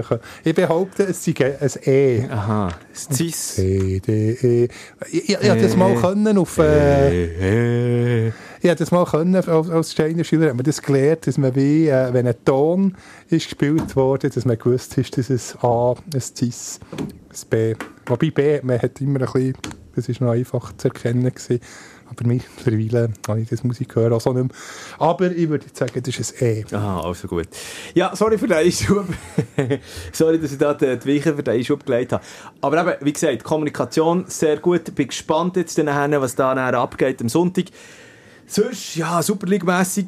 Ich 0.44 0.56
behaupte, 0.56 1.04
es 1.04 1.24
sei 1.24 1.58
ein 1.60 1.72
E. 1.86 2.26
Aha, 2.30 2.68
ein 2.68 3.16
Cis. 3.16 3.56
C, 3.56 4.00
D, 4.00 4.32
E. 4.32 4.68
Ich, 5.12 5.30
ich, 5.30 5.42
ich 5.42 5.62
das 5.62 5.76
mal 5.76 5.96
können 5.96 6.38
auf... 6.38 6.58
Äh, 6.58 8.28
ich 8.28 8.76
das 8.76 8.92
mal 8.92 9.06
können, 9.06 9.36
als 9.36 9.92
Steiner 9.92 10.24
Schüler 10.24 10.50
hat 10.50 10.56
man 10.56 10.66
das 10.66 10.82
gelernt, 10.82 11.28
dass 11.28 11.38
man 11.38 11.56
wie, 11.56 11.88
äh, 11.88 12.12
wenn 12.14 12.28
ein 12.28 12.36
Ton 12.44 12.96
ist 13.30 13.46
gespielt 13.46 13.96
wurde, 13.96 14.30
dass 14.30 14.46
man 14.46 14.58
gewusst 14.58 14.98
ist, 14.98 15.18
dass 15.18 15.30
es 15.30 15.56
A, 15.62 15.96
ein 16.14 16.22
Cis, 16.22 16.80
ein 16.92 17.50
B. 17.50 17.76
Wobei 18.06 18.32
B, 18.32 18.60
man 18.64 18.82
hat 18.82 19.00
immer 19.02 19.20
ein 19.20 19.26
bisschen, 19.26 19.54
das 19.96 20.10
ist 20.10 20.22
noch 20.22 20.32
einfach 20.32 20.76
zu 20.78 20.88
erkennen 20.88 21.34
gewesen. 21.34 21.60
Aber 22.10 22.28
mittlerweile 22.28 23.12
habe 23.28 23.42
ich 23.42 23.50
das 23.50 23.64
Musik 23.64 23.96
hören 23.96 24.14
auch 24.14 24.22
so 24.22 24.34
nicht 24.34 24.44
mehr. 24.44 24.58
Aber 25.00 25.32
ich 25.32 25.50
würde 25.50 25.66
sagen, 25.74 26.02
das 26.04 26.18
ist 26.18 26.42
ein 26.42 26.48
E. 26.48 26.66
Aha, 26.72 27.02
also 27.02 27.28
gut. 27.28 27.48
Ja, 27.94 28.16
sorry 28.16 28.38
für 28.38 28.48
den 28.48 28.58
Einschub. 28.58 29.06
sorry, 30.12 30.40
dass 30.40 30.52
ich 30.52 30.58
da 30.58 30.74
die, 30.74 30.86
Weichen 30.86 31.36
für 31.36 31.44
den 31.44 31.54
Einschub 31.56 31.86
gelegt 31.86 32.14
habe. 32.14 32.24
Aber 32.62 32.82
eben, 32.82 33.06
wie 33.06 33.14
gesagt, 33.14 33.44
Kommunikation 33.44 34.26
sehr 34.28 34.58
gut. 34.58 34.96
Bin 34.96 35.08
gespannt 35.08 35.56
jetzt 35.58 35.78
nachher, 35.78 36.22
was 36.22 36.36
da 36.36 36.56
nachher 36.56 36.80
abgeht 36.80 37.22
am 37.22 37.30
Sonntag. 37.30 37.66
Sonst, 38.46 38.96
ja, 38.96 39.22
Super 39.22 39.48
League-mässig, 39.48 40.08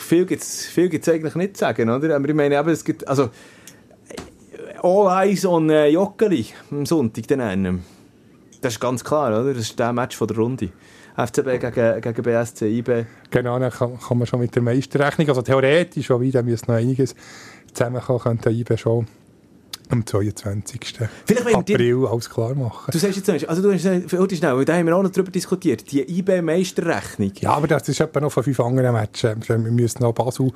viel 0.00 0.26
gibt 0.26 0.42
es 0.42 0.66
viel 0.66 0.88
gibt's 0.88 1.08
eigentlich 1.08 1.36
nicht 1.36 1.56
zu 1.56 1.60
sagen, 1.60 1.88
oder? 1.88 2.16
Aber 2.16 2.28
ich 2.28 2.34
meine, 2.34 2.58
eben, 2.58 2.68
es 2.70 2.84
gibt, 2.84 3.06
also, 3.06 3.30
All 4.82 5.26
Eyes 5.26 5.44
on 5.46 5.70
äh, 5.70 5.88
Joggeli 5.88 6.46
am 6.70 6.84
Sonntag 6.84 7.26
dann. 7.28 7.82
Das 8.66 8.74
ist 8.74 8.80
ganz 8.80 9.04
klar, 9.04 9.28
oder? 9.28 9.54
Das 9.54 9.62
ist 9.62 9.78
der 9.78 9.92
Match 9.92 10.16
von 10.16 10.26
der 10.26 10.38
Runde. 10.38 10.70
FCB 11.16 11.60
gegen, 11.60 12.00
gegen 12.00 12.22
BSC 12.22 12.66
IB. 12.66 13.04
Genau, 13.30 13.60
dann 13.60 13.70
kann, 13.70 13.96
kann 13.96 14.18
man 14.18 14.26
schon 14.26 14.40
mit 14.40 14.56
der 14.56 14.62
Meisterrechnung, 14.62 15.28
also 15.28 15.40
theoretisch, 15.40 16.10
wobei 16.10 16.30
da 16.30 16.42
müsste 16.42 16.72
noch 16.72 16.78
einiges 16.78 17.14
zusammenkommen, 17.72 18.18
könnte 18.18 18.50
IB 18.50 18.76
schon 18.76 19.06
am 19.88 20.04
22. 20.04 20.80
Vielleicht 21.26 21.54
April 21.56 21.76
dir- 22.00 22.10
alles 22.10 22.28
klar 22.30 22.54
machen. 22.54 22.90
Du 22.90 22.98
sagst 22.98 23.16
jetzt 23.16 23.48
also 23.48 23.62
du 23.62 23.72
hast 23.72 23.82
gesagt, 23.82 24.12
heute 24.12 24.36
schnell, 24.36 24.64
da 24.64 24.74
haben 24.76 24.86
wir 24.86 24.96
auch 24.96 25.02
noch 25.02 25.10
drüber 25.10 25.30
diskutiert, 25.30 25.90
die 25.92 26.02
IB-Meisterrechnung. 26.18 27.32
Ja, 27.40 27.52
aber 27.52 27.66
das 27.68 27.88
ist 27.88 28.00
etwa 28.00 28.20
noch 28.20 28.32
von 28.32 28.42
fünf 28.42 28.58
anderen 28.60 28.92
Matches. 28.92 29.36
Wir 29.46 29.58
müssen 29.58 30.02
noch 30.02 30.12
Basel 30.12 30.50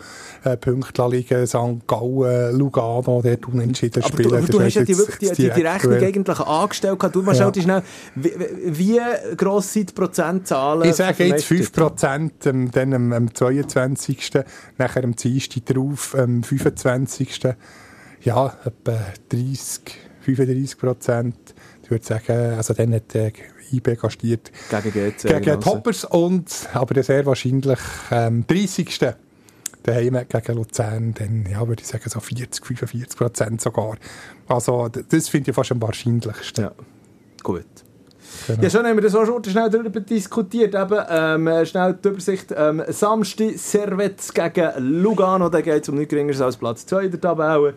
äh, 0.44 0.56
Punkte 0.56 1.06
liegen, 1.08 1.46
St. 1.46 1.86
Gallen, 1.86 2.56
Lugano, 2.58 3.20
dort 3.22 3.46
unentschieden 3.48 4.02
Aber 4.02 4.12
spielen. 4.12 4.28
du, 4.30 4.36
aber 4.36 4.46
du 4.46 4.60
hast 4.62 4.74
ja 4.74 4.82
die, 4.84 4.96
wirklich 4.98 5.30
die, 5.30 5.42
die, 5.42 5.50
die 5.50 5.62
Rechnung 5.62 5.94
eigentlich 5.94 6.40
angestellt. 6.40 6.98
Du 7.12 7.22
mal 7.22 7.34
Ja. 7.36 7.50
ja. 7.54 7.62
schnell, 7.62 7.82
wie, 8.16 8.32
wie 8.64 9.00
gross 9.36 9.72
sind 9.72 9.90
die 9.90 9.94
Prozentzahlen? 9.94 10.88
Ich 10.88 10.96
sage 10.96 11.24
jetzt 11.24 11.50
Meister- 11.50 11.86
5%, 11.96 12.30
ähm, 12.46 12.70
dann 12.72 12.92
am, 12.94 13.12
am 13.12 13.34
22., 13.34 14.30
nachher 14.78 15.04
am 15.04 15.14
Dienstag 15.14 15.66
drauf, 15.66 16.14
am 16.18 16.42
25., 16.42 17.40
ja, 18.22 18.56
etwa 18.64 18.98
30, 19.28 19.80
35 20.20 20.78
Prozent. 20.78 21.36
Ich 21.82 21.90
würde 21.90 22.04
sagen, 22.04 22.56
also 22.56 22.74
dann 22.74 22.94
hat 22.94 23.14
der 23.14 23.32
IB 23.72 23.96
gastiert 23.96 24.50
Gegen 24.70 24.92
GC. 24.92 25.22
gegen 25.22 25.42
genau. 25.42 25.56
Toppers 25.58 26.04
und, 26.04 26.68
aber 26.72 27.02
sehr 27.02 27.24
wahrscheinlich 27.26 27.78
am 28.10 28.46
30. 28.46 28.98
daheim 29.82 30.18
gegen 30.28 30.54
Luzern, 30.54 31.14
dann, 31.14 31.46
ja, 31.50 31.66
würde 31.66 31.82
ich 31.82 31.88
sagen, 31.88 32.08
so 32.08 32.20
40, 32.20 32.64
45 32.64 33.16
Prozent 33.16 33.60
sogar. 33.60 33.96
Also, 34.48 34.88
das 34.88 35.28
finde 35.28 35.50
ich 35.50 35.54
fast 35.54 35.72
am 35.72 35.80
wahrscheinlichsten. 35.82 36.64
Ja, 36.64 36.72
gut. 37.42 37.64
Genau. 38.46 38.62
Ja, 38.62 38.70
schon 38.70 38.86
haben 38.86 38.96
wir 38.96 39.02
das 39.02 39.14
auch 39.14 39.26
schon 39.26 39.42
schnell 39.44 39.70
darüber 39.70 40.00
diskutiert. 40.00 40.74
Eben, 40.74 41.00
ähm, 41.08 41.46
äh, 41.46 41.66
schnell 41.66 41.94
die 41.94 42.08
Übersicht. 42.08 42.54
Ähm, 42.56 42.82
Samstag 42.88 43.58
Servets 43.58 44.32
gegen 44.32 44.70
Lugano. 44.78 45.48
Da 45.48 45.60
geht 45.60 45.82
es 45.82 45.88
um 45.88 45.96
nichts 45.96 46.10
geringeres 46.10 46.40
als 46.40 46.56
Platz 46.56 46.86
2 46.86 47.08
der 47.08 47.20
Tabelle. 47.20 47.74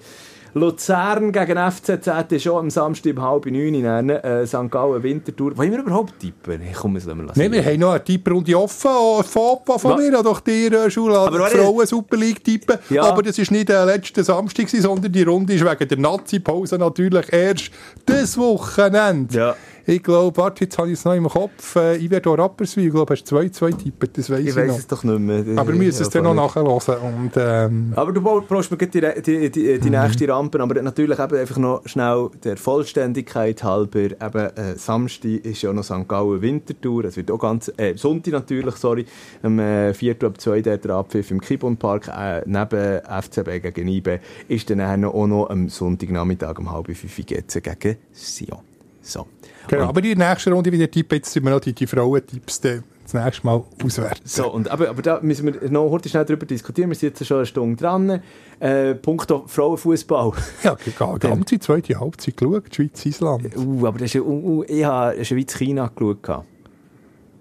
Luzern 0.55 1.31
gegen 1.31 1.57
FCZ 1.57 2.31
ist 2.31 2.43
schon 2.43 2.57
am 2.57 2.69
Samstag 2.69 3.17
um 3.17 3.21
halb 3.23 3.45
neun 3.47 3.73
in 3.73 4.09
äh, 4.09 4.45
St. 4.45 4.69
Gallen 4.69 5.01
Winterthur. 5.01 5.57
Wollen 5.57 5.71
wir 5.71 5.79
überhaupt 5.79 6.19
tippen? 6.19 6.61
Ich 6.69 6.75
komme 6.75 6.99
es 6.99 7.05
lassen. 7.05 7.31
Nein, 7.35 7.51
wir 7.51 7.65
haben 7.65 7.79
noch 7.79 7.91
eine 7.91 8.03
Tipprunde 8.03 8.57
offen. 8.57 8.91
Oh, 8.93 9.23
Fapa 9.23 9.79
von 9.79 9.97
mir, 9.97 10.11
doch 10.21 10.39
dir, 10.41 10.71
äh, 10.71 10.91
Schule, 10.91 11.17
Aber 11.17 11.47
Frauen 11.47 11.87
Super 11.87 12.17
League 12.17 12.43
tippen. 12.43 12.77
Ja. 12.89 13.03
Aber 13.03 13.23
das 13.23 13.37
war 13.39 13.45
nicht 13.51 13.69
der 13.69 13.85
letzte 13.85 14.23
Samstag, 14.23 14.69
sondern 14.69 15.11
die 15.11 15.23
Runde 15.23 15.53
ist 15.53 15.65
wegen 15.65 15.87
der 15.87 15.97
Nazi-Pause 15.97 16.77
natürlich 16.77 17.33
erst 17.33 17.71
das 18.05 18.37
Wochenende. 18.37 19.35
Ja. 19.35 19.55
Ich 19.85 20.01
glaube, 20.01 20.37
warte, 20.37 20.63
jetzt 20.63 20.77
habe 20.77 20.87
ich 20.87 20.93
es 20.93 21.03
noch 21.03 21.13
im 21.13 21.27
Kopf. 21.27 21.75
Äh, 21.75 21.97
ich 21.97 22.09
werde 22.09 22.29
auch 22.29 22.37
Rapperswil, 22.37 22.85
ich 22.87 22.91
glaube, 22.93 23.13
hast 23.13 23.25
2-2 23.27 23.77
tippen, 23.77 24.09
das 24.13 24.29
weiss 24.29 24.39
ich, 24.39 24.47
Ich 24.47 24.55
weiß 24.55 24.67
noch. 24.69 24.77
es 24.77 24.87
doch 24.87 25.03
nicht 25.03 25.19
mehr. 25.19 25.43
Aber 25.57 25.73
wir 25.73 25.75
müssen 25.77 26.01
es 26.03 26.09
dann 26.09 26.23
noch 26.23 26.33
nachhören. 26.33 26.67
Und, 26.67 27.31
ähm, 27.35 27.91
Aber 27.95 28.13
du 28.13 28.21
brauchst 28.21 28.71
mir 28.71 28.77
gleich 28.77 28.91
die, 28.91 29.21
die, 29.21 29.49
die, 29.51 29.73
Mhm. 29.73 29.81
die 29.81 29.89
nächste 29.89 30.27
Rampe, 30.29 30.61
aber 30.61 30.81
natürlich 30.81 31.19
eben 31.19 31.37
einfach 31.37 31.57
noch 31.57 31.81
schnell 31.85 32.29
der 32.43 32.55
Vollständigkeit 32.55 33.61
halber, 33.63 33.99
eben 33.99 34.21
äh, 34.55 34.77
Samstag 34.77 35.43
ist 35.45 35.61
ja 35.61 35.73
noch 35.73 35.83
St. 35.83 36.07
Gallen 36.07 36.41
Wintertour, 36.41 37.03
es 37.05 37.17
wird 37.17 37.29
auch 37.29 37.39
ganz, 37.39 37.71
äh, 37.75 37.95
Sonntag 37.97 38.31
natürlich, 38.31 38.75
sorry, 38.75 39.05
am 39.41 39.59
äh, 39.59 39.93
4. 39.93 40.15
ab 40.23 40.39
2. 40.39 40.61
der 40.61 40.89
Abpfiff 40.91 41.29
im 41.29 41.41
Kibon 41.41 41.75
Park, 41.75 42.07
äh, 42.07 42.41
neben 42.45 43.01
FCB 43.01 43.59
gegen 43.61 43.87
IB, 43.89 44.19
ist 44.47 44.69
dann 44.69 44.79
auch 45.03 45.27
noch 45.27 45.49
am 45.49 45.67
Sonntagnachmittag 45.67 46.57
um 46.59 46.71
halb 46.71 46.87
fünf 46.95 47.15
gegen 47.25 47.97
Sion. 48.13 48.59
So. 49.03 49.27
genau, 49.67 49.83
Und- 49.83 49.89
aber 49.89 50.03
in 50.03 50.17
der 50.17 50.29
nächsten 50.29 50.51
Runde 50.53 50.71
wieder 50.71 50.89
tippen, 50.89 51.17
jetzt 51.17 51.31
sind 51.31 51.43
wir 51.43 51.51
noch 51.51 51.59
die, 51.59 51.73
die 51.73 51.85
Frauentipps 51.85 52.61
das 52.61 53.13
nächste 53.13 53.45
Mal 53.45 53.61
auswerten. 53.83 54.21
So, 54.23 54.49
und, 54.51 54.69
aber, 54.69 54.89
aber 54.89 55.01
da 55.01 55.19
müssen 55.21 55.45
wir 55.61 55.69
noch 55.69 55.89
heute 55.91 56.07
schnell 56.09 56.23
darüber 56.25 56.45
diskutieren. 56.45 56.89
Wir 56.89 56.95
sind 56.95 57.09
jetzt 57.19 57.27
schon 57.27 57.37
eine 57.37 57.45
Stunde 57.45 57.75
dran. 57.75 58.21
Äh, 58.59 58.95
Punkto 58.95 59.43
Frauenfußball. 59.45 60.31
Ja, 60.63 60.77
die 60.85 60.91
ganze 61.19 61.59
zweite 61.59 61.99
Halbzeit 61.99 62.37
geschaut, 62.37 62.73
Schweiz-Island. 62.73 63.55
Uh, 63.57 63.85
aber 63.85 63.99
das 63.99 64.05
ist, 64.07 64.13
ja- 64.15 64.21
uh, 64.21 64.59
uh, 64.59 64.63
ich 64.65 64.83
habe 64.85 65.23
Schweiz-China 65.25 65.91
geschaut. 65.93 66.45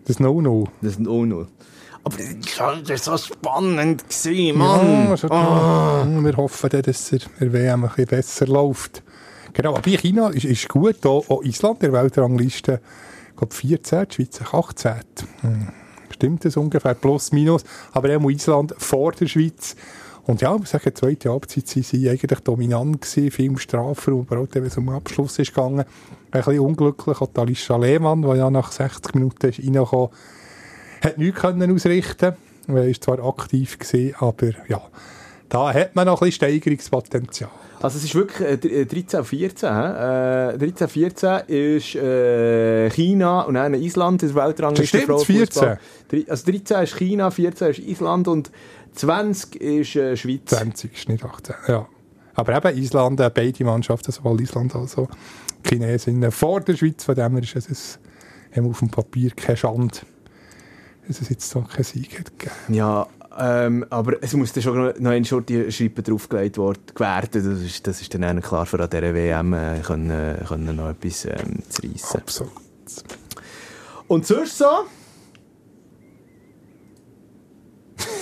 Das 0.05 0.19
No-No. 0.19 0.67
Das 0.83 0.93
ist 0.95 0.99
ein 0.99 1.07
O-0. 1.07 1.47
Aber 2.05 2.17
das 2.89 3.07
war 3.07 3.17
so 3.17 3.33
spannend, 3.35 4.03
gewesen, 4.03 4.35
Ja, 4.35 4.53
Mann. 4.55 5.17
schon 5.17 5.31
klar. 5.31 6.05
Wir 6.25 6.37
hoffen, 6.37 6.71
dass 6.83 7.13
er 7.13 7.21
der 7.41 7.53
WM 7.53 7.85
ein 7.85 7.89
bisschen 7.91 8.07
besser 8.07 8.47
läuft. 8.49 9.05
Genau, 9.53 9.77
aber 9.77 9.91
China 9.91 10.29
ist, 10.29 10.45
ist 10.45 10.69
gut. 10.69 11.05
Auch, 11.05 11.29
auch 11.29 11.43
Island, 11.43 11.83
der 11.83 11.93
Weltrangliste, 11.93 12.81
ich 13.31 13.37
glaube 13.37 13.55
14, 13.55 14.07
die 14.09 14.15
Schweiz 14.15 14.41
18. 14.41 14.93
Hm. 15.41 15.69
Stimmt 16.11 16.45
das 16.45 16.57
ungefähr? 16.57 16.95
Plus, 16.95 17.33
minus. 17.33 17.65
Aber 17.93 18.17
auch 18.17 18.31
Island 18.31 18.75
vor 18.79 19.13
der 19.13 19.27
Schweiz. 19.27 19.77
Und 20.25 20.41
ja, 20.41 20.53
ich 20.55 20.61
muss 20.61 20.71
sagen, 20.71 20.95
zweite 20.95 21.31
Halbzeit 21.31 21.75
waren 21.75 21.83
sie 21.83 22.09
eigentlich 22.09 22.41
dominant 22.41 23.01
gewesen, 23.01 23.31
viel 23.31 23.59
Strafraum, 23.59 24.27
aber 24.31 24.41
auch 24.41 24.47
wenn 24.53 24.67
es 24.67 24.77
um 24.77 24.89
Abschluss 24.89 25.39
ist 25.41 25.53
gegangen. 25.53 25.81
Ein 25.81 25.87
bisschen 26.31 26.61
unglücklich, 26.61 27.19
die 27.19 27.41
Alicia 27.41 27.77
Lehmann, 27.77 28.23
die 28.23 28.29
ja 28.29 28.49
nach 28.49 28.71
60 28.71 29.15
Minuten 29.15 29.49
ist 29.49 29.59
reingekommen 29.59 30.11
hat 31.03 31.19
nichts 31.19 31.41
können 31.41 31.75
ausrichten. 31.75 32.35
Er 32.69 32.75
war 32.75 33.01
zwar 33.01 33.25
aktiv, 33.25 33.79
gewesen, 33.79 34.15
aber 34.21 34.51
ja, 34.69 34.81
da 35.53 35.73
hat 35.75 35.95
man 35.95 36.07
noch 36.07 36.23
ein 36.23 36.27
bisschen 36.29 36.49
Steigerungspotenzial. 36.49 37.51
Also 37.81 37.99
es 37.99 38.05
ist 38.05 38.15
wirklich 38.15 38.49
äh, 38.49 38.57
dr- 38.59 38.73
äh, 38.73 38.87
13, 38.87 39.25
14. 39.25 39.69
hä? 39.69 40.55
Äh, 40.55 40.59
13, 40.59 40.89
14 40.89 41.41
ist 41.49 41.95
äh, 41.97 42.89
China 42.91 43.43
und 43.43 43.55
dann 43.55 43.75
Island, 43.75 44.23
das 44.23 44.35
Weltrangliste 44.35 44.99
Das 44.99 45.03
stimmt, 45.05 45.27
Frauenfußball. 45.27 45.79
Dri- 46.11 46.31
Also 46.31 46.51
13 46.53 46.83
ist 46.85 46.97
China, 46.97 47.31
14 47.31 47.69
ist 47.71 47.79
Island 47.81 48.29
und 48.29 48.51
20 48.95 49.57
ist 49.61 49.97
äh, 49.97 50.17
Schweiz. 50.17 50.43
20 50.47 50.93
ist 50.93 51.09
nicht 51.09 51.25
18, 51.25 51.55
ja. 51.69 51.87
Aber 52.35 52.57
eben 52.57 52.79
Island, 52.79 53.21
äh, 53.21 53.31
beide 53.35 53.65
Mannschaften, 53.65 54.13
sowohl 54.13 54.41
Island 54.41 54.75
als 54.77 54.97
auch 54.97 55.09
Chinesen, 55.67 56.31
vor 56.31 56.61
der 56.61 56.77
Schweiz, 56.77 57.05
von 57.05 57.15
dem 57.15 57.33
her 57.35 57.43
ist 57.43 57.57
es 57.57 57.99
auf 58.59 58.79
dem 58.79 58.91
Papier 58.91 59.31
keine 59.33 59.57
Schande, 59.57 59.99
dass 61.09 61.21
es 61.21 61.29
jetzt 61.31 61.51
so 61.51 61.61
keinen 61.63 61.85
Sieg 61.85 62.19
hat 62.19 62.39
gegeben. 62.39 62.75
Ja, 62.75 63.07
ähm, 63.39 63.87
aber 63.91 64.23
es 64.23 64.35
muss 64.35 64.53
dann 64.53 64.63
schon 64.63 64.77
noch- 64.77 64.99
noch 64.99 65.11
ein 65.11 65.25
Short 65.25 65.49
die 65.49 65.71
Schreiben 65.73 66.03
draufgelegt 66.03 66.59
worden, 66.59 66.83
werden. 66.97 67.29
Das 67.33 67.63
ist, 67.63 67.87
das 67.87 68.01
ist 68.01 68.15
dann 68.15 68.41
klar, 68.41 68.67
für 68.67 68.81
an 68.81 68.91
dieser 68.91 69.15
WM 69.15 69.53
äh, 69.53 69.81
können, 69.81 70.11
äh, 70.11 70.45
können 70.47 70.77
noch 70.77 70.91
etwas 70.91 71.25
ähm, 71.25 71.63
zu 71.69 71.83
reissen. 71.83 72.21
Absolut. 72.21 72.53
Und 74.09 74.27
sonst 74.27 74.59
so? 74.59 74.67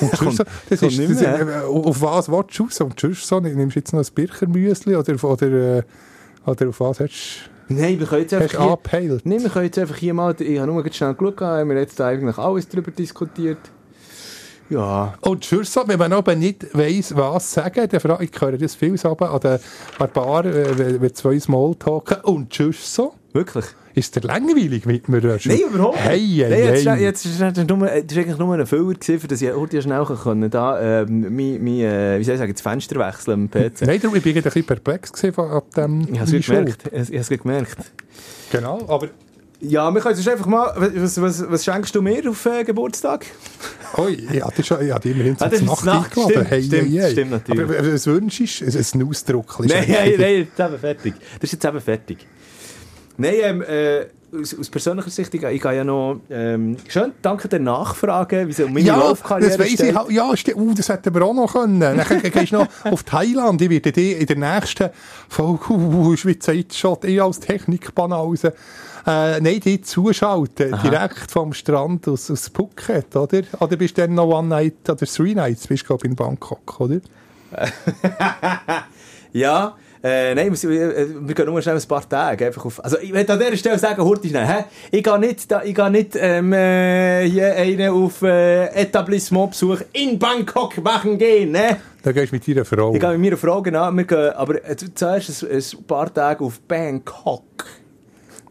Und 0.00 0.16
sonst 0.16 0.36
so, 0.38 0.44
das 0.68 0.82
ist, 0.82 0.98
das, 0.98 1.20
mehr, 1.20 1.48
äh, 1.48 1.64
auf 1.64 2.00
was 2.00 2.28
willst 2.30 2.58
du 2.58 2.64
raus? 2.64 2.80
Und 2.80 3.00
sonst 3.00 3.26
so, 3.26 3.40
nimmst 3.40 3.76
du 3.76 3.80
jetzt 3.80 3.92
noch 3.92 4.00
ein 4.00 4.14
Birchermüsli 4.14 4.96
oder, 4.96 5.24
oder, 5.24 5.78
äh, 5.78 5.82
oder 6.46 6.68
auf 6.68 6.80
was 6.80 7.00
hast 7.00 7.50
Nein, 7.68 8.00
wir 8.00 8.06
können 8.06 8.22
jetzt 8.22 8.32
du 8.32 8.36
einfach 8.38 8.80
hier... 8.90 9.20
Nein, 9.24 9.42
wir 9.42 9.50
können 9.50 9.64
jetzt 9.66 9.78
einfach 9.78 9.96
hier 9.96 10.12
mal... 10.12 10.34
Ich 10.40 10.58
habe 10.58 10.72
nur 10.72 10.84
schnell 10.92 11.14
geschaut, 11.14 11.40
haben 11.40 11.70
wir 11.70 11.78
jetzt 11.78 12.00
eigentlich 12.00 12.36
alles 12.36 12.68
darüber 12.68 12.90
diskutiert. 12.90 13.58
Ja, 14.70 15.14
Und 15.22 15.44
sonst 15.44 15.72
so, 15.72 15.82
wenn 15.86 15.98
man 15.98 16.12
aber 16.12 16.34
nicht 16.36 16.66
weiss, 16.72 17.14
was 17.16 17.52
sagen, 17.52 17.88
dann 17.88 18.00
frage 18.00 18.24
ich, 18.24 18.30
ich 18.32 18.40
höre 18.40 18.56
das 18.56 18.74
viel 18.76 18.96
so 18.96 19.16
an 19.16 19.40
der 19.40 19.60
Bar, 19.98 20.44
äh, 20.46 20.78
wenn 20.78 21.00
wenn 21.00 21.14
zwei 21.14 21.38
Smalltalken 21.38 22.20
und 22.22 22.54
sonst 22.54 22.94
so. 22.94 23.14
wirklich. 23.32 23.64
Ist 23.92 24.14
der 24.14 24.22
langweilig 24.22 24.86
mit 24.86 25.08
mir? 25.08 25.20
Nein, 25.20 25.58
überhaupt 25.68 25.96
nicht. 25.96 26.04
Hey, 26.04 26.20
hey, 26.20 26.48
Nein, 26.48 26.74
jetzt, 26.74 26.86
hey. 26.86 27.02
jetzt 27.02 27.26
ist 27.26 27.40
es 27.40 27.66
nur, 27.66 27.88
das 27.88 28.02
ist 28.04 28.18
eigentlich 28.18 28.38
nur 28.38 28.54
ein 28.54 28.66
Füller 28.66 28.94
gewesen, 28.94 29.18
für 29.18 29.26
das 29.26 29.42
ich 29.42 29.52
heute 29.52 29.82
schnell 29.82 30.04
können, 30.04 30.48
da, 30.48 31.00
ähm, 31.02 31.22
mein, 31.22 31.62
mein, 31.62 31.80
äh, 31.80 32.18
wie 32.20 32.24
soll 32.24 32.34
ich 32.34 32.38
sagen, 32.38 32.52
das 32.52 32.62
Fenster 32.62 33.00
wechseln 33.00 33.32
am 33.34 33.50
PC. 33.50 33.82
Nein, 33.82 34.00
darum, 34.00 34.16
ich 34.16 34.22
bin 34.22 34.36
ein 34.36 34.42
bisschen 34.42 34.64
perplex 34.64 35.12
gewesen 35.12 35.34
von 35.34 35.50
ab 35.50 35.64
dem 35.74 36.02
Ich 36.02 36.20
habe 36.20 36.36
es 36.36 36.46
gemerkt. 36.46 36.84
Ich 36.86 37.08
habe 37.08 37.16
es 37.16 37.28
gemerkt. 37.28 37.78
Genau, 38.52 38.80
aber... 38.86 39.08
Ja, 39.61 39.90
wir 39.90 40.00
können 40.00 40.16
jetzt 40.16 40.28
einfach 40.28 40.46
mal, 40.46 40.72
was, 40.76 41.20
was, 41.20 41.50
was 41.50 41.64
schenkst 41.64 41.94
du 41.94 42.00
mir 42.00 42.28
auf 42.30 42.46
äh, 42.46 42.64
Geburtstag? 42.64 43.26
Oi, 43.98 44.16
ich 44.32 44.42
hatte 44.42 44.62
schon, 44.62 44.86
ich 44.86 44.92
hatte 44.92 45.11
immerhin 45.11 45.36
Ah, 45.38 45.50
zum 45.50 45.50
das 45.50 45.61
ist 45.61 45.66
Nacht 45.66 45.84
Nacht, 45.84 46.16
eingeladen. 46.16 46.30
stimmt, 46.30 46.50
hey, 46.50 46.62
stimmt, 46.62 46.82
hey, 46.90 46.98
hey. 46.98 47.12
stimmt 47.12 47.30
natürlich. 47.30 47.78
Aber 47.78 47.92
was 47.92 48.06
wünschst 48.06 48.61
du? 48.61 48.64
Ein, 48.64 49.08
Ausdruck. 49.08 49.56
Nein, 49.61 49.84
nein, 49.86 50.14
nein, 50.18 50.34
jetzt 50.36 50.61
eben 50.61 50.78
fertig. 50.78 51.14
Das 51.34 51.44
ist 51.44 51.52
jetzt 51.52 51.64
eben 51.66 51.80
fertig. 51.80 52.26
Nein, 53.18 53.34
ähm, 53.42 53.62
äh, 53.62 54.06
aus, 54.34 54.58
aus 54.58 54.70
persönlicher 54.70 55.11
Sicht, 55.11 55.34
ich, 55.34 55.42
ich 55.42 55.61
gehe 55.61 55.76
ja 55.76 55.84
noch, 55.84 56.20
ähm, 56.30 56.76
schön, 56.88 57.12
danke 57.20 57.48
der 57.48 57.58
Nachfrage, 57.58 58.46
wie 58.46 58.52
es 58.52 58.61
um 58.61 58.72
meine 58.72 58.86
Ja, 58.86 58.96
Laufkarriere 58.96 59.58
das 59.58 59.66
ich. 59.66 59.78
Ja. 59.80 60.30
Uh, 60.54 60.74
das 60.74 60.88
hätten 60.88 61.14
wir 61.14 61.22
auch 61.22 61.34
noch 61.34 61.52
können. 61.52 61.80
Dann 61.80 62.02
gehst 62.22 62.52
du 62.52 62.56
noch 62.58 62.68
auf 62.84 63.02
Thailand. 63.02 63.61
Ich 63.61 63.68
werde 63.68 63.92
dich 63.92 64.20
in 64.20 64.26
der 64.26 64.36
nächsten 64.36 64.90
Folge, 65.28 65.72
uh, 65.72 66.16
Schweizer 66.16 66.52
jetzt 66.52 66.78
schon, 66.78 66.96
ich 67.02 67.20
als 67.20 67.40
Technikbanause, 67.40 68.54
äh, 69.07 69.40
nein, 69.40 69.61
die 69.61 69.80
zuschalten. 69.80 70.76
Direkt 70.82 71.30
vom 71.30 71.53
Strand 71.53 72.09
aus, 72.09 72.30
aus 72.30 72.48
Phuket, 72.48 73.14
oder? 73.16 73.42
Oder 73.59 73.76
bist 73.76 73.96
du 73.96 74.03
dann 74.03 74.14
noch 74.14 74.26
One 74.26 74.48
Night 74.48 74.88
oder 74.88 75.07
Three 75.07 75.34
Nights, 75.34 75.66
bist 75.66 75.88
du, 75.88 75.96
in 76.03 76.14
Bangkok, 76.16 76.80
oder? 76.80 77.01
Ja, 79.32 79.76
Äh, 80.03 80.34
nein, 80.34 80.51
wir, 80.51 80.96
äh, 80.96 81.07
wir 81.20 81.34
gehen 81.34 81.44
nur 81.44 81.61
schnell 81.61 81.76
ein 81.76 81.86
paar 81.86 82.09
Tage 82.09 82.46
einfach 82.46 82.64
auf. 82.64 82.82
Also, 82.82 82.96
ich 82.98 83.12
möchte 83.12 83.34
an 83.34 83.38
dieser 83.38 83.57
Stelle 83.57 83.78
sagen, 83.78 84.03
Hurti 84.03 84.30
schnell, 84.30 84.46
hä? 84.46 84.64
Ich 84.90 85.03
gehe 85.03 85.18
nicht, 85.18 85.51
da, 85.51 85.62
ich 85.62 85.74
gehe 85.74 85.90
nicht, 85.90 86.16
ähm, 86.16 86.55
äh, 86.55 87.28
hier 87.28 87.55
einen 87.55 87.90
auf, 87.90 88.22
äh, 88.22 88.68
Etablissementbesuch 88.68 89.82
in 89.92 90.18
Bangkok 90.18 90.82
machen 90.82 91.18
gehen, 91.18 91.51
ne? 91.51 91.76
Da 92.03 92.12
gehst 92.12 92.32
du 92.32 92.36
mit 92.36 92.48
deiner 92.48 92.64
Frau. 92.64 92.94
Ich 92.94 93.01
gehe 93.01 93.11
mit 93.11 93.20
meiner 93.20 93.36
Frau 93.36 93.61
genau, 93.61 93.90
wir 93.92 94.05
gehen, 94.05 94.30
aber 94.30 94.64
äh, 94.64 94.74
zuerst 94.94 95.42
ein, 95.42 95.51
ein 95.59 95.84
paar 95.86 96.14
Tage 96.14 96.44
auf 96.44 96.61
Bangkok. 96.61 97.42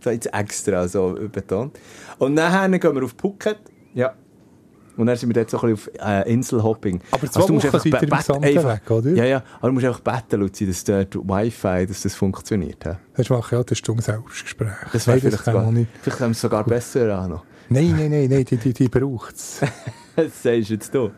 So 0.01 0.09
jetzt 0.09 0.33
extra, 0.33 0.87
so 0.87 1.17
betont. 1.31 1.77
Und 2.17 2.33
nachher 2.33 2.69
gehen 2.69 2.95
wir 2.95 3.03
auf 3.03 3.15
Phuket. 3.17 3.59
Ja. 3.93 4.13
Und 4.99 5.05
dann 5.05 5.15
sind 5.15 5.29
wir 5.29 5.33
dort 5.33 5.49
so 5.49 5.61
ein 5.61 5.73
bisschen 5.73 5.91
auf 5.95 6.05
äh, 6.05 6.33
Inselhopping. 6.33 6.99
Aber 7.11 7.31
zwei 7.31 7.45
du 7.45 7.53
musst 7.53 7.67
Wochen 7.67 7.75
einfach 7.75 7.91
seid 7.91 8.01
ihr 8.01 8.11
im 8.11 8.21
Sand 8.21 8.43
weg, 8.43 8.91
oder? 8.91 9.09
Ja, 9.11 9.23
ja. 9.23 9.43
Aber 9.59 9.67
du 9.69 9.73
musst 9.73 9.85
einfach 9.85 10.01
beten, 10.01 10.41
Luzi, 10.41 10.67
dass 10.67 10.83
dort 10.83 11.15
Wi-Fi, 11.15 11.85
dass 11.87 12.01
das 12.01 12.15
funktioniert. 12.15 12.83
hä? 12.83 12.97
Das 13.15 13.29
mache 13.29 13.45
ich 13.45 13.51
ja, 13.51 13.63
das 13.63 13.77
Stunde 13.77 14.03
Selbstgespräch. 14.03 14.73
Das 14.91 15.07
wäre 15.07 15.21
vielleicht 15.21 15.45
sogar, 15.45 15.71
vielleicht 16.01 16.19
haben 16.19 16.27
wir 16.27 16.31
es 16.31 16.41
sogar 16.41 16.65
besser 16.65 17.17
an 17.17 17.29
noch. 17.29 17.45
Nein, 17.69 17.95
nein, 17.95 18.11
nein, 18.11 18.27
nein, 18.29 18.43
die, 18.43 18.57
die, 18.57 18.73
die 18.73 18.89
braucht 18.89 19.35
es. 19.35 19.61
Das 20.15 20.43
sagst 20.43 20.69
du 20.69 20.73
jetzt 20.73 20.93
du. 20.93 21.11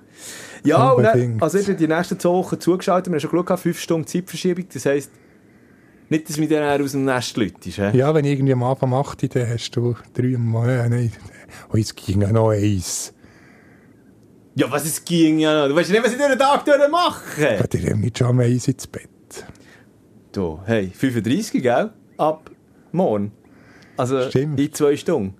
Ja, 0.63 0.91
und 0.91 1.01
dann, 1.01 1.13
Unbedingt. 1.13 1.41
also 1.41 1.57
ich 1.57 1.65
bin 1.65 1.75
die 1.75 1.87
nächsten 1.87 2.19
zwei 2.19 2.29
Wochen 2.29 2.59
zugeschaltet. 2.59 3.11
Wir 3.11 3.15
haben 3.15 3.19
schon 3.19 3.31
Glück 3.31 3.47
gehabt, 3.47 3.63
fünf 3.63 3.79
Stunden 3.79 4.05
Zeitverschiebung. 4.05 4.65
Das 4.71 4.85
heisst, 4.85 5.11
nicht, 6.11 6.29
dass 6.29 6.37
mich 6.37 6.49
dann 6.49 6.81
aus 6.81 6.91
dem 6.91 7.05
Nest 7.05 7.37
läutest. 7.37 7.77
hä? 7.77 7.97
Ja, 7.97 8.13
wenn 8.13 8.25
irgendwie 8.25 8.53
am 8.53 8.63
Abend 8.63 8.91
macht, 8.91 9.33
dann 9.35 9.49
hast 9.49 9.71
du 9.71 9.95
drei 10.13 10.37
Mal, 10.37 10.69
ja, 10.75 10.89
nein. 10.89 11.11
Oh, 11.73 11.77
jetzt 11.77 11.95
ging 11.95 12.21
ja 12.21 12.31
noch 12.31 12.49
eins. 12.51 13.13
Ja, 14.55 14.69
was 14.69 14.85
es 14.85 15.03
ging 15.03 15.39
ja 15.39 15.61
noch. 15.61 15.69
Du 15.69 15.75
weißt 15.75 15.89
ja 15.89 15.95
nicht, 15.95 16.05
was 16.05 16.11
ich 16.13 16.19
den 16.19 16.37
Tag 16.37 16.91
machen 16.91 17.21
Ja, 17.41 17.65
die 17.65 17.89
haben 17.89 18.01
nicht 18.01 18.17
schon 18.17 18.39
eins 18.39 18.67
ins 18.67 18.87
Bett. 18.87 19.09
Du, 20.33 20.59
hey, 20.65 20.91
35, 20.93 21.61
gell? 21.61 21.91
Ab 22.17 22.51
morgen. 22.91 23.31
Also 23.97 24.29
Stimmt. 24.29 24.59
in 24.59 24.73
zwei 24.73 24.95
Stunden. 24.97 25.35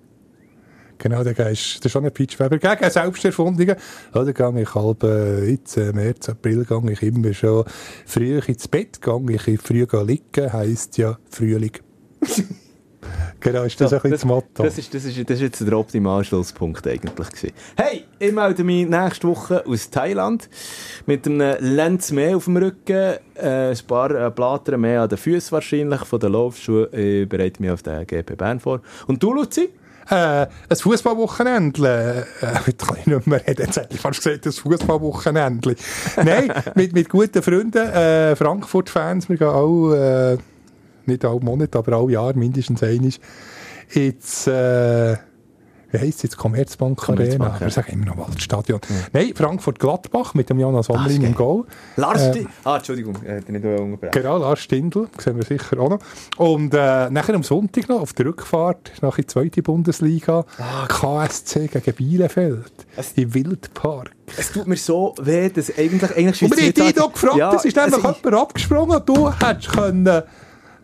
Genau, 1.02 1.24
dann 1.24 1.34
gehst 1.34 1.78
das 1.78 1.86
ist 1.86 1.90
schon 1.90 2.04
ein 2.04 2.12
Pitchweber 2.12 2.58
gegen 2.58 2.90
Selbsterfundungen. 2.90 3.74
Ja, 4.14 4.24
dann 4.24 4.32
gehe 4.32 4.62
ich 4.62 4.72
halb, 4.72 5.02
äh, 5.02 5.50
jetzt, 5.50 5.76
äh, 5.76 5.92
März, 5.92 6.28
April, 6.28 6.64
gehe 6.64 6.92
ich 6.92 7.02
immer 7.02 7.34
schon 7.34 7.64
früh 8.06 8.38
ins 8.38 8.68
Bett, 8.68 9.02
gehe 9.02 9.40
ich 9.44 9.60
früh 9.60 9.84
liegen, 10.04 10.52
heisst 10.52 10.98
ja 10.98 11.18
Frühling. 11.28 11.72
genau, 13.40 13.64
ist 13.64 13.80
das 13.80 13.90
So, 13.90 13.96
ein 13.96 14.02
bisschen 14.02 14.10
das 14.12 14.24
Motto. 14.24 14.62
Das 14.62 14.78
ist, 14.78 14.94
das, 14.94 15.04
ist, 15.04 15.18
das 15.28 15.38
ist 15.38 15.42
jetzt 15.42 15.66
der 15.66 15.76
optimale 15.76 16.22
Schlusspunkt 16.22 16.86
eigentlich 16.86 17.30
gewesen. 17.30 17.50
Hey, 17.76 18.04
ich 18.20 18.30
melde 18.30 18.62
mich 18.62 18.86
nächste 18.86 19.26
Woche 19.26 19.66
aus 19.66 19.90
Thailand 19.90 20.48
mit 21.06 21.26
einem 21.26 21.56
Lenz 21.58 22.12
mehr 22.12 22.36
auf 22.36 22.44
dem 22.44 22.58
Rücken, 22.58 23.16
äh, 23.34 23.70
ein 23.72 23.78
paar 23.88 24.12
äh, 24.12 24.30
Blattern 24.30 24.80
mehr 24.80 25.02
an 25.02 25.08
den 25.08 25.18
Füßen 25.18 25.50
wahrscheinlich 25.50 26.02
von 26.02 26.20
den 26.20 26.30
Laufschuhen. 26.30 26.86
Ich 26.92 27.28
bereite 27.28 27.60
mich 27.60 27.72
auf 27.72 27.82
den 27.82 28.06
GP 28.06 28.36
Bern 28.36 28.60
vor. 28.60 28.82
Und 29.08 29.20
du, 29.20 29.32
Luzi? 29.32 29.70
Äh, 30.08 30.46
ein 30.46 30.76
Fußballwochenende. 30.76 32.26
Äh, 32.40 32.46
heute 32.66 32.86
kann 32.86 32.96
ich 32.98 33.06
nicht 33.06 33.26
mehr 33.26 33.46
reden. 33.46 33.62
Jetzt 33.66 33.76
hätte 33.76 33.94
ich 33.94 34.00
fast 34.00 34.22
gesagt, 34.22 34.46
ein 34.46 34.52
Fußballwochenende. 34.52 35.76
Nein, 36.16 36.52
mit, 36.74 36.92
mit 36.92 37.08
guten 37.08 37.42
Freunden, 37.42 37.88
äh, 37.88 38.36
Frankfurt-Fans. 38.36 39.28
Wir 39.28 39.36
gehen 39.36 39.48
auch, 39.48 39.92
äh, 39.92 40.38
nicht 41.06 41.24
alle 41.24 41.40
Monate, 41.40 41.78
aber 41.78 41.96
alle 41.96 42.12
Jahr 42.12 42.34
mindestens 42.34 42.82
einmal. 42.82 43.10
Jetzt, 43.92 44.46
äh, 44.46 45.16
wie 45.92 45.98
heisst 45.98 46.18
es 46.18 46.22
jetzt? 46.24 46.36
Commerzbank, 46.38 46.98
Commerzbank, 46.98 47.40
Arena. 47.42 47.54
ja. 47.54 47.60
Wir 47.60 47.70
sagen 47.70 47.92
immer 47.92 48.06
noch 48.06 48.18
Waldstadion. 48.18 48.80
Nein, 49.12 49.32
Frankfurt-Gladbach 49.34 50.34
mit 50.34 50.50
dem 50.50 50.58
Jonas 50.58 50.88
geil. 50.88 51.22
im 51.22 51.34
Goal. 51.34 51.64
Lars, 51.96 52.34
Äh, 52.36 52.46
ah, 52.64 52.76
Entschuldigung, 52.76 53.16
äh, 53.24 53.38
ich 53.40 53.48
nicht 53.48 53.64
unterbrechen. 53.64 54.10
Genau, 54.12 54.38
Lars 54.38 54.60
Stindl, 54.60 55.08
sehen 55.18 55.36
wir 55.36 55.44
sicher 55.44 55.78
auch 55.78 55.90
noch. 55.90 55.98
Und 56.38 56.74
äh, 56.74 57.10
nachher 57.10 57.34
am 57.34 57.42
Sonntag 57.42 57.88
noch 57.88 58.00
auf 58.00 58.12
der 58.14 58.26
Rückfahrt 58.26 58.92
nach 59.02 59.18
in 59.18 59.22
die 59.22 59.26
zweite 59.26 59.62
Bundesliga 59.62 60.44
KSC 60.88 61.68
gegen 61.68 61.94
Bielefeld 61.94 62.72
Es- 62.96 63.12
im 63.12 63.32
Wildpark. 63.34 64.10
Es 64.36 64.50
tut 64.52 64.66
mir 64.66 64.76
so 64.76 65.14
weh, 65.20 65.50
dass 65.50 65.70
eigentlich... 65.76 66.16
eigentlich 66.16 66.40
wir 66.40 66.48
haben 66.48 66.56
schießt 66.58 66.76
dich 66.78 66.94
doch 66.94 67.12
gefragt, 67.12 67.36
Ja, 67.36 67.54
es 67.54 67.64
ist 67.66 67.76
nämlich 67.76 67.98
ich- 67.98 68.02
jemand 68.24 68.34
abgesprungen 68.34 69.00
du 69.04 69.30
hättest 69.30 69.72
können 69.72 70.22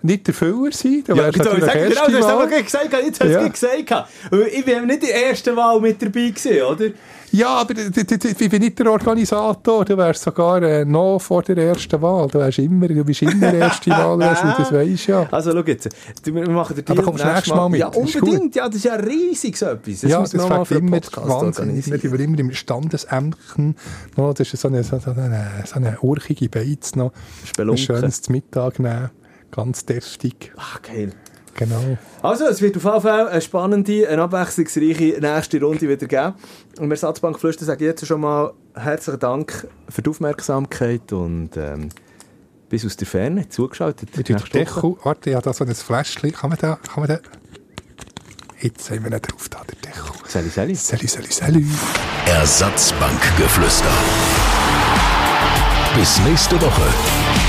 nicht 0.03 0.27
der 0.27 0.35
Füller 0.35 0.73
sein 0.73 1.03
Du 1.07 1.15
Ja, 1.15 1.35
wie 1.35 1.43
soll 1.43 1.59
ich 1.59 1.65
sagen? 1.65 1.89
Genau, 1.89 2.07
du 2.09 2.17
hast 2.19 2.25
aber 2.31 2.47
gerade 2.47 2.63
gesagt, 2.65 2.93
jetzt 2.93 3.21
hast 3.21 3.29
du 3.29 3.33
Ja. 3.33 3.47
es 3.47 3.53
gesagt. 3.53 4.09
Ich 4.53 4.65
bin 4.65 4.87
nicht 4.87 5.03
die 5.03 5.11
erste 5.11 5.55
Wahl 5.57 5.81
mit 5.81 6.01
dabei 6.01 6.29
gewesen, 6.31 6.63
oder? 6.63 6.87
Ja, 7.31 7.49
aber 7.59 7.75
ich 7.77 8.49
bin 8.51 8.63
nicht 8.63 8.79
der 8.79 8.91
Organisator. 8.91 9.85
Du 9.85 9.99
wärst 9.99 10.23
sogar 10.23 10.63
äh, 10.63 10.85
noch 10.87 11.19
vor 11.19 11.43
der 11.43 11.59
ersten 11.59 12.01
Wahl. 12.01 12.27
Du, 12.29 12.39
wärst 12.39 12.59
immer, 12.59 12.89
du 12.89 13.05
bist 13.05 13.21
immer 13.21 13.53
erste 13.53 13.91
Wahl, 13.91 14.19
weisst 14.19 14.45
du, 14.45 14.55
das 14.57 14.73
weisst 14.73 15.07
ja. 15.09 15.29
Also, 15.31 15.53
schau 15.53 15.63
jetzt. 15.67 15.91
Wir 16.25 16.49
machen 16.49 16.77
den 16.77 16.89
Aber 16.89 17.03
kommst 17.03 17.23
nächstes 17.25 17.55
Mal 17.55 17.69
mit? 17.69 17.81
Ja, 17.81 17.89
unbedingt. 17.89 18.55
Ja, 18.55 18.67
das 18.67 18.77
ist 18.77 18.85
ja 18.85 18.95
riesig 18.95 19.59
so 19.59 19.67
etwas. 19.67 20.01
Das 20.01 20.11
ja, 20.11 20.21
muss 20.21 20.31
das 20.31 20.49
man 20.49 20.65
fängt 20.65 20.81
immer 20.81 20.93
wahnsinnig. 20.93 21.59
organisieren. 21.59 22.13
Wir 22.13 22.21
immer 22.21 22.39
im 22.39 22.53
Standesämtchen. 22.53 23.77
noch. 24.17 24.33
Das 24.33 24.51
ist 24.53 24.61
so 24.63 24.69
eine, 24.69 24.83
so 24.83 24.97
eine, 24.97 25.47
so 25.67 25.75
eine 25.75 25.99
urchige 26.01 26.49
Beiz 26.49 26.95
noch. 26.97 27.13
Ein 27.13 27.47
Spelunken. 27.47 27.85
schönes 27.85 28.23
zum 28.23 28.33
Mittag 28.37 28.79
nehmen. 28.79 29.11
Ganz 29.51 29.85
deftig. 29.85 30.53
Ach, 30.57 30.83
geil. 30.83 31.13
Genau. 31.55 31.99
Also, 32.23 32.45
es 32.45 32.63
wird 32.63 32.77
auf 32.77 32.85
jeden 32.85 33.01
Fall 33.01 33.29
eine 33.29 33.41
spannende, 33.41 34.09
eine 34.09 34.23
abwechslungsreiche 34.23 35.19
nächste 35.21 35.61
Runde 35.61 35.89
wieder 35.89 36.07
geben. 36.07 36.35
Und 36.79 36.89
wir 36.89 36.91
Ersatzbank 36.91 37.41
Flüster 37.41 37.65
sagen 37.65 37.83
jetzt 37.83 38.07
schon 38.07 38.21
mal 38.21 38.53
herzlichen 38.75 39.19
Dank 39.19 39.67
für 39.89 40.03
die 40.03 40.11
Aufmerksamkeit 40.11 41.13
und 41.13 41.57
ähm, 41.57 41.89
bis 42.69 42.87
aus 42.87 42.97
der 42.97 43.09
Ferne 43.09 43.49
zugeschaltet. 43.49 44.17
Mit 44.17 44.29
dem. 44.29 44.37
Deckel. 44.37 44.97
Warte, 45.03 45.35
habe 45.35 45.43
da 45.43 45.53
so 45.53 45.65
ein 45.65 45.75
Fläschchen. 45.75 46.33
Kann 46.33 46.51
man 46.51 46.59
da, 46.61 46.77
kann 46.77 47.01
man 47.03 47.09
da... 47.09 47.19
Jetzt 48.61 48.91
haben 48.91 49.05
wir 49.05 49.13
ihn 49.13 49.21
drauf, 49.21 49.49
da, 49.49 49.63
der 49.65 49.77
Deckel. 49.77 50.13
Sali, 50.27 50.49
Sali. 50.49 50.75
Salut, 50.75 51.11
salut, 51.11 51.33
salut. 51.33 51.65
Ersatzbankgeflüster. 52.27 53.91
Bis 55.97 56.21
nächste 56.21 56.61
Woche. 56.61 57.48